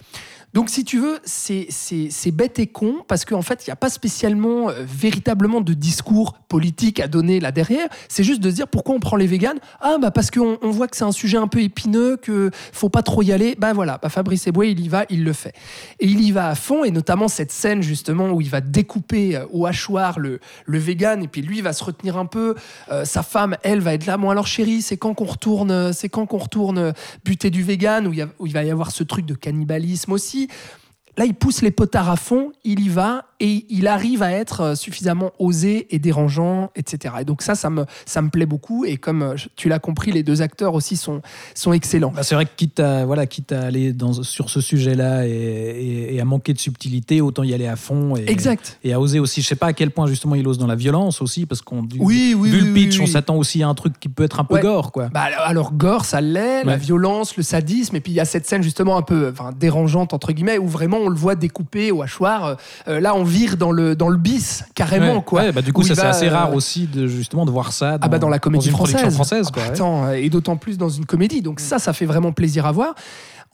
Donc, 0.54 0.68
si 0.68 0.84
tu 0.84 0.98
veux, 0.98 1.18
c'est 1.24 2.30
bête 2.30 2.58
et 2.58 2.66
con 2.66 2.96
parce 3.08 3.24
qu'en 3.24 3.42
fait, 3.42 3.66
il 3.66 3.70
n'y 3.70 3.72
a 3.72 3.76
pas 3.76 3.88
spécialement, 3.88 4.68
euh, 4.68 4.84
véritablement 4.84 5.60
de 5.60 5.72
discours 5.72 6.34
politique 6.34 7.00
à 7.00 7.08
donner 7.08 7.40
là 7.40 7.52
derrière. 7.52 7.88
C'est 8.08 8.24
juste 8.24 8.42
de 8.42 8.50
se 8.50 8.56
dire 8.56 8.68
pourquoi 8.68 8.94
on 8.94 9.00
prend 9.00 9.16
les 9.16 9.26
véganes 9.26 9.58
Ah, 9.80 9.96
bah 10.00 10.10
parce 10.10 10.30
qu'on 10.30 10.58
on 10.60 10.70
voit 10.70 10.88
que 10.88 10.96
c'est 10.96 11.04
un 11.04 11.12
sujet 11.12 11.38
un 11.38 11.48
peu 11.48 11.62
épineux, 11.62 12.18
que 12.18 12.50
faut 12.72 12.90
pas 12.90 13.02
trop 13.02 13.22
y 13.22 13.32
aller. 13.32 13.56
Bah 13.58 13.72
voilà, 13.72 13.98
bah 14.02 14.10
Fabrice 14.10 14.46
Eboué, 14.46 14.70
il 14.70 14.80
y 14.80 14.88
va, 14.88 15.06
il 15.08 15.24
le 15.24 15.32
fait. 15.32 15.54
Et 16.00 16.06
il 16.06 16.20
y 16.20 16.32
va 16.32 16.48
à 16.48 16.54
fond, 16.54 16.84
et 16.84 16.90
notamment 16.90 17.28
cette 17.28 17.52
scène 17.52 17.82
justement 17.82 18.30
où 18.30 18.42
il 18.42 18.50
va 18.50 18.60
découper 18.60 19.36
euh, 19.36 19.46
au 19.52 19.64
hachoir 19.64 20.18
le, 20.18 20.40
le 20.66 20.78
et 21.22 21.28
puis 21.28 21.40
lui 21.40 21.62
va 21.62 21.72
se 21.72 21.82
retenir 21.82 22.18
un 22.18 22.26
peu. 22.26 22.54
Euh, 22.90 23.06
sa 23.06 23.22
femme, 23.22 23.56
elle, 23.62 23.80
va 23.80 23.94
être 23.94 24.04
là. 24.04 24.18
Bon, 24.18 24.28
alors 24.28 24.46
chérie, 24.46 24.82
c'est 24.82 24.98
quand 24.98 25.14
qu'on 25.14 25.24
retourne, 25.24 25.92
c'est 25.94 26.10
retourne 26.14 26.92
buter 27.24 27.48
du 27.48 27.62
vegan, 27.62 28.06
où 28.06 28.46
il 28.46 28.52
va 28.52 28.64
y 28.64 28.70
avoir 28.70 28.90
ce 28.90 29.04
truc 29.04 29.24
de 29.24 29.34
cannibalisme 29.34 30.12
aussi 30.12 30.41
yeah 30.48 30.81
Là, 31.18 31.26
il 31.26 31.34
pousse 31.34 31.60
les 31.60 31.70
potards 31.70 32.08
à 32.08 32.16
fond, 32.16 32.52
il 32.64 32.80
y 32.80 32.88
va 32.88 33.26
et 33.38 33.66
il 33.68 33.86
arrive 33.86 34.22
à 34.22 34.30
être 34.30 34.60
euh, 34.62 34.74
suffisamment 34.74 35.32
osé 35.38 35.86
et 35.94 35.98
dérangeant, 35.98 36.70
etc. 36.74 37.14
Et 37.20 37.24
donc 37.24 37.42
ça, 37.42 37.54
ça 37.54 37.68
me, 37.68 37.84
ça 38.06 38.22
me 38.22 38.30
plaît 38.30 38.46
beaucoup. 38.46 38.84
Et 38.86 38.96
comme 38.96 39.22
euh, 39.22 39.34
tu 39.56 39.68
l'as 39.68 39.78
compris, 39.78 40.10
les 40.12 40.22
deux 40.22 40.40
acteurs 40.40 40.72
aussi 40.74 40.96
sont, 40.96 41.20
sont 41.54 41.72
excellents. 41.74 42.12
Bah, 42.16 42.22
c'est 42.22 42.34
vrai 42.34 42.46
que 42.46 42.50
quitte 42.56 42.80
à, 42.80 43.04
voilà, 43.04 43.26
quitte 43.26 43.52
à 43.52 43.62
aller 43.62 43.92
dans, 43.92 44.22
sur 44.22 44.48
ce 44.48 44.60
sujet-là 44.62 45.26
et, 45.26 45.30
et- 45.30 46.14
et 46.14 46.20
à 46.20 46.24
manquer 46.24 46.54
de 46.54 46.58
subtilité, 46.58 47.20
autant 47.20 47.42
y 47.42 47.52
aller 47.52 47.66
à 47.66 47.76
fond. 47.76 48.16
Et, 48.16 48.30
Exact. 48.30 48.78
Et 48.84 48.92
à 48.94 49.00
oser 49.00 49.18
aussi. 49.18 49.42
Je 49.42 49.46
sais 49.48 49.54
pas 49.56 49.66
à 49.66 49.72
quel 49.74 49.90
point 49.90 50.06
justement 50.06 50.34
il 50.34 50.46
ose 50.48 50.56
dans 50.56 50.66
la 50.66 50.76
violence 50.76 51.20
aussi, 51.20 51.44
parce 51.46 51.60
qu'on 51.60 51.86
Oui, 51.98 52.34
oui, 52.38 52.50
vu 52.50 52.60
oui, 52.62 52.66
le 52.68 52.72
pitch, 52.72 53.00
on 53.00 53.06
s'attend 53.06 53.36
aussi 53.36 53.62
à 53.62 53.68
un 53.68 53.74
truc 53.74 54.00
qui 54.00 54.08
peut 54.08 54.22
être 54.24 54.40
un 54.40 54.44
peu 54.44 54.54
Ouais. 54.54 54.60
gore, 54.62 54.92
quoi. 54.92 55.08
Bah, 55.08 55.28
alors- 55.44 55.72
gore, 55.72 56.04
ça 56.06 56.20
l'est, 56.22 56.64
la 56.64 56.76
violence, 56.76 57.36
le 57.36 57.42
sadisme, 57.42 57.96
et 57.96 58.00
puis 58.00 58.12
il 58.12 58.16
y 58.16 58.20
a 58.20 58.24
cette 58.24 58.46
scène 58.46 58.62
justement 58.62 58.96
un 58.96 59.02
peu 59.02 59.28
enfin, 59.30 59.50
dérangeante 59.58 60.14
entre 60.14 60.32
guillemets 60.32 60.56
où 60.58 60.68
vraiment 60.68 61.01
on 61.04 61.08
le 61.08 61.14
voit 61.16 61.34
découpé 61.34 61.90
au 61.90 62.02
hachoir. 62.02 62.44
Euh, 62.44 62.54
euh, 62.88 63.00
là, 63.00 63.14
on 63.14 63.24
vire 63.24 63.56
dans 63.56 63.72
le 63.72 63.94
dans 63.96 64.08
le 64.08 64.16
bis 64.16 64.64
carrément 64.74 65.16
Ouais. 65.16 65.22
quoi. 65.22 65.40
Ouais, 65.42 65.52
bah, 65.52 65.62
du 65.62 65.72
coup, 65.72 65.82
ça 65.82 65.94
c'est 65.94 66.02
assez 66.02 66.28
euh, 66.28 66.32
rare 66.34 66.54
aussi 66.54 66.86
de 66.86 67.06
justement 67.06 67.44
de 67.44 67.50
voir 67.50 67.72
ça. 67.72 67.98
Dans, 67.98 68.06
Ah 68.06 68.08
bah 68.08 68.18
dans 68.18 68.28
la 68.28 68.38
comédie 68.38 68.68
une 68.68 68.72
française. 68.74 69.12
française, 69.14 69.46
Ah 69.48 69.52
quoi, 69.52 69.62
ouais. 69.64 69.68
attends, 69.70 70.04
euh, 70.06 70.12
et 70.12 70.30
d'autant 70.30 70.56
plus 70.56 70.78
dans 70.78 70.88
une 70.88 71.04
comédie. 71.06 71.42
Donc 71.42 71.60
ça, 71.60 71.78
ça 71.78 71.92
fait 71.92 72.06
vraiment 72.06 72.32
plaisir 72.32 72.66
à 72.66 72.72
voir. 72.72 72.94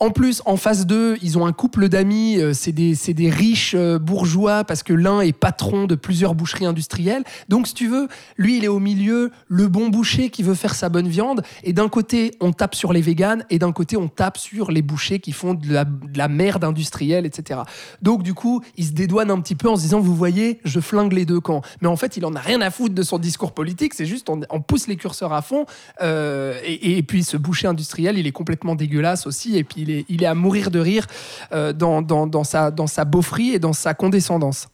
En 0.01 0.11
plus, 0.11 0.41
en 0.45 0.55
face 0.55 0.85
d'eux, 0.85 1.17
ils 1.21 1.37
ont 1.37 1.45
un 1.45 1.51
couple 1.51 1.89
d'amis, 1.89 2.37
euh, 2.39 2.53
c'est 2.53 2.71
des, 2.71 2.95
des 2.95 3.29
riches 3.29 3.75
euh, 3.77 3.99
bourgeois 3.99 4.63
parce 4.63 4.81
que 4.81 4.93
l'un 4.93 5.19
est 5.19 5.33
patron 5.33 5.87
de 5.87 5.95
plusieurs 5.95 6.35
boucheries 6.35 6.65
industrielles. 6.65 7.23
Donc, 7.49 7.67
si 7.67 7.73
tu 7.73 7.89
veux, 7.89 8.07
lui, 8.37 8.57
il 8.57 8.63
est 8.63 8.69
au 8.69 8.79
milieu, 8.79 9.29
le 9.49 9.67
bon 9.67 9.89
boucher 9.89 10.29
qui 10.29 10.41
veut 10.41 10.53
faire 10.53 10.73
sa 10.73 10.87
bonne 10.87 11.09
viande. 11.09 11.41
Et 11.65 11.73
d'un 11.73 11.89
côté, 11.89 12.31
on 12.39 12.53
tape 12.53 12.75
sur 12.75 12.93
les 12.93 13.01
véganes 13.01 13.43
et 13.49 13.59
d'un 13.59 13.73
côté, 13.73 13.97
on 13.97 14.07
tape 14.07 14.37
sur 14.37 14.71
les 14.71 14.81
bouchers 14.81 15.19
qui 15.19 15.33
font 15.33 15.53
de 15.53 15.73
la, 15.73 15.83
de 15.83 16.17
la 16.17 16.29
merde 16.29 16.63
industrielle, 16.63 17.25
etc. 17.25 17.59
Donc, 18.01 18.23
du 18.23 18.33
coup, 18.33 18.63
il 18.77 18.85
se 18.85 18.91
dédouane 18.91 19.31
un 19.31 19.41
petit 19.41 19.55
peu 19.55 19.67
en 19.67 19.75
se 19.75 19.81
disant, 19.81 19.99
vous 19.99 20.15
voyez, 20.15 20.61
je 20.63 20.79
flingue 20.79 21.11
les 21.11 21.25
deux 21.25 21.41
camps. 21.41 21.61
Mais 21.81 21.89
en 21.89 21.97
fait, 21.97 22.15
il 22.15 22.25
en 22.25 22.33
a 22.35 22.39
rien 22.39 22.61
à 22.61 22.71
foutre 22.71 22.95
de 22.95 23.03
son 23.03 23.17
discours 23.17 23.51
politique. 23.51 23.93
C'est 23.93 24.05
juste, 24.05 24.29
on, 24.29 24.39
on 24.49 24.61
pousse 24.61 24.87
les 24.87 24.95
curseurs 24.95 25.33
à 25.33 25.41
fond. 25.41 25.65
Euh, 26.01 26.57
et, 26.63 26.99
et 26.99 27.03
puis, 27.03 27.25
ce 27.25 27.35
boucher 27.35 27.67
industriel, 27.67 28.17
il 28.17 28.27
est 28.27 28.31
complètement 28.31 28.75
dégueulasse 28.75 29.27
aussi. 29.27 29.57
Et 29.57 29.65
puis, 29.65 29.88
il 30.09 30.23
est, 30.23 30.27
à 30.27 30.35
mourir 30.35 30.71
de 30.71 30.79
rire 30.79 31.07
euh, 31.51 31.73
dans, 31.73 32.43
sa, 32.43 32.71
dans 32.71 32.85
beaufrie 33.05 33.51
et 33.51 33.59
dans 33.59 33.73
sa 33.73 33.93
condescendance. 33.93 34.67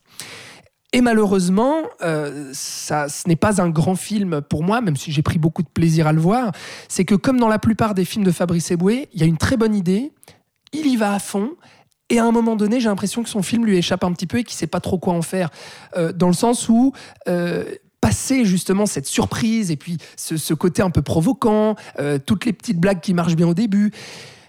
Et 0.96 1.02
malheureusement, 1.02 1.82
euh, 2.04 2.52
ce 2.54 3.28
n'est 3.28 3.36
pas 3.36 3.62
un 3.62 3.70
grand 3.70 3.96
film 3.96 4.40
pour 4.40 4.64
moi, 4.64 4.80
même 4.80 4.96
si 4.96 5.12
j'ai 5.12 5.22
pris 5.22 5.40
beaucoup 5.40 5.62
de 5.62 5.68
plaisir 5.68 6.08
à 6.08 6.14
le 6.14 6.22
voir. 6.22 6.54
C'est 6.88 7.04
que 7.04 7.16
comme 7.16 7.38
dans 7.38 7.50
la 7.50 7.60
plupart 7.60 7.96
des 7.96 8.06
films 8.06 8.24
de 8.24 8.32
Fabrice 8.32 8.72
Eboué, 8.72 9.10
il 9.14 9.20
y 9.20 9.24
a 9.24 9.26
une 9.26 9.38
très 9.38 9.58
bonne 9.58 9.76
idée, 9.76 10.14
il 10.72 10.88
y 10.88 10.96
va 10.96 11.14
à 11.14 11.20
fond, 11.20 11.52
et 12.10 12.20
à 12.20 12.26
un 12.26 12.32
moment 12.32 12.56
donné, 12.56 12.80
j'ai 12.80 12.88
l'impression 12.88 13.24
que 13.24 13.30
son 13.30 13.44
film 13.44 13.66
lui 13.66 13.78
échappe 13.78 14.06
un 14.06 14.14
petit 14.14 14.26
peu 14.26 14.38
et 14.38 14.44
qu'il 14.46 14.56
ne 14.56 14.60
sait 14.60 14.68
pas 14.68 14.80
trop 14.80 14.98
quoi 14.98 15.14
en 15.14 15.22
faire. 15.22 15.50
Euh, 15.98 16.14
dans 16.14 16.28
le 16.28 16.34
sens 16.34 16.70
où... 16.70 16.94
passer 18.00 18.46
justement 18.46 18.86
cette 18.86 19.08
surprise 19.08 19.72
et 19.72 19.78
puis 19.78 19.98
ce, 20.16 20.38
ce 20.38 20.54
côté 20.54 20.84
un 20.84 20.92
peu 20.92 21.02
provoquant, 21.02 21.76
toutes 22.28 22.46
les 22.46 22.54
petites 22.54 22.80
blagues 22.80 23.02
qui 23.02 23.16
marchent 23.16 23.36
bien 23.36 23.48
au 23.48 23.56
début, 23.56 23.92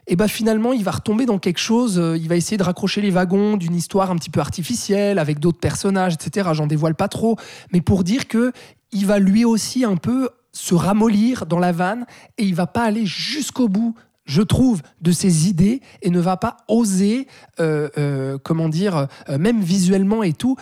et 0.07 0.17
bah 0.17 0.29
finalement 0.29 0.73
il 0.73 0.85
va 0.85 0.93
retomber 0.93 1.27
dans 1.27 1.39
quelque 1.39 1.59
chose, 1.59 1.99
euh, 1.99 2.17
il 2.17 2.29
va 2.29 2.37
essayer 2.37 2.57
de 2.57 2.63
raccrocher 2.63 3.01
les 3.01 3.11
wagons 3.11 3.57
d'une 3.57 3.75
histoire 3.75 4.11
un 4.11 4.17
petit 4.17 4.31
peu 4.31 4.41
artificielle 4.41 5.19
avec 5.19 5.39
d'autres 5.39 5.61
personnages, 5.61 6.15
etc. 6.15 6.51
J'en 6.53 6.67
dévoile 6.67 6.95
pas 6.95 7.09
trop, 7.09 7.37
mais 7.73 7.81
pour 7.81 8.05
dire 8.05 8.29
que 8.29 8.53
il 8.93 9.07
va 9.07 9.19
lui 9.19 9.45
aussi 9.45 9.85
un 9.85 9.97
peu 9.97 10.31
se 10.53 10.75
ramollir 10.75 11.47
dans 11.47 11.59
la 11.59 11.73
vanne 11.73 12.07
et 12.39 12.45
il 12.45 12.55
va 12.55 12.67
pas 12.67 12.85
aller 12.85 13.05
jusqu'au 13.05 13.69
bout 13.69 13.95
je 14.29 14.43
trouve, 14.43 14.83
de 15.03 15.13
ses 15.13 15.49
idées 15.49 15.81
et 16.03 16.11
ne 16.11 16.19
va 16.19 16.37
pas 16.37 16.57
oser, 16.67 17.29
euh, 17.61 17.89
euh, 17.97 18.39
comment 18.43 18.69
dire, 18.69 19.07
même 19.29 19.61
visuellement 19.61 20.25
et 20.25 20.33
tout, 20.33 20.57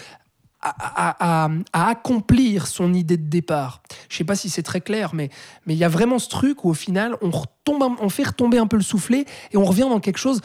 à, 0.65 1.49
accomplir 1.73 2.67
son 2.67 2.95
idée 2.95 3.17
de 3.17 3.29
départ. 3.29 3.83
Je 4.09 4.17
sais 4.17 4.25
pas 4.25 4.37
si 4.37 4.49
c'est 4.49 4.63
très 4.63 4.81
clair, 4.81 5.15
mais 5.15 5.31
mais 5.67 5.75
il 5.75 5.79
y 5.79 5.85
a 5.85 5.89
vraiment 5.89 6.19
ce 6.19 6.29
truc 6.29 6.65
où 6.65 6.71
au 6.71 6.75
final 6.75 7.17
on 7.21 8.09
fait 8.09 8.25
retomber 8.25 8.59
un 8.59 8.67
peu 8.67 8.77
le 8.77 8.83
soufflet 8.83 9.27
et 9.53 9.57
on 9.57 9.65
revient 9.65 9.87
dans 9.89 10.01
quelque 10.01 10.19
chose. 10.19 10.41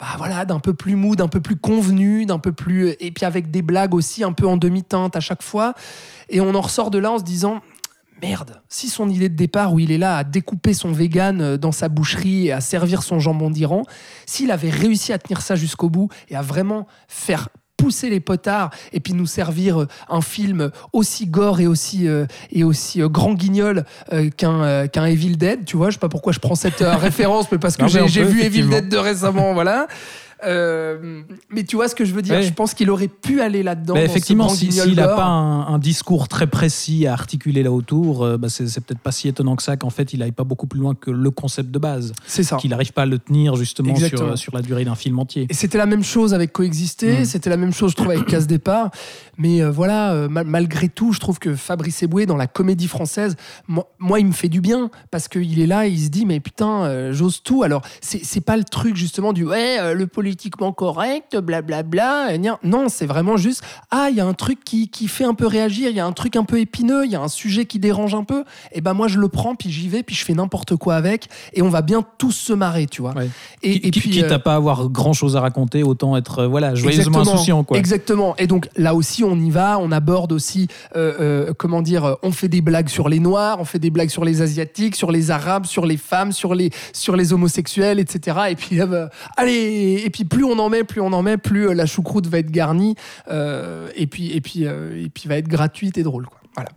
Bah 0.00 0.06
voilà, 0.16 0.44
d'un 0.44 0.60
peu 0.60 0.74
plus 0.74 0.94
mou, 0.94 1.16
d'un 1.16 1.26
peu 1.26 1.40
plus 1.40 1.56
convenu, 1.56 2.24
d'un 2.24 2.38
peu 2.38 2.52
plus 2.52 2.94
et 3.00 3.10
puis 3.10 3.24
avec 3.24 3.50
des 3.50 3.62
blagues 3.62 3.94
aussi 3.94 4.22
un 4.22 4.32
peu 4.32 4.46
en 4.46 4.56
demi-teinte 4.56 5.16
à 5.16 5.20
chaque 5.20 5.42
fois. 5.42 5.74
Et 6.28 6.40
on 6.40 6.54
en 6.54 6.60
ressort 6.60 6.90
de 6.90 6.98
là 6.98 7.10
en 7.10 7.18
se 7.18 7.24
disant 7.24 7.60
merde, 8.22 8.60
si 8.68 8.88
son 8.88 9.08
idée 9.08 9.28
de 9.28 9.36
départ 9.36 9.72
où 9.72 9.78
il 9.78 9.90
est 9.92 9.98
là 9.98 10.18
à 10.18 10.24
découper 10.24 10.74
son 10.74 10.92
vegan 10.92 11.40
euh, 11.40 11.56
dans 11.56 11.72
sa 11.72 11.88
boucherie 11.88 12.46
et 12.46 12.52
à 12.52 12.60
servir 12.60 13.02
son 13.02 13.18
jambon 13.18 13.50
d'Iran, 13.50 13.84
s'il 14.26 14.50
avait 14.50 14.70
réussi 14.70 15.12
à 15.12 15.18
tenir 15.18 15.40
ça 15.40 15.56
jusqu'au 15.56 15.88
bout 15.88 16.08
et 16.28 16.36
à 16.36 16.42
vraiment 16.42 16.86
faire 17.08 17.48
pousser 17.78 18.10
les 18.10 18.20
potards 18.20 18.70
et 18.92 19.00
puis 19.00 19.14
nous 19.14 19.24
servir 19.26 19.80
euh, 19.82 19.88
un 20.10 20.20
film 20.20 20.70
aussi 20.92 21.26
gore 21.26 21.60
et 21.60 21.66
aussi 21.66 22.06
euh, 22.06 22.26
et 22.52 22.64
aussi 22.64 23.00
euh, 23.00 23.08
grand 23.08 23.32
guignol 23.32 23.84
euh, 24.12 24.28
qu'un 24.28 24.62
euh, 24.62 24.86
qu'un 24.88 25.06
Evil 25.06 25.36
Dead 25.36 25.64
tu 25.64 25.78
vois 25.78 25.88
je 25.88 25.94
sais 25.94 26.00
pas 26.00 26.08
pourquoi 26.10 26.32
je 26.34 26.40
prends 26.40 26.56
cette 26.56 26.80
référence 27.00 27.50
mais 27.50 27.58
parce 27.58 27.76
que 27.76 27.86
j'ai 27.88 28.24
vu 28.24 28.42
Evil. 28.42 28.64
Dead 28.68 28.88
de 28.88 28.96
récemment 28.98 29.54
voilà 29.54 29.86
Euh, 30.44 31.22
mais 31.50 31.64
tu 31.64 31.76
vois 31.76 31.88
ce 31.88 31.94
que 31.94 32.04
je 32.04 32.12
veux 32.14 32.22
dire 32.22 32.36
Ouais. 32.36 32.42
Je 32.42 32.52
pense 32.52 32.74
qu'il 32.74 32.90
aurait 32.90 33.08
pu 33.08 33.40
aller 33.40 33.62
là-dedans. 33.62 33.94
Bah, 33.94 34.02
effectivement, 34.02 34.46
grand 34.46 34.54
si- 34.54 34.70
s'il 34.72 34.94
n'a 34.94 35.08
pas 35.08 35.24
un, 35.26 35.66
un 35.66 35.78
discours 35.78 36.28
très 36.28 36.46
précis 36.46 37.06
à 37.06 37.12
articuler 37.12 37.62
là 37.62 37.72
autour, 37.72 38.22
euh, 38.22 38.36
bah, 38.38 38.48
c'est 38.48 38.64
peut-être 38.84 39.00
pas 39.00 39.12
si 39.12 39.28
étonnant 39.28 39.56
que 39.56 39.62
ça 39.62 39.76
qu'en 39.76 39.90
fait 39.90 40.12
il 40.12 40.20
n'aille 40.20 40.32
pas 40.32 40.44
beaucoup 40.44 40.66
plus 40.66 40.78
loin 40.80 40.94
que 40.94 41.10
le 41.10 41.30
concept 41.30 41.70
de 41.70 41.78
base, 41.78 42.12
C'est 42.26 42.42
ça. 42.42 42.56
qu'il 42.56 42.70
n'arrive 42.70 42.92
pas 42.92 43.02
à 43.02 43.06
le 43.06 43.18
tenir 43.18 43.56
justement 43.56 43.94
sur, 43.96 44.38
sur 44.38 44.54
la 44.54 44.62
durée 44.62 44.84
d'un 44.84 44.94
film 44.94 45.18
entier. 45.18 45.46
Et 45.50 45.54
c'était 45.54 45.78
la 45.78 45.86
même 45.86 46.04
chose 46.04 46.34
avec 46.34 46.52
Coexister, 46.52 47.20
Mm. 47.20 47.24
c'était 47.24 47.50
la 47.50 47.56
même 47.56 47.72
chose, 47.72 47.92
je 47.92 47.96
trouve, 47.96 48.10
avec 48.10 48.26
Casse 48.26 48.46
Départ. 48.46 48.90
Mais 49.38 49.62
euh, 49.62 49.70
voilà, 49.70 50.12
euh, 50.12 50.28
mal- 50.28 50.46
malgré 50.46 50.88
tout, 50.88 51.12
je 51.12 51.20
trouve 51.20 51.38
que 51.38 51.54
Fabrice 51.54 52.02
Eboué, 52.02 52.26
dans 52.26 52.36
la 52.36 52.46
comédie 52.46 52.88
française, 52.88 53.36
moi, 53.66 53.88
moi, 53.98 54.20
il 54.20 54.26
me 54.26 54.32
fait 54.32 54.48
du 54.48 54.60
bien 54.60 54.90
parce 55.10 55.28
qu'il 55.28 55.60
est 55.60 55.66
là, 55.66 55.86
il 55.86 55.98
se 55.98 56.08
dit, 56.08 56.26
mais 56.26 56.40
putain, 56.40 56.84
euh, 56.84 57.12
j'ose 57.12 57.42
tout. 57.42 57.62
Alors, 57.62 57.82
c'est 58.00 58.40
pas 58.44 58.56
le 58.56 58.64
truc 58.64 58.96
justement 58.96 59.32
du 59.32 59.44
ouais, 59.44 59.78
euh, 59.80 59.94
le 59.94 60.06
politiquement 60.28 60.72
correct, 60.72 61.36
blablabla. 61.38 62.36
gna. 62.36 62.58
Non, 62.62 62.88
c'est 62.88 63.06
vraiment 63.06 63.36
juste, 63.38 63.62
ah, 63.90 64.08
il 64.10 64.16
y 64.16 64.20
a 64.20 64.26
un 64.26 64.34
truc 64.34 64.62
qui, 64.62 64.88
qui 64.88 65.08
fait 65.08 65.24
un 65.24 65.32
peu 65.32 65.46
réagir, 65.46 65.88
il 65.88 65.96
y 65.96 66.00
a 66.00 66.04
un 66.06 66.12
truc 66.12 66.36
un 66.36 66.44
peu 66.44 66.60
épineux, 66.60 67.06
il 67.06 67.10
y 67.10 67.16
a 67.16 67.20
un 67.22 67.28
sujet 67.28 67.64
qui 67.64 67.78
dérange 67.78 68.14
un 68.14 68.24
peu. 68.24 68.44
Et 68.72 68.82
ben, 68.82 68.92
moi, 68.92 69.08
je 69.08 69.18
le 69.18 69.28
prends, 69.28 69.54
puis 69.54 69.70
j'y 69.70 69.88
vais, 69.88 70.02
puis 70.02 70.14
je 70.14 70.24
fais 70.24 70.34
n'importe 70.34 70.76
quoi 70.76 70.96
avec, 70.96 71.28
et 71.54 71.62
on 71.62 71.70
va 71.70 71.80
bien 71.80 72.04
tous 72.18 72.32
se 72.32 72.52
marrer, 72.52 72.86
tu 72.86 73.00
vois. 73.00 73.14
Ouais. 73.14 73.30
Et, 73.62 73.80
Qui- 73.80 73.86
et 73.88 73.90
qui- 73.90 74.00
puis. 74.00 74.10
quitte 74.10 74.24
euh, 74.30 74.34
à 74.34 74.38
pas 74.38 74.54
avoir 74.54 74.88
grand 74.90 75.14
chose 75.14 75.34
à 75.36 75.40
raconter, 75.40 75.82
autant 75.82 76.14
être 76.16 76.40
euh, 76.40 76.46
voilà, 76.46 76.74
joyeusement 76.74 77.20
Exactement. 77.20 77.34
insouciant. 77.34 77.64
Quoi. 77.64 77.78
Exactement. 77.78 78.36
Et 78.36 78.46
donc 78.46 78.68
là 78.76 78.94
aussi, 78.94 79.24
on 79.24 79.36
y 79.36 79.50
va, 79.50 79.78
on 79.78 79.90
aborde 79.92 80.32
aussi, 80.32 80.68
euh, 80.94 81.14
euh, 81.48 81.52
comment 81.56 81.80
dire, 81.80 82.16
on 82.22 82.32
fait 82.32 82.48
des 82.48 82.60
blagues 82.60 82.88
sur 82.90 83.08
les 83.08 83.18
Noirs, 83.18 83.58
on 83.60 83.64
fait 83.64 83.78
des 83.78 83.90
blagues 83.90 84.10
sur 84.10 84.24
les 84.26 84.42
Asiatiques, 84.42 84.94
sur 84.94 85.10
les 85.10 85.30
Arabes, 85.30 85.64
sur 85.64 85.86
les 85.86 85.96
femmes, 85.96 86.32
sur 86.32 86.54
les, 86.54 86.70
sur 86.92 87.16
les 87.16 87.32
homosexuels, 87.32 87.98
etc. 87.98 88.36
Et 88.50 88.56
puis, 88.56 88.80
euh, 88.80 89.06
allez, 89.36 90.02
et 90.04 90.10
puis 90.10 90.17
plus 90.24 90.44
on 90.44 90.58
en 90.58 90.68
met, 90.68 90.84
plus 90.84 91.00
on 91.00 91.12
en 91.12 91.22
met, 91.22 91.36
plus 91.36 91.68
euh, 91.68 91.74
la 91.74 91.86
choucroute 91.86 92.26
va 92.26 92.38
être 92.38 92.50
garnie, 92.50 92.94
euh, 93.28 93.88
et 93.94 94.06
puis, 94.06 94.32
et 94.32 94.40
puis, 94.40 94.66
euh, 94.66 95.04
et 95.04 95.08
puis 95.08 95.28
va 95.28 95.36
être 95.36 95.48
gratuite 95.48 95.98
et 95.98 96.02
drôle. 96.02 96.26
Quoi. 96.26 96.40
Voilà. 96.54 96.70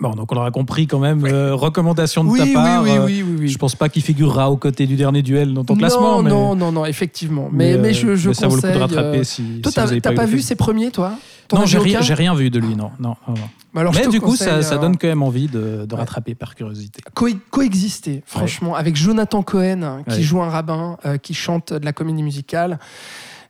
Bon, 0.00 0.10
donc 0.10 0.30
on 0.32 0.36
aura 0.36 0.50
compris 0.50 0.86
quand 0.86 0.98
même, 0.98 1.24
euh, 1.24 1.54
recommandation 1.54 2.22
de 2.22 2.28
Oui, 2.30 2.38
ta 2.38 2.46
part. 2.60 2.82
oui, 2.82 2.90
euh, 2.90 3.04
oui, 3.06 3.24
oui, 3.26 3.36
oui. 3.40 3.48
Je 3.48 3.56
pense 3.56 3.74
pas 3.74 3.88
qu'il 3.88 4.02
figurera 4.02 4.50
aux 4.50 4.56
côtés 4.58 4.86
du 4.86 4.96
dernier 4.96 5.22
duel 5.22 5.54
dans 5.54 5.64
ton 5.64 5.74
non, 5.74 5.78
classement. 5.78 6.22
mais, 6.22 6.28
non, 6.30 6.54
non, 6.54 6.70
non, 6.72 6.84
effectivement. 6.84 7.48
Mais, 7.50 7.78
mais, 7.78 7.90
euh, 7.90 7.92
je, 7.92 8.14
je 8.16 8.28
mais 8.28 8.34
ça 8.34 8.46
vaut 8.48 8.56
le 8.56 8.60
coup 8.60 8.66
de 8.66 8.72
conseille, 8.72 8.82
rattraper 8.96 9.24
si, 9.24 9.60
Toi, 9.62 9.72
si 9.86 10.00
t'as 10.02 10.12
pas 10.12 10.26
vu 10.26 10.40
ses 10.42 10.54
premiers, 10.54 10.90
toi? 10.90 11.12
Non, 11.52 11.64
j'ai 11.64 11.78
rien, 11.78 12.00
rien 12.00 12.34
vu 12.34 12.50
de 12.50 12.58
lui, 12.58 12.74
non. 12.76 12.90
non, 13.00 13.14
non. 13.28 13.34
Bah 13.72 13.80
alors, 13.82 13.94
Mais 13.94 14.06
du 14.08 14.20
coup, 14.20 14.34
ça, 14.36 14.46
conseille, 14.56 14.64
ça 14.64 14.78
donne 14.78 14.96
quand 14.96 15.06
même 15.06 15.22
envie 15.22 15.48
de, 15.48 15.86
de 15.86 15.94
ouais. 15.94 16.00
rattraper 16.00 16.34
par 16.34 16.54
curiosité. 16.54 17.00
Co- 17.14 17.28
coexister, 17.50 18.22
franchement, 18.26 18.74
avec 18.74 18.96
Jonathan 18.96 19.42
Cohen 19.42 20.02
qui 20.08 20.16
Ouais. 20.16 20.22
joue 20.22 20.42
un 20.42 20.48
rabbin, 20.50 20.96
euh, 21.06 21.18
qui 21.18 21.34
chante 21.34 21.72
de 21.72 21.84
la 21.84 21.92
comédie 21.92 22.22
musicale, 22.22 22.78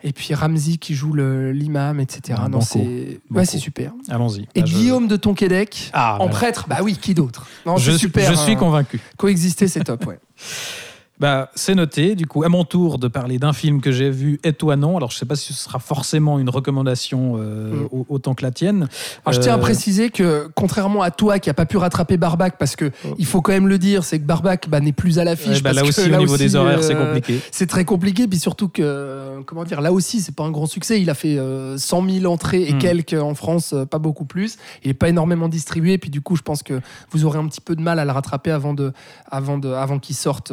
et 0.03 0.13
puis 0.13 0.35
Ramsey 0.35 0.77
qui 0.77 0.95
joue 0.95 1.15
l'imam, 1.15 2.01
etc. 2.01 2.39
Ah, 2.43 2.49
non, 2.49 2.61
c'est 2.61 2.79
Banco. 2.79 3.39
ouais, 3.39 3.45
c'est 3.45 3.59
super. 3.59 3.93
Allons-y. 4.09 4.43
Et 4.55 4.61
Bah, 4.61 4.67
je- 4.67 4.73
Guillaume 4.75 5.09
de 5.09 5.17
Tonquédec, 5.17 5.91
Ah, 5.93 6.15
en 6.15 6.19
voilà. 6.27 6.33
prêtre, 6.33 6.67
bah 6.69 6.79
oui, 6.83 6.97
qui 6.97 7.15
d'autre? 7.15 7.47
Non, 7.65 7.77
je, 7.77 7.93
super. 7.93 8.29
je 8.31 8.35
suis 8.37 8.53
hein. 8.53 8.57
convaincu. 8.57 9.01
Coexister, 9.17 9.69
c'est 9.69 9.85
top, 9.85 10.07
ouais. 10.07 10.19
Bah, 11.19 11.51
c'est 11.55 11.75
noté. 11.75 12.15
Du 12.15 12.27
coup, 12.27 12.43
à 12.45 12.49
mon 12.51 12.65
tour 12.65 12.99
de 12.99 13.09
parler 13.09 13.39
d'un 13.39 13.55
film 13.55 13.81
que 13.81 13.91
j'ai 13.91 14.11
vu 14.11 14.39
étonnant. 14.45 14.99
Alors, 14.99 15.11
je 15.11 15.17
sais 15.17 15.25
pas 15.25 15.35
si 15.37 15.55
ce 15.55 15.65
sera 15.65 15.79
forcément 15.79 16.39
une 16.39 16.51
recommandation 16.51 17.37
euh, 17.39 17.71
Mm. 17.85 17.89
au- 17.91 18.07
autant 18.11 18.35
que 18.35 18.43
la 18.43 18.51
tienne. 18.51 18.87
Alors, 19.25 19.33
je 19.33 19.41
tiens 19.41 19.55
à 19.55 19.57
Euh, 19.57 19.61
préciser 19.61 20.11
que, 20.11 20.51
contrairement 20.55 21.01
à 21.01 21.11
toi 21.11 21.39
qui 21.39 21.49
a 21.49 21.55
pas 21.55 21.65
pu 21.65 21.79
rattraper 21.79 22.19
Barbac, 22.19 22.59
parce 22.59 22.77
que 22.77 22.91
Oh. 23.07 23.15
il 23.19 23.25
faut 23.25 23.41
quand 23.41 23.53
même 23.53 23.67
le 23.67 23.79
dire, 23.79 24.05
c'est 24.05 24.19
que 24.19 24.25
Barbac 24.27 24.69
bah, 24.69 24.81
n'est 24.81 24.93
plus 24.93 25.19
à 25.19 25.25
l'affiche. 25.25 25.63
bah, 25.63 25.73
là 25.73 25.81
que 25.83 25.89
aussi, 25.89 26.13
au 26.13 26.17
niveau 26.19 26.37
des 26.37 26.55
horaires, 26.55 26.85
c'est 26.85 26.95
euh, 26.95 27.07
compliqué. 27.07 27.41
C'est 27.51 27.67
très 27.67 27.87
compliqué, 27.87 28.27
puis 28.29 28.39
surtout 28.39 28.69
que, 28.69 29.41
comment 29.47 29.65
dire, 29.65 29.81
là 29.81 29.93
aussi, 29.95 30.21
c'est 30.21 30.35
pas 30.35 30.45
un 30.45 30.51
grand 30.51 30.67
succès. 30.67 31.01
Il 31.01 31.09
a 31.09 31.15
fait 31.15 31.39
euh, 31.39 31.79
100 31.79 32.07
000 32.07 32.31
entrées 32.31 32.65
et 32.69 32.75
Mm. 32.75 32.79
quelques 32.79 33.15
en 33.15 33.35
France, 33.35 33.75
pas 33.91 33.99
beaucoup 33.99 34.27
plus. 34.27 34.59
Il 34.85 34.91
est 34.91 34.95
pas 34.95 35.09
énormément 35.09 35.49
distribué, 35.49 35.97
puis 35.97 36.11
du 36.11 36.21
coup, 36.21 36.37
je 36.37 36.43
pense 36.43 36.63
que 36.63 36.81
vous 37.11 37.25
aurez 37.25 37.39
un 37.39 37.47
petit 37.47 37.63
peu 37.63 37.75
de 37.75 37.81
mal 37.81 37.99
à 37.99 38.05
le 38.05 38.13
rattraper 38.13 38.51
avant, 38.51 38.75
de, 38.75 38.93
avant, 39.31 39.57
de, 39.57 39.71
avant 39.71 39.99
qu'il 39.99 40.15
sorte 40.15 40.53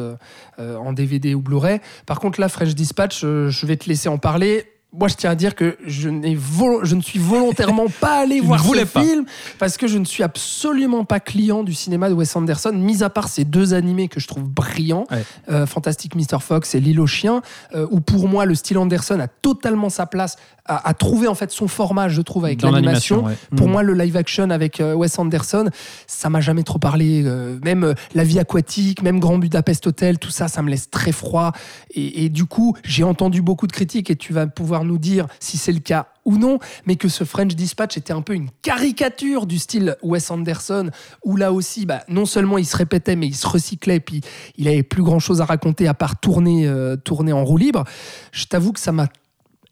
en 0.60 0.94
DVD 0.94 1.34
ou 1.36 1.42
Blu-ray. 1.42 1.80
Par 2.06 2.20
contre, 2.20 2.40
là, 2.40 2.50
Fresh 2.50 2.76
Dispatch, 2.76 3.24
euh, 3.24 3.50
je 3.50 3.66
vais 3.66 3.78
te 3.78 3.88
laisser 3.88 4.10
en 4.10 4.18
parler. 4.18 4.73
Moi, 4.96 5.08
je 5.08 5.16
tiens 5.16 5.32
à 5.32 5.36
dire 5.36 5.56
que 5.56 5.76
je, 5.86 6.08
ne 6.10 7.02
suis 7.02 7.20
volontairement 7.20 7.86
pas 8.00 8.20
allé 8.20 8.40
voir 8.42 8.64
ce 8.64 8.84
pas. 8.86 9.02
film 9.04 9.26
parce 9.58 9.78
que 9.78 9.88
je 9.88 9.98
ne 9.98 10.06
suis 10.06 10.22
absolument 10.24 11.04
pas 11.04 11.20
client 11.20 11.64
du 11.64 11.74
cinéma 11.74 12.10
de 12.10 12.14
Wes 12.14 12.36
Anderson, 12.36 12.72
mis 12.74 13.04
à 13.04 13.10
part 13.10 13.28
ces 13.28 13.44
deux 13.44 13.74
animés 13.74 14.08
que 14.08 14.20
je 14.20 14.28
trouve 14.28 14.44
brillants, 14.48 15.06
Ouais. 15.12 15.24
euh, 15.50 15.66
Fantastic 15.66 16.16
Mr. 16.16 16.40
Fox 16.42 16.76
et 16.76 16.80
L'île 16.80 17.00
aux 17.00 17.08
chiens, 17.08 17.42
euh, 17.76 17.88
où 17.90 18.02
pour 18.02 18.28
moi 18.28 18.46
le 18.46 18.56
style 18.56 18.78
Anderson 18.78 19.20
a 19.20 19.28
totalement 19.28 19.90
sa 19.90 20.06
place, 20.06 20.36
a, 20.66 20.88
a 20.88 20.94
trouvé 20.94 21.28
en 21.28 21.36
fait 21.36 21.52
son 21.52 21.68
format, 21.68 22.08
je 22.08 22.22
trouve, 22.22 22.46
avec 22.46 22.62
l'animation. 22.62 23.24
ouais. 23.26 23.34
Pour 23.58 23.68
Mm. 23.68 23.72
moi, 23.72 23.84
le 23.84 23.94
live 23.96 24.16
action 24.16 24.50
avec 24.52 24.80
euh, 24.80 24.94
Wes 24.94 25.18
Anderson, 25.20 25.70
ça 26.08 26.30
m'a 26.30 26.40
jamais 26.42 26.64
trop 26.64 26.80
parlé. 26.80 27.24
euh, 27.26 27.58
même 27.64 27.96
La 28.14 28.24
vie 28.24 28.40
aquatique, 28.40 29.02
même 29.02 29.20
Grand 29.20 29.38
Budapest 29.40 29.88
Hotel, 29.88 30.20
tout 30.20 30.30
ça, 30.30 30.48
ça 30.48 30.62
me 30.62 30.70
laisse 30.70 30.90
très 30.90 31.12
froid. 31.12 31.52
Et, 31.96 32.26
et 32.26 32.30
du 32.30 32.46
coup, 32.46 32.76
j'ai 32.84 33.04
entendu 33.04 33.42
beaucoup 33.42 33.68
de 33.68 33.72
critiques 33.74 34.10
et 34.10 34.16
tu 34.16 34.32
vas 34.34 34.46
pouvoir 34.48 34.83
nous 34.84 34.98
dire 34.98 35.28
si 35.40 35.58
c'est 35.58 35.72
le 35.72 35.80
cas 35.80 36.08
ou 36.26 36.38
non, 36.38 36.60
mais 36.86 36.96
que 36.96 37.10
ce 37.10 37.24
French 37.24 37.56
Dispatch 37.56 37.98
était 37.98 38.14
un 38.14 38.22
peu 38.22 38.34
une 38.34 38.50
caricature 38.62 39.46
du 39.46 39.60
style 39.60 39.98
Wes 40.02 40.32
Anderson, 40.32 40.90
où 41.26 41.36
là 41.36 41.52
aussi, 41.52 41.86
bah, 41.86 42.04
non 42.08 42.26
seulement 42.26 42.58
il 42.58 42.66
se 42.66 42.78
répétait, 42.78 43.16
mais 43.16 43.28
il 43.28 43.36
se 43.36 43.48
recyclait, 43.48 44.00
puis 44.00 44.22
il 44.58 44.68
avait 44.68 44.84
plus 44.84 45.04
grand 45.04 45.20
chose 45.20 45.42
à 45.42 45.46
raconter 45.46 45.88
à 45.88 45.94
part 45.94 46.20
tourner, 46.20 46.68
euh, 46.68 46.96
tourner 46.96 47.34
en 47.34 47.44
roue 47.44 47.58
libre. 47.58 47.84
Je 48.32 48.46
t'avoue 48.46 48.72
que 48.72 48.80
ça 48.80 48.92
m'a 48.92 49.08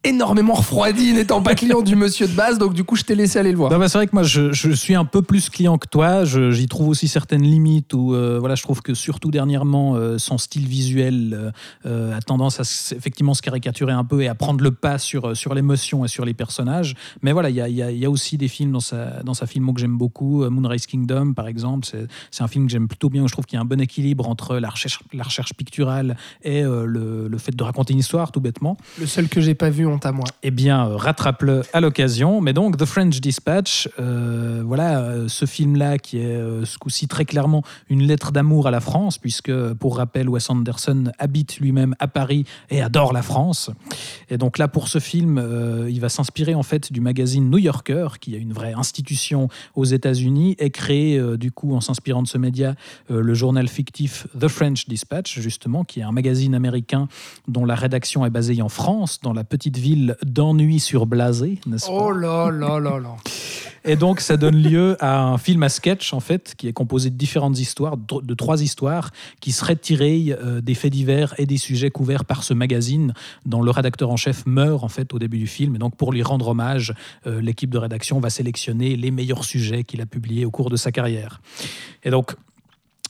énormément 0.04 0.54
refroidi 0.54 1.14
n'étant 1.14 1.42
pas 1.42 1.54
client 1.56 1.82
du 1.82 1.96
monsieur 1.96 2.28
de 2.28 2.34
base, 2.34 2.58
donc 2.58 2.74
du 2.74 2.84
coup, 2.84 2.96
je 2.96 3.04
t'ai 3.04 3.14
laissé 3.16 3.38
aller 3.40 3.52
le 3.52 3.58
voir. 3.58 3.70
Bah, 3.70 3.88
c'est 3.88 3.98
vrai 3.98 4.08
que 4.08 4.14
moi, 4.16 4.24
je, 4.24 4.52
je 4.52 4.72
suis 4.72 4.96
un 4.96 5.06
peu 5.06 5.22
plus 5.22 5.50
client 5.50 5.78
que 5.78 5.88
toi. 5.88 6.26
Je- 6.26 6.52
J'y 6.52 6.68
trouve 6.68 6.88
aussi 6.90 7.08
certaines 7.08 7.44
limites 7.44 7.94
où, 7.94 8.14
euh, 8.16 8.38
voilà, 8.40 8.56
je 8.56 8.64
trouve 8.64 8.82
que 8.82 8.94
surtout 8.94 9.32
dernièrement, 9.32 9.96
euh, 9.96 10.18
son 10.18 10.38
style 10.38 10.68
visuel 10.68 11.54
euh, 11.86 12.18
a 12.18 12.22
tendance 12.22 12.60
à 12.60 12.64
effectivement 12.96 13.34
se 13.34 13.42
caricaturer 13.42 13.92
un 13.94 14.04
peu 14.04 14.22
et 14.22 14.28
à 14.28 14.36
prendre 14.36 14.64
le 14.64 14.72
pas 14.72 14.98
sur, 14.98 15.36
sur 15.38 15.54
l'émotion 15.54 16.04
et 16.04 16.08
sur 16.08 16.26
les 16.26 16.34
personnages. 16.34 16.96
Mais 17.22 17.32
voilà, 17.32 17.50
il 17.50 17.56
y 17.56 17.62
a, 17.62 17.68
il 17.70 17.76
y 17.76 17.84
a- 17.84 17.92
y 17.92 18.06
a 18.06 18.10
aussi 18.10 18.38
des 18.38 18.48
films 18.48 18.72
dans 18.72 18.80
sa, 18.80 19.22
dans 19.24 19.34
sa 19.36 19.46
filmo 19.46 19.72
que 19.74 19.80
j'aime 19.82 19.98
beaucoup. 19.98 20.44
Moonrise 20.50 20.88
Kingdom, 20.88 21.34
par 21.34 21.48
exemple, 21.48 21.86
c'est 21.90 22.08
c'est 22.32 22.44
un 22.44 22.48
film 22.48 22.66
que 22.66 22.72
j'aime 22.72 22.88
plutôt 22.88 23.10
bien. 23.10 23.24
où 23.24 23.28
Je 23.28 23.34
trouve 23.34 23.46
qu'il 23.46 23.58
y 23.58 23.60
a 23.60 23.62
un 23.62 23.66
bon 23.66 23.80
équilibre 23.82 24.28
entre 24.28 24.58
la 24.58 24.70
recherche, 24.70 25.00
la 25.14 25.24
recherche 25.24 25.54
picturale 25.54 26.18
et 26.44 26.64
euh, 26.64 26.86
le, 26.86 27.28
le 27.28 27.38
fait 27.38 27.56
de 27.56 27.64
raconter 27.64 27.94
une 27.94 28.00
histoire, 28.00 28.32
tout 28.32 28.42
bêtement. 28.42 28.78
Le 29.00 29.06
seul 29.06 29.28
que 29.30 29.42
j'ai 29.42 29.54
pas 29.56 29.70
vu, 29.70 29.86
à 29.98 30.12
moi. 30.12 30.26
Eh 30.44 30.52
bien, 30.52 30.88
euh, 30.88 30.96
rattrape-le 30.96 31.64
à 31.74 31.82
l'occasion. 31.82 32.42
Mais 32.42 32.54
donc, 32.54 32.78
The 32.78 32.86
French 32.86 33.20
Dispatch, 33.22 33.90
euh, 34.00 34.64
voilà, 34.66 35.00
euh, 35.00 35.28
ce 35.28 35.46
film-là 35.46 35.98
qui 35.98 36.18
est 36.18 36.42
ce 36.66 36.78
coup-ci 36.78 37.08
très 37.08 37.26
clairement 37.26 37.64
une 37.90 38.04
lettre 38.04 38.32
d'amour 38.32 38.68
à 38.68 38.72
la 38.72 38.80
France, 38.80 39.18
puisque, 39.18 39.52
pour 39.74 39.98
rappel, 39.98 40.30
Wes 40.30 40.50
Anderson 40.50 41.12
habite 41.20 41.58
lui-même 41.58 41.96
à 42.00 42.08
Paris 42.08 42.46
et 42.70 42.82
adore 42.82 43.14
la 43.14 43.22
France. 43.22 43.70
Et 44.30 44.38
donc 44.38 44.58
là, 44.58 44.68
pour 44.68 44.88
ce 44.88 45.00
film, 45.00 45.42
il 45.90 46.00
va 46.00 46.10
s'inspirer 46.10 46.56
en 46.56 46.64
fait 46.64 46.92
du 46.92 47.02
magazine 47.02 47.50
New 47.50 47.58
Yorker, 47.58 48.08
qui 48.20 48.36
est 48.36 48.40
une 48.40 48.54
vraie 48.54 48.74
institution 48.74 49.50
aux 49.76 49.86
États-Unis, 49.86 50.56
et 50.60 50.70
créer, 50.70 51.18
euh, 51.18 51.38
du 51.38 51.52
coup, 51.52 51.76
en 51.76 51.82
s'inspirant 51.82 52.22
de 52.24 52.28
ce 52.28 52.38
média, 52.38 52.76
le 53.10 53.34
journal 53.34 53.68
fictif 53.68 54.28
The 54.40 54.48
French 54.48 54.88
Dispatch, 54.88 55.40
justement, 55.40 55.84
qui 55.84 56.00
est 56.00 56.04
un 56.04 56.12
magazine 56.12 56.56
américain 56.56 57.08
dont 57.48 57.66
la 57.66 57.76
rédaction 57.76 58.26
est 58.26 58.30
basée 58.30 58.62
en 58.62 58.70
France, 58.70 59.20
dans 59.22 59.34
la 59.34 59.44
petite 59.44 59.78
ville 59.82 60.16
d'Ennui-sur-Blasé, 60.24 61.60
n'est-ce 61.66 61.88
pas 61.88 61.92
Oh 61.92 62.12
là 62.12 62.50
là 62.52 62.80
là 62.80 63.00
là. 63.00 63.16
et 63.84 63.96
donc, 63.96 64.22
ça 64.22 64.38
donne 64.38 64.56
lieu 64.62 64.96
à 65.00 65.24
un 65.24 65.38
film 65.38 65.64
à 65.64 65.70
sketch, 65.70 66.14
en 66.14 66.20
fait, 66.20 66.54
qui 66.56 66.68
est 66.68 66.74
composé 66.74 67.10
de 67.10 67.16
différentes 67.16 67.60
histoires, 67.60 67.98
de 67.98 68.22
de 68.22 68.34
trois 68.36 68.62
histoires, 68.62 69.10
qui 69.40 69.52
seraient 69.52 69.76
tirées 69.76 70.28
euh, 70.30 70.62
des 70.62 70.76
faits 70.76 70.94
divers 70.94 71.34
et 71.38 71.46
des 71.46 71.58
sujets 71.58 71.90
couverts 71.90 72.26
par 72.26 72.44
ce 72.44 72.54
magazine, 72.54 73.14
dont 73.46 73.62
le 73.62 73.72
rédacteur 73.72 74.10
en 74.12 74.18
chef 74.18 74.46
meurt, 74.46 74.84
en 74.84 74.90
fait, 74.90 75.14
au 75.14 75.20
début 75.20 75.40
du 75.40 75.48
film. 75.48 75.76
Et 75.76 75.80
donc, 75.80 75.96
pour 75.96 76.14
lui 76.14 76.24
rendre 76.24 76.50
hommage, 76.50 76.94
euh, 77.26 77.42
l'équipe 77.42 77.72
de 77.72 77.80
rédaction 77.80 78.20
va 78.20 78.30
sélectionner 78.30 78.96
les 78.96 79.12
meilleurs 79.12 79.44
sujets 79.44 79.84
qu'il 79.84 80.02
a 80.02 80.06
publiés 80.06 80.46
au 80.46 80.52
cours 80.52 80.70
de 80.70 80.78
sa 80.78 80.92
carrière. 80.92 81.42
Et 82.04 82.12
donc, 82.12 82.36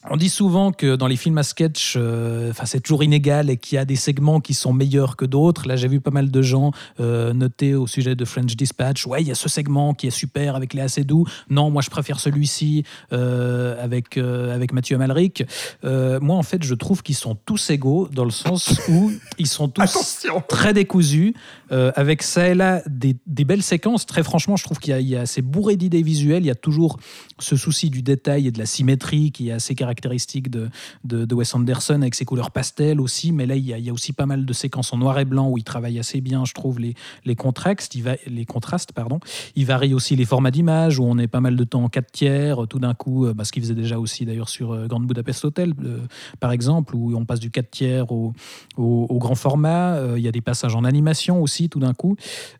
on 0.09 0.17
dit 0.17 0.29
souvent 0.29 0.71
que 0.71 0.95
dans 0.95 1.05
les 1.05 1.15
films 1.15 1.37
à 1.37 1.43
sketch, 1.43 1.93
euh, 1.95 2.51
c'est 2.65 2.79
toujours 2.79 3.03
inégal 3.03 3.51
et 3.51 3.57
qu'il 3.57 3.75
y 3.75 3.79
a 3.79 3.85
des 3.85 3.95
segments 3.95 4.39
qui 4.39 4.55
sont 4.55 4.73
meilleurs 4.73 5.15
que 5.15 5.25
d'autres. 5.25 5.67
Là, 5.67 5.75
j'ai 5.75 5.87
vu 5.87 6.01
pas 6.01 6.09
mal 6.09 6.31
de 6.31 6.41
gens 6.41 6.71
euh, 6.99 7.33
noter 7.33 7.75
au 7.75 7.85
sujet 7.85 8.15
de 8.15 8.25
French 8.25 8.55
Dispatch 8.55 9.05
Ouais, 9.05 9.21
il 9.21 9.27
y 9.27 9.31
a 9.31 9.35
ce 9.35 9.47
segment 9.47 9.93
qui 9.93 10.07
est 10.07 10.11
super 10.11 10.55
avec 10.55 10.73
Léa 10.73 10.87
Seydoux. 10.87 11.27
Non, 11.51 11.69
moi, 11.69 11.83
je 11.83 11.91
préfère 11.91 12.19
celui-ci 12.19 12.83
euh, 13.13 13.81
avec, 13.83 14.17
euh, 14.17 14.55
avec 14.55 14.73
Mathieu 14.73 14.95
Amalric. 14.95 15.43
Moi, 15.83 16.35
en 16.35 16.43
fait, 16.43 16.63
je 16.63 16.73
trouve 16.73 17.03
qu'ils 17.03 17.15
sont 17.15 17.35
tous 17.35 17.69
égaux 17.69 18.09
dans 18.11 18.25
le 18.25 18.31
sens 18.31 18.81
où 18.89 19.11
ils 19.37 19.47
sont 19.47 19.67
tous 19.69 19.81
Attention. 19.81 20.43
très 20.47 20.73
décousus, 20.73 21.35
avec 21.69 22.23
ça 22.23 22.49
et 22.49 22.55
là 22.55 22.81
des, 22.87 23.15
des 23.27 23.45
belles 23.45 23.63
séquences. 23.63 24.05
Très 24.05 24.23
franchement, 24.23 24.55
je 24.57 24.63
trouve 24.63 24.79
qu'il 24.79 24.99
y 24.99 25.15
a, 25.15 25.21
a 25.21 25.25
c'est 25.25 25.41
bourré 25.41 25.75
d'idées 25.75 26.01
visuelles. 26.01 26.43
Il 26.43 26.47
y 26.47 26.51
a 26.51 26.55
toujours 26.55 26.97
ce 27.39 27.55
souci 27.55 27.89
du 27.89 28.01
détail 28.01 28.47
et 28.47 28.51
de 28.51 28.59
la 28.59 28.65
symétrie 28.65 29.31
qui 29.31 29.49
est 29.49 29.53
assez 29.53 29.75
caractéristique 29.75 29.90
caractéristique 29.93 30.49
de, 30.49 30.69
de, 31.03 31.35
Wes 31.35 31.53
Anderson 31.53 32.01
avec 32.01 32.15
ses 32.15 32.25
couleurs 32.25 32.51
pastel 32.51 32.99
aussi. 32.99 33.31
Mais 33.31 33.45
là, 33.45 33.55
il 33.55 33.65
y, 33.65 33.89
a, 33.89 33.93
aussi 33.93 34.13
pas 34.13 34.25
mal 34.25 34.45
de 34.45 34.53
séquences 34.53 34.93
en 34.93 34.97
noir 34.97 35.19
et 35.19 35.25
blanc 35.25 35.49
où 35.49 35.57
il 35.57 35.63
travaille 35.63 35.99
assez 35.99 36.21
bien, 36.21 36.45
je 36.45 36.53
trouve, 36.53 36.79
les, 36.79 36.95
les 37.25 37.35
contrastes. 37.35 37.95
Il 37.95 38.03
va, 38.03 38.15
les 38.27 38.45
contrastes, 38.45 38.91
pardon. 38.93 39.19
Il 39.55 39.65
varie 39.65 39.93
aussi 39.93 40.15
les 40.15 40.25
formats 40.25 40.51
d'image 40.51 40.99
où 40.99 41.03
on 41.03 41.17
est 41.17 41.27
pas 41.27 41.41
mal 41.41 41.55
de 41.55 41.63
temps 41.63 41.83
en 41.83 41.89
4 41.89 42.11
tiers, 42.11 42.67
tout 42.69 42.79
d'un 42.79 42.93
coup, 42.93 43.25
euh, 43.25 43.33
bah, 43.33 43.43
ce 43.43 43.51
qu'il 43.51 43.61
faisait 43.61 43.75
déjà 43.75 43.99
aussi 43.99 44.25
d'ailleurs 44.25 44.49
sur 44.49 44.71
euh, 44.71 44.87
Grand 44.87 44.99
Budapest 44.99 45.45
Hotel, 45.45 45.73
euh, 45.83 45.99
par 46.39 46.51
exemple, 46.51 46.95
où 46.95 47.15
on 47.15 47.25
passe 47.25 47.39
du 47.39 47.51
4 47.51 47.69
tiers 47.69 48.11
au, 48.11 48.33
au, 48.77 49.19
grand 49.19 49.35
format. 49.35 49.99
Il 50.17 50.23
y 50.23 50.27
a 50.27 50.31
des 50.31 50.41
passages 50.41 50.75
en 50.75 50.83
animation 50.83 51.41
aussi, 51.41 51.69
tout 51.69 51.79
d'un 51.79 51.93
coup. 51.93 52.15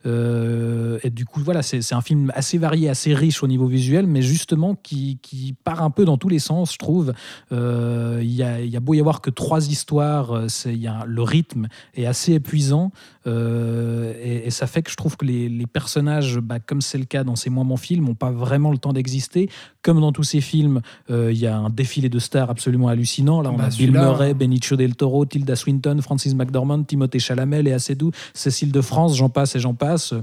Euh, 0.06 0.98
et 1.02 1.10
du 1.10 1.24
coup, 1.24 1.40
voilà, 1.40 1.62
c'est 1.62 1.92
un 1.92 2.00
film 2.00 2.32
assez 2.34 2.58
varié, 2.58 2.88
assez 2.88 3.14
riche 3.14 3.42
au 3.42 3.46
niveau 3.46 3.66
visuel, 3.66 4.06
mais 4.06 4.22
justement 4.22 4.74
qui, 4.74 5.18
qui 5.22 5.54
part 5.64 5.82
un 5.82 5.90
peu 5.90 6.04
dans 6.04 6.16
tous 6.16 6.28
les 6.28 6.38
sens, 6.38 6.72
je 6.72 6.78
trouve. 6.78 7.12
Euh, 7.52 8.20
Il 8.22 8.30
y, 8.32 8.42
a, 8.42 8.60
il 8.60 8.70
y 8.70 8.76
a 8.76 8.80
beau 8.80 8.94
y 8.94 9.00
avoir 9.00 9.20
que 9.20 9.30
trois 9.30 9.68
histoires, 9.68 10.32
euh, 10.32 10.48
c'est- 10.48 10.72
il 10.72 10.80
y 10.80 10.86
a, 10.86 11.04
le 11.06 11.22
rythme 11.22 11.68
est 11.94 12.06
assez 12.06 12.32
épuisant, 12.34 12.92
euh, 13.26 14.12
et, 14.22 14.46
et 14.46 14.50
ça 14.50 14.66
fait 14.66 14.82
que 14.82 14.90
je 14.90 14.96
trouve 14.96 15.16
que 15.16 15.24
les, 15.24 15.48
les 15.48 15.66
personnages, 15.66 16.38
bah, 16.38 16.58
comme 16.60 16.80
c'est 16.80 16.98
le 16.98 17.04
cas 17.04 17.24
dans 17.24 17.36
ces 17.36 17.50
moments 17.50 17.76
films, 17.76 18.04
n'ont 18.06 18.14
pas 18.14 18.30
vraiment 18.30 18.70
le 18.70 18.78
temps 18.78 18.92
d'exister. 18.92 19.48
Comme 19.82 20.00
dans 20.00 20.12
tous 20.12 20.22
ces 20.22 20.40
films, 20.40 20.80
euh, 21.10 21.30
il 21.32 21.38
y 21.38 21.46
a 21.46 21.56
un 21.56 21.70
défilé 21.70 22.08
de 22.08 22.18
stars 22.18 22.50
absolument 22.50 22.88
hallucinant. 22.88 23.40
Là, 23.42 23.50
on 23.50 23.56
Bah, 23.56 23.64
a 23.64 23.68
Bill 23.68 23.90
Murray, 23.92 24.34
Benicio 24.34 24.76
del 24.76 24.94
Toro, 24.94 25.24
Tilda 25.26 25.56
Swinton, 25.56 25.98
Francis 26.02 26.34
McDormand, 26.34 26.82
Timothée 26.84 27.18
Chalamet, 27.18 27.62
Léa 27.62 27.78
Seydoux, 27.78 28.12
Cécile 28.34 28.70
de 28.72 28.80
France, 28.80 29.16
j'en 29.16 29.28
passe 29.28 29.56
et 29.56 29.60
j'en 29.60 29.74
passe. 29.74 30.14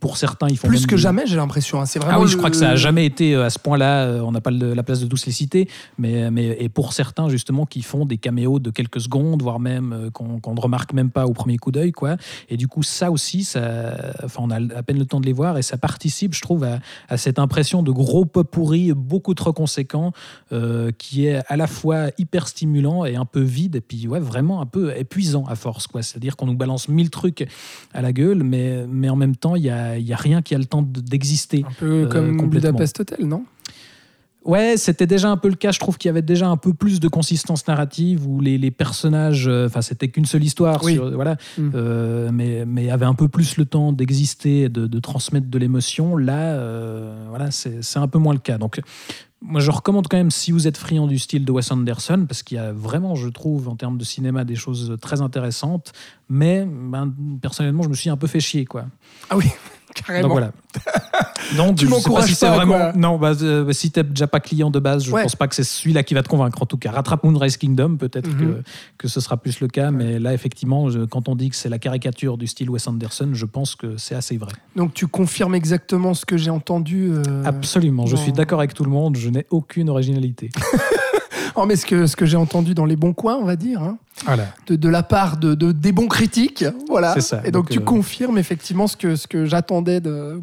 Pour 0.00 0.16
certains, 0.16 0.48
ils 0.48 0.58
font 0.58 0.68
Plus 0.68 0.86
que 0.86 0.94
du- 0.96 1.00
jamais, 1.00 1.26
j'ai 1.26 1.36
l'impression. 1.36 1.80
hein. 1.80 1.86
C'est 1.86 1.98
vraiment 1.98 2.18
ah 2.18 2.22
oui, 2.22 2.28
je 2.28 2.36
crois 2.36 2.50
que 2.50 2.56
ça 2.56 2.70
a 2.70 2.76
jamais 2.76 3.06
été 3.06 3.34
à 3.34 3.50
ce 3.50 3.58
point-là. 3.58 4.22
On 4.22 4.32
n'a 4.32 4.40
pas 4.40 4.50
la 4.50 4.82
place 4.82 5.00
de 5.00 5.06
tous 5.06 5.24
les 5.26 5.32
citer, 5.32 5.68
mais, 5.98 6.30
mais 6.30 6.45
et 6.46 6.68
pour 6.68 6.92
certains 6.92 7.28
justement 7.28 7.66
qui 7.66 7.82
font 7.82 8.04
des 8.06 8.18
caméos 8.18 8.58
de 8.58 8.70
quelques 8.70 9.00
secondes, 9.00 9.42
voire 9.42 9.60
même 9.60 9.92
euh, 9.92 10.10
qu'on 10.10 10.40
ne 10.54 10.60
remarque 10.60 10.92
même 10.92 11.10
pas 11.10 11.26
au 11.26 11.32
premier 11.32 11.56
coup 11.56 11.72
d'œil, 11.72 11.92
quoi. 11.92 12.16
Et 12.48 12.56
du 12.56 12.68
coup, 12.68 12.82
ça 12.82 13.10
aussi, 13.10 13.44
ça, 13.44 13.94
enfin, 14.24 14.42
on 14.42 14.50
a 14.50 14.56
à 14.76 14.82
peine 14.82 14.98
le 14.98 15.06
temps 15.06 15.20
de 15.20 15.26
les 15.26 15.32
voir 15.32 15.58
et 15.58 15.62
ça 15.62 15.76
participe, 15.78 16.34
je 16.34 16.40
trouve, 16.40 16.64
à, 16.64 16.78
à 17.08 17.16
cette 17.16 17.38
impression 17.38 17.82
de 17.82 17.90
gros 17.90 18.24
pop 18.24 18.50
pourri 18.50 18.92
beaucoup 18.92 19.34
trop 19.34 19.52
conséquent, 19.52 20.12
euh, 20.52 20.90
qui 20.96 21.26
est 21.26 21.40
à 21.48 21.56
la 21.56 21.66
fois 21.66 22.06
hyper 22.18 22.48
stimulant 22.48 23.04
et 23.04 23.16
un 23.16 23.24
peu 23.24 23.40
vide, 23.40 23.76
et 23.76 23.80
puis 23.80 24.06
ouais, 24.08 24.20
vraiment 24.20 24.60
un 24.60 24.66
peu 24.66 24.96
épuisant 24.96 25.44
à 25.46 25.54
force, 25.56 25.86
quoi. 25.86 26.02
C'est-à-dire 26.02 26.36
qu'on 26.36 26.46
nous 26.46 26.56
balance 26.56 26.88
mille 26.88 27.10
trucs 27.10 27.46
à 27.94 28.02
la 28.02 28.12
gueule, 28.12 28.42
mais, 28.42 28.84
mais 28.88 29.08
en 29.08 29.16
même 29.16 29.36
temps, 29.36 29.56
il 29.56 29.62
y 29.64 29.70
a, 29.70 29.98
y 29.98 30.12
a 30.12 30.16
rien 30.16 30.42
qui 30.42 30.54
a 30.54 30.58
le 30.58 30.64
temps 30.66 30.82
de- 30.82 31.00
d'exister. 31.00 31.64
Un 31.68 31.72
peu 31.72 31.86
Euh, 31.86 32.06
comme 32.06 32.36
complètement. 32.36 32.72
Budapest 32.72 33.00
Hotel, 33.00 33.26
non? 33.26 33.44
Ouais, 34.46 34.76
c'était 34.76 35.06
déjà 35.08 35.28
un 35.28 35.36
peu 35.36 35.48
le 35.48 35.56
cas. 35.56 35.72
Je 35.72 35.78
trouve 35.80 35.98
qu'il 35.98 36.08
y 36.08 36.10
avait 36.10 36.22
déjà 36.22 36.48
un 36.48 36.56
peu 36.56 36.72
plus 36.72 37.00
de 37.00 37.08
consistance 37.08 37.66
narrative 37.66 38.26
où 38.28 38.40
les, 38.40 38.58
les 38.58 38.70
personnages, 38.70 39.48
euh, 39.48 39.66
enfin, 39.66 39.82
c'était 39.82 40.08
qu'une 40.08 40.24
seule 40.24 40.44
histoire, 40.44 40.82
Oui. 40.84 40.94
sur- 40.94 41.10
voilà, 41.12 41.36
Mm. 41.58 41.70
euh, 41.74 42.30
mais, 42.32 42.64
mais 42.64 42.90
avait 42.90 43.06
un 43.06 43.14
peu 43.14 43.26
plus 43.28 43.56
le 43.56 43.64
temps 43.64 43.92
d'exister, 43.92 44.62
et 44.62 44.68
de, 44.68 44.86
de 44.86 44.98
transmettre 45.00 45.48
de 45.48 45.58
l'émotion. 45.58 46.16
Là, 46.16 46.52
euh, 46.54 47.26
voilà, 47.28 47.50
c'est 47.50 47.82
c'est 47.82 47.98
un 47.98 48.06
peu 48.08 48.18
moins 48.18 48.32
le 48.34 48.38
cas. 48.38 48.56
Donc, 48.56 48.80
moi, 49.42 49.60
je 49.60 49.70
recommande 49.70 50.06
quand 50.08 50.16
même, 50.16 50.30
si 50.30 50.52
vous 50.52 50.66
êtes 50.66 50.76
friand 50.76 51.06
du 51.08 51.18
style 51.18 51.44
de 51.44 51.52
Wes 51.52 51.70
Anderson, 51.72 52.24
parce 52.28 52.42
qu'il 52.42 52.56
y 52.56 52.60
a 52.60 52.72
vraiment, 52.72 53.14
je 53.16 53.28
trouve, 53.28 53.68
en 53.68 53.74
termes 53.76 53.98
de 53.98 54.04
cinéma, 54.04 54.44
des 54.44 54.54
choses 54.56 54.96
très 55.02 55.20
intéressantes, 55.22 55.92
mais 56.28 56.64
ben, 56.66 57.12
personnellement, 57.42 57.82
je 57.82 57.88
me 57.88 57.94
suis 57.94 58.10
un 58.10 58.16
peu 58.16 58.26
fait 58.28 58.40
chier, 58.40 58.64
quoi. 58.64 58.86
Ah 59.28 59.36
oui, 59.36 59.46
carrément. 59.94 60.28
Donc 60.28 60.32
voilà. 60.38 60.52
Donc, 61.56 61.76
Tu 61.76 61.86
m'encourages 61.86 62.28
pas 62.30 62.34
si 62.34 62.40
pas, 62.44 62.56
vraiment. 62.56 62.74
quoi. 62.74 62.92
Non, 62.94 63.18
bah, 63.18 63.32
euh, 63.42 63.72
si 63.72 63.90
t'es 63.90 64.02
déjà 64.02 64.26
pas 64.26 64.40
client 64.40 64.70
de 64.70 64.78
base, 64.80 65.04
je 65.04 65.12
Ouais. 65.12 65.22
pense 65.22 65.36
pas 65.36 65.46
que 65.48 65.54
c'est 65.54 65.64
celui-là 65.64 66.02
qui 66.02 66.14
va 66.14 66.22
te 66.22 66.28
convaincre. 66.28 66.62
En 66.62 66.66
tout 66.66 66.76
cas, 66.76 66.90
rattrape 66.90 67.22
Moonrise 67.24 67.56
Kingdom, 67.56 67.96
peut-être 67.96 68.28
Mhm. 68.28 68.38
que, 68.38 68.62
que 68.98 69.08
ce 69.08 69.20
sera 69.20 69.36
plus 69.36 69.60
le 69.60 69.68
cas. 69.68 69.90
Mais 69.90 70.18
là, 70.18 70.32
effectivement, 70.34 70.88
je- 70.90 71.04
quand 71.04 71.28
on 71.28 71.36
dit 71.36 71.50
que 71.50 71.56
c'est 71.56 71.68
la 71.68 71.78
caricature 71.78 72.36
du 72.38 72.46
style 72.46 72.70
Wes 72.70 72.86
Anderson, 72.88 73.30
je 73.32 73.44
pense 73.46 73.74
que 73.74 73.96
c'est 73.96 74.14
assez 74.14 74.36
vrai. 74.36 74.52
Donc 74.74 74.94
tu 74.94 75.06
confirmes 75.06 75.54
exactement 75.54 76.14
ce 76.14 76.24
que 76.26 76.36
j'ai 76.36 76.50
entendu. 76.50 77.10
euh, 77.12 77.22
Absolument. 77.44 78.06
Je 78.06 78.16
non. 78.16 78.22
suis 78.22 78.32
d'accord 78.32 78.58
avec 78.60 78.74
tout 78.74 78.84
le 78.84 78.90
monde. 78.90 79.16
Je 79.16 79.28
n'ai 79.28 79.46
aucune 79.50 79.88
originalité. 79.90 80.50
Oh, 81.58 81.64
mais 81.64 81.76
ce 81.76 81.86
que, 81.86 82.06
ce 82.06 82.16
que 82.16 82.26
j'ai 82.26 82.36
entendu 82.36 82.74
dans 82.74 82.84
les 82.84 82.96
bons 82.96 83.14
coins, 83.14 83.36
on 83.40 83.44
va 83.46 83.56
dire, 83.56 83.82
hein, 83.82 83.96
voilà. 84.24 84.46
de, 84.66 84.76
de 84.76 84.88
la 84.88 85.02
part 85.02 85.36
de, 85.36 85.54
de- 85.54 85.72
des 85.72 85.92
bons 85.92 86.08
critiques. 86.08 86.64
Voilà. 86.88 87.18
Ça. 87.20 87.42
Et 87.44 87.50
donc, 87.50 87.64
Donc, 87.66 87.70
tu 87.70 87.78
euh, 87.78 87.82
confirmes 87.82 88.38
effectivement 88.38 88.86
ce 88.86 88.96
que, 88.96 89.16
ce 89.16 89.26
que 89.26 89.44
j'attendais, 89.46 90.00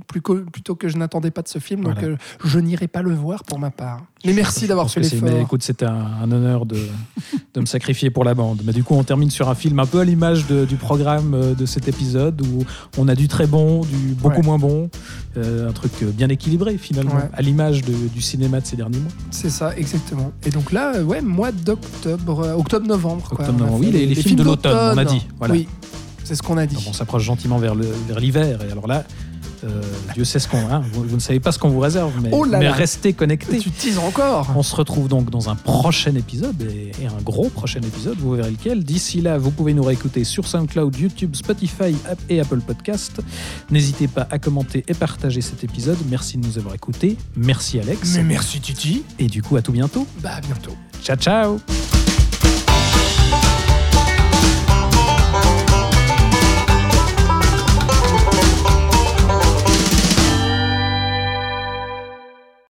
plus 0.08 0.22
plutôt 0.22 0.76
que 0.76 0.88
je 0.90 0.98
n'attendais 0.98 1.32
pas 1.32 1.42
de 1.42 1.48
ce 1.48 1.60
film. 1.60 1.84
Donc 1.84 1.94
Voilà. 1.96 2.10
euh, 2.10 2.18
je 2.46 2.60
n'irai 2.60 2.88
pas 2.88 3.02
le 3.02 3.14
voir 3.14 3.44
pour 3.44 3.60
ma 3.60 3.72
part. 3.72 4.02
Mais 4.26 4.32
merci 4.34 4.68
d'avoir 4.68 4.90
fait 4.90 5.02
l'effort. 5.02 5.30
Écoute, 5.42 5.64
c'était 5.64 5.86
un, 5.86 6.06
un 6.22 6.32
honneur 6.32 6.66
de, 6.66 6.78
de 7.56 7.60
me 7.60 7.66
sacrifier 7.66 8.10
pour 8.10 8.24
la 8.24 8.34
bande. 8.34 8.62
Mais 8.64 8.72
du 8.72 8.82
coup, 8.84 8.94
on 8.96 9.04
termine 9.04 9.30
sur 9.30 9.50
un 9.50 9.56
film 9.56 9.80
un 9.80 9.86
peu 9.86 10.00
à 10.00 10.06
l'image 10.06 10.46
du 10.48 10.76
programme 10.78 11.34
euh, 11.34 11.54
de 11.56 11.66
cet 11.66 11.88
épisode 11.90 12.42
où 12.42 12.64
on 12.98 13.08
a 13.10 13.16
du 13.16 13.28
très 13.28 13.48
bon, 13.48 13.82
du 13.82 14.14
beaucoup 14.14 14.34
Ouais. 14.38 14.42
moins 14.44 14.58
bon, 14.58 14.90
euh, 15.38 15.70
un 15.70 15.74
truc 15.74 15.92
bien 16.04 16.30
équilibré 16.30 16.78
finalement, 16.78 17.16
Ouais. 17.16 17.30
à 17.34 17.42
l'image 17.42 17.82
du 17.84 18.22
cinéma 18.22 18.62
de 18.62 18.66
ces 18.66 18.76
derniers 18.78 19.00
mois. 19.00 19.12
C'est 19.32 19.50
ça, 19.50 19.76
exactement. 19.76 20.32
Et 20.46 20.50
donc 20.52 20.72
là, 20.72 21.02
ouais, 21.04 21.22
mois 21.22 21.52
d'octobre, 21.52 22.56
octobre-novembre. 22.58 23.28
Octobre, 23.32 23.62
Oui, 23.72 23.91
les- 23.91 24.05
les 24.05 24.16
films 24.16 24.36
de 24.38 24.43
l'automne, 24.43 24.93
on 24.95 24.97
a 24.97 25.05
dit, 25.05 25.22
voilà. 25.38 25.53
Oui, 25.53 25.68
c'est 26.24 26.36
ce 26.36 26.41
qu'on 26.43 26.57
a 26.57 26.66
dit. 26.66 26.76
Donc, 26.76 26.84
on 26.89 26.93
s'approche 26.93 27.24
gentiment 27.24 27.57
vers 27.57 27.76
l'hiver. 27.76 28.59
et 28.68 28.72
alors 28.72 28.88
là, 28.88 29.03
euh, 29.66 29.82
Dieu 30.14 30.26
sait 30.26 30.39
ce 30.39 30.47
qu'on. 30.49 30.57
hein, 30.70 30.84
vous, 30.91 31.03
vous 31.03 31.16
ne 31.16 31.22
savez 31.22 31.39
pas 31.39 31.53
ce 31.53 31.59
qu'on 31.59 31.70
vous 31.70 31.80
réserve, 31.80 32.11
mais, 32.22 32.30
Oh 32.34 32.43
là 32.43 32.59
mais 32.59 32.66
là. 32.66 32.74
restez 32.74 33.14
connectés. 33.14 33.59
Tu 33.59 33.72
teases 33.72 33.97
encore 33.97 34.51
On 34.57 34.61
se 34.64 34.76
retrouve 34.76 35.07
donc 35.07 35.30
dans 35.30 35.49
un 35.49 35.55
prochain 35.55 36.14
épisode 36.16 36.61
et, 36.64 36.91
et 37.01 37.07
un 37.07 37.22
gros 37.24 37.47
prochain 37.49 37.80
épisode, 37.82 38.18
vous 38.20 38.32
verrez 38.36 38.51
lequel. 38.51 38.84
D'ici 38.84 39.22
là, 39.22 39.38
vous 39.38 39.51
pouvez 39.51 39.74
nous 39.74 39.84
réécouter 39.84 40.26
sur 40.26 40.47
SoundCloud, 40.49 40.97
YouTube, 40.97 41.34
Spotify 41.36 41.95
et 42.30 42.41
Apple 42.41 42.59
Podcast. 42.59 43.22
N'hésitez 43.72 44.09
pas 44.09 44.28
à 44.32 44.38
commenter 44.38 44.84
et 44.89 44.93
partager 44.93 45.39
cet 45.39 45.64
épisode. 45.64 45.97
Merci 46.09 46.38
de 46.38 46.45
nous 46.45 46.57
avoir 46.57 46.76
écoutés. 46.76 47.16
Merci 47.38 47.80
Alex. 47.80 48.16
Mais 48.18 48.24
merci 48.24 48.59
Titi. 48.59 49.03
Et 49.18 49.28
du 49.28 49.41
coup, 49.41 49.55
à 49.55 49.61
tout 49.61 49.72
bientôt. 49.72 50.05
Bah 50.22 50.32
à 50.36 50.41
bientôt. 50.41 50.76
Ciao, 51.01 51.16
ciao 51.16 52.12